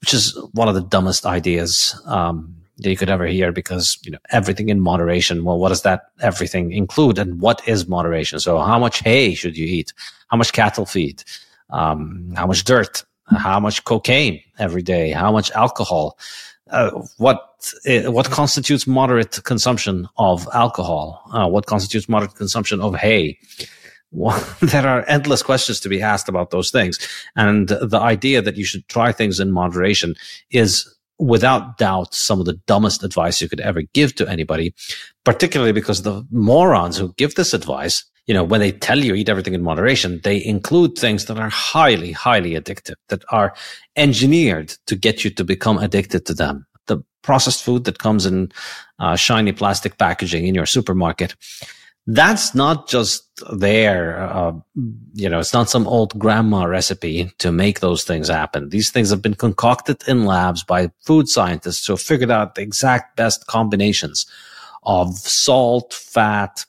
which 0.00 0.14
is 0.14 0.38
one 0.52 0.68
of 0.68 0.74
the 0.74 0.82
dumbest 0.82 1.26
ideas 1.26 2.00
um, 2.06 2.54
that 2.78 2.90
you 2.90 2.96
could 2.96 3.10
ever 3.10 3.26
hear 3.26 3.52
because 3.52 3.98
you 4.02 4.10
know 4.10 4.18
everything 4.30 4.68
in 4.68 4.80
moderation. 4.80 5.44
Well, 5.44 5.58
what 5.58 5.70
does 5.70 5.82
that 5.82 6.10
everything 6.20 6.72
include, 6.72 7.18
and 7.18 7.40
what 7.40 7.66
is 7.68 7.88
moderation? 7.88 8.40
So, 8.40 8.58
how 8.58 8.78
much 8.78 9.00
hay 9.00 9.34
should 9.34 9.56
you 9.56 9.66
eat? 9.66 9.92
How 10.28 10.36
much 10.36 10.52
cattle 10.52 10.86
feed? 10.86 11.24
Um, 11.70 12.32
how 12.36 12.46
much 12.46 12.64
dirt? 12.64 13.04
How 13.26 13.60
much 13.60 13.84
cocaine 13.84 14.42
every 14.58 14.82
day? 14.82 15.12
How 15.12 15.30
much 15.30 15.50
alcohol? 15.52 16.18
Uh, 16.70 16.90
what 17.18 17.50
uh, 17.88 18.10
what 18.10 18.30
constitutes 18.30 18.86
moderate 18.86 19.42
consumption 19.44 20.08
of 20.16 20.48
alcohol? 20.54 21.22
Uh, 21.32 21.48
what 21.48 21.66
constitutes 21.66 22.08
moderate 22.08 22.34
consumption 22.34 22.80
of 22.80 22.94
hay? 22.94 23.38
Well, 24.12 24.44
there 24.60 24.86
are 24.86 25.04
endless 25.06 25.42
questions 25.42 25.80
to 25.80 25.88
be 25.88 26.02
asked 26.02 26.28
about 26.28 26.50
those 26.50 26.70
things. 26.70 26.98
And 27.36 27.68
the 27.68 28.00
idea 28.00 28.42
that 28.42 28.56
you 28.56 28.64
should 28.64 28.86
try 28.88 29.12
things 29.12 29.40
in 29.40 29.52
moderation 29.52 30.14
is 30.50 30.92
without 31.18 31.76
doubt 31.76 32.14
some 32.14 32.40
of 32.40 32.46
the 32.46 32.58
dumbest 32.66 33.04
advice 33.04 33.40
you 33.40 33.48
could 33.48 33.60
ever 33.60 33.82
give 33.92 34.14
to 34.14 34.28
anybody, 34.28 34.74
particularly 35.24 35.72
because 35.72 36.02
the 36.02 36.26
morons 36.30 36.96
who 36.96 37.12
give 37.18 37.34
this 37.34 37.52
advice, 37.52 38.04
you 38.26 38.32
know, 38.32 38.42
when 38.42 38.60
they 38.60 38.72
tell 38.72 38.98
you 38.98 39.14
eat 39.14 39.28
everything 39.28 39.54
in 39.54 39.62
moderation, 39.62 40.20
they 40.24 40.42
include 40.44 40.96
things 40.96 41.26
that 41.26 41.38
are 41.38 41.50
highly, 41.50 42.12
highly 42.12 42.52
addictive, 42.52 42.94
that 43.08 43.22
are 43.30 43.54
engineered 43.96 44.74
to 44.86 44.96
get 44.96 45.24
you 45.24 45.30
to 45.30 45.44
become 45.44 45.78
addicted 45.78 46.24
to 46.26 46.34
them. 46.34 46.66
The 46.86 47.02
processed 47.22 47.62
food 47.62 47.84
that 47.84 47.98
comes 47.98 48.24
in 48.24 48.50
uh, 48.98 49.16
shiny 49.16 49.52
plastic 49.52 49.98
packaging 49.98 50.46
in 50.46 50.54
your 50.54 50.66
supermarket 50.66 51.34
that's 52.14 52.54
not 52.54 52.88
just 52.88 53.24
there. 53.52 54.22
Uh, 54.22 54.52
you 55.14 55.28
know, 55.28 55.38
it's 55.38 55.52
not 55.52 55.70
some 55.70 55.86
old 55.86 56.18
grandma 56.18 56.64
recipe 56.64 57.30
to 57.38 57.52
make 57.52 57.80
those 57.80 58.04
things 58.04 58.28
happen. 58.28 58.70
These 58.70 58.90
things 58.90 59.10
have 59.10 59.22
been 59.22 59.34
concocted 59.34 60.02
in 60.08 60.24
labs 60.24 60.64
by 60.64 60.90
food 61.04 61.28
scientists 61.28 61.86
who 61.86 61.92
have 61.92 62.00
figured 62.00 62.30
out 62.30 62.54
the 62.54 62.62
exact 62.62 63.16
best 63.16 63.46
combinations 63.46 64.26
of 64.82 65.16
salt, 65.18 65.92
fat, 65.92 66.64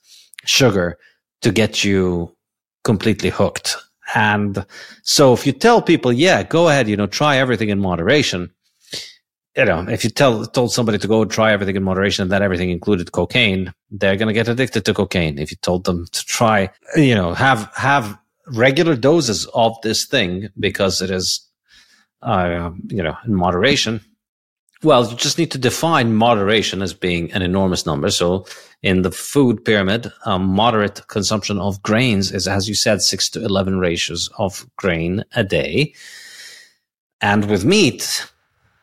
sugar 0.46 0.98
to 1.42 1.52
get 1.52 1.84
you 1.84 2.36
completely 2.84 3.30
hooked. 3.30 3.78
And 4.14 4.66
so 5.04 5.34
if 5.34 5.46
you 5.46 5.54
tell 5.54 5.82
people, 5.82 6.12
yeah, 6.12 6.44
go 6.44 6.68
ahead, 6.68 6.88
you 6.88 6.98
know, 6.98 7.08
try 7.08 7.38
everything 7.38 7.70
in 7.70 7.80
moderation, 7.80 8.52
you 9.56 9.66
know, 9.66 9.86
if 9.90 10.04
you 10.04 10.10
tell 10.10 10.46
told 10.46 10.72
somebody 10.72 10.98
to 10.98 11.08
go 11.08 11.26
try 11.26 11.52
everything 11.52 11.76
in 11.76 11.84
moderation 11.84 12.24
and 12.24 12.32
that 12.32 12.42
everything 12.42 12.70
included 12.70 13.12
cocaine, 13.12 13.74
they're 13.90 14.16
going 14.16 14.28
to 14.28 14.34
get 14.34 14.48
addicted 14.48 14.86
to 14.86 14.94
cocaine. 14.94 15.38
If 15.38 15.52
you 15.52 15.58
told 15.58 15.84
them 15.84 16.06
to 16.12 16.26
try, 16.26 16.70
you 16.96 17.16
know, 17.16 17.34
have 17.34 17.70
have 17.76 18.18
regular 18.48 18.96
doses 18.96 19.46
of 19.54 19.76
this 19.82 20.06
thing 20.06 20.50
because 20.60 21.02
it 21.02 21.12
is, 21.12 21.46
uh, 22.22 22.72
you 22.88 23.04
know, 23.04 23.18
in 23.26 23.36
moderation. 23.36 24.02
Well, 24.84 25.08
you 25.08 25.16
just 25.16 25.38
need 25.38 25.52
to 25.52 25.60
define 25.60 26.16
moderation 26.16 26.82
as 26.82 26.94
being 26.94 27.32
an 27.34 27.44
enormous 27.44 27.86
number. 27.86 28.10
So, 28.10 28.48
in 28.82 29.04
the 29.04 29.12
food 29.12 29.64
pyramid, 29.64 30.12
um, 30.26 30.44
moderate 30.46 31.08
consumption 31.08 31.60
of 31.60 31.84
grains 31.84 32.32
is, 32.32 32.48
as 32.48 32.68
you 32.68 32.74
said, 32.74 33.02
six 33.02 33.30
to 33.32 33.44
eleven 33.44 33.80
ratios 33.80 34.30
of 34.38 34.66
grain 34.78 35.24
a 35.36 35.44
day, 35.44 35.94
and 37.20 37.48
with 37.50 37.66
meat 37.66 38.26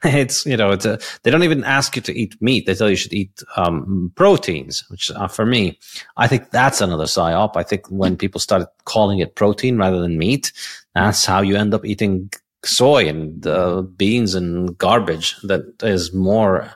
It's 0.04 0.46
you 0.46 0.56
know, 0.56 0.70
it's 0.70 0.84
a, 0.84 0.98
they 1.22 1.30
don't 1.30 1.42
even 1.42 1.64
ask 1.64 1.96
you 1.96 2.02
to 2.02 2.16
eat 2.16 2.40
meat. 2.40 2.66
They 2.66 2.74
tell 2.74 2.88
you 2.88 2.96
should 2.96 3.12
eat 3.12 3.42
um, 3.56 4.12
proteins, 4.14 4.88
which 4.90 5.10
uh, 5.10 5.26
for 5.26 5.44
me, 5.44 5.78
I 6.16 6.28
think 6.28 6.50
that's 6.50 6.80
another 6.80 7.04
psyop. 7.04 7.56
I 7.56 7.64
think 7.64 7.90
when 7.90 8.16
people 8.16 8.40
started 8.40 8.68
calling 8.84 9.18
it 9.18 9.34
protein 9.34 9.76
rather 9.76 10.00
than 10.00 10.16
meat, 10.16 10.52
that's 10.94 11.24
how 11.24 11.40
you 11.40 11.56
end 11.56 11.74
up 11.74 11.84
eating 11.84 12.30
soy 12.64 13.08
and 13.08 13.46
uh, 13.46 13.82
beans 13.82 14.34
and 14.34 14.76
garbage 14.78 15.36
that 15.42 15.62
is 15.82 16.12
more 16.12 16.70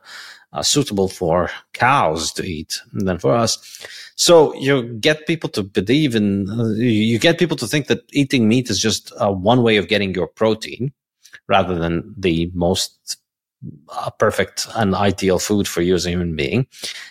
uh, 0.52 0.62
suitable 0.62 1.08
for 1.08 1.50
cows 1.72 2.32
to 2.32 2.42
eat 2.42 2.80
than 2.92 3.18
for 3.18 3.34
us. 3.34 3.86
So 4.16 4.54
you 4.54 4.82
get 4.94 5.26
people 5.26 5.48
to 5.50 5.62
believe 5.62 6.14
in, 6.14 6.48
uh, 6.50 6.68
you 6.74 7.18
get 7.18 7.38
people 7.38 7.56
to 7.56 7.66
think 7.66 7.86
that 7.86 8.02
eating 8.12 8.48
meat 8.48 8.68
is 8.68 8.80
just 8.80 9.12
uh, 9.20 9.32
one 9.32 9.62
way 9.62 9.76
of 9.76 9.88
getting 9.88 10.14
your 10.14 10.26
protein 10.26 10.92
rather 11.48 11.74
than 11.74 12.14
the 12.16 12.50
most 12.54 13.18
uh, 13.88 14.10
perfect 14.18 14.66
and 14.74 14.94
ideal 14.94 15.38
food 15.38 15.68
for 15.68 15.82
you 15.82 15.94
as 15.94 16.06
a 16.06 16.10
human 16.10 16.34
being. 16.34 16.66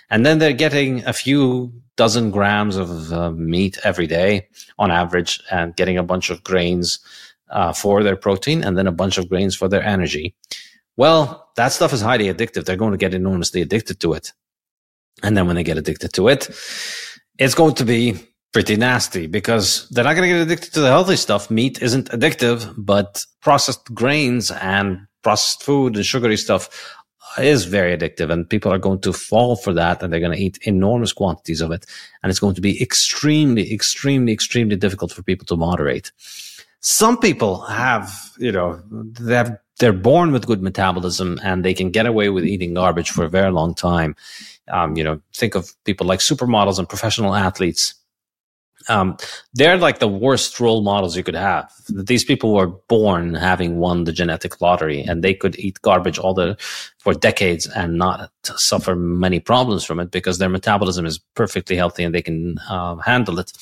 And 0.09 0.25
then 0.25 0.39
they're 0.39 0.53
getting 0.53 1.05
a 1.05 1.13
few 1.13 1.71
dozen 1.95 2.31
grams 2.31 2.75
of 2.75 3.13
uh, 3.13 3.31
meat 3.31 3.77
every 3.83 4.07
day 4.07 4.47
on 4.77 4.91
average 4.91 5.41
and 5.51 5.75
getting 5.75 5.97
a 5.97 6.03
bunch 6.03 6.29
of 6.29 6.43
grains 6.43 6.99
uh, 7.49 7.73
for 7.73 8.03
their 8.03 8.15
protein 8.15 8.63
and 8.63 8.77
then 8.77 8.87
a 8.87 8.91
bunch 8.91 9.17
of 9.17 9.29
grains 9.29 9.55
for 9.55 9.67
their 9.67 9.83
energy. 9.83 10.35
Well, 10.97 11.49
that 11.55 11.71
stuff 11.71 11.93
is 11.93 12.01
highly 12.01 12.25
addictive. 12.25 12.65
They're 12.65 12.75
going 12.75 12.91
to 12.91 12.97
get 12.97 13.13
enormously 13.13 13.61
addicted 13.61 13.99
to 14.01 14.13
it. 14.13 14.33
And 15.23 15.37
then 15.37 15.47
when 15.47 15.55
they 15.55 15.63
get 15.63 15.77
addicted 15.77 16.13
to 16.13 16.27
it, 16.27 16.49
it's 17.37 17.55
going 17.55 17.75
to 17.75 17.85
be 17.85 18.15
pretty 18.53 18.75
nasty 18.75 19.27
because 19.27 19.87
they're 19.89 20.03
not 20.03 20.15
going 20.15 20.29
to 20.29 20.35
get 20.35 20.41
addicted 20.41 20.73
to 20.73 20.81
the 20.81 20.87
healthy 20.87 21.15
stuff. 21.15 21.49
Meat 21.49 21.81
isn't 21.81 22.09
addictive, 22.09 22.73
but 22.77 23.25
processed 23.41 23.93
grains 23.93 24.51
and 24.51 25.07
processed 25.23 25.63
food 25.63 25.95
and 25.95 26.05
sugary 26.05 26.37
stuff 26.37 26.97
is 27.39 27.63
very 27.63 27.97
addictive 27.97 28.29
and 28.29 28.49
people 28.49 28.73
are 28.73 28.77
going 28.77 28.99
to 28.99 29.13
fall 29.13 29.55
for 29.55 29.73
that 29.73 30.03
and 30.03 30.11
they're 30.11 30.19
going 30.19 30.35
to 30.35 30.43
eat 30.43 30.59
enormous 30.63 31.13
quantities 31.13 31.61
of 31.61 31.71
it. 31.71 31.85
And 32.21 32.29
it's 32.29 32.39
going 32.39 32.55
to 32.55 32.61
be 32.61 32.81
extremely, 32.81 33.71
extremely, 33.73 34.33
extremely 34.33 34.75
difficult 34.75 35.13
for 35.13 35.23
people 35.23 35.45
to 35.45 35.55
moderate. 35.55 36.11
Some 36.81 37.17
people 37.17 37.61
have, 37.61 38.11
you 38.37 38.51
know, 38.51 38.81
they 38.91 39.35
have, 39.35 39.57
they're 39.79 39.93
born 39.93 40.31
with 40.31 40.47
good 40.47 40.61
metabolism 40.61 41.39
and 41.43 41.63
they 41.63 41.73
can 41.73 41.89
get 41.89 42.05
away 42.05 42.29
with 42.29 42.43
eating 42.43 42.73
garbage 42.73 43.11
for 43.11 43.23
a 43.23 43.29
very 43.29 43.51
long 43.51 43.75
time. 43.75 44.15
Um, 44.67 44.97
you 44.97 45.03
know, 45.03 45.21
think 45.33 45.55
of 45.55 45.71
people 45.85 46.05
like 46.05 46.19
supermodels 46.19 46.79
and 46.79 46.89
professional 46.89 47.35
athletes 47.35 47.93
um, 48.91 49.17
they're 49.53 49.77
like 49.77 49.99
the 49.99 50.07
worst 50.07 50.59
role 50.59 50.81
models 50.81 51.15
you 51.15 51.23
could 51.23 51.35
have. 51.35 51.71
These 51.89 52.25
people 52.25 52.53
were 52.53 52.67
born 52.67 53.33
having 53.33 53.77
won 53.77 54.03
the 54.03 54.11
genetic 54.11 54.59
lottery, 54.61 55.01
and 55.01 55.23
they 55.23 55.33
could 55.33 55.57
eat 55.57 55.81
garbage 55.81 56.19
all 56.19 56.33
the 56.33 56.57
for 56.99 57.13
decades 57.13 57.67
and 57.67 57.97
not 57.97 58.29
suffer 58.43 58.95
many 58.95 59.39
problems 59.39 59.85
from 59.85 59.99
it 59.99 60.11
because 60.11 60.37
their 60.37 60.49
metabolism 60.49 61.05
is 61.05 61.19
perfectly 61.35 61.75
healthy 61.75 62.03
and 62.03 62.13
they 62.13 62.21
can 62.21 62.57
uh, 62.69 62.95
handle 62.97 63.39
it. 63.39 63.53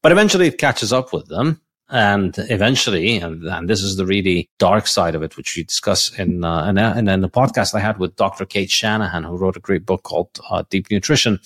But 0.00 0.12
eventually, 0.12 0.46
it 0.46 0.58
catches 0.58 0.92
up 0.92 1.12
with 1.12 1.26
them. 1.26 1.60
And 1.90 2.34
eventually, 2.50 3.16
and, 3.16 3.42
and, 3.44 3.66
this 3.66 3.82
is 3.82 3.96
the 3.96 4.04
really 4.04 4.50
dark 4.58 4.86
side 4.86 5.14
of 5.14 5.22
it, 5.22 5.38
which 5.38 5.56
we 5.56 5.64
discuss 5.64 6.12
in, 6.18 6.44
uh, 6.44 6.66
in, 6.66 7.08
in, 7.08 7.22
the 7.22 7.30
podcast 7.30 7.74
I 7.74 7.80
had 7.80 7.98
with 7.98 8.14
Dr. 8.14 8.44
Cate 8.44 8.70
Shanahan, 8.70 9.24
who 9.24 9.38
wrote 9.38 9.56
a 9.56 9.60
great 9.60 9.86
book 9.86 10.02
called 10.02 10.28
uh, 10.50 10.64
Deep 10.68 10.90
Nutrition 10.90 11.40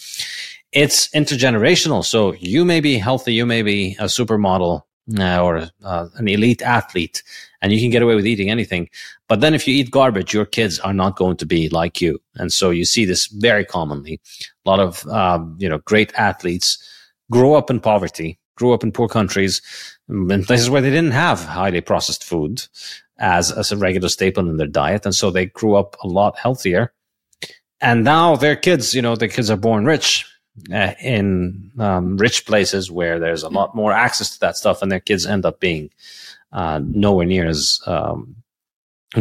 it's 0.72 1.08
intergenerational. 1.08 2.04
So 2.04 2.32
you 2.34 2.64
may 2.64 2.80
be 2.80 2.98
healthy, 2.98 3.34
you 3.34 3.46
may 3.46 3.62
be 3.62 3.96
a 3.98 4.04
supermodel 4.04 4.82
uh, 5.18 5.42
or 5.42 5.68
uh, 5.84 6.08
an 6.14 6.28
elite 6.28 6.62
athlete, 6.62 7.22
and 7.60 7.72
you 7.72 7.80
can 7.80 7.90
get 7.90 8.02
away 8.02 8.14
with 8.14 8.26
eating 8.26 8.50
anything. 8.50 8.88
But 9.28 9.40
then 9.40 9.54
if 9.54 9.68
you 9.68 9.74
eat 9.74 9.90
garbage, 9.90 10.32
your 10.32 10.46
kids 10.46 10.78
are 10.80 10.94
not 10.94 11.16
going 11.16 11.36
to 11.38 11.46
be 11.46 11.68
like 11.68 12.00
you. 12.00 12.20
And 12.36 12.52
so 12.52 12.70
you 12.70 12.84
see 12.84 13.04
this 13.04 13.26
very 13.26 13.64
commonly. 13.64 14.20
A 14.64 14.70
lot 14.70 14.80
of, 14.80 15.06
um, 15.08 15.56
you 15.58 15.68
know, 15.68 15.78
great 15.78 16.12
athletes 16.14 16.78
grow 17.30 17.54
up 17.54 17.70
in 17.70 17.80
poverty, 17.80 18.38
grew 18.56 18.72
up 18.72 18.82
in 18.82 18.92
poor 18.92 19.08
countries, 19.08 19.60
in 20.08 20.44
places 20.44 20.70
where 20.70 20.82
they 20.82 20.90
didn't 20.90 21.12
have 21.12 21.44
highly 21.44 21.80
processed 21.80 22.24
food 22.24 22.62
as, 23.18 23.52
as 23.52 23.72
a 23.72 23.76
regular 23.76 24.08
staple 24.08 24.48
in 24.48 24.56
their 24.56 24.66
diet. 24.66 25.04
And 25.04 25.14
so 25.14 25.30
they 25.30 25.46
grew 25.46 25.74
up 25.74 25.96
a 26.02 26.06
lot 26.08 26.38
healthier. 26.38 26.92
And 27.80 28.04
now 28.04 28.36
their 28.36 28.56
kids, 28.56 28.94
you 28.94 29.02
know, 29.02 29.16
their 29.16 29.28
kids 29.28 29.50
are 29.50 29.56
born 29.56 29.84
rich 29.84 30.26
uh, 30.72 30.92
in 31.00 31.70
um, 31.78 32.16
rich 32.16 32.46
places 32.46 32.90
where 32.90 33.18
there's 33.18 33.42
a 33.42 33.48
lot 33.48 33.74
more 33.74 33.92
access 33.92 34.30
to 34.34 34.40
that 34.40 34.56
stuff, 34.56 34.82
and 34.82 34.92
their 34.92 35.00
kids 35.00 35.26
end 35.26 35.44
up 35.44 35.60
being 35.60 35.90
uh, 36.52 36.80
nowhere 36.82 37.26
near 37.26 37.48
as 37.48 37.80
um, 37.86 38.36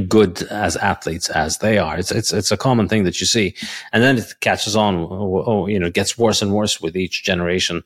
good 0.08 0.44
as 0.44 0.76
athletes 0.78 1.30
as 1.30 1.58
they 1.60 1.78
are. 1.78 1.98
It's 1.98 2.12
it's 2.12 2.34
it's 2.34 2.52
a 2.52 2.58
common 2.58 2.88
thing 2.88 3.04
that 3.04 3.20
you 3.20 3.28
see, 3.28 3.56
and 3.94 4.04
then 4.04 4.18
it 4.18 4.34
catches 4.42 4.76
on. 4.76 4.96
Oh, 4.96 5.44
oh 5.46 5.68
you 5.68 5.80
know, 5.80 5.90
gets 5.90 6.18
worse 6.18 6.42
and 6.42 6.54
worse 6.54 6.82
with 6.82 6.96
each 6.96 7.24
generation. 7.24 7.84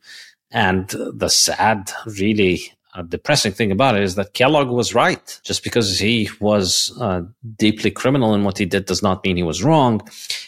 And 0.51 0.88
the 0.89 1.30
sad, 1.30 1.91
really 2.05 2.72
a 2.95 3.03
depressing 3.03 3.51
thing 3.51 3.72
about 3.72 3.95
it 3.95 4.03
is 4.03 4.15
that 4.15 4.34
Kellogg 4.34 4.69
was 4.69 4.95
right. 4.95 5.39
Just 5.43 5.63
because 5.63 5.99
he 5.99 6.30
was 6.39 6.95
uh, 7.01 7.23
deeply 7.57 7.91
criminal 7.91 8.34
in 8.34 8.43
what 8.43 8.57
he 8.57 8.65
did 8.65 8.85
does 8.85 9.03
not 9.03 9.23
mean 9.23 9.35
he 9.35 9.43
was 9.43 9.63
wrong. 9.63 10.01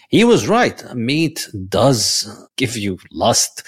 He 0.08 0.24
was 0.24 0.48
right. 0.48 0.84
Meat 0.96 1.48
does 1.68 2.48
give 2.56 2.78
you 2.78 2.98
lust. 3.12 3.64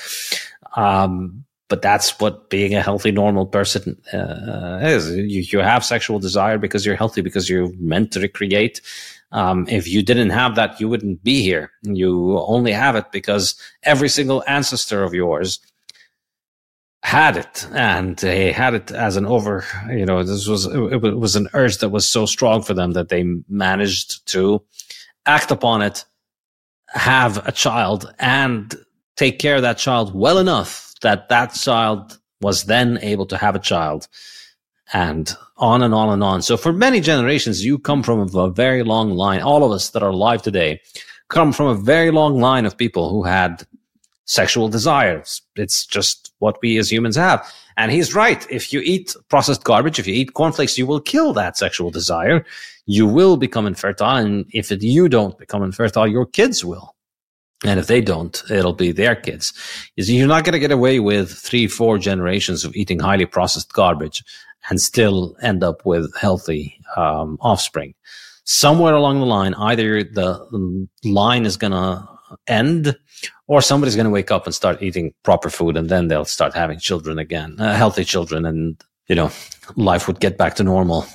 Um, 0.76 1.46
but 1.68 1.82
that's 1.82 2.20
what 2.20 2.50
being 2.50 2.74
a 2.74 2.82
healthy, 2.82 3.12
normal 3.12 3.46
person 3.46 4.02
uh, 4.12 4.80
is. 4.82 5.12
You, 5.12 5.42
you 5.42 5.60
have 5.60 5.86
sexual 5.86 6.20
desire 6.20 6.58
because 6.58 6.86
you're 6.86 6.96
healthy, 6.96 7.22
because 7.22 7.50
you're 7.50 7.72
meant 7.78 8.12
to 8.14 8.20
recreate. 8.20 8.82
Um, 9.32 9.68
if 9.70 9.88
you 9.88 10.02
didn't 10.02 10.32
have 10.32 10.56
that, 10.56 10.80
you 10.80 10.90
wouldn't 10.90 11.24
be 11.24 11.44
here. 11.44 11.72
You 11.84 12.40
only 12.40 12.72
have 12.72 12.96
it 12.96 13.12
because 13.12 13.56
every 13.84 14.10
single 14.10 14.44
ancestor 14.48 15.04
of 15.04 15.14
yours 15.14 15.60
had 17.04 17.38
it 17.38 17.68
and 17.74 18.18
they 18.18 18.52
had 18.52 18.74
it 18.74 18.92
as 18.92 19.16
an 19.16 19.26
over 19.26 19.64
you 19.90 20.06
know 20.06 20.22
this 20.22 20.48
was 20.48 20.66
it 20.66 21.02
was 21.02 21.38
an 21.38 21.48
urge 21.54 21.78
that 21.78 21.90
was 21.90 22.06
so 22.06 22.26
strong 22.26 22.62
for 22.62 22.74
them 22.74 22.92
that 22.92 23.08
they 23.08 23.24
managed 23.48 24.28
to 24.28 24.62
act 25.26 25.50
upon 25.50 25.82
it 25.82 26.04
have 26.94 27.46
a 27.48 27.52
child 27.52 28.14
and 28.20 28.76
take 29.16 29.40
care 29.40 29.58
of 29.58 29.62
that 29.62 29.78
child 29.78 30.14
well 30.16 30.38
enough 30.38 30.94
that 31.02 31.30
that 31.30 31.54
child 31.54 32.20
was 32.42 32.66
then 32.66 32.98
able 33.02 33.26
to 33.26 33.38
have 33.38 33.56
a 33.56 33.60
child 33.60 34.08
and 34.94 35.36
on 35.58 35.84
and 35.84 35.94
on 35.94 36.10
and 36.10 36.24
on 36.24 36.42
so 36.42 36.58
for 36.58 36.74
many 36.74 37.00
generations 37.00 37.64
you 37.64 37.78
come 37.78 38.02
from 38.02 38.20
a 38.36 38.50
very 38.50 38.82
long 38.82 39.12
line 39.12 39.42
all 39.42 39.64
of 39.64 39.72
us 39.72 39.92
that 39.92 40.02
are 40.02 40.10
alive 40.10 40.42
today 40.42 40.80
come 41.28 41.54
from 41.54 41.68
a 41.68 41.76
very 41.76 42.12
long 42.12 42.40
line 42.40 42.66
of 42.66 42.78
people 42.78 43.10
who 43.10 43.24
had 43.24 43.66
sexual 44.30 44.70
desires. 44.70 45.42
It's 45.56 45.86
just 45.86 46.32
what 46.38 46.60
we 46.62 46.78
as 46.78 46.92
humans 46.92 47.16
have. 47.16 47.52
And 47.80 47.94
he's 47.94 48.14
right. 48.14 48.46
If 48.50 48.74
you 48.74 48.82
eat 48.82 49.16
processed 49.30 49.64
garbage, 49.64 50.00
if 50.00 50.06
you 50.06 50.14
eat 50.14 50.34
cornflakes, 50.34 50.78
you 50.78 50.86
will 50.86 51.00
kill 51.00 51.32
that 51.34 51.58
sexual 51.58 51.90
desire. 51.90 52.46
You 52.86 53.08
will 53.08 53.38
become 53.38 53.66
infertile. 53.66 54.18
And 54.18 54.46
if 54.52 54.70
it, 54.70 54.84
you 54.84 55.08
don't 55.08 55.38
become 55.38 55.64
infertile, 55.64 56.06
your 56.06 56.26
kids 56.26 56.66
will. 56.66 56.94
And 57.64 57.80
if 57.80 57.88
they 57.88 58.02
don't, 58.02 58.44
it'll 58.52 58.74
be 58.74 58.92
their 58.92 59.16
kids. 59.16 59.54
You're 59.96 60.28
not 60.28 60.44
going 60.44 60.54
to 60.54 60.60
get 60.60 60.74
away 60.74 61.00
with 61.00 61.32
three, 61.32 61.68
four 61.68 61.98
generations 61.98 62.66
of 62.66 62.76
eating 62.76 63.00
highly 63.00 63.26
processed 63.26 63.72
garbage 63.72 64.26
and 64.70 64.82
still 64.82 65.38
end 65.42 65.64
up 65.64 65.86
with 65.86 66.14
healthy 66.18 66.78
um, 66.98 67.38
offspring. 67.40 67.94
Somewhere 68.44 68.94
along 68.94 69.22
the 69.22 69.26
line, 69.26 69.54
either 69.54 70.04
the 70.04 70.88
line 71.06 71.46
is 71.46 71.56
going 71.56 71.72
to 71.72 72.06
end 72.46 72.98
or 73.50 73.62
somebody's 73.62 73.96
going 73.96 74.06
to 74.06 74.12
wake 74.12 74.32
up 74.32 74.46
and 74.46 74.54
start 74.54 74.82
eating 74.82 75.14
proper 75.24 75.50
food 75.50 75.76
and 75.76 75.90
then 75.90 76.08
they'll 76.08 76.24
start 76.24 76.54
having 76.54 76.80
children 76.80 77.20
again 77.20 77.56
uh, 77.60 77.76
healthy 77.76 78.06
children 78.06 78.46
and 78.46 78.82
you 79.08 79.16
know 79.16 79.30
life 79.76 80.08
would 80.08 80.20
get 80.22 80.38
back 80.38 80.56
to 80.56 80.64
normal. 80.64 81.06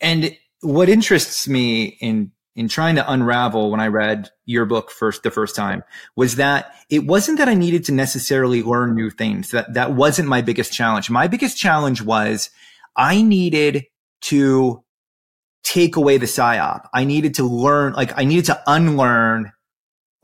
And 0.00 0.36
what 0.60 0.88
interests 0.88 1.48
me 1.48 1.96
in 2.00 2.30
in 2.56 2.68
trying 2.68 2.94
to 2.94 3.12
unravel 3.12 3.68
when 3.72 3.80
i 3.80 3.88
read 3.88 4.30
your 4.44 4.64
book 4.64 4.88
first 4.92 5.24
the 5.24 5.30
first 5.30 5.56
time 5.56 5.82
was 6.14 6.36
that 6.36 6.72
it 6.88 7.04
wasn't 7.04 7.36
that 7.36 7.48
i 7.48 7.54
needed 7.54 7.84
to 7.84 7.92
necessarily 7.92 8.62
learn 8.62 8.94
new 8.94 9.10
things. 9.10 9.50
That 9.50 9.74
that 9.74 9.94
wasn't 9.94 10.28
my 10.28 10.42
biggest 10.42 10.72
challenge. 10.72 11.10
My 11.10 11.26
biggest 11.26 11.56
challenge 11.56 12.02
was 12.02 12.50
i 12.96 13.22
needed 13.22 13.86
to 14.22 14.84
take 15.64 15.96
away 15.96 16.18
the 16.18 16.26
psyop. 16.26 16.86
I 16.94 17.04
needed 17.04 17.34
to 17.36 17.44
learn, 17.44 17.94
like 17.94 18.16
I 18.16 18.24
needed 18.24 18.44
to 18.46 18.62
unlearn 18.66 19.50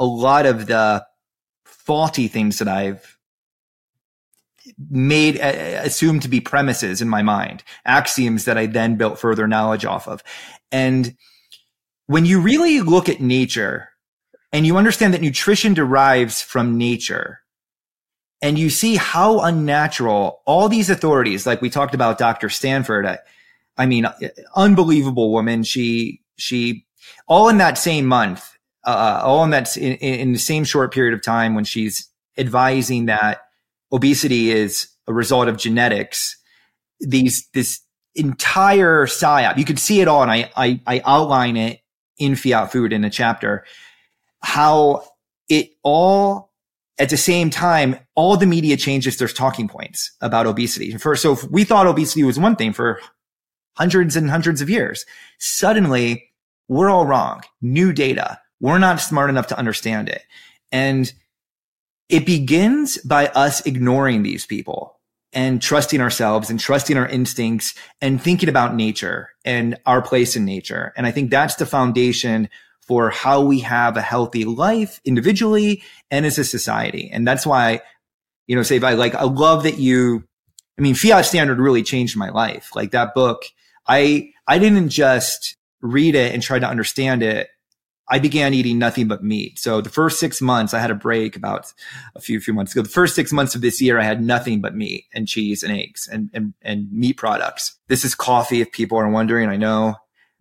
a 0.01 0.05
lot 0.05 0.47
of 0.47 0.67
the 0.67 1.07
faulty 1.65 2.27
things 2.27 2.59
that 2.59 2.67
I've 2.67 3.19
made 4.89 5.39
uh, 5.39 5.45
uh, 5.45 5.81
assumed 5.85 6.23
to 6.23 6.29
be 6.29 6.41
premises 6.41 7.03
in 7.03 7.09
my 7.09 7.23
mind, 7.23 7.63
axioms 7.85 8.47
that 8.47 8.59
I 8.59 8.67
then 8.67 8.97
built 8.97 9.19
further 9.19 9.47
knowledge 9.47 9.85
off 9.85 10.09
of. 10.09 10.23
And 10.73 11.17
when 12.07 12.25
you 12.25 12.41
really 12.41 12.81
look 12.81 13.09
at 13.09 13.21
nature 13.21 13.91
and 14.53 14.67
you 14.67 14.77
understand 14.77 15.15
that 15.15 15.21
nutrition 15.21 15.75
derives 15.75 16.43
from 16.43 16.79
nature 16.79 17.41
and 18.43 18.59
you 18.59 18.71
see 18.71 18.97
how 18.97 19.41
unnatural 19.41 20.41
all 20.47 20.69
these 20.69 20.91
authorities, 20.91 21.47
like 21.47 21.61
we 21.61 21.71
talked 21.71 21.95
about 21.95 22.19
Dr. 22.19 22.49
Stanford, 22.49 23.07
I, 23.07 23.19
I 23.77 23.87
mean, 23.87 24.07
uh, 24.07 24.15
unbelievable 24.57 25.33
woman. 25.33 25.63
She, 25.63 26.23
she 26.37 26.87
all 27.29 27.49
in 27.49 27.59
that 27.59 27.79
same 27.79 28.07
month, 28.07 28.57
uh, 28.85 29.21
all 29.23 29.45
in 29.45 29.51
that 29.51 29.77
in, 29.77 29.95
in 29.95 30.33
the 30.33 30.39
same 30.39 30.65
short 30.65 30.93
period 30.93 31.15
of 31.15 31.23
time 31.23 31.55
when 31.55 31.65
she's 31.65 32.09
advising 32.39 33.07
that 33.07 33.43
obesity 33.93 34.51
is 34.51 34.89
a 35.07 35.13
result 35.13 35.49
of 35.49 35.57
genetics. 35.57 36.37
These 37.01 37.49
this 37.53 37.81
entire 38.15 39.07
psyop, 39.07 39.57
you 39.57 39.65
could 39.65 39.79
see 39.79 40.01
it 40.01 40.09
all, 40.09 40.23
and 40.23 40.31
I 40.31 40.51
I, 40.57 40.81
I 40.87 41.03
outline 41.05 41.57
it 41.57 41.81
in 42.19 42.37
Fiat 42.37 42.73
Food 42.73 42.93
in 42.93 43.05
a 43.05 43.11
chapter. 43.11 43.65
How 44.43 45.05
it 45.49 45.71
all 45.83 46.51
at 46.99 47.09
the 47.09 47.17
same 47.17 47.49
time, 47.49 47.99
all 48.15 48.37
the 48.37 48.47
media 48.47 48.77
changes 48.77 49.17
their 49.17 49.27
talking 49.27 49.69
points 49.69 50.13
about 50.21 50.47
obesity. 50.47 50.97
First, 50.99 51.23
so 51.23 51.33
if 51.33 51.45
we 51.51 51.65
thought 51.65 51.87
obesity 51.87 52.23
was 52.23 52.39
one 52.39 52.57
thing 52.57 52.75
for 52.75 53.01
hundreds 53.77 54.17
and 54.17 54.29
hundreds 54.29 54.61
of 54.61 54.69
years, 54.69 55.07
suddenly 55.39 56.31
we're 56.69 56.91
all 56.91 57.07
wrong. 57.07 57.41
New 57.63 57.95
data. 57.95 58.39
We're 58.61 58.79
not 58.79 59.01
smart 59.01 59.31
enough 59.31 59.49
to 59.49 59.59
understand 59.59 60.09
it. 60.09 60.23
And 60.71 61.13
it 62.09 62.27
begins 62.27 62.99
by 62.99 63.29
us 63.29 63.65
ignoring 63.67 64.23
these 64.23 64.47
people 64.47 65.01
and 65.33 65.63
trusting 65.63 66.01
ourselves 66.01 66.51
and 66.51 66.59
trusting 66.59 66.97
our 66.97 67.07
instincts 67.07 67.75
and 68.01 68.21
thinking 68.21 68.49
about 68.49 68.75
nature 68.75 69.31
and 69.45 69.79
our 69.87 70.03
place 70.03 70.35
in 70.37 70.45
nature. 70.45 70.93
And 70.97 71.07
I 71.07 71.13
think 71.13 71.31
that's 71.31 71.55
the 71.55 71.67
foundation 71.67 72.49
for 72.81 73.11
how 73.11 73.41
we 73.41 73.61
have 73.61 73.97
a 73.97 74.03
healthy 74.03 74.45
life 74.45 75.01
individually 75.05 75.85
and 76.11 76.27
as 76.27 76.39
a 76.39 76.45
society. 76.45 77.09
And 77.13 77.27
that's 77.27 77.47
why, 77.47 77.81
you 78.49 78.57
know, 78.57 78.63
say 78.63 78.81
I 78.81 78.95
like, 78.95 79.15
I 79.15 79.23
love 79.23 79.63
that 79.63 79.79
you, 79.79 80.25
I 80.77 80.83
mean, 80.83 80.97
Fiat 80.97 81.25
Standard 81.25 81.61
really 81.61 81.85
changed 81.85 82.17
my 82.17 82.31
life. 82.31 82.71
Like 82.75 82.91
that 82.91 83.15
book, 83.15 83.45
I, 83.87 84.33
I 84.49 84.59
didn't 84.59 84.89
just 84.89 85.57
read 85.81 86.17
it 86.17 86.35
and 86.35 86.43
try 86.43 86.59
to 86.59 86.67
understand 86.67 87.23
it. 87.23 87.49
I 88.11 88.19
began 88.19 88.55
eating 88.55 88.79
nothing 88.79 89.07
but 89.07 89.23
meat. 89.23 89.59
So 89.61 89.81
the 89.81 89.89
first 89.89 90.19
six 90.19 90.41
months, 90.41 90.75
I 90.75 90.81
had 90.81 90.91
a 90.91 90.97
break 90.97 91.37
about 91.37 91.73
a 92.17 92.21
few 92.21 92.41
few 92.41 92.53
months 92.53 92.73
ago. 92.73 92.83
The 92.83 92.89
first 92.89 93.15
six 93.15 93.33
months 93.33 93.55
of 93.55 93.61
this 93.61 93.81
year, 93.81 94.01
I 94.01 94.03
had 94.03 94.21
nothing 94.21 94.61
but 94.61 94.75
meat 94.75 95.05
and 95.15 95.29
cheese 95.29 95.63
and 95.63 95.73
eggs 95.73 96.09
and, 96.11 96.29
and, 96.35 96.53
and 96.63 96.91
meat 96.93 97.17
products. 97.17 97.79
This 97.87 98.05
is 98.05 98.17
coffee. 98.17 98.61
If 98.61 98.73
people 98.73 98.99
are 98.99 99.09
wondering, 99.09 99.49
I 99.49 99.57
know 99.57 99.95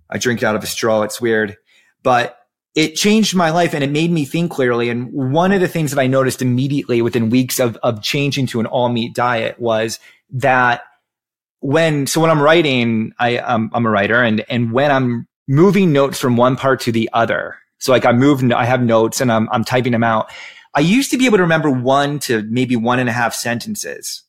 I 0.10 0.18
drink 0.18 0.42
it 0.42 0.46
out 0.46 0.56
of 0.56 0.64
a 0.64 0.68
straw. 0.68 1.04
It's 1.04 1.22
weird, 1.22 1.58
but 2.02 2.40
it 2.74 2.96
changed 2.96 3.36
my 3.36 3.52
life 3.52 3.74
and 3.74 3.84
it 3.84 3.92
made 3.92 4.12
me 4.12 4.26
think 4.26 4.52
clearly. 4.52 4.90
And 4.90 5.12
one 5.12 5.52
of 5.52 5.62
the 5.62 5.68
things 5.68 5.92
that 5.92 6.02
I 6.02 6.08
noticed 6.08 6.42
immediately 6.42 7.04
within 7.04 7.30
weeks 7.30 7.60
of, 7.60 7.78
of 7.78 8.02
changing 8.02 8.48
to 8.48 8.60
an 8.60 8.66
all 8.66 8.90
meat 8.90 9.14
diet 9.14 9.60
was 9.60 10.00
that 10.32 10.82
when, 11.60 12.08
so 12.08 12.22
when 12.22 12.32
I'm 12.32 12.42
writing, 12.42 13.14
I, 13.20 13.38
um, 13.38 13.70
I'm 13.74 13.86
a 13.86 13.90
writer 13.90 14.24
and, 14.24 14.44
and 14.50 14.72
when 14.72 14.92
I'm 14.92 15.28
moving 15.48 15.92
notes 15.92 16.20
from 16.20 16.38
one 16.38 16.56
part 16.56 16.80
to 16.82 16.92
the 16.92 17.10
other. 17.12 17.59
So 17.80 17.92
like 17.92 18.06
I 18.06 18.12
move, 18.12 18.44
I 18.52 18.66
have 18.66 18.82
notes 18.82 19.22
and 19.22 19.32
I'm, 19.32 19.50
I'm 19.52 19.64
typing 19.64 19.92
them 19.92 20.04
out. 20.04 20.32
I 20.76 20.82
used 20.82 21.12
to 21.12 21.18
be 21.18 21.26
able 21.26 21.38
to 21.38 21.44
remember 21.44 21.70
one 21.70 22.20
to 22.20 22.44
maybe 22.44 22.76
one 22.76 23.00
and 23.00 23.10
a 23.10 23.14
half 23.14 23.34
sentences. 23.34 24.24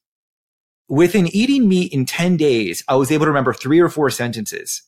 Within 0.89 1.27
eating 1.29 1.69
meat 1.69 1.93
in 1.93 2.07
10 2.07 2.37
days, 2.37 2.83
I 2.89 2.97
was 2.97 3.13
able 3.13 3.27
to 3.27 3.31
remember 3.31 3.53
three 3.53 3.81
or 3.81 3.89
four 3.89 4.11
sentences. 4.11 4.83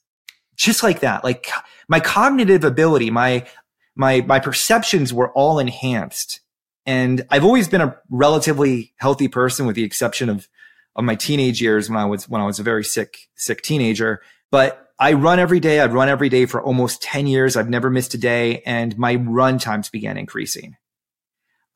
Just 0.56 0.82
like 0.82 1.00
that. 1.00 1.22
Like 1.24 1.48
my 1.88 2.00
cognitive 2.00 2.64
ability, 2.64 3.10
my, 3.10 3.46
my, 3.94 4.22
my 4.22 4.38
perceptions 4.38 5.12
were 5.12 5.32
all 5.32 5.58
enhanced. 5.58 6.40
And 6.86 7.24
I've 7.30 7.44
always 7.44 7.68
been 7.68 7.80
a 7.80 7.96
relatively 8.10 8.92
healthy 8.96 9.28
person 9.28 9.66
with 9.66 9.76
the 9.76 9.84
exception 9.84 10.28
of, 10.28 10.48
of 10.96 11.04
my 11.04 11.14
teenage 11.14 11.60
years 11.60 11.88
when 11.88 11.98
I 11.98 12.04
was, 12.06 12.28
when 12.28 12.40
I 12.40 12.46
was 12.46 12.58
a 12.58 12.64
very 12.64 12.84
sick, 12.84 13.28
sick 13.34 13.62
teenager. 13.62 14.20
But 14.50 14.81
I 14.98 15.14
run 15.14 15.38
every 15.38 15.60
day. 15.60 15.80
I've 15.80 15.94
run 15.94 16.08
every 16.08 16.28
day 16.28 16.46
for 16.46 16.62
almost 16.62 17.02
10 17.02 17.26
years. 17.26 17.56
I've 17.56 17.68
never 17.68 17.90
missed 17.90 18.14
a 18.14 18.18
day 18.18 18.62
and 18.66 18.96
my 18.96 19.16
run 19.16 19.58
times 19.58 19.90
began 19.90 20.16
increasing. 20.16 20.76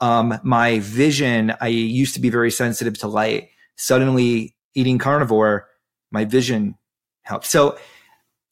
Um, 0.00 0.38
my 0.42 0.78
vision, 0.80 1.54
I 1.60 1.68
used 1.68 2.14
to 2.14 2.20
be 2.20 2.30
very 2.30 2.50
sensitive 2.50 2.98
to 2.98 3.08
light. 3.08 3.48
Suddenly 3.76 4.54
eating 4.74 4.98
carnivore, 4.98 5.68
my 6.10 6.24
vision 6.24 6.76
helped. 7.22 7.46
So, 7.46 7.78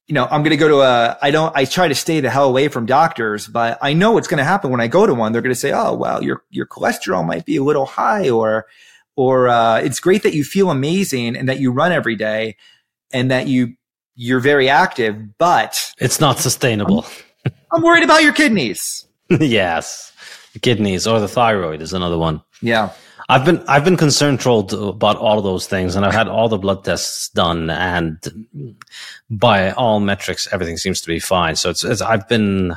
you 0.06 0.14
know, 0.14 0.24
I'm 0.24 0.42
going 0.42 0.50
to 0.50 0.56
go 0.56 0.68
to 0.68 0.80
a, 0.80 1.18
I 1.20 1.30
don't, 1.30 1.54
I 1.56 1.64
try 1.64 1.88
to 1.88 1.94
stay 1.94 2.20
the 2.20 2.30
hell 2.30 2.48
away 2.48 2.68
from 2.68 2.86
doctors, 2.86 3.46
but 3.46 3.78
I 3.80 3.92
know 3.92 4.12
what's 4.12 4.28
going 4.28 4.38
to 4.38 4.44
happen 4.44 4.70
when 4.70 4.80
I 4.80 4.86
go 4.86 5.06
to 5.06 5.14
one. 5.14 5.32
They're 5.32 5.42
going 5.42 5.54
to 5.54 5.60
say, 5.60 5.72
Oh, 5.72 5.94
well, 5.94 6.22
your, 6.22 6.42
your 6.50 6.66
cholesterol 6.66 7.26
might 7.26 7.44
be 7.44 7.56
a 7.56 7.62
little 7.62 7.86
high 7.86 8.28
or, 8.30 8.66
or, 9.16 9.48
uh, 9.48 9.78
it's 9.78 10.00
great 10.00 10.22
that 10.24 10.34
you 10.34 10.44
feel 10.44 10.70
amazing 10.70 11.36
and 11.36 11.48
that 11.48 11.60
you 11.60 11.72
run 11.72 11.92
every 11.92 12.16
day 12.16 12.56
and 13.12 13.30
that 13.30 13.46
you 13.46 13.74
you're 14.16 14.40
very 14.40 14.68
active, 14.68 15.38
but 15.38 15.92
it's 15.98 16.20
not 16.20 16.38
sustainable. 16.38 17.04
I'm, 17.44 17.52
I'm 17.72 17.82
worried 17.82 18.04
about 18.04 18.22
your 18.22 18.32
kidneys. 18.32 19.06
yes, 19.28 20.12
kidneys 20.62 21.06
or 21.06 21.20
the 21.20 21.28
thyroid 21.28 21.82
is 21.82 21.92
another 21.92 22.18
one. 22.18 22.42
Yeah. 22.60 22.92
I've 23.28 23.44
been 23.44 23.64
I've 23.68 23.84
been 23.84 23.96
concerned 23.96 24.40
trolled 24.40 24.74
about 24.74 25.16
all 25.16 25.38
of 25.38 25.44
those 25.44 25.66
things, 25.66 25.96
and 25.96 26.04
I've 26.04 26.12
had 26.12 26.28
all 26.28 26.48
the 26.48 26.58
blood 26.58 26.84
tests 26.84 27.30
done, 27.30 27.70
and 27.70 28.18
by 29.30 29.70
all 29.72 29.98
metrics, 30.00 30.46
everything 30.52 30.76
seems 30.76 31.00
to 31.00 31.08
be 31.08 31.18
fine. 31.18 31.56
So 31.56 31.70
it's, 31.70 31.84
it's 31.84 32.02
I've 32.02 32.28
been 32.28 32.76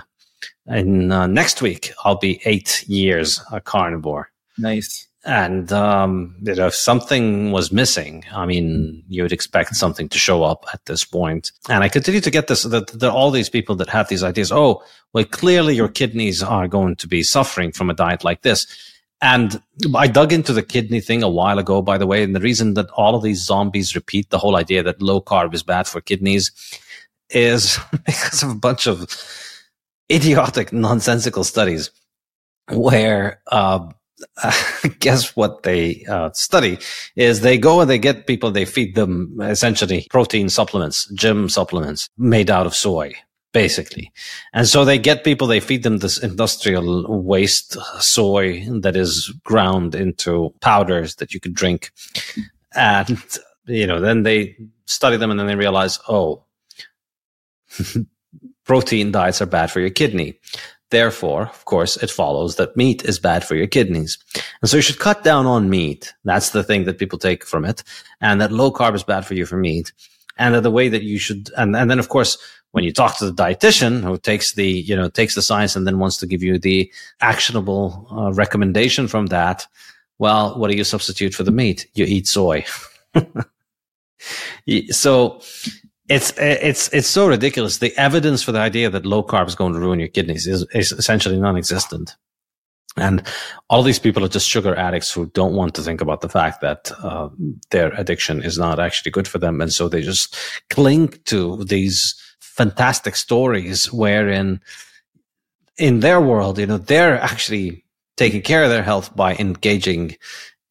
in 0.67 1.11
uh, 1.11 1.27
next 1.27 1.61
week 1.61 1.91
I'll 2.03 2.17
be 2.17 2.41
eight 2.45 2.87
years 2.87 3.41
a 3.51 3.59
carnivore. 3.59 4.31
Nice. 4.57 5.07
And 5.27 5.73
um, 5.73 6.33
you 6.41 6.55
know, 6.55 6.67
if 6.67 6.73
something 6.73 7.51
was 7.51 7.69
missing, 7.69 8.23
I 8.31 8.45
mean, 8.45 9.03
you 9.09 9.23
would 9.23 9.33
expect 9.33 9.75
something 9.75 10.07
to 10.07 10.17
show 10.17 10.43
up 10.43 10.65
at 10.73 10.85
this 10.85 11.03
point. 11.03 11.51
And 11.67 11.83
I 11.83 11.89
continue 11.89 12.21
to 12.21 12.31
get 12.31 12.47
this 12.47 12.63
that, 12.63 13.03
all 13.03 13.29
these 13.29 13.49
people 13.49 13.75
that 13.75 13.89
have 13.89 14.07
these 14.07 14.23
ideas, 14.23 14.53
oh, 14.53 14.81
well, 15.11 15.25
clearly 15.25 15.75
your 15.75 15.89
kidneys 15.89 16.41
are 16.41 16.69
going 16.69 16.95
to 16.95 17.09
be 17.09 17.23
suffering 17.23 17.73
from 17.73 17.89
a 17.89 17.93
diet 17.93 18.23
like 18.23 18.43
this. 18.43 18.67
And 19.21 19.61
I 19.93 20.07
dug 20.07 20.31
into 20.31 20.53
the 20.53 20.63
kidney 20.63 21.01
thing 21.01 21.23
a 21.23 21.29
while 21.29 21.59
ago, 21.59 21.81
by 21.81 21.97
the 21.97 22.07
way. 22.07 22.23
And 22.23 22.33
the 22.33 22.39
reason 22.39 22.75
that 22.75 22.89
all 22.91 23.13
of 23.13 23.21
these 23.21 23.43
zombies 23.43 23.95
repeat 23.95 24.29
the 24.29 24.37
whole 24.37 24.55
idea 24.55 24.81
that 24.83 25.01
low 25.01 25.19
carb 25.19 25.53
is 25.53 25.61
bad 25.61 25.87
for 25.87 25.99
kidneys 25.99 26.51
is 27.29 27.77
because 28.05 28.43
of 28.43 28.51
a 28.51 28.55
bunch 28.55 28.87
of 28.87 29.13
idiotic, 30.09 30.71
nonsensical 30.71 31.43
studies 31.43 31.91
where 32.69 33.41
uh, 33.47 33.89
guess 34.99 35.35
what 35.35 35.63
they 35.63 36.05
uh, 36.05 36.31
study 36.31 36.79
is 37.15 37.41
they 37.41 37.57
go 37.57 37.81
and 37.81 37.89
they 37.89 37.99
get 37.99 38.27
people, 38.27 38.51
they 38.51 38.65
feed 38.65 38.95
them 38.95 39.39
essentially 39.41 40.07
protein 40.09 40.49
supplements, 40.49 41.05
gym 41.13 41.49
supplements 41.49 42.09
made 42.17 42.49
out 42.49 42.65
of 42.65 42.75
soy, 42.75 43.13
basically. 43.53 44.11
And 44.53 44.67
so 44.67 44.85
they 44.85 44.97
get 44.97 45.23
people, 45.23 45.47
they 45.47 45.59
feed 45.59 45.83
them 45.83 45.99
this 45.99 46.17
industrial 46.17 47.21
waste 47.23 47.77
soy 47.99 48.65
that 48.81 48.95
is 48.95 49.29
ground 49.43 49.95
into 49.95 50.53
powders 50.61 51.15
that 51.15 51.33
you 51.33 51.39
could 51.39 51.53
drink. 51.53 51.91
And, 52.75 53.21
you 53.65 53.87
know, 53.87 53.99
then 53.99 54.23
they 54.23 54.57
study 54.85 55.17
them 55.17 55.31
and 55.31 55.39
then 55.39 55.47
they 55.47 55.55
realize, 55.55 55.99
oh, 56.07 56.43
protein 58.65 59.11
diets 59.11 59.41
are 59.41 59.47
bad 59.47 59.71
for 59.71 59.79
your 59.79 59.89
kidney. 59.89 60.39
Therefore, 60.89 61.43
of 61.43 61.65
course, 61.65 61.97
it 61.97 62.09
follows 62.09 62.55
that 62.55 62.77
meat 62.77 63.03
is 63.03 63.19
bad 63.19 63.43
for 63.43 63.55
your 63.55 63.67
kidneys. 63.67 64.17
And 64.61 64.69
so 64.69 64.77
you 64.77 64.81
should 64.81 64.99
cut 64.99 65.23
down 65.23 65.45
on 65.45 65.69
meat. 65.69 66.13
That's 66.23 66.51
the 66.51 66.63
thing 66.63 66.85
that 66.85 66.97
people 66.97 67.19
take 67.19 67.45
from 67.45 67.65
it. 67.65 67.83
And 68.21 68.39
that 68.39 68.53
low 68.53 68.71
carb 68.71 68.95
is 68.95 69.03
bad 69.03 69.25
for 69.25 69.33
you 69.33 69.45
for 69.45 69.57
meat. 69.57 69.91
And 70.37 70.55
that 70.55 70.63
the 70.63 70.71
way 70.71 70.87
that 70.87 71.03
you 71.03 71.19
should, 71.19 71.49
and, 71.57 71.75
and 71.75 71.91
then 71.91 71.99
of 71.99 72.09
course, 72.09 72.37
when 72.71 72.83
you 72.83 72.93
talk 72.93 73.17
to 73.17 73.25
the 73.25 73.33
dietitian 73.33 74.03
who 74.03 74.17
takes 74.17 74.53
the, 74.53 74.67
you 74.67 74.95
know, 74.95 75.09
takes 75.09 75.35
the 75.35 75.41
science 75.41 75.75
and 75.75 75.85
then 75.85 75.99
wants 75.99 76.17
to 76.17 76.27
give 76.27 76.43
you 76.43 76.59
the 76.59 76.91
actionable 77.21 78.07
uh, 78.11 78.31
recommendation 78.33 79.07
from 79.07 79.27
that, 79.27 79.67
well, 80.19 80.57
what 80.57 80.71
do 80.71 80.77
you 80.77 80.83
substitute 80.83 81.33
for 81.33 81.43
the 81.43 81.51
meat? 81.51 81.87
You 81.95 82.05
eat 82.05 82.27
soy. 82.27 82.65
so 84.91 85.41
it's 86.09 86.31
it's 86.37 86.89
it's 86.93 87.07
so 87.07 87.27
ridiculous. 87.27 87.79
The 87.79 87.97
evidence 87.97 88.43
for 88.43 88.51
the 88.51 88.59
idea 88.59 88.89
that 88.89 89.05
low 89.05 89.23
carb 89.23 89.47
is 89.47 89.55
going 89.55 89.73
to 89.73 89.79
ruin 89.79 89.99
your 89.99 90.07
kidneys 90.07 90.47
is, 90.47 90.65
is 90.73 90.91
essentially 90.91 91.39
non-existent. 91.39 92.15
And 92.95 93.21
all 93.69 93.83
these 93.83 93.99
people 93.99 94.23
are 94.25 94.29
just 94.29 94.49
sugar 94.49 94.75
addicts 94.75 95.11
who 95.11 95.27
don't 95.27 95.53
want 95.53 95.75
to 95.75 95.83
think 95.83 96.01
about 96.01 96.21
the 96.21 96.29
fact 96.29 96.61
that 96.61 96.91
uh, 97.03 97.29
their 97.69 97.93
addiction 97.93 98.41
is 98.41 98.57
not 98.57 98.79
actually 98.79 99.11
good 99.11 99.27
for 99.27 99.37
them, 99.37 99.61
and 99.61 99.71
so 99.71 99.87
they 99.87 100.01
just 100.01 100.35
cling 100.69 101.09
to 101.25 101.63
these 101.65 102.15
fantastic 102.39 103.15
stories 103.15 103.93
wherein, 103.93 104.59
in 105.77 105.99
their 105.99 106.19
world, 106.19 106.57
you 106.57 106.65
know, 106.65 106.79
they're 106.79 107.21
actually 107.21 107.85
taking 108.15 108.41
care 108.41 108.63
of 108.63 108.71
their 108.71 108.81
health 108.81 109.15
by 109.15 109.35
engaging 109.35 110.17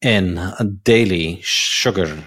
in 0.01 0.53
daily 0.83 1.39
sugar 1.41 2.21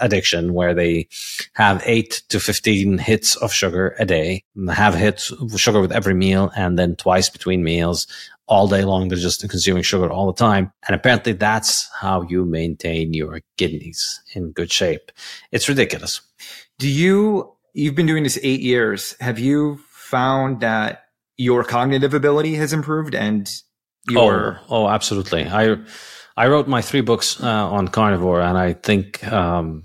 addiction 0.00 0.54
where 0.54 0.74
they 0.74 1.08
have 1.54 1.82
eight 1.84 2.22
to 2.28 2.40
15 2.40 2.98
hits 2.98 3.36
of 3.36 3.52
sugar 3.52 3.94
a 3.98 4.04
day, 4.04 4.44
have 4.68 4.94
hits 4.94 5.30
of 5.30 5.58
sugar 5.58 5.80
with 5.80 5.92
every 5.92 6.14
meal 6.14 6.50
and 6.56 6.78
then 6.78 6.96
twice 6.96 7.28
between 7.28 7.62
meals 7.62 8.06
all 8.46 8.68
day 8.68 8.84
long. 8.84 9.08
They're 9.08 9.18
just 9.18 9.48
consuming 9.48 9.82
sugar 9.82 10.10
all 10.10 10.26
the 10.26 10.38
time. 10.38 10.72
And 10.86 10.94
apparently 10.94 11.32
that's 11.32 11.88
how 12.00 12.22
you 12.22 12.44
maintain 12.44 13.12
your 13.12 13.40
kidneys 13.56 14.20
in 14.34 14.52
good 14.52 14.70
shape. 14.70 15.12
It's 15.52 15.68
ridiculous. 15.68 16.20
Do 16.78 16.88
you, 16.88 17.52
you've 17.74 17.94
been 17.94 18.06
doing 18.06 18.22
this 18.22 18.38
eight 18.42 18.60
years. 18.60 19.16
Have 19.20 19.38
you 19.38 19.80
found 19.90 20.60
that 20.60 21.06
your 21.36 21.64
cognitive 21.64 22.14
ability 22.14 22.54
has 22.54 22.72
improved 22.72 23.14
and 23.14 23.50
your 24.08 24.60
oh, 24.68 24.84
oh 24.84 24.88
absolutely 24.88 25.46
i 25.46 25.76
i 26.36 26.46
wrote 26.46 26.68
my 26.68 26.82
three 26.82 27.00
books 27.00 27.42
uh, 27.42 27.68
on 27.70 27.88
carnivore 27.88 28.40
and 28.40 28.58
i 28.58 28.72
think 28.72 29.26
um, 29.32 29.82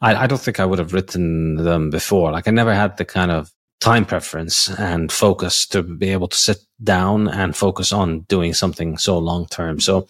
I, 0.00 0.14
I 0.14 0.26
don't 0.26 0.40
think 0.40 0.60
i 0.60 0.66
would 0.66 0.78
have 0.78 0.92
written 0.92 1.56
them 1.56 1.90
before 1.90 2.32
like 2.32 2.48
i 2.48 2.50
never 2.50 2.74
had 2.74 2.96
the 2.96 3.04
kind 3.04 3.30
of 3.30 3.50
time 3.80 4.04
preference 4.04 4.68
and 4.78 5.12
focus 5.12 5.66
to 5.66 5.82
be 5.82 6.10
able 6.10 6.28
to 6.28 6.36
sit 6.36 6.58
down 6.82 7.28
and 7.28 7.56
focus 7.56 7.92
on 7.92 8.20
doing 8.22 8.54
something 8.54 8.96
so 8.96 9.18
long 9.18 9.46
term. 9.46 9.80
So 9.80 10.08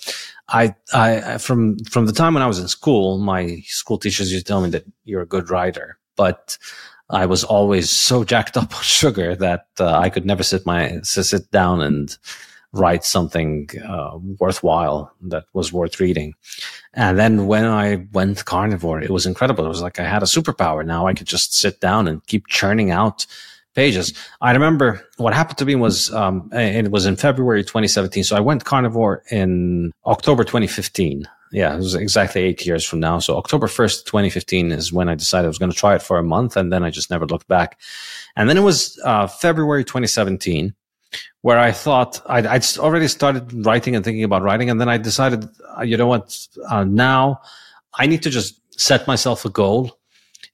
I, 0.48 0.74
I, 0.94 1.38
from, 1.38 1.78
from 1.90 2.06
the 2.06 2.12
time 2.12 2.34
when 2.34 2.42
I 2.42 2.46
was 2.46 2.58
in 2.58 2.68
school, 2.68 3.18
my 3.18 3.60
school 3.66 3.98
teachers 3.98 4.32
used 4.32 4.46
to 4.46 4.50
tell 4.50 4.60
me 4.60 4.70
that 4.70 4.84
you're 5.04 5.22
a 5.22 5.26
good 5.26 5.50
writer, 5.50 5.98
but 6.16 6.56
I 7.10 7.26
was 7.26 7.44
always 7.44 7.90
so 7.90 8.24
jacked 8.24 8.56
up 8.56 8.74
on 8.76 8.82
sugar 8.82 9.34
that 9.36 9.66
uh, 9.80 9.98
I 9.98 10.10
could 10.10 10.24
never 10.24 10.42
sit 10.42 10.64
my, 10.64 11.00
sit 11.02 11.50
down 11.50 11.80
and 11.82 12.16
write 12.76 13.04
something 13.04 13.68
uh, 13.88 14.18
worthwhile 14.38 15.12
that 15.22 15.44
was 15.52 15.72
worth 15.72 16.00
reading. 16.00 16.34
And 16.94 17.18
then 17.18 17.46
when 17.46 17.64
I 17.64 18.06
went 18.12 18.44
carnivore, 18.44 19.00
it 19.00 19.10
was 19.10 19.26
incredible. 19.26 19.64
It 19.64 19.68
was 19.68 19.82
like 19.82 19.98
I 19.98 20.04
had 20.04 20.22
a 20.22 20.26
superpower. 20.26 20.84
Now 20.84 21.06
I 21.06 21.14
could 21.14 21.26
just 21.26 21.54
sit 21.54 21.80
down 21.80 22.08
and 22.08 22.24
keep 22.26 22.46
churning 22.46 22.90
out 22.90 23.26
pages. 23.74 24.14
I 24.40 24.52
remember 24.52 25.06
what 25.18 25.34
happened 25.34 25.58
to 25.58 25.64
me 25.64 25.74
was, 25.74 26.12
um, 26.12 26.50
it 26.52 26.90
was 26.90 27.06
in 27.06 27.16
February 27.16 27.62
2017. 27.62 28.24
So 28.24 28.36
I 28.36 28.40
went 28.40 28.64
carnivore 28.64 29.22
in 29.30 29.92
October 30.06 30.44
2015. 30.44 31.28
Yeah, 31.52 31.74
it 31.74 31.76
was 31.76 31.94
exactly 31.94 32.42
eight 32.42 32.66
years 32.66 32.84
from 32.84 33.00
now. 33.00 33.20
So 33.20 33.36
October 33.36 33.66
1st, 33.68 34.04
2015 34.06 34.72
is 34.72 34.92
when 34.92 35.08
I 35.08 35.14
decided 35.14 35.44
I 35.44 35.48
was 35.48 35.58
going 35.58 35.70
to 35.70 35.76
try 35.76 35.94
it 35.94 36.02
for 36.02 36.18
a 36.18 36.24
month. 36.24 36.56
And 36.56 36.72
then 36.72 36.82
I 36.82 36.90
just 36.90 37.10
never 37.10 37.26
looked 37.26 37.46
back. 37.46 37.78
And 38.34 38.48
then 38.48 38.56
it 38.56 38.62
was, 38.62 38.98
uh, 39.04 39.26
February 39.28 39.84
2017 39.84 40.74
where 41.42 41.58
I 41.58 41.72
thought 41.72 42.20
I'd, 42.26 42.46
I'd, 42.46 42.64
already 42.78 43.08
started 43.08 43.64
writing 43.64 43.94
and 43.94 44.04
thinking 44.04 44.24
about 44.24 44.42
writing. 44.42 44.70
And 44.70 44.80
then 44.80 44.88
I 44.88 44.98
decided, 44.98 45.48
uh, 45.78 45.82
you 45.82 45.96
know 45.96 46.06
what, 46.06 46.36
uh, 46.68 46.84
now 46.84 47.40
I 47.94 48.06
need 48.06 48.22
to 48.22 48.30
just 48.30 48.60
set 48.78 49.06
myself 49.06 49.44
a 49.44 49.50
goal 49.50 49.98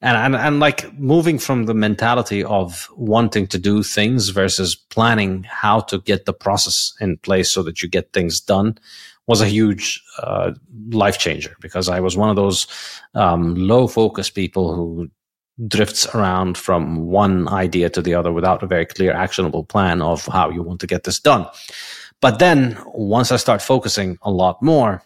and, 0.03 0.16
and 0.16 0.37
and 0.37 0.61
like 0.61 0.93
moving 0.99 1.39
from 1.39 1.66
the 1.66 1.74
mentality 1.74 2.43
of 2.45 2.89
wanting 2.97 3.47
to 3.47 3.59
do 3.59 3.83
things 3.83 4.31
versus 4.31 4.74
planning 4.74 5.45
how 5.45 5.81
to 5.81 6.01
get 6.01 6.27
the 6.27 6.33
process 6.33 6.93
in 7.01 7.16
place 7.19 7.51
so 7.51 7.62
that 7.62 7.83
you 7.83 7.89
get 7.89 8.12
things 8.12 8.41
done 8.41 8.77
was 9.29 9.41
a 9.41 9.47
huge 9.47 10.03
uh, 10.19 10.51
life 10.91 11.19
changer 11.19 11.57
because 11.61 11.89
I 11.89 12.01
was 12.01 12.16
one 12.16 12.29
of 12.29 12.37
those 12.37 12.66
um, 13.15 13.55
low 13.55 13.87
focus 13.87 14.29
people 14.29 14.74
who 14.74 15.09
drifts 15.69 16.07
around 16.15 16.57
from 16.57 17.07
one 17.07 17.49
idea 17.49 17.91
to 17.91 18.03
the 18.03 18.15
other 18.15 18.33
without 18.33 18.62
a 18.62 18.66
very 18.66 18.87
clear 18.87 19.12
actionable 19.12 19.65
plan 19.65 20.01
of 20.03 20.27
how 20.27 20.51
you 20.51 20.62
want 20.62 20.81
to 20.81 20.87
get 20.87 21.05
this 21.05 21.20
done. 21.20 21.47
But 22.20 22.39
then 22.39 22.79
once 22.87 23.33
I 23.33 23.37
start 23.37 23.61
focusing 23.61 24.19
a 24.23 24.31
lot 24.31 24.62
more, 24.62 25.03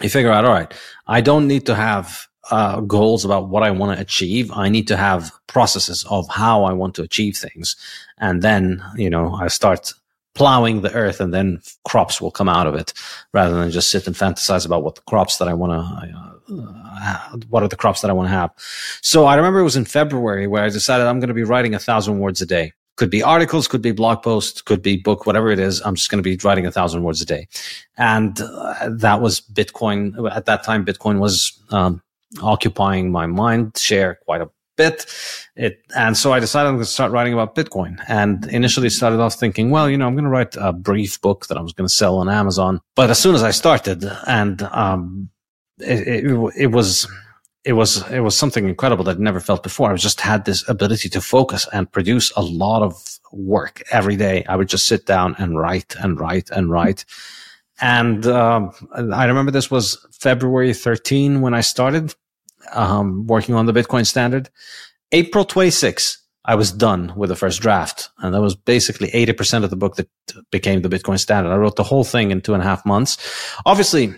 you 0.00 0.08
figure 0.08 0.30
out, 0.30 0.44
all 0.44 0.52
right, 0.52 0.72
I 1.06 1.20
don't 1.20 1.46
need 1.46 1.66
to 1.66 1.74
have 1.74 2.26
uh, 2.50 2.80
goals 2.80 3.24
about 3.24 3.48
what 3.48 3.62
I 3.62 3.70
want 3.70 3.96
to 3.96 4.02
achieve. 4.02 4.50
I 4.52 4.68
need 4.68 4.88
to 4.88 4.96
have 4.96 5.32
processes 5.46 6.04
of 6.10 6.28
how 6.28 6.64
I 6.64 6.72
want 6.72 6.94
to 6.96 7.02
achieve 7.02 7.36
things. 7.36 7.76
And 8.18 8.42
then, 8.42 8.82
you 8.96 9.10
know, 9.10 9.34
I 9.34 9.48
start 9.48 9.92
plowing 10.34 10.82
the 10.82 10.92
earth 10.92 11.20
and 11.20 11.32
then 11.32 11.60
crops 11.84 12.20
will 12.20 12.30
come 12.30 12.48
out 12.48 12.66
of 12.66 12.74
it 12.74 12.92
rather 13.32 13.54
than 13.54 13.70
just 13.70 13.90
sit 13.90 14.06
and 14.06 14.16
fantasize 14.16 14.66
about 14.66 14.82
what 14.82 14.96
the 14.96 15.00
crops 15.02 15.38
that 15.38 15.48
I 15.48 15.54
want 15.54 15.72
to, 15.72 16.18
uh, 16.18 16.33
what 17.48 17.62
are 17.62 17.68
the 17.68 17.76
crops 17.76 18.00
that 18.00 18.10
I 18.10 18.12
want 18.12 18.28
to 18.28 18.32
have. 18.32 18.50
So 19.02 19.26
I 19.26 19.34
remember 19.34 19.60
it 19.60 19.64
was 19.64 19.76
in 19.76 19.84
February 19.84 20.46
where 20.46 20.64
I 20.64 20.68
decided 20.68 21.06
I'm 21.06 21.20
going 21.20 21.28
to 21.28 21.34
be 21.34 21.44
writing 21.44 21.74
a 21.74 21.78
thousand 21.78 22.18
words 22.18 22.40
a 22.40 22.46
day. 22.46 22.72
Could 22.96 23.10
be 23.10 23.22
articles, 23.24 23.66
could 23.66 23.82
be 23.82 23.90
blog 23.90 24.22
posts, 24.22 24.62
could 24.62 24.80
be 24.80 24.96
book, 24.96 25.26
whatever 25.26 25.50
it 25.50 25.58
is. 25.58 25.80
I'm 25.80 25.96
just 25.96 26.10
going 26.10 26.22
to 26.22 26.28
be 26.28 26.38
writing 26.44 26.64
a 26.64 26.70
thousand 26.70 27.02
words 27.02 27.20
a 27.20 27.26
day. 27.26 27.48
And 27.96 28.40
uh, 28.40 28.88
that 28.88 29.20
was 29.20 29.40
Bitcoin. 29.40 30.30
At 30.30 30.44
that 30.46 30.62
time, 30.62 30.84
Bitcoin 30.84 31.18
was, 31.18 31.60
um, 31.70 32.00
occupying 32.42 33.10
my 33.10 33.26
mind 33.26 33.76
share 33.76 34.20
quite 34.24 34.40
a 34.40 34.50
bit. 34.76 35.06
It, 35.56 35.82
and 35.96 36.16
so 36.16 36.32
I 36.32 36.40
decided 36.40 36.68
I'm 36.68 36.74
going 36.74 36.84
to 36.84 36.90
start 36.90 37.12
writing 37.12 37.32
about 37.32 37.54
Bitcoin 37.54 37.98
and 38.08 38.46
initially 38.46 38.90
started 38.90 39.20
off 39.20 39.34
thinking, 39.34 39.70
well, 39.70 39.88
you 39.88 39.96
know, 39.96 40.06
I'm 40.06 40.14
going 40.14 40.24
to 40.24 40.30
write 40.30 40.56
a 40.56 40.72
brief 40.72 41.20
book 41.20 41.46
that 41.46 41.56
I 41.56 41.60
was 41.60 41.72
going 41.72 41.86
to 41.86 41.94
sell 41.94 42.18
on 42.18 42.28
Amazon. 42.28 42.80
But 42.94 43.10
as 43.10 43.18
soon 43.18 43.34
as 43.34 43.42
I 43.42 43.50
started 43.50 44.04
and, 44.26 44.62
um, 44.62 45.30
it, 45.78 46.70
was, 46.70 47.08
it 47.64 47.72
was 47.72 48.10
it 48.10 48.20
was 48.20 48.36
something 48.36 48.68
incredible 48.68 49.04
that 49.04 49.12
I'd 49.12 49.20
never 49.20 49.40
felt 49.40 49.62
before. 49.62 49.90
I 49.90 49.96
just 49.96 50.20
had 50.20 50.44
this 50.44 50.68
ability 50.68 51.08
to 51.10 51.20
focus 51.20 51.66
and 51.72 51.90
produce 51.90 52.30
a 52.36 52.42
lot 52.42 52.82
of 52.82 53.18
work 53.32 53.82
every 53.90 54.16
day. 54.16 54.44
I 54.48 54.56
would 54.56 54.68
just 54.68 54.86
sit 54.86 55.06
down 55.06 55.34
and 55.38 55.58
write 55.58 55.96
and 55.98 56.20
write 56.20 56.50
and 56.50 56.70
write. 56.70 57.06
And 57.80 58.26
um, 58.26 58.70
I 58.92 59.24
remember 59.24 59.50
this 59.50 59.70
was 59.70 60.06
February 60.12 60.74
13 60.74 61.40
when 61.40 61.54
I 61.54 61.62
started 61.62 62.14
um, 62.72 63.26
working 63.26 63.54
on 63.54 63.66
the 63.66 63.72
Bitcoin 63.72 64.06
standard. 64.06 64.50
April 65.12 65.44
26, 65.44 66.18
I 66.44 66.54
was 66.54 66.70
done 66.70 67.12
with 67.16 67.30
the 67.30 67.36
first 67.36 67.60
draft. 67.62 68.10
And 68.18 68.34
that 68.34 68.42
was 68.42 68.54
basically 68.54 69.08
80% 69.08 69.64
of 69.64 69.70
the 69.70 69.76
book 69.76 69.96
that 69.96 70.08
became 70.50 70.82
the 70.82 70.88
Bitcoin 70.88 71.18
standard. 71.18 71.50
I 71.50 71.56
wrote 71.56 71.76
the 71.76 71.82
whole 71.82 72.04
thing 72.04 72.30
in 72.30 72.42
two 72.42 72.54
and 72.54 72.62
a 72.62 72.66
half 72.66 72.84
months. 72.84 73.16
Obviously, 73.64 74.14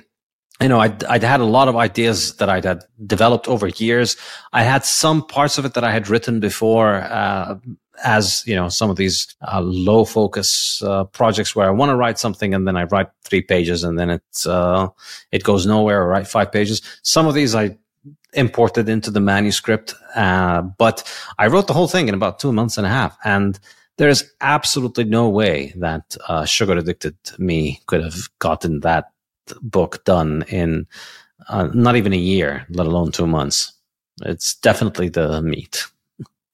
you 0.60 0.68
know, 0.68 0.80
I'd, 0.80 1.04
I'd 1.04 1.22
had 1.22 1.40
a 1.40 1.44
lot 1.44 1.68
of 1.68 1.76
ideas 1.76 2.36
that 2.36 2.48
I'd 2.48 2.64
had 2.64 2.84
developed 3.06 3.48
over 3.48 3.68
years. 3.68 4.16
I 4.52 4.62
had 4.62 4.84
some 4.84 5.26
parts 5.26 5.58
of 5.58 5.64
it 5.64 5.74
that 5.74 5.84
I 5.84 5.92
had 5.92 6.08
written 6.08 6.40
before, 6.40 6.94
uh, 6.94 7.56
as 8.04 8.42
you 8.46 8.54
know, 8.54 8.68
some 8.68 8.90
of 8.90 8.96
these 8.96 9.34
uh, 9.52 9.60
low 9.60 10.04
focus 10.04 10.82
uh, 10.82 11.04
projects 11.04 11.54
where 11.54 11.66
I 11.66 11.70
want 11.70 11.90
to 11.90 11.96
write 11.96 12.18
something 12.18 12.54
and 12.54 12.66
then 12.66 12.76
I 12.76 12.84
write 12.84 13.08
three 13.22 13.42
pages 13.42 13.84
and 13.84 13.98
then 13.98 14.10
it's 14.10 14.46
uh, 14.46 14.88
it 15.30 15.44
goes 15.44 15.66
nowhere. 15.66 16.02
Or 16.02 16.08
write 16.08 16.26
five 16.26 16.52
pages. 16.52 16.82
Some 17.02 17.26
of 17.26 17.34
these 17.34 17.54
I 17.54 17.76
imported 18.32 18.88
into 18.88 19.10
the 19.10 19.20
manuscript. 19.20 19.94
Uh, 20.14 20.62
but 20.62 21.10
I 21.38 21.48
wrote 21.48 21.66
the 21.66 21.74
whole 21.74 21.88
thing 21.88 22.08
in 22.08 22.14
about 22.14 22.38
two 22.38 22.52
months 22.52 22.78
and 22.78 22.86
a 22.86 22.90
half. 22.90 23.16
And 23.24 23.58
there's 23.96 24.24
absolutely 24.40 25.04
no 25.04 25.28
way 25.28 25.72
that 25.76 26.16
uh, 26.28 26.44
Sugar 26.44 26.74
Addicted 26.74 27.16
Me 27.38 27.80
could 27.86 28.04
have 28.04 28.28
gotten 28.38 28.80
that 28.80 29.10
book 29.62 30.04
done 30.04 30.44
in 30.48 30.86
uh, 31.48 31.68
not 31.72 31.96
even 31.96 32.12
a 32.12 32.18
year, 32.18 32.66
let 32.70 32.86
alone 32.86 33.12
two 33.12 33.26
months. 33.26 33.72
It's 34.22 34.54
definitely 34.56 35.08
the 35.08 35.42
meat. 35.42 35.86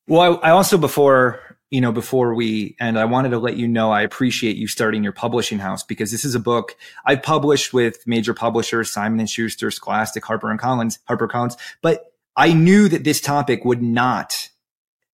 Well, 0.08 0.40
I, 0.42 0.48
I 0.48 0.50
also, 0.50 0.76
before 0.76 1.40
you 1.72 1.80
know, 1.80 1.90
before 1.90 2.34
we 2.34 2.76
and 2.78 2.98
I 2.98 3.06
wanted 3.06 3.30
to 3.30 3.38
let 3.38 3.56
you 3.56 3.66
know 3.66 3.90
I 3.90 4.02
appreciate 4.02 4.56
you 4.56 4.68
starting 4.68 5.02
your 5.02 5.12
publishing 5.12 5.58
house 5.58 5.82
because 5.82 6.10
this 6.10 6.22
is 6.22 6.34
a 6.34 6.40
book 6.40 6.76
I've 7.06 7.22
published 7.22 7.72
with 7.72 8.06
major 8.06 8.34
publishers, 8.34 8.92
Simon 8.92 9.18
and 9.20 9.28
Schuster, 9.28 9.70
Scholastic, 9.70 10.22
Harper 10.22 10.50
and 10.50 10.60
Collins, 10.60 10.98
Harper 11.08 11.26
Collins, 11.28 11.56
but 11.80 12.12
I 12.36 12.52
knew 12.52 12.88
that 12.88 13.04
this 13.04 13.22
topic 13.22 13.64
would 13.64 13.82
not 13.82 14.50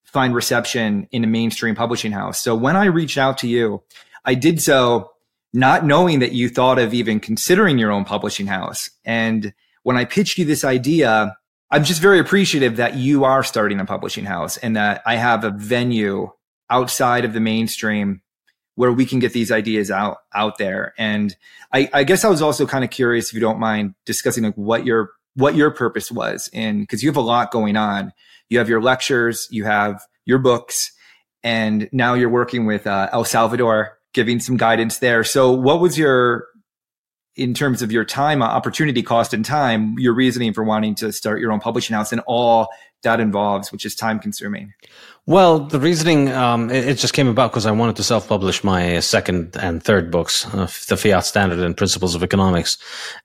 find 0.03 0.35
reception 0.35 1.07
in 1.11 1.23
a 1.23 1.27
mainstream 1.27 1.75
publishing 1.75 2.11
house. 2.11 2.41
So 2.41 2.55
when 2.55 2.75
I 2.75 2.85
reached 2.85 3.17
out 3.17 3.37
to 3.39 3.47
you, 3.47 3.81
I 4.25 4.33
did 4.33 4.61
so 4.61 5.11
not 5.53 5.85
knowing 5.85 6.19
that 6.19 6.33
you 6.33 6.49
thought 6.49 6.79
of 6.79 6.93
even 6.93 7.19
considering 7.19 7.77
your 7.77 7.91
own 7.91 8.05
publishing 8.05 8.47
house. 8.47 8.89
And 9.03 9.53
when 9.83 9.97
I 9.97 10.05
pitched 10.05 10.37
you 10.37 10.45
this 10.45 10.63
idea, 10.63 11.35
I'm 11.71 11.83
just 11.83 12.01
very 12.01 12.19
appreciative 12.19 12.77
that 12.77 12.95
you 12.95 13.23
are 13.23 13.43
starting 13.43 13.79
a 13.79 13.85
publishing 13.85 14.25
house 14.25 14.57
and 14.57 14.75
that 14.75 15.01
I 15.05 15.15
have 15.15 15.43
a 15.43 15.51
venue 15.51 16.31
outside 16.69 17.25
of 17.25 17.33
the 17.33 17.39
mainstream 17.39 18.21
where 18.75 18.91
we 18.93 19.05
can 19.05 19.19
get 19.19 19.33
these 19.33 19.51
ideas 19.51 19.91
out 19.91 20.17
out 20.33 20.57
there. 20.57 20.93
And 20.97 21.35
I, 21.73 21.89
I 21.93 22.03
guess 22.03 22.23
I 22.23 22.29
was 22.29 22.41
also 22.41 22.65
kind 22.65 22.83
of 22.83 22.89
curious 22.89 23.27
if 23.27 23.33
you 23.33 23.39
don't 23.39 23.59
mind 23.59 23.93
discussing 24.05 24.43
like 24.43 24.55
what 24.55 24.85
your 24.85 25.11
what 25.35 25.55
your 25.55 25.71
purpose 25.71 26.11
was 26.11 26.49
in 26.53 26.81
because 26.81 27.03
you 27.03 27.09
have 27.09 27.17
a 27.17 27.21
lot 27.21 27.51
going 27.51 27.75
on. 27.75 28.13
You 28.49 28.57
have 28.57 28.69
your 28.69 28.81
lectures, 28.81 29.47
you 29.51 29.65
have 29.65 30.01
your 30.25 30.39
books, 30.39 30.91
and 31.43 31.87
now 31.91 32.13
you're 32.13 32.29
working 32.29 32.65
with 32.65 32.87
uh, 32.87 33.09
El 33.11 33.25
Salvador, 33.25 33.98
giving 34.13 34.39
some 34.39 34.57
guidance 34.57 34.99
there. 34.99 35.23
So, 35.23 35.51
what 35.51 35.79
was 35.79 35.97
your 35.97 36.47
in 37.35 37.53
terms 37.53 37.81
of 37.81 37.91
your 37.91 38.03
time, 38.03 38.43
opportunity 38.43 39.01
cost, 39.01 39.33
and 39.33 39.45
time, 39.45 39.97
your 39.97 40.13
reasoning 40.13 40.53
for 40.53 40.63
wanting 40.63 40.93
to 40.95 41.11
start 41.11 41.39
your 41.39 41.51
own 41.51 41.59
publishing 41.59 41.95
house 41.95 42.11
and 42.11 42.21
all 42.27 42.67
that 43.03 43.19
involves, 43.19 43.71
which 43.71 43.85
is 43.85 43.95
time 43.95 44.19
consuming? 44.19 44.73
Well, 45.29 45.59
the 45.59 45.79
reasoning 45.79 46.31
um, 46.31 46.71
it, 46.71 46.87
it, 46.87 46.97
just 46.97 47.13
came 47.13 47.27
about 47.27 47.51
because 47.51 47.67
I 47.67 47.71
wanted 47.71 47.95
to 47.97 48.03
self-publish 48.03 48.63
my 48.63 48.99
second 48.99 49.55
and 49.57 49.83
third 49.83 50.09
books, 50.09 50.51
uh, 50.55 50.67
the 50.87 50.97
Fiat 50.97 51.23
Standard 51.23 51.59
and 51.59 51.77
Principles 51.77 52.15
of 52.15 52.23
Economics. 52.23 52.79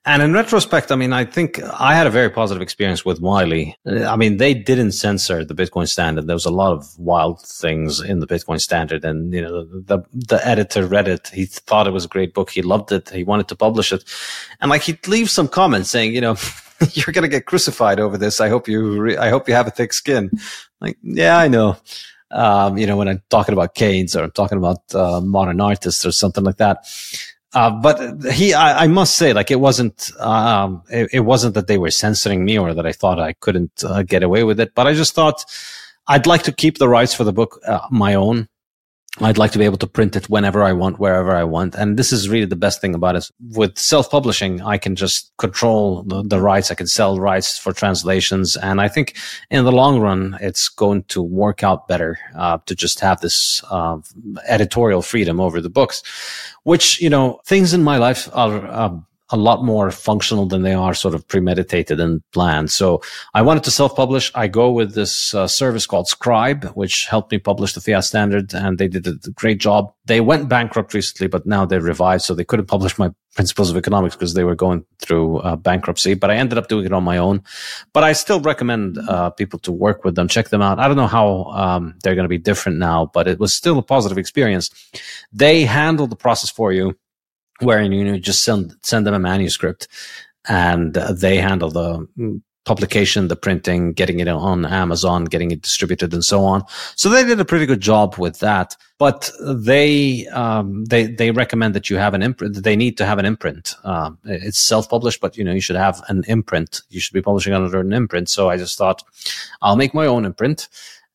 And 0.05 0.21
in 0.21 0.31
retrospect, 0.31 0.91
I 0.91 0.97
mean, 0.97 1.13
I 1.13 1.25
think 1.25 1.59
I 1.63 1.95
had 1.95 2.05
a 2.05 2.11
very 2.11 2.29
positive 2.29 2.61
experience 2.61 3.05
with 3.05 3.21
Wiley. 3.21 3.75
Uh, 3.87 4.05
I 4.05 4.17
mean, 4.17 4.37
they 4.37 4.53
didn't 4.53 4.91
censor 4.91 5.43
the 5.43 5.55
Bitcoin 5.55 5.87
Standard. 5.87 6.27
There 6.27 6.35
was 6.35 6.45
a 6.45 6.51
lot 6.51 6.73
of 6.73 6.87
wild 6.99 7.41
things 7.41 8.01
in 8.01 8.19
the 8.19 8.27
Bitcoin 8.27 8.61
Standard, 8.61 9.03
and 9.03 9.33
you 9.33 9.41
know, 9.41 9.65
the 9.65 10.03
the 10.13 10.47
editor 10.47 10.85
read 10.85 11.07
it. 11.07 11.29
He 11.29 11.45
thought 11.45 11.87
it 11.87 11.91
was 11.91 12.05
a 12.05 12.09
great 12.09 12.35
book. 12.35 12.51
He 12.51 12.61
loved 12.61 12.91
it. 12.91 13.09
He 13.09 13.23
wanted 13.23 13.47
to 13.47 13.55
publish 13.55 13.91
it, 13.91 14.03
and 14.61 14.69
like 14.69 14.83
he'd 14.83 15.07
leave 15.07 15.31
some 15.31 15.47
comments 15.47 15.89
saying, 15.89 16.13
you 16.13 16.21
know. 16.21 16.35
you're 16.93 17.13
going 17.13 17.23
to 17.23 17.29
get 17.29 17.45
crucified 17.45 17.99
over 17.99 18.17
this. 18.17 18.41
I 18.41 18.49
hope 18.49 18.67
you, 18.67 19.01
re- 19.01 19.17
I 19.17 19.29
hope 19.29 19.47
you 19.47 19.53
have 19.53 19.67
a 19.67 19.71
thick 19.71 19.93
skin. 19.93 20.31
Like, 20.81 20.97
yeah, 21.01 21.37
I 21.37 21.47
know. 21.47 21.77
Um, 22.31 22.77
you 22.77 22.87
know, 22.87 22.97
when 22.97 23.07
I'm 23.07 23.21
talking 23.29 23.53
about 23.53 23.75
Keynes 23.75 24.15
or 24.15 24.23
I'm 24.23 24.31
talking 24.31 24.57
about 24.57 24.93
uh, 24.93 25.21
modern 25.21 25.61
artists 25.61 26.05
or 26.05 26.11
something 26.11 26.43
like 26.43 26.57
that. 26.57 26.85
Uh, 27.53 27.69
but 27.71 28.33
he, 28.33 28.53
I, 28.53 28.83
I, 28.83 28.87
must 28.87 29.15
say, 29.15 29.31
like 29.31 29.49
it 29.49 29.61
wasn't, 29.61 30.11
um, 30.19 30.83
it, 30.89 31.09
it, 31.13 31.19
wasn't 31.21 31.53
that 31.55 31.67
they 31.67 31.77
were 31.77 31.89
censoring 31.89 32.43
me 32.43 32.59
or 32.59 32.73
that 32.73 32.85
I 32.85 32.91
thought 32.91 33.17
I 33.17 33.31
couldn't 33.31 33.81
uh, 33.85 34.03
get 34.03 34.23
away 34.23 34.43
with 34.43 34.59
it. 34.59 34.75
But 34.75 34.87
I 34.87 34.93
just 34.93 35.15
thought 35.15 35.45
I'd 36.07 36.27
like 36.27 36.43
to 36.43 36.51
keep 36.51 36.79
the 36.79 36.89
rights 36.89 37.13
for 37.13 37.23
the 37.23 37.31
book 37.31 37.61
uh, 37.65 37.87
my 37.89 38.13
own. 38.15 38.49
I'd 39.21 39.37
like 39.37 39.51
to 39.51 39.59
be 39.59 39.63
able 39.63 39.77
to 39.77 39.87
print 39.87 40.17
it 40.17 40.29
whenever 40.29 40.61
I 40.61 40.73
want, 40.73 40.99
wherever 40.99 41.33
I 41.33 41.45
want. 41.45 41.73
And 41.73 41.97
this 41.97 42.11
is 42.11 42.27
really 42.27 42.45
the 42.45 42.57
best 42.57 42.81
thing 42.81 42.93
about 42.93 43.15
it. 43.15 43.31
With 43.51 43.77
self-publishing, 43.77 44.61
I 44.61 44.77
can 44.77 44.97
just 44.97 45.31
control 45.37 46.03
the, 46.03 46.21
the, 46.21 46.41
rights. 46.41 46.69
I 46.69 46.75
can 46.75 46.87
sell 46.87 47.17
rights 47.17 47.57
for 47.57 47.71
translations. 47.71 48.57
And 48.57 48.81
I 48.81 48.89
think 48.89 49.15
in 49.49 49.63
the 49.63 49.71
long 49.71 50.01
run, 50.01 50.37
it's 50.41 50.67
going 50.67 51.03
to 51.05 51.21
work 51.21 51.63
out 51.63 51.87
better 51.87 52.19
uh, 52.35 52.57
to 52.65 52.75
just 52.75 52.99
have 52.99 53.21
this 53.21 53.63
uh, 53.71 53.99
editorial 54.47 55.01
freedom 55.01 55.39
over 55.39 55.61
the 55.61 55.69
books, 55.69 56.03
which, 56.63 57.01
you 57.01 57.09
know, 57.09 57.39
things 57.45 57.73
in 57.73 57.83
my 57.83 57.97
life 57.97 58.27
are, 58.33 58.67
uh, 58.67 58.95
a 59.31 59.37
lot 59.37 59.63
more 59.63 59.89
functional 59.89 60.45
than 60.45 60.61
they 60.61 60.73
are 60.73 60.93
sort 60.93 61.15
of 61.15 61.27
premeditated 61.27 61.99
and 61.99 62.21
planned. 62.31 62.69
So 62.71 63.01
I 63.33 63.41
wanted 63.41 63.63
to 63.63 63.71
self-publish. 63.71 64.31
I 64.35 64.47
go 64.47 64.71
with 64.71 64.93
this 64.93 65.33
uh, 65.33 65.47
service 65.47 65.87
called 65.87 66.07
Scribe, 66.07 66.65
which 66.75 67.05
helped 67.07 67.31
me 67.31 67.39
publish 67.39 67.73
the 67.73 67.81
Fiat 67.81 68.05
Standard, 68.05 68.53
and 68.53 68.77
they 68.77 68.87
did 68.87 69.07
a 69.07 69.31
great 69.31 69.59
job. 69.59 69.91
They 70.05 70.21
went 70.21 70.47
bankrupt 70.47 70.93
recently, 70.93 71.27
but 71.27 71.45
now 71.45 71.65
they're 71.65 71.81
revived, 71.81 72.21
so 72.21 72.35
they 72.35 72.45
couldn't 72.45 72.67
publish 72.67 72.99
my 72.99 73.11
Principles 73.35 73.69
of 73.69 73.75
Economics 73.75 74.15
because 74.15 74.33
they 74.33 74.45
were 74.45 74.55
going 74.55 74.85
through 74.99 75.39
uh, 75.39 75.57
bankruptcy. 75.57 76.13
But 76.13 76.31
I 76.31 76.35
ended 76.35 76.57
up 76.57 76.69
doing 76.69 76.85
it 76.85 76.93
on 76.93 77.03
my 77.03 77.17
own. 77.17 77.43
But 77.91 78.05
I 78.05 78.13
still 78.13 78.39
recommend 78.39 78.97
uh, 78.97 79.31
people 79.31 79.59
to 79.59 79.73
work 79.73 80.05
with 80.05 80.15
them, 80.15 80.29
check 80.29 80.49
them 80.49 80.61
out. 80.61 80.79
I 80.79 80.87
don't 80.87 80.95
know 80.95 81.05
how 81.05 81.43
um, 81.51 81.95
they're 82.01 82.15
going 82.15 82.23
to 82.23 82.29
be 82.29 82.37
different 82.37 82.77
now, 82.77 83.11
but 83.13 83.27
it 83.27 83.37
was 83.37 83.53
still 83.53 83.77
a 83.77 83.83
positive 83.83 84.17
experience. 84.17 84.69
They 85.33 85.65
handle 85.65 86.07
the 86.07 86.15
process 86.15 86.49
for 86.49 86.71
you 86.71 86.97
wherein 87.61 87.91
you 87.91 88.03
know 88.03 88.17
just 88.17 88.43
send 88.43 88.75
send 88.83 89.05
them 89.05 89.13
a 89.13 89.19
manuscript 89.19 89.87
and 90.47 90.93
they 90.93 91.37
handle 91.37 91.71
the 91.71 92.41
publication, 92.65 93.27
the 93.27 93.35
printing, 93.35 93.93
getting 93.93 94.19
it 94.19 94.27
on 94.27 94.65
Amazon, 94.65 95.25
getting 95.25 95.51
it 95.51 95.61
distributed, 95.61 96.13
and 96.13 96.25
so 96.25 96.43
on. 96.43 96.63
So 96.95 97.09
they 97.09 97.23
did 97.23 97.39
a 97.39 97.45
pretty 97.45 97.65
good 97.65 97.79
job 97.79 98.17
with 98.17 98.39
that. 98.39 98.75
But 98.97 99.31
they 99.41 100.27
um, 100.27 100.85
they 100.85 101.05
they 101.05 101.31
recommend 101.31 101.75
that 101.75 101.89
you 101.89 101.97
have 101.97 102.13
an 102.13 102.21
imprint. 102.21 102.63
They 102.63 102.75
need 102.75 102.97
to 102.97 103.05
have 103.05 103.19
an 103.19 103.25
imprint. 103.25 103.75
Um, 103.83 104.17
it's 104.25 104.59
self 104.59 104.89
published, 104.89 105.21
but 105.21 105.37
you 105.37 105.43
know 105.43 105.53
you 105.53 105.61
should 105.61 105.75
have 105.75 106.01
an 106.09 106.23
imprint. 106.27 106.81
You 106.89 106.99
should 106.99 107.13
be 107.13 107.21
publishing 107.21 107.53
under 107.53 107.79
an 107.79 107.93
imprint. 107.93 108.29
So 108.29 108.49
I 108.49 108.57
just 108.57 108.77
thought 108.77 109.03
I'll 109.61 109.75
make 109.75 109.93
my 109.93 110.07
own 110.07 110.25
imprint, 110.25 110.67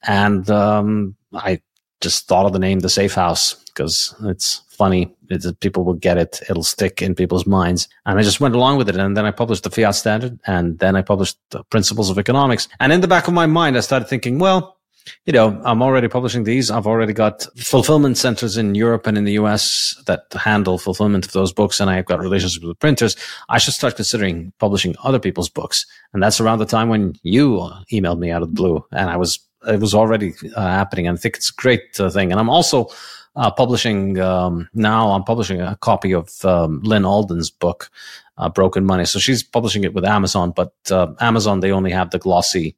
and 0.07 0.49
um, 0.51 1.17
I 1.35 1.61
just 2.01 2.29
thought 2.29 2.47
of 2.47 2.53
the 2.53 2.59
name 2.59 2.81
the 2.81 2.89
Saif 2.89 3.15
House 3.15 3.55
because 3.67 4.15
it's 4.25 4.63
funny. 4.81 5.15
It's, 5.29 5.47
people 5.61 5.85
will 5.85 6.01
get 6.09 6.17
it. 6.17 6.41
It'll 6.49 6.71
stick 6.77 7.03
in 7.03 7.15
people's 7.15 7.47
minds. 7.47 7.87
And 8.07 8.19
I 8.19 8.23
just 8.23 8.41
went 8.41 8.55
along 8.55 8.79
with 8.79 8.89
it. 8.89 8.97
And 8.97 9.15
then 9.15 9.27
I 9.27 9.31
published 9.31 9.65
the 9.65 9.71
Fiat 9.71 9.95
Standard 9.95 10.41
and 10.47 10.79
then 10.79 10.97
I 10.97 11.03
published 11.03 11.37
the 11.51 11.63
Principles 11.65 12.09
of 12.09 12.19
Economics. 12.19 12.67
And 12.81 12.91
in 12.91 13.03
the 13.03 13.13
back 13.15 13.29
of 13.29 13.35
my 13.35 13.45
mind, 13.45 13.77
I 13.77 13.81
started 13.81 14.09
thinking, 14.09 14.39
well, 14.39 14.79
you 15.27 15.35
know, 15.35 15.61
I'm 15.67 15.83
already 15.83 16.09
publishing 16.09 16.45
these. 16.45 16.71
I've 16.71 16.87
already 16.87 17.13
got 17.13 17.47
fulfillment 17.59 18.17
centers 18.17 18.57
in 18.57 18.75
Europe 18.75 19.07
and 19.07 19.19
in 19.19 19.25
the 19.25 19.37
US 19.43 19.95
that 20.07 20.23
handle 20.33 20.79
fulfillment 20.79 21.27
of 21.27 21.33
those 21.33 21.53
books. 21.53 21.79
And 21.79 21.91
I've 21.91 22.07
got 22.07 22.21
relationships 22.21 22.65
with 22.65 22.79
printers. 22.79 23.17
I 23.51 23.59
should 23.59 23.75
start 23.75 23.97
considering 23.97 24.51
publishing 24.59 24.95
other 25.05 25.19
people's 25.19 25.51
books. 25.51 25.85
And 26.15 26.23
that's 26.23 26.41
around 26.41 26.59
the 26.59 26.73
time 26.77 26.89
when 26.89 27.15
you 27.23 27.71
emailed 27.93 28.19
me 28.19 28.31
out 28.31 28.43
of 28.43 28.49
the 28.49 28.55
blue. 28.55 28.83
And 28.93 29.11
I 29.11 29.17
was, 29.17 29.39
it 29.69 29.81
was 29.81 29.95
already 29.95 30.33
uh, 30.57 30.69
happening. 30.81 31.07
And 31.07 31.19
I 31.19 31.21
think 31.21 31.37
it's 31.37 31.51
a 31.51 31.61
great 31.65 32.01
uh, 32.01 32.09
thing. 32.09 32.31
And 32.31 32.41
I'm 32.41 32.51
also 32.51 32.89
uh, 33.37 33.51
publishing 33.51 34.19
um, 34.21 34.69
now. 34.75 35.11
I'm 35.11 35.25
publishing 35.25 35.61
a 35.61 35.77
copy 35.77 36.13
of 36.13 36.45
um, 36.45 36.81
Lyn 36.83 37.05
Alden's 37.05 37.51
book, 37.51 37.91
uh, 38.39 38.49
Broken 38.49 38.85
Money. 38.85 39.05
So 39.05 39.19
she's 39.19 39.43
publishing 39.43 39.85
it 39.85 39.95
with 39.95 40.05
Amazon, 40.05 40.53
but 40.55 40.73
uh, 40.91 41.13
Amazon 41.21 41.61
they 41.61 41.73
only 41.73 41.91
have 41.91 42.11
the 42.11 42.19
glossy 42.19 42.77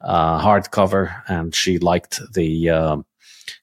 uh, 0.00 0.40
hardcover, 0.40 1.22
and 1.28 1.54
she 1.54 1.78
liked 1.78 2.20
the 2.34 2.70
um, 2.70 3.06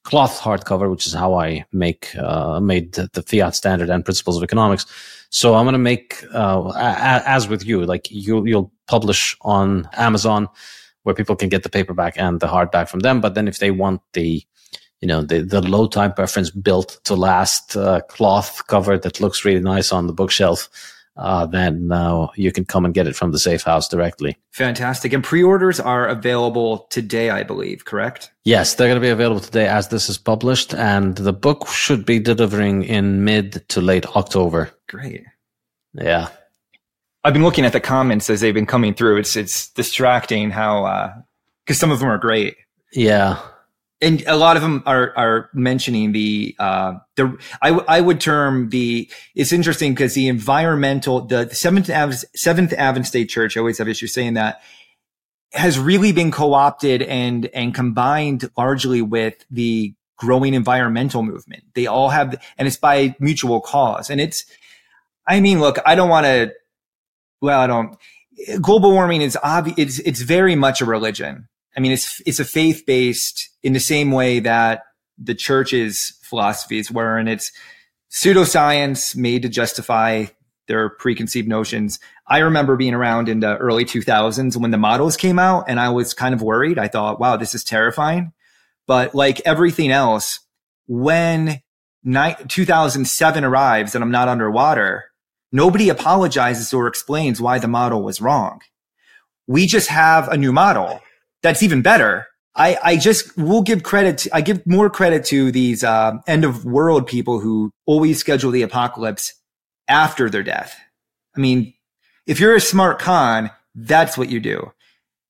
cloth 0.03 0.39
hardcover, 0.39 0.89
which 0.89 1.05
is 1.05 1.13
how 1.13 1.33
I 1.33 1.65
make 1.71 2.15
uh, 2.15 2.59
made 2.59 2.93
the 2.93 3.23
Fiat 3.23 3.55
Standard 3.55 3.89
and 3.89 4.05
Principles 4.05 4.37
of 4.37 4.43
Economics. 4.43 4.85
So 5.29 5.55
I'm 5.55 5.65
going 5.65 5.73
to 5.73 5.79
make 5.79 6.23
uh, 6.33 6.71
as 6.75 7.47
with 7.47 7.65
you, 7.65 7.85
like 7.85 8.09
you 8.09 8.45
you'll 8.45 8.71
publish 8.87 9.37
on 9.41 9.87
Amazon 9.93 10.47
where 11.03 11.15
people 11.15 11.35
can 11.35 11.49
get 11.49 11.63
the 11.63 11.69
paperback 11.69 12.13
and 12.17 12.39
the 12.39 12.47
hardback 12.47 12.89
from 12.89 13.01
them. 13.01 13.21
But 13.21 13.33
then 13.35 13.47
if 13.47 13.59
they 13.59 13.71
want 13.71 14.01
the 14.13 14.43
you 15.01 15.07
know 15.07 15.21
the 15.21 15.41
the 15.41 15.61
low 15.61 15.87
time 15.87 16.13
preference 16.13 16.49
built 16.49 16.99
to 17.05 17.15
last 17.15 17.75
uh, 17.75 18.01
cloth 18.01 18.65
cover 18.67 18.97
that 18.97 19.21
looks 19.21 19.45
really 19.45 19.61
nice 19.61 19.91
on 19.91 20.07
the 20.07 20.13
bookshelf 20.13 20.69
uh, 21.17 21.45
then 21.45 21.91
uh, 21.91 22.27
you 22.35 22.49
can 22.49 22.63
come 22.63 22.85
and 22.85 22.93
get 22.93 23.05
it 23.05 23.13
from 23.13 23.33
the 23.33 23.37
Saif 23.37 23.63
House 23.63 23.89
directly. 23.89 24.37
Fantastic. 24.51 25.11
And 25.11 25.21
pre-orders 25.21 25.77
are 25.77 26.07
available 26.07 26.87
today 26.91 27.29
i 27.29 27.43
believe 27.43 27.85
correct? 27.85 28.31
Yes 28.45 28.75
they're 28.75 28.87
going 28.87 29.01
to 29.01 29.05
be 29.05 29.09
available 29.09 29.41
today 29.41 29.67
as 29.67 29.89
this 29.89 30.09
is 30.09 30.17
published 30.17 30.73
and 30.73 31.15
the 31.15 31.33
book 31.33 31.67
should 31.67 32.05
be 32.05 32.19
delivering 32.19 32.83
in 32.83 33.23
mid 33.23 33.67
to 33.69 33.81
late 33.81 34.05
october. 34.15 34.71
Great. 34.87 35.23
Yeah. 35.93 36.29
I've 37.23 37.33
been 37.33 37.43
looking 37.43 37.65
at 37.65 37.73
the 37.73 37.81
comments 37.81 38.29
as 38.29 38.39
they've 38.39 38.53
been 38.53 38.65
coming 38.65 38.93
through. 38.93 39.17
It's 39.17 39.35
it's 39.35 39.69
distracting 39.69 40.51
how 40.51 40.83
because 41.65 41.77
uh, 41.77 41.81
some 41.81 41.91
of 41.91 41.99
them 41.99 42.09
are 42.09 42.17
great. 42.17 42.55
Yeah 42.93 43.39
and 44.01 44.23
a 44.27 44.37
lot 44.37 44.55
of 44.55 44.61
them 44.61 44.83
are 44.85 45.13
are 45.17 45.49
mentioning 45.53 46.11
the 46.11 46.55
uh 46.59 46.93
the 47.15 47.37
I 47.61 47.69
I 47.69 48.01
would 48.01 48.21
term 48.21 48.69
the 48.69 49.09
it's 49.35 49.51
interesting 49.51 49.93
because 49.93 50.13
the 50.13 50.27
environmental 50.27 51.21
the 51.21 51.49
seventh 51.53 51.89
Ave, 51.89 52.15
seventh 52.35 52.73
Advent 52.73 53.07
State 53.07 53.29
Church 53.29 53.57
I 53.57 53.59
always 53.59 53.77
have 53.77 53.87
issues 53.87 54.13
saying 54.13 54.35
that 54.35 54.61
has 55.51 55.79
really 55.79 56.11
been 56.11 56.31
co-opted 56.31 57.01
and 57.01 57.47
and 57.47 57.73
combined 57.73 58.49
largely 58.57 59.01
with 59.01 59.45
the 59.49 59.93
growing 60.17 60.53
environmental 60.53 61.23
movement. 61.23 61.63
They 61.75 61.87
all 61.87 62.09
have 62.09 62.41
and 62.57 62.67
it's 62.67 62.77
by 62.77 63.15
mutual 63.19 63.61
cause 63.61 64.09
and 64.09 64.21
it's 64.21 64.45
I 65.27 65.41
mean 65.41 65.59
look 65.59 65.77
I 65.85 65.95
don't 65.95 66.09
want 66.09 66.25
to 66.25 66.53
well 67.41 67.59
I 67.59 67.67
don't 67.67 67.97
global 68.61 68.91
warming 68.91 69.21
is 69.21 69.37
obvious 69.43 69.77
it's 69.77 69.99
it's 69.99 70.21
very 70.21 70.55
much 70.55 70.79
a 70.79 70.85
religion 70.85 71.49
I 71.75 71.79
mean, 71.79 71.91
it's 71.91 72.21
it's 72.25 72.39
a 72.39 72.45
faith 72.45 72.83
based 72.85 73.49
in 73.63 73.73
the 73.73 73.79
same 73.79 74.11
way 74.11 74.39
that 74.39 74.83
the 75.17 75.35
church's 75.35 76.17
philosophies 76.23 76.91
were, 76.91 77.17
and 77.17 77.29
it's 77.29 77.51
pseudoscience 78.11 79.15
made 79.15 79.43
to 79.43 79.49
justify 79.49 80.25
their 80.67 80.89
preconceived 80.89 81.47
notions. 81.47 81.99
I 82.27 82.39
remember 82.39 82.75
being 82.75 82.93
around 82.93 83.27
in 83.27 83.39
the 83.39 83.57
early 83.57 83.85
2000s 83.85 84.55
when 84.55 84.71
the 84.71 84.77
models 84.77 85.17
came 85.17 85.39
out, 85.39 85.65
and 85.67 85.79
I 85.79 85.89
was 85.89 86.13
kind 86.13 86.33
of 86.33 86.41
worried. 86.41 86.77
I 86.77 86.87
thought, 86.87 87.19
"Wow, 87.19 87.37
this 87.37 87.55
is 87.55 87.63
terrifying." 87.63 88.33
But 88.87 89.13
like 89.13 89.41
everything 89.45 89.91
else, 89.91 90.39
when 90.87 91.61
ni- 92.03 92.35
2007 92.47 93.43
arrives 93.43 93.95
and 93.95 94.03
I'm 94.03 94.11
not 94.11 94.27
underwater, 94.27 95.05
nobody 95.51 95.89
apologizes 95.89 96.73
or 96.73 96.87
explains 96.87 97.39
why 97.39 97.59
the 97.59 97.67
model 97.67 98.03
was 98.03 98.21
wrong. 98.21 98.61
We 99.47 99.65
just 99.65 99.89
have 99.89 100.27
a 100.27 100.37
new 100.37 100.51
model 100.51 101.01
that's 101.41 101.63
even 101.63 101.81
better. 101.81 102.27
I, 102.55 102.77
I 102.83 102.97
just 102.97 103.37
will 103.37 103.61
give 103.61 103.83
credit. 103.83 104.17
To, 104.19 104.35
I 104.35 104.41
give 104.41 104.65
more 104.65 104.89
credit 104.89 105.23
to 105.25 105.51
these 105.51 105.83
uh, 105.83 106.13
end 106.27 106.43
of 106.43 106.65
world 106.65 107.07
people 107.07 107.39
who 107.39 107.71
always 107.85 108.19
schedule 108.19 108.51
the 108.51 108.63
apocalypse 108.63 109.33
after 109.87 110.29
their 110.29 110.43
death. 110.43 110.77
I 111.35 111.39
mean, 111.39 111.73
if 112.27 112.39
you're 112.39 112.55
a 112.55 112.61
smart 112.61 112.99
con, 112.99 113.51
that's 113.75 114.17
what 114.17 114.29
you 114.29 114.39
do. 114.39 114.71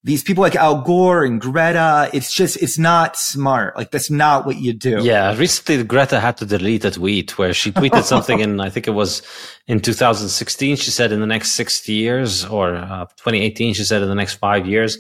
These 0.04 0.24
people 0.24 0.42
like 0.42 0.56
Al 0.56 0.82
Gore 0.82 1.26
and 1.26 1.42
Greta, 1.42 2.10
it's 2.14 2.34
just, 2.34 2.56
it's 2.64 2.80
not 2.80 3.18
smart. 3.18 3.76
Like 3.76 3.92
that's 3.92 4.10
not 4.10 4.46
what 4.46 4.56
you 4.56 4.72
do. 4.72 5.00
Yeah. 5.04 5.38
Recently, 5.38 5.84
Greta 5.84 6.22
had 6.22 6.38
to 6.38 6.46
delete 6.46 6.86
a 6.86 6.92
tweet 6.92 7.38
where 7.38 7.54
she 7.54 7.72
tweeted 7.72 8.04
something 8.06 8.40
in, 8.40 8.62
I 8.62 8.70
think 8.70 8.88
it 8.88 8.92
was 8.92 9.22
in 9.68 9.82
2016. 9.82 10.78
She 10.78 10.90
said 10.90 11.12
in 11.12 11.20
the 11.20 11.28
next 11.28 11.52
60 11.52 11.92
years 11.92 12.46
or 12.46 12.76
uh, 12.76 13.06
2018, 13.18 13.74
she 13.74 13.84
said 13.84 14.02
in 14.02 14.08
the 14.08 14.16
next 14.16 14.36
five 14.36 14.66
years 14.66 14.98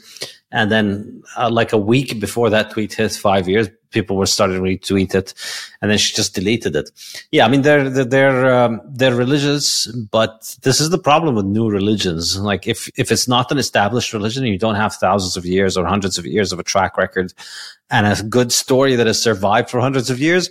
and 0.52 0.72
then, 0.72 1.24
uh, 1.38 1.50
like 1.50 1.74
a 1.74 1.78
week 1.78 2.20
before 2.20 2.50
that 2.50 2.72
tweet 2.72 2.94
hit 2.94 3.12
five 3.14 3.48
years, 3.48 3.70
people 3.92 4.16
were 4.18 4.26
starting 4.26 4.58
to 4.58 4.62
retweet 4.62 5.14
it, 5.14 5.34
and 5.82 5.92
then 5.92 5.98
she 5.98 6.16
just 6.16 6.34
deleted 6.34 6.76
it. 6.76 6.92
Yeah, 7.32 7.46
I 7.46 7.50
mean 7.50 7.62
they're 7.62 7.90
they're 7.90 8.06
they're, 8.06 8.54
um, 8.54 8.82
they're 8.86 9.16
religious, 9.16 9.88
but 10.12 10.58
this 10.64 10.80
is 10.80 10.90
the 10.90 10.98
problem 10.98 11.36
with 11.36 11.46
new 11.46 11.70
religions. 11.70 12.40
Like 12.40 12.68
if 12.68 12.90
if 12.98 13.12
it's 13.12 13.28
not 13.28 13.52
an 13.52 13.58
established 13.58 14.14
religion, 14.14 14.44
and 14.44 14.52
you 14.52 14.60
don't 14.60 14.76
have 14.76 14.96
thousands 14.96 15.38
of 15.38 15.46
years 15.46 15.78
or 15.78 15.86
hundreds 15.86 16.18
of 16.18 16.26
years 16.26 16.52
of 16.52 16.60
a 16.60 16.64
track 16.64 16.98
record, 16.98 17.34
and 17.90 18.08
a 18.08 18.24
good 18.24 18.52
story 18.52 18.96
that 18.96 19.08
has 19.08 19.22
survived 19.22 19.70
for 19.70 19.80
hundreds 19.80 20.10
of 20.10 20.20
years, 20.20 20.50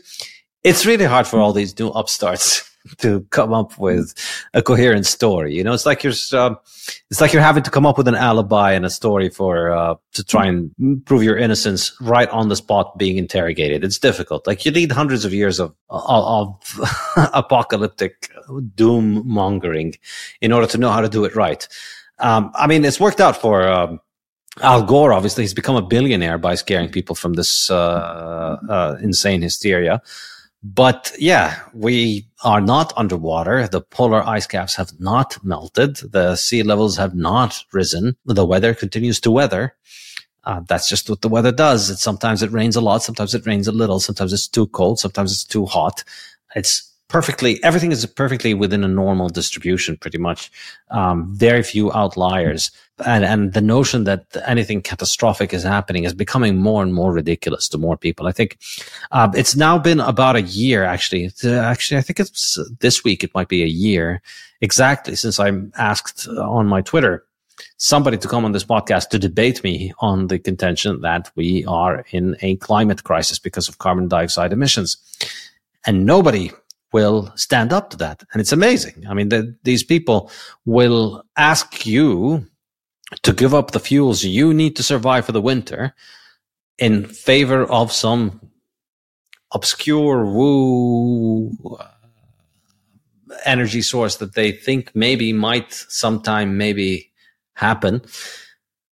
it's 0.63 0.87
really 0.87 1.05
hard 1.05 1.27
for 1.27 1.41
all 1.41 1.53
these 1.53 1.79
new 1.79 1.89
upstarts 1.89 2.68
to 2.99 3.21
come 3.31 3.53
up 3.53 3.79
with 3.79 4.15
a 4.55 4.63
coherent 4.63 5.07
story. 5.07 5.55
You 5.55 5.65
know, 5.65 5.73
it's 5.73 5.87
like 5.87 6.03
you're 6.03 6.13
uh, 6.33 6.55
it's 7.11 7.21
like 7.21 7.33
you're 7.33 7.43
having 7.43 7.63
to 7.63 7.71
come 7.71 7.87
up 7.87 7.99
with 7.99 8.09
an 8.09 8.15
alibi 8.15 8.73
and 8.73 8.85
a 8.85 8.91
story 8.91 9.29
for 9.29 9.71
uh, 9.71 9.95
to 10.15 10.25
try 10.25 10.47
and 10.47 11.05
prove 11.07 11.23
your 11.23 11.37
innocence 11.37 11.93
right 12.01 12.29
on 12.31 12.49
the 12.49 12.57
spot 12.57 12.99
being 12.99 13.19
interrogated. 13.19 13.85
It's 13.85 13.99
difficult. 13.99 14.47
Like 14.47 14.65
you 14.65 14.73
need 14.73 14.93
hundreds 14.93 15.25
of 15.25 15.33
years 15.33 15.61
of 15.61 15.75
of, 15.91 16.59
of 16.77 17.31
apocalyptic 17.35 18.31
doom 18.75 19.23
mongering 19.27 19.95
in 20.41 20.53
order 20.53 20.67
to 20.69 20.79
know 20.79 20.91
how 20.91 21.01
to 21.01 21.09
do 21.09 21.25
it 21.25 21.35
right. 21.35 21.67
Um, 22.19 22.51
I 22.55 22.67
mean, 22.67 22.85
it's 22.85 23.01
worked 23.01 23.21
out 23.21 23.41
for. 23.41 23.69
Um, 23.69 24.01
Al 24.61 24.83
Gore, 24.83 25.13
obviously, 25.13 25.45
he's 25.45 25.55
become 25.55 25.77
a 25.77 25.83
billionaire 25.83 26.37
by 26.37 26.57
scaring 26.57 26.89
people 26.89 27.15
from 27.15 27.35
this 27.35 27.71
uh, 27.71 28.57
uh, 28.69 28.97
insane 29.01 29.41
hysteria. 29.41 30.03
But 30.63 31.13
yeah, 31.19 31.61
we 31.73 32.27
are 32.43 32.61
not 32.61 32.93
underwater. 32.97 33.69
The 33.69 33.81
polar 33.81 34.23
ice 34.23 34.47
caps 34.47 34.75
have 34.77 34.99
not 34.99 35.43
melted. 35.45 35.97
The 35.97 36.35
sea 36.37 36.63
levels 36.63 36.97
have 36.97 37.15
not 37.15 37.65
risen. 37.73 38.17
The 38.25 38.45
weather 38.45 38.75
continues 38.75 39.21
to 39.21 39.31
weather. 39.31 39.77
Uh, 40.45 40.63
that's 40.67 40.89
just 40.89 41.09
what 41.11 41.21
the 41.21 41.29
weather 41.29 41.53
does. 41.53 42.01
Sometimes 42.01 42.43
it 42.43 42.51
rains 42.51 42.75
a 42.75 42.81
lot. 42.81 43.03
Sometimes 43.03 43.35
it 43.35 43.47
rains 43.47 43.69
a 43.69 43.73
little. 43.73 44.01
Sometimes 44.01 44.33
it's 44.33 44.49
too 44.49 44.67
cold. 44.69 44.99
Sometimes 44.99 45.33
it's 45.33 45.45
too 45.45 45.67
hot. 45.67 46.03
It's 46.57 46.93
perfectly, 47.09 47.63
everything 47.65 47.93
is 47.93 48.05
perfectly 48.07 48.55
within 48.55 48.85
a 48.85 48.89
normal 48.89 49.29
distribution, 49.29 49.97
pretty 49.97 50.19
much. 50.19 50.51
Um, 50.91 51.35
very 51.35 51.63
few 51.63 51.93
outliers 51.93 52.71
and 53.05 53.25
and 53.25 53.53
the 53.53 53.61
notion 53.61 54.05
that 54.05 54.27
anything 54.47 54.83
catastrophic 54.83 55.53
is 55.55 55.63
happening 55.63 56.05
is 56.05 56.15
becoming 56.15 56.57
more 56.57 56.83
and 56.83 56.93
more 56.93 57.13
ridiculous 57.13 57.69
to 57.69 57.79
more 57.79 57.97
people. 57.97 58.27
I 58.27 58.33
think 58.33 58.59
uh, 59.13 59.31
it's 59.35 59.57
now 59.57 59.79
been 59.79 60.01
about 60.01 60.37
a 60.37 60.43
year, 60.43 60.85
actually. 60.85 61.31
Actually, 61.45 61.99
I 61.99 62.03
think 62.03 62.21
it's 62.21 62.59
this 62.81 63.05
week. 63.05 63.23
It 63.23 63.35
might 63.35 63.49
be 63.49 63.63
a 63.63 63.67
year 63.67 64.21
exactly 64.61 65.15
since 65.15 65.39
I 65.39 65.53
asked 65.77 66.29
on 66.29 66.67
my 66.67 66.83
Twitter 66.83 67.25
somebody 67.77 68.17
to 68.17 68.29
come 68.29 68.45
on 68.45 68.53
this 68.53 68.65
podcast 68.65 69.09
to 69.09 69.19
debate 69.19 69.63
me 69.65 69.93
on 69.99 70.29
the 70.29 70.39
contention 70.39 71.01
that 71.01 71.31
we 71.35 71.65
are 71.67 72.05
in 72.11 72.37
a 72.41 72.57
climate 72.57 73.05
crisis 73.05 73.39
because 73.39 73.69
of 73.69 73.79
carbon 73.79 74.09
dioxide 74.09 74.53
emissions, 74.53 74.97
and 75.87 76.05
nobody 76.05 76.51
will 76.93 77.33
stand 77.37 77.73
up 77.73 77.91
to 77.91 77.97
that. 77.99 78.23
And 78.33 78.41
it's 78.41 78.53
amazing. 78.53 79.07
I 79.09 79.15
mean, 79.15 79.29
the, 79.29 79.57
these 79.63 79.83
people 79.83 80.31
will 80.65 81.25
ask 81.37 81.87
you 81.87 82.47
to 83.23 83.33
give 83.33 83.55
up 83.55 83.71
the 83.71 83.81
fuels 83.81 84.25
you 84.25 84.53
need 84.53 84.77
to 84.77 84.83
survive 84.83 85.27
for 85.27 85.33
the 85.33 85.41
winter 85.41 85.95
in 86.79 87.05
favor 87.05 87.65
of 87.65 87.93
some 87.93 88.41
obscure 89.53 90.27
woo 90.27 91.51
uh, 91.79 91.87
energy 93.45 93.83
source 93.83 94.17
that 94.17 94.35
they 94.35 94.53
think 94.53 94.95
maybe 94.95 95.33
might 95.33 95.73
sometime 95.73 96.57
maybe 96.57 97.11
happen. 97.55 98.03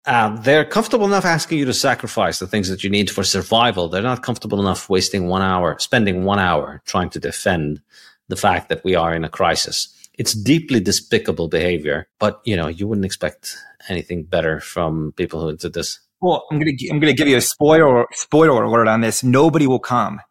Uh, 0.07 0.35
they're 0.41 0.65
comfortable 0.65 1.05
enough 1.05 1.25
asking 1.25 1.57
you 1.57 1.65
to 1.65 1.73
sacrifice 1.73 2.37
the 2.39 2.47
things 2.47 2.69
that 2.69 2.83
you 2.83 2.89
need 2.89 3.09
for 3.09 3.23
survival. 3.23 3.89
They're 3.89 4.03
not 4.03 4.21
comfortable 4.21 4.59
enough 4.59 4.87
wasting 4.89 5.27
one 5.27 5.41
hour, 5.41 5.77
spending 5.79 6.23
one 6.23 6.39
hour 6.39 6.81
trying 6.85 7.09
to 7.11 7.19
defend 7.19 7.81
the 8.27 8.35
fact 8.35 8.69
that 8.69 8.83
we 8.83 8.93
are 8.93 9.15
in 9.15 9.23
a 9.23 9.29
crisis. 9.29 9.91
It's 10.17 10.33
deeply 10.33 10.79
despicable 10.79 11.47
behavior, 11.47 12.07
but 12.19 12.39
you 12.45 12.55
know, 12.55 12.67
you 12.67 12.87
wouldn't 12.87 13.05
expect 13.05 13.55
anything 13.89 14.23
better 14.23 14.59
from 14.59 15.13
people 15.13 15.41
who 15.41 15.55
did 15.55 15.73
this? 15.73 15.99
Well, 16.21 16.45
I'm 16.49 16.59
gonna 16.59 16.71
I'm 16.89 16.99
gonna 16.99 17.13
give 17.13 17.27
you 17.27 17.37
a 17.37 17.41
spoiler 17.41 18.05
spoiler 18.11 18.63
alert 18.63 18.87
on 18.87 19.01
this. 19.01 19.23
Nobody 19.23 19.67
will 19.67 19.79
come 19.79 20.21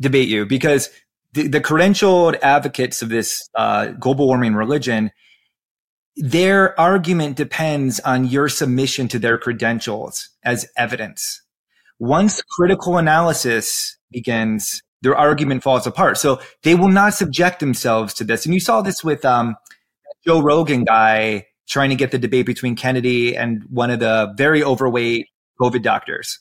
debate 0.00 0.28
you 0.28 0.46
because 0.46 0.90
the, 1.32 1.48
the 1.48 1.60
credentialed 1.60 2.38
advocates 2.42 3.02
of 3.02 3.08
this 3.08 3.48
uh, 3.54 3.88
global 3.88 4.26
warming 4.26 4.54
religion, 4.54 5.10
their 6.16 6.78
argument 6.80 7.36
depends 7.36 8.00
on 8.00 8.26
your 8.26 8.48
submission 8.48 9.08
to 9.08 9.18
their 9.18 9.36
credentials 9.36 10.30
as 10.44 10.66
evidence. 10.76 11.42
Once 11.98 12.42
critical 12.42 12.96
analysis 12.96 13.96
begins, 14.10 14.82
their 15.02 15.16
argument 15.16 15.62
falls 15.62 15.86
apart. 15.86 16.16
So 16.18 16.40
they 16.62 16.74
will 16.74 16.88
not 16.88 17.14
subject 17.14 17.60
themselves 17.60 18.14
to 18.14 18.24
this. 18.24 18.44
And 18.44 18.54
you 18.54 18.60
saw 18.60 18.80
this 18.80 19.04
with 19.04 19.24
um, 19.24 19.56
Joe 20.26 20.40
Rogan 20.40 20.84
guy 20.84 21.46
trying 21.68 21.90
to 21.90 21.96
get 21.96 22.12
the 22.12 22.18
debate 22.18 22.46
between 22.46 22.76
Kennedy 22.76 23.36
and 23.36 23.62
one 23.68 23.90
of 23.90 24.00
the 24.00 24.32
very 24.36 24.62
overweight 24.62 25.28
COVID 25.60 25.82
doctors. 25.82 26.38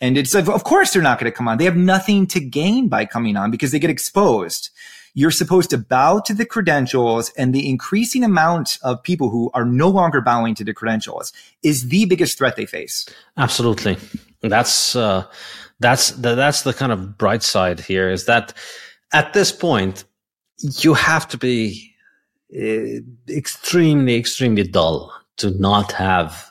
And 0.00 0.16
it's 0.16 0.34
of 0.34 0.64
course 0.64 0.92
they're 0.92 1.02
not 1.02 1.18
going 1.18 1.30
to 1.30 1.36
come 1.36 1.48
on. 1.48 1.58
They 1.58 1.64
have 1.64 1.76
nothing 1.76 2.26
to 2.28 2.40
gain 2.40 2.88
by 2.88 3.04
coming 3.04 3.36
on 3.36 3.50
because 3.50 3.72
they 3.72 3.80
get 3.80 3.90
exposed. 3.90 4.70
You're 5.18 5.32
supposed 5.32 5.70
to 5.70 5.78
bow 5.78 6.20
to 6.26 6.32
the 6.32 6.46
credentials 6.46 7.32
and 7.36 7.52
the 7.52 7.68
increasing 7.68 8.22
amount 8.22 8.78
of 8.84 9.02
people 9.02 9.30
who 9.30 9.50
are 9.52 9.64
no 9.64 9.88
longer 9.88 10.20
bowing 10.20 10.54
to 10.54 10.62
the 10.62 10.72
credentials 10.72 11.32
is 11.64 11.88
the 11.88 12.04
biggest 12.04 12.38
threat 12.38 12.54
they 12.54 12.66
face. 12.66 13.04
Absolutely. 13.36 13.96
That's, 14.42 14.94
uh, 14.94 15.24
that's 15.80 16.12
the, 16.12 16.36
that's 16.36 16.62
the 16.62 16.72
kind 16.72 16.92
of 16.92 17.18
bright 17.18 17.42
side 17.42 17.80
here 17.80 18.08
is 18.08 18.26
that 18.26 18.54
at 19.12 19.32
this 19.32 19.50
point, 19.50 20.04
you 20.84 20.94
have 20.94 21.26
to 21.30 21.36
be 21.36 21.92
uh, 22.54 23.02
extremely, 23.28 24.14
extremely 24.14 24.62
dull 24.62 25.12
to 25.38 25.50
not 25.58 25.90
have 25.90 26.48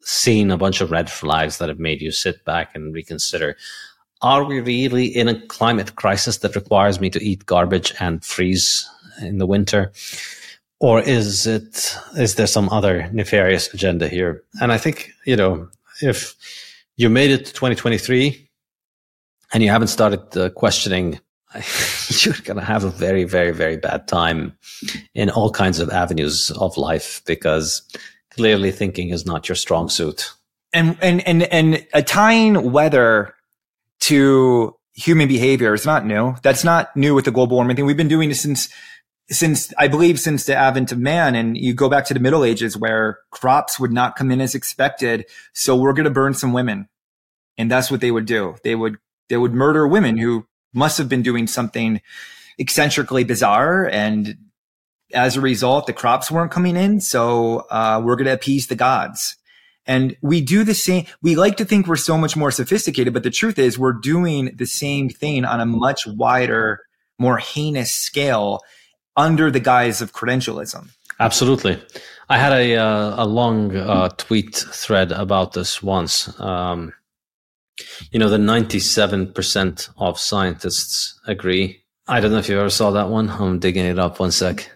seen 0.00 0.50
a 0.50 0.56
bunch 0.56 0.80
of 0.80 0.90
red 0.90 1.10
flags 1.10 1.58
that 1.58 1.68
have 1.68 1.78
made 1.78 2.00
you 2.00 2.10
sit 2.10 2.46
back 2.46 2.74
and 2.74 2.94
reconsider. 2.94 3.58
Are 4.22 4.44
we 4.44 4.60
really 4.60 5.04
in 5.04 5.28
a 5.28 5.40
climate 5.46 5.96
crisis 5.96 6.38
that 6.38 6.56
requires 6.56 7.00
me 7.00 7.10
to 7.10 7.22
eat 7.22 7.46
garbage 7.46 7.92
and 8.00 8.24
freeze 8.24 8.88
in 9.20 9.38
the 9.38 9.46
winter? 9.46 9.92
Or 10.80 11.00
is 11.00 11.46
it, 11.46 11.96
is 12.16 12.34
there 12.34 12.46
some 12.46 12.68
other 12.70 13.08
nefarious 13.12 13.72
agenda 13.72 14.08
here? 14.08 14.42
And 14.60 14.72
I 14.72 14.78
think, 14.78 15.12
you 15.24 15.36
know, 15.36 15.68
if 16.02 16.34
you 16.96 17.08
made 17.08 17.30
it 17.30 17.46
to 17.46 17.52
2023 17.52 18.48
and 19.52 19.62
you 19.62 19.70
haven't 19.70 19.88
started 19.88 20.36
uh, 20.36 20.50
questioning 20.50 21.20
you're 22.08 22.34
going 22.44 22.58
to 22.58 22.64
have 22.64 22.84
a 22.84 22.90
very, 22.90 23.24
very, 23.24 23.52
very 23.52 23.76
bad 23.76 24.08
time 24.08 24.56
in 25.14 25.30
all 25.30 25.50
kinds 25.50 25.78
of 25.78 25.90
avenues 25.90 26.50
of 26.52 26.76
life 26.76 27.22
because 27.26 27.82
clearly 28.30 28.70
thinking 28.70 29.10
is 29.10 29.24
not 29.24 29.48
your 29.48 29.56
strong 29.56 29.88
suit. 29.88 30.32
And, 30.72 30.98
and, 31.00 31.26
and, 31.26 31.44
and 31.44 32.06
tying 32.06 32.72
weather 32.72 33.34
to 34.06 34.76
human 34.94 35.26
behavior 35.26 35.74
is 35.74 35.84
not 35.84 36.06
new. 36.06 36.36
That's 36.42 36.62
not 36.62 36.96
new 36.96 37.14
with 37.14 37.24
the 37.24 37.30
global 37.32 37.56
warming 37.56 37.76
thing. 37.76 37.86
We've 37.86 37.96
been 37.96 38.08
doing 38.08 38.28
this 38.28 38.40
since, 38.40 38.68
since 39.28 39.74
I 39.76 39.88
believe 39.88 40.20
since 40.20 40.44
the 40.44 40.54
advent 40.54 40.92
of 40.92 40.98
man. 40.98 41.34
And 41.34 41.56
you 41.56 41.74
go 41.74 41.88
back 41.88 42.04
to 42.06 42.14
the 42.14 42.20
Middle 42.20 42.44
Ages 42.44 42.76
where 42.76 43.18
crops 43.32 43.80
would 43.80 43.92
not 43.92 44.14
come 44.14 44.30
in 44.30 44.40
as 44.40 44.54
expected. 44.54 45.26
So 45.54 45.74
we're 45.74 45.92
going 45.92 46.04
to 46.04 46.10
burn 46.10 46.34
some 46.34 46.52
women. 46.52 46.88
And 47.58 47.68
that's 47.68 47.90
what 47.90 48.00
they 48.00 48.12
would 48.12 48.26
do. 48.26 48.54
They 48.62 48.76
would, 48.76 48.96
they 49.28 49.36
would 49.36 49.54
murder 49.54 49.88
women 49.88 50.18
who 50.18 50.46
must 50.72 50.98
have 50.98 51.08
been 51.08 51.22
doing 51.22 51.48
something 51.48 52.00
eccentrically 52.58 53.24
bizarre. 53.24 53.88
And 53.88 54.36
as 55.12 55.36
a 55.36 55.40
result, 55.40 55.86
the 55.86 55.92
crops 55.92 56.30
weren't 56.30 56.52
coming 56.52 56.76
in. 56.76 57.00
So, 57.00 57.66
uh, 57.70 58.00
we're 58.04 58.16
going 58.16 58.26
to 58.26 58.32
appease 58.32 58.68
the 58.68 58.76
gods. 58.76 59.36
And 59.86 60.16
we 60.20 60.40
do 60.40 60.64
the 60.64 60.74
same. 60.74 61.06
We 61.22 61.36
like 61.36 61.56
to 61.58 61.64
think 61.64 61.86
we're 61.86 61.96
so 61.96 62.18
much 62.18 62.36
more 62.36 62.50
sophisticated, 62.50 63.14
but 63.14 63.22
the 63.22 63.30
truth 63.30 63.58
is 63.58 63.78
we're 63.78 63.92
doing 63.92 64.52
the 64.56 64.66
same 64.66 65.08
thing 65.08 65.44
on 65.44 65.60
a 65.60 65.66
much 65.66 66.06
wider, 66.06 66.80
more 67.18 67.38
heinous 67.38 67.92
scale 67.92 68.60
under 69.16 69.50
the 69.50 69.60
guise 69.60 70.02
of 70.02 70.12
credentialism. 70.12 70.88
Absolutely. 71.20 71.80
I 72.28 72.38
had 72.38 72.52
a, 72.52 72.76
uh, 72.76 73.24
a 73.24 73.26
long 73.26 73.74
uh, 73.76 74.08
tweet 74.16 74.56
thread 74.56 75.12
about 75.12 75.52
this 75.52 75.82
once. 75.82 76.38
Um, 76.40 76.92
you 78.10 78.18
know, 78.18 78.28
the 78.28 78.38
97% 78.38 79.90
of 79.98 80.18
scientists 80.18 81.20
agree. 81.26 81.82
I 82.08 82.20
don't 82.20 82.32
know 82.32 82.38
if 82.38 82.48
you 82.48 82.58
ever 82.58 82.70
saw 82.70 82.90
that 82.92 83.08
one. 83.08 83.30
I'm 83.30 83.58
digging 83.58 83.84
it 83.84 83.98
up 83.98 84.20
one 84.20 84.30
sec. 84.30 84.70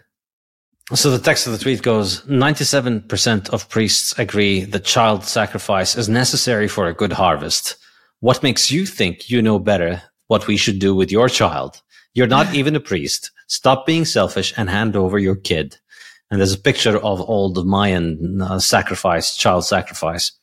So 0.93 1.09
the 1.09 1.19
text 1.19 1.47
of 1.47 1.53
the 1.53 1.59
tweet 1.59 1.81
goes 1.83 2.19
97% 2.25 3.49
of 3.51 3.69
priests 3.69 4.13
agree 4.19 4.65
that 4.65 4.83
child 4.83 5.23
sacrifice 5.23 5.95
is 5.95 6.09
necessary 6.09 6.67
for 6.67 6.85
a 6.85 6.93
good 6.93 7.13
harvest. 7.13 7.77
What 8.19 8.43
makes 8.43 8.69
you 8.69 8.85
think 8.85 9.29
you 9.29 9.41
know 9.41 9.57
better 9.57 10.03
what 10.27 10.47
we 10.47 10.57
should 10.57 10.79
do 10.79 10.93
with 10.93 11.09
your 11.09 11.29
child? 11.29 11.81
You're 12.13 12.27
not 12.27 12.53
even 12.53 12.75
a 12.75 12.81
priest. 12.81 13.31
Stop 13.47 13.85
being 13.85 14.03
selfish 14.03 14.53
and 14.57 14.69
hand 14.69 14.97
over 14.97 15.17
your 15.17 15.37
kid. 15.37 15.77
And 16.29 16.41
there's 16.41 16.53
a 16.53 16.59
picture 16.59 16.97
of 16.97 17.21
old 17.21 17.65
Mayan 17.65 18.41
uh, 18.41 18.59
sacrifice, 18.59 19.37
child 19.37 19.65
sacrifice. 19.65 20.33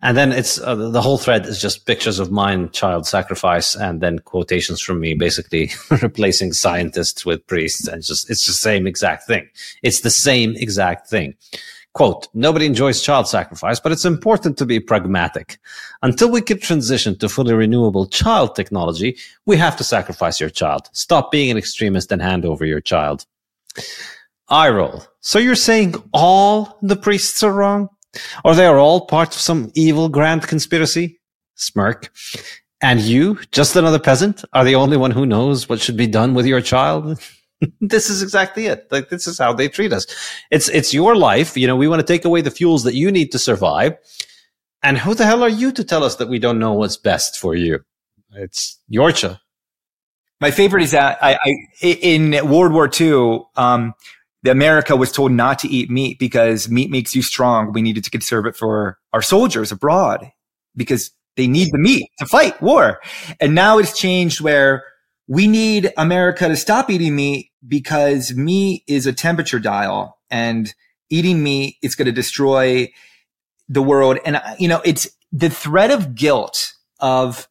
And 0.00 0.16
then 0.16 0.30
it's 0.30 0.60
uh, 0.60 0.76
the 0.76 1.02
whole 1.02 1.18
thread 1.18 1.46
is 1.46 1.60
just 1.60 1.86
pictures 1.86 2.20
of 2.20 2.30
Mayan, 2.30 2.70
child 2.70 3.06
sacrifice, 3.06 3.74
and 3.74 4.00
then 4.00 4.20
quotations 4.20 4.80
from 4.80 5.00
me, 5.00 5.14
basically 5.14 5.70
replacing 6.02 6.52
scientists 6.52 7.26
with 7.26 7.46
priests, 7.48 7.88
and 7.88 8.02
just 8.02 8.30
it's 8.30 8.46
the 8.46 8.52
same 8.52 8.86
exact 8.86 9.26
thing. 9.26 9.48
It's 9.82 10.02
the 10.02 10.10
same 10.10 10.54
exact 10.56 11.08
thing. 11.08 11.34
Quote, 11.94 12.28
nobody 12.32 12.66
enjoys 12.66 13.02
child 13.02 13.26
sacrifice, 13.26 13.80
but 13.80 13.90
it's 13.90 14.04
important 14.04 14.56
to 14.58 14.66
be 14.66 14.78
pragmatic. 14.78 15.58
Until 16.00 16.30
we 16.30 16.42
can 16.42 16.60
transition 16.60 17.18
to 17.18 17.28
fully 17.28 17.54
renewable 17.54 18.06
child 18.06 18.54
technology, 18.54 19.16
we 19.46 19.56
have 19.56 19.76
to 19.78 19.84
sacrifice 19.84 20.38
your 20.38 20.50
child. 20.50 20.88
Stop 20.92 21.32
being 21.32 21.50
an 21.50 21.56
extremist 21.56 22.12
and 22.12 22.22
hand 22.22 22.44
over 22.44 22.64
your 22.64 22.80
child. 22.80 23.26
Eye 24.48 24.68
roll. 24.68 25.02
So 25.20 25.40
you're 25.40 25.56
saying 25.56 25.96
all 26.12 26.78
the 26.82 26.94
priests 26.94 27.42
are 27.42 27.52
wrong? 27.52 27.88
Or 28.44 28.54
they 28.54 28.66
are 28.66 28.78
all 28.78 29.06
part 29.06 29.34
of 29.34 29.40
some 29.40 29.70
evil 29.74 30.08
grand 30.08 30.42
conspiracy? 30.42 31.20
Smirk. 31.54 32.10
And 32.80 33.00
you, 33.00 33.38
just 33.50 33.74
another 33.76 33.98
peasant, 33.98 34.44
are 34.52 34.64
the 34.64 34.76
only 34.76 34.96
one 34.96 35.10
who 35.10 35.26
knows 35.26 35.68
what 35.68 35.80
should 35.80 35.96
be 35.96 36.06
done 36.06 36.34
with 36.34 36.46
your 36.46 36.60
child? 36.60 37.18
this 37.80 38.08
is 38.08 38.22
exactly 38.22 38.66
it. 38.66 38.86
Like 38.90 39.08
this 39.08 39.26
is 39.26 39.38
how 39.38 39.52
they 39.52 39.68
treat 39.68 39.92
us. 39.92 40.06
It's 40.50 40.68
it's 40.68 40.94
your 40.94 41.16
life. 41.16 41.56
You 41.56 41.66
know, 41.66 41.76
we 41.76 41.88
want 41.88 42.00
to 42.00 42.06
take 42.06 42.24
away 42.24 42.40
the 42.40 42.50
fuels 42.50 42.84
that 42.84 42.94
you 42.94 43.10
need 43.10 43.32
to 43.32 43.38
survive. 43.38 43.96
And 44.82 44.96
who 44.96 45.14
the 45.14 45.26
hell 45.26 45.42
are 45.42 45.48
you 45.48 45.72
to 45.72 45.82
tell 45.82 46.04
us 46.04 46.16
that 46.16 46.28
we 46.28 46.38
don't 46.38 46.60
know 46.60 46.72
what's 46.72 46.96
best 46.96 47.36
for 47.36 47.56
you? 47.56 47.80
It's 48.32 48.78
Yorcha. 48.92 49.40
My 50.40 50.52
favorite 50.52 50.84
is 50.84 50.92
that 50.92 51.18
I, 51.20 51.36
I 51.44 51.56
in 51.82 52.48
World 52.48 52.72
War 52.72 52.88
II, 52.88 53.40
um, 53.56 53.94
the 54.42 54.50
America 54.50 54.96
was 54.96 55.10
told 55.10 55.32
not 55.32 55.58
to 55.60 55.68
eat 55.68 55.90
meat 55.90 56.18
because 56.18 56.68
meat 56.68 56.90
makes 56.90 57.14
you 57.14 57.22
strong. 57.22 57.72
We 57.72 57.82
needed 57.82 58.04
to 58.04 58.10
conserve 58.10 58.46
it 58.46 58.56
for 58.56 58.98
our 59.12 59.22
soldiers 59.22 59.72
abroad 59.72 60.30
because 60.76 61.10
they 61.36 61.46
need 61.46 61.68
the 61.72 61.78
meat 61.78 62.10
to 62.18 62.26
fight 62.26 62.60
war. 62.62 63.00
And 63.40 63.54
now 63.54 63.78
it's 63.78 63.98
changed 63.98 64.40
where 64.40 64.84
we 65.26 65.46
need 65.46 65.92
America 65.96 66.48
to 66.48 66.56
stop 66.56 66.88
eating 66.90 67.16
meat 67.16 67.50
because 67.66 68.34
meat 68.34 68.84
is 68.86 69.06
a 69.06 69.12
temperature 69.12 69.58
dial 69.58 70.18
and 70.30 70.72
eating 71.10 71.42
meat 71.42 71.76
is 71.82 71.94
going 71.94 72.06
to 72.06 72.12
destroy 72.12 72.92
the 73.68 73.82
world. 73.82 74.18
And, 74.24 74.40
you 74.58 74.68
know, 74.68 74.80
it's 74.84 75.08
the 75.32 75.50
threat 75.50 75.90
of 75.90 76.14
guilt 76.14 76.74
of 77.00 77.47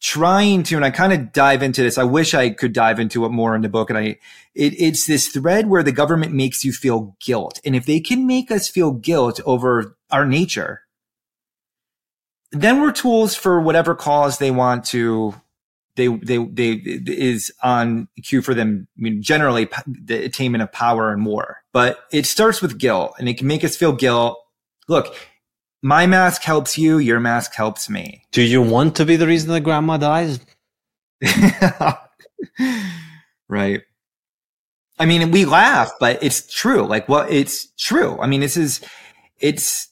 trying 0.00 0.62
to, 0.64 0.76
and 0.76 0.84
I 0.84 0.90
kind 0.90 1.12
of 1.12 1.32
dive 1.32 1.62
into 1.62 1.82
this. 1.82 1.98
I 1.98 2.04
wish 2.04 2.34
I 2.34 2.50
could 2.50 2.72
dive 2.72 3.00
into 3.00 3.24
it 3.24 3.30
more 3.30 3.54
in 3.54 3.62
the 3.62 3.68
book. 3.68 3.90
And 3.90 3.98
I, 3.98 4.02
it, 4.54 4.74
it's 4.78 5.06
this 5.06 5.28
thread 5.28 5.68
where 5.68 5.82
the 5.82 5.92
government 5.92 6.32
makes 6.32 6.64
you 6.64 6.72
feel 6.72 7.16
guilt. 7.20 7.60
And 7.64 7.74
if 7.74 7.86
they 7.86 8.00
can 8.00 8.26
make 8.26 8.50
us 8.50 8.68
feel 8.68 8.92
guilt 8.92 9.40
over 9.44 9.96
our 10.10 10.26
nature, 10.26 10.82
then 12.52 12.80
we're 12.80 12.92
tools 12.92 13.34
for 13.34 13.60
whatever 13.60 13.94
cause 13.94 14.38
they 14.38 14.50
want 14.50 14.84
to 14.86 15.34
they 15.98 16.08
they 16.08 16.38
they 16.38 16.80
is 17.06 17.52
on 17.62 18.08
cue 18.22 18.40
for 18.40 18.54
them. 18.54 18.88
I 18.96 19.02
mean, 19.02 19.20
generally 19.20 19.68
the 19.86 20.24
attainment 20.24 20.62
of 20.62 20.72
power 20.72 21.12
and 21.12 21.26
war, 21.26 21.58
but 21.72 22.04
it 22.10 22.24
starts 22.24 22.62
with 22.62 22.78
guilt, 22.78 23.14
and 23.18 23.28
it 23.28 23.36
can 23.36 23.46
make 23.46 23.64
us 23.64 23.76
feel 23.76 23.92
guilt. 23.92 24.38
Look, 24.86 25.14
my 25.82 26.06
mask 26.06 26.42
helps 26.42 26.76
you. 26.76 26.98
Your 26.98 27.20
mask 27.20 27.54
helps 27.54 27.88
me. 27.88 28.24
Do 28.32 28.42
you 28.42 28.62
want 28.62 28.96
to 28.96 29.04
be 29.04 29.16
the 29.16 29.26
reason 29.26 29.50
that 29.50 29.60
grandma 29.60 29.96
dies? 29.96 30.40
right. 33.48 33.82
I 34.98 35.06
mean, 35.06 35.30
we 35.30 35.44
laugh, 35.44 35.92
but 36.00 36.22
it's 36.22 36.52
true. 36.52 36.84
Like, 36.84 37.08
well, 37.08 37.26
it's 37.28 37.68
true. 37.78 38.18
I 38.20 38.26
mean, 38.26 38.40
this 38.40 38.56
is, 38.56 38.80
it's, 39.38 39.88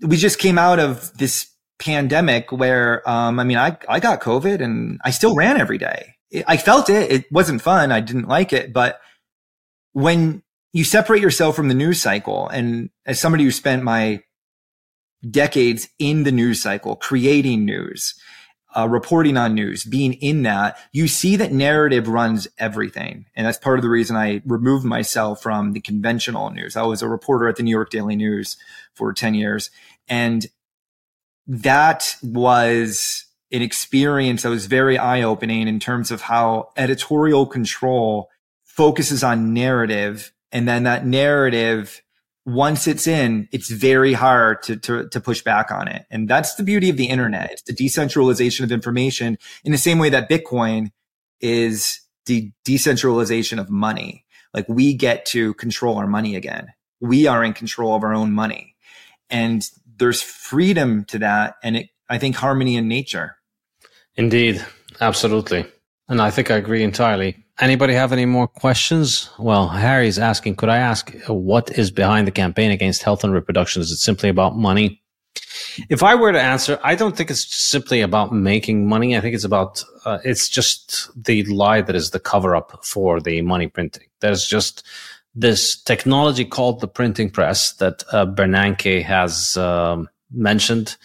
we 0.00 0.16
just 0.16 0.38
came 0.38 0.58
out 0.58 0.78
of 0.78 1.16
this 1.18 1.50
pandemic 1.78 2.50
where, 2.50 3.08
um, 3.08 3.38
I 3.38 3.44
mean, 3.44 3.58
I, 3.58 3.76
I 3.88 4.00
got 4.00 4.20
COVID 4.20 4.62
and 4.62 4.98
I 5.04 5.10
still 5.10 5.34
ran 5.34 5.60
every 5.60 5.78
day. 5.78 6.14
I 6.46 6.56
felt 6.56 6.88
it. 6.88 7.10
It 7.10 7.26
wasn't 7.30 7.62
fun. 7.62 7.92
I 7.92 8.00
didn't 8.00 8.28
like 8.28 8.52
it. 8.52 8.72
But 8.72 9.00
when 9.92 10.42
you 10.72 10.84
separate 10.84 11.22
yourself 11.22 11.56
from 11.56 11.68
the 11.68 11.74
news 11.74 12.00
cycle 12.00 12.48
and 12.48 12.90
as 13.06 13.20
somebody 13.20 13.44
who 13.44 13.50
spent 13.50 13.82
my 13.82 14.22
decades 15.28 15.88
in 15.98 16.24
the 16.24 16.32
news 16.32 16.62
cycle, 16.62 16.96
creating 16.96 17.64
news, 17.64 18.14
uh, 18.76 18.88
reporting 18.88 19.36
on 19.36 19.54
news, 19.54 19.84
being 19.84 20.12
in 20.14 20.42
that, 20.42 20.78
you 20.92 21.08
see 21.08 21.36
that 21.36 21.52
narrative 21.52 22.06
runs 22.06 22.46
everything. 22.58 23.26
And 23.34 23.46
that's 23.46 23.58
part 23.58 23.78
of 23.78 23.82
the 23.82 23.88
reason 23.88 24.16
I 24.16 24.42
removed 24.44 24.84
myself 24.84 25.42
from 25.42 25.72
the 25.72 25.80
conventional 25.80 26.50
news. 26.50 26.76
I 26.76 26.82
was 26.82 27.02
a 27.02 27.08
reporter 27.08 27.48
at 27.48 27.56
the 27.56 27.62
New 27.62 27.70
York 27.70 27.90
Daily 27.90 28.16
News 28.16 28.56
for 28.94 29.12
10 29.12 29.34
years. 29.34 29.70
And 30.08 30.46
that 31.46 32.16
was 32.22 33.24
an 33.50 33.62
experience 33.62 34.42
that 34.42 34.50
was 34.50 34.66
very 34.66 34.98
eye 34.98 35.22
opening 35.22 35.66
in 35.66 35.80
terms 35.80 36.10
of 36.10 36.22
how 36.22 36.70
editorial 36.76 37.46
control 37.46 38.28
focuses 38.64 39.24
on 39.24 39.54
narrative. 39.54 40.32
And 40.52 40.68
then 40.68 40.82
that 40.82 41.06
narrative, 41.06 42.02
once 42.48 42.88
it's 42.88 43.06
in, 43.06 43.46
it's 43.52 43.70
very 43.70 44.14
hard 44.14 44.62
to, 44.62 44.76
to, 44.76 45.06
to, 45.10 45.20
push 45.20 45.42
back 45.42 45.70
on 45.70 45.86
it. 45.86 46.06
And 46.10 46.26
that's 46.26 46.54
the 46.54 46.62
beauty 46.62 46.88
of 46.88 46.96
the 46.96 47.10
internet. 47.10 47.52
It's 47.52 47.62
the 47.62 47.74
decentralization 47.74 48.64
of 48.64 48.72
information 48.72 49.36
in 49.64 49.72
the 49.72 49.76
same 49.76 49.98
way 49.98 50.08
that 50.08 50.30
Bitcoin 50.30 50.90
is 51.42 52.00
the 52.24 52.50
decentralization 52.64 53.58
of 53.58 53.68
money. 53.68 54.24
Like 54.54 54.66
we 54.66 54.94
get 54.94 55.26
to 55.26 55.52
control 55.54 55.98
our 55.98 56.06
money 56.06 56.36
again. 56.36 56.68
We 57.00 57.26
are 57.26 57.44
in 57.44 57.52
control 57.52 57.94
of 57.94 58.02
our 58.02 58.14
own 58.14 58.32
money. 58.32 58.74
And 59.28 59.68
there's 59.98 60.22
freedom 60.22 61.04
to 61.06 61.18
that. 61.18 61.56
And 61.62 61.76
it, 61.76 61.90
I 62.08 62.16
think 62.16 62.36
harmony 62.36 62.76
in 62.76 62.88
nature. 62.88 63.36
Indeed. 64.16 64.64
Absolutely. 65.02 65.66
And 66.08 66.22
I 66.22 66.30
think 66.30 66.50
I 66.50 66.56
agree 66.56 66.82
entirely. 66.82 67.44
Anybody 67.60 67.94
have 67.94 68.12
any 68.12 68.24
more 68.24 68.46
questions? 68.46 69.30
Well, 69.36 69.68
Harry's 69.68 70.18
asking, 70.18 70.56
could 70.56 70.68
I 70.68 70.76
ask 70.76 71.12
what 71.26 71.76
is 71.76 71.90
behind 71.90 72.28
the 72.28 72.32
campaign 72.32 72.70
against 72.70 73.02
health 73.02 73.24
and 73.24 73.32
reproduction? 73.32 73.82
Is 73.82 73.90
it 73.90 73.96
simply 73.96 74.28
about 74.28 74.56
money? 74.56 75.02
If 75.88 76.04
I 76.04 76.14
were 76.14 76.32
to 76.32 76.40
answer, 76.40 76.78
I 76.84 76.94
don't 76.94 77.16
think 77.16 77.30
it's 77.30 77.52
simply 77.52 78.00
about 78.00 78.32
making 78.32 78.86
money. 78.88 79.16
I 79.16 79.20
think 79.20 79.34
it's 79.34 79.44
about, 79.44 79.82
uh, 80.04 80.18
it's 80.24 80.48
just 80.48 81.10
the 81.20 81.42
lie 81.44 81.80
that 81.80 81.96
is 81.96 82.10
the 82.10 82.20
cover 82.20 82.54
up 82.54 82.84
for 82.84 83.20
the 83.20 83.42
money 83.42 83.66
printing. 83.66 84.06
There's 84.20 84.46
just 84.46 84.86
this 85.34 85.80
technology 85.82 86.44
called 86.44 86.80
the 86.80 86.88
printing 86.88 87.30
press 87.30 87.72
that 87.74 88.04
uh, 88.12 88.26
Bernanke 88.26 89.02
has 89.02 89.56
um, 89.56 90.08
mentioned, 90.30 90.96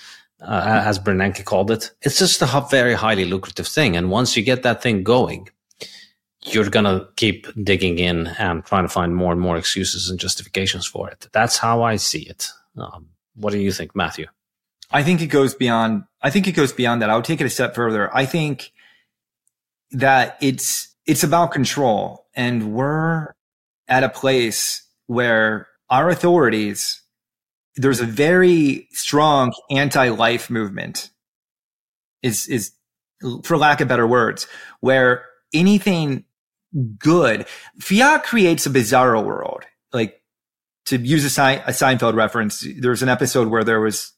uh, 0.41 0.84
as 0.85 0.99
Bernanke 0.99 1.45
called 1.45 1.71
it. 1.71 1.91
It's 2.03 2.19
just 2.19 2.41
a 2.41 2.67
very 2.69 2.93
highly 2.93 3.25
lucrative 3.25 3.67
thing. 3.67 3.95
And 3.95 4.11
once 4.11 4.38
you 4.38 4.43
get 4.43 4.63
that 4.63 4.84
thing 4.84 5.03
going, 5.03 5.49
you're 6.45 6.70
going 6.70 6.86
to 6.86 7.07
keep 7.15 7.48
digging 7.64 7.99
in 7.99 8.28
and 8.28 8.65
trying 8.65 8.84
to 8.84 8.90
find 8.90 9.15
more 9.15 9.32
and 9.32 9.41
more 9.41 9.57
excuses 9.57 10.10
and 10.10 10.20
justifications 10.20 10.86
for 10.86 11.10
it. 11.10 11.28
That's 11.32 11.57
how 11.57 11.84
I 11.84 11.95
see 11.95 12.24
it. 12.24 12.49
Um, 12.78 13.10
what 13.36 13.52
do 13.52 13.60
you 13.60 13.72
think, 13.72 13.95
Matthew? 13.95 14.28
I 14.91 15.03
think 15.03 15.22
it 15.22 15.28
goes 15.28 15.56
beyond, 15.56 16.03
I 16.22 16.30
think 16.30 16.48
it 16.48 16.52
goes 16.52 16.74
beyond 16.74 17.02
that. 17.02 17.10
I 17.10 17.15
would 17.15 17.26
take 17.26 17.41
it 17.41 17.45
a 17.45 17.49
step 17.49 17.74
further. 17.74 18.15
I 18.15 18.26
think 18.26 18.72
that 19.91 20.38
it's, 20.41 20.94
it's 21.06 21.24
about 21.24 21.52
control 21.52 22.28
and 22.36 22.74
we're 22.74 23.34
at 23.88 24.03
a 24.03 24.10
place 24.10 24.86
where 25.07 25.68
our 25.90 26.10
authorities, 26.10 27.02
there's 27.76 28.02
a 28.02 28.06
very 28.06 28.88
strong 28.91 29.53
anti-life 29.72 30.49
movement 30.49 31.10
is, 32.22 32.48
is 32.48 32.72
for 33.44 33.57
lack 33.57 33.82
of 33.82 33.88
better 33.88 34.06
words, 34.06 34.48
where 34.80 35.26
anything 35.53 36.26
good, 36.97 37.45
fiat 37.79 38.23
creates 38.23 38.65
a 38.65 38.69
bizarre 38.69 39.21
world. 39.21 39.63
Like 39.91 40.21
to 40.85 40.97
use 40.97 41.23
a, 41.25 41.29
Se- 41.29 41.63
a 41.65 41.71
Seinfeld 41.71 42.15
reference, 42.15 42.65
there's 42.79 43.03
an 43.03 43.09
episode 43.09 43.47
where 43.47 43.63
there 43.63 43.79
was 43.79 44.13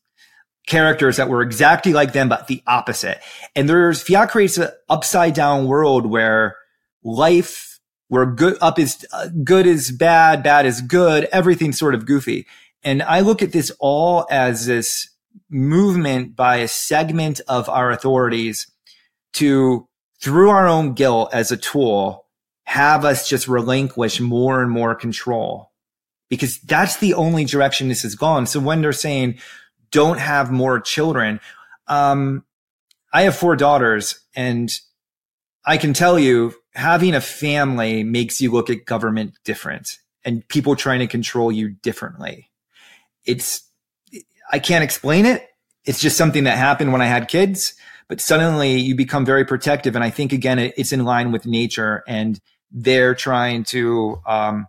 characters 0.67 1.17
that 1.17 1.29
were 1.29 1.41
exactly 1.41 1.93
like 1.93 2.13
them, 2.13 2.29
but 2.29 2.47
the 2.47 2.63
opposite. 2.65 3.19
And 3.55 3.69
there's 3.69 4.01
fiat 4.01 4.29
creates 4.29 4.57
an 4.57 4.69
upside 4.89 5.33
down 5.33 5.67
world 5.67 6.05
where 6.05 6.57
life 7.03 7.79
where 8.07 8.25
good 8.25 8.57
up 8.61 8.77
is 8.79 9.05
uh, 9.13 9.29
good 9.43 9.65
is 9.65 9.91
bad, 9.91 10.43
bad 10.43 10.65
is 10.65 10.81
good, 10.81 11.25
everything's 11.31 11.77
sort 11.77 11.95
of 11.95 12.05
goofy. 12.05 12.45
And 12.83 13.01
I 13.01 13.21
look 13.21 13.41
at 13.41 13.51
this 13.51 13.71
all 13.79 14.27
as 14.29 14.67
this 14.67 15.09
movement 15.49 16.35
by 16.35 16.57
a 16.57 16.67
segment 16.67 17.41
of 17.47 17.67
our 17.67 17.91
authorities 17.91 18.71
to, 19.33 19.87
through 20.21 20.49
our 20.49 20.67
own 20.67 20.93
guilt 20.93 21.29
as 21.33 21.51
a 21.51 21.57
tool, 21.57 22.24
have 22.65 23.05
us 23.05 23.29
just 23.29 23.47
relinquish 23.47 24.19
more 24.19 24.61
and 24.61 24.71
more 24.71 24.95
control 24.95 25.71
because 26.29 26.59
that's 26.61 26.97
the 26.97 27.13
only 27.13 27.45
direction 27.45 27.87
this 27.87 28.01
has 28.01 28.15
gone. 28.15 28.45
So 28.47 28.59
when 28.59 28.81
they're 28.81 28.93
saying 28.93 29.39
don't 29.91 30.19
have 30.19 30.51
more 30.51 30.79
children, 30.79 31.39
um, 31.87 32.43
I 33.13 33.23
have 33.23 33.37
four 33.37 33.55
daughters 33.55 34.19
and 34.35 34.71
I 35.65 35.77
can 35.77 35.93
tell 35.93 36.19
you 36.19 36.53
having 36.73 37.15
a 37.15 37.21
family 37.21 38.03
makes 38.03 38.41
you 38.41 38.51
look 38.51 38.69
at 38.69 38.85
government 38.85 39.35
different 39.43 39.99
and 40.25 40.45
people 40.47 40.75
trying 40.75 40.99
to 40.99 41.07
control 41.07 41.51
you 41.51 41.69
differently. 41.69 42.49
It's, 43.25 43.63
I 44.51 44.59
can't 44.59 44.83
explain 44.83 45.25
it. 45.25 45.47
It's 45.85 46.01
just 46.01 46.17
something 46.17 46.43
that 46.45 46.57
happened 46.57 46.91
when 46.91 47.01
I 47.01 47.05
had 47.05 47.27
kids, 47.27 47.75
but 48.07 48.19
suddenly 48.19 48.79
you 48.79 48.95
become 48.95 49.23
very 49.23 49.45
protective. 49.45 49.95
And 49.95 50.03
I 50.03 50.09
think 50.09 50.33
again, 50.33 50.59
it's 50.59 50.91
in 50.91 51.05
line 51.05 51.31
with 51.31 51.45
nature 51.45 52.03
and 52.07 52.41
they're 52.75 53.15
trying 53.15 53.63
to, 53.63 54.21
um, 54.27 54.67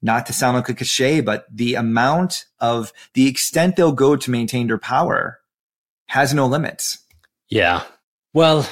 not 0.00 0.24
to 0.26 0.32
sound 0.32 0.56
like 0.56 0.68
a 0.68 0.74
cliche, 0.74 1.20
but 1.20 1.44
the 1.52 1.74
amount 1.74 2.46
of 2.60 2.92
the 3.14 3.26
extent 3.26 3.76
they'll 3.76 3.92
go 3.92 4.16
to 4.16 4.30
maintain 4.30 4.68
their 4.68 4.78
power 4.78 5.40
has 6.06 6.32
no 6.32 6.46
limits. 6.46 6.98
Yeah. 7.48 7.82
Well, 8.32 8.66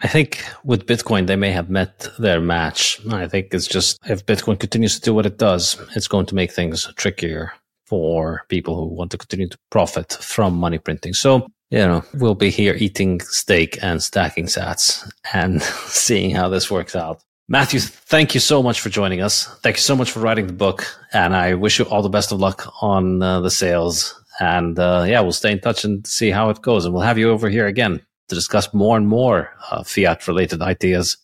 I 0.00 0.08
think 0.08 0.42
with 0.64 0.86
Bitcoin, 0.86 1.26
they 1.26 1.36
may 1.36 1.50
have 1.50 1.68
met 1.68 2.08
their 2.18 2.40
match. 2.40 3.00
I 3.10 3.28
think 3.28 3.52
it's 3.52 3.66
just 3.66 3.98
if 4.08 4.24
Bitcoin 4.24 4.58
continues 4.58 4.94
to 4.94 5.00
do 5.00 5.14
what 5.14 5.26
it 5.26 5.36
does, 5.36 5.76
it's 5.94 6.08
going 6.08 6.26
to 6.26 6.34
make 6.34 6.52
things 6.52 6.92
trickier 6.96 7.52
for 7.86 8.44
people 8.48 8.76
who 8.76 8.86
want 8.86 9.10
to 9.10 9.18
continue 9.18 9.48
to 9.48 9.58
profit 9.70 10.12
from 10.14 10.54
money 10.54 10.78
printing. 10.78 11.12
So, 11.12 11.46
you 11.70 11.78
know, 11.78 12.04
we'll 12.14 12.34
be 12.34 12.50
here 12.50 12.74
eating 12.74 13.20
steak 13.20 13.78
and 13.82 14.02
stacking 14.02 14.46
sats 14.46 15.08
and 15.34 15.62
seeing 15.86 16.34
how 16.34 16.48
this 16.48 16.70
works 16.70 16.96
out. 16.96 17.22
Matthew, 17.52 17.80
thank 17.80 18.32
you 18.32 18.40
so 18.40 18.62
much 18.62 18.80
for 18.80 18.88
joining 18.88 19.20
us. 19.20 19.44
Thank 19.60 19.76
you 19.76 19.82
so 19.82 19.94
much 19.94 20.10
for 20.10 20.20
writing 20.20 20.46
the 20.46 20.54
book. 20.54 20.86
And 21.12 21.36
I 21.36 21.52
wish 21.52 21.78
you 21.78 21.84
all 21.84 22.00
the 22.00 22.08
best 22.08 22.32
of 22.32 22.40
luck 22.40 22.72
on 22.82 23.22
uh, 23.22 23.40
the 23.40 23.50
sales. 23.50 24.18
And 24.40 24.78
uh, 24.78 25.04
yeah, 25.06 25.20
we'll 25.20 25.32
stay 25.32 25.52
in 25.52 25.60
touch 25.60 25.84
and 25.84 26.06
see 26.06 26.30
how 26.30 26.48
it 26.48 26.62
goes. 26.62 26.86
And 26.86 26.94
we'll 26.94 27.02
have 27.02 27.18
you 27.18 27.28
over 27.28 27.50
here 27.50 27.66
again 27.66 28.00
to 28.28 28.34
discuss 28.34 28.72
more 28.72 28.96
and 28.96 29.06
more 29.06 29.50
uh, 29.70 29.82
fiat 29.82 30.26
related 30.26 30.62
ideas. 30.62 31.18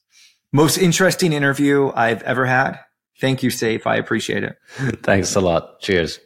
Most 0.52 0.76
interesting 0.76 1.32
interview 1.32 1.92
I've 1.94 2.22
ever 2.24 2.44
had. 2.44 2.78
Thank 3.18 3.42
you, 3.42 3.48
Saif. 3.48 3.86
I 3.86 3.96
appreciate 3.96 4.44
it. 4.44 4.59
Thanks 5.02 5.34
a 5.34 5.40
lot. 5.40 5.80
Cheers. 5.80 6.20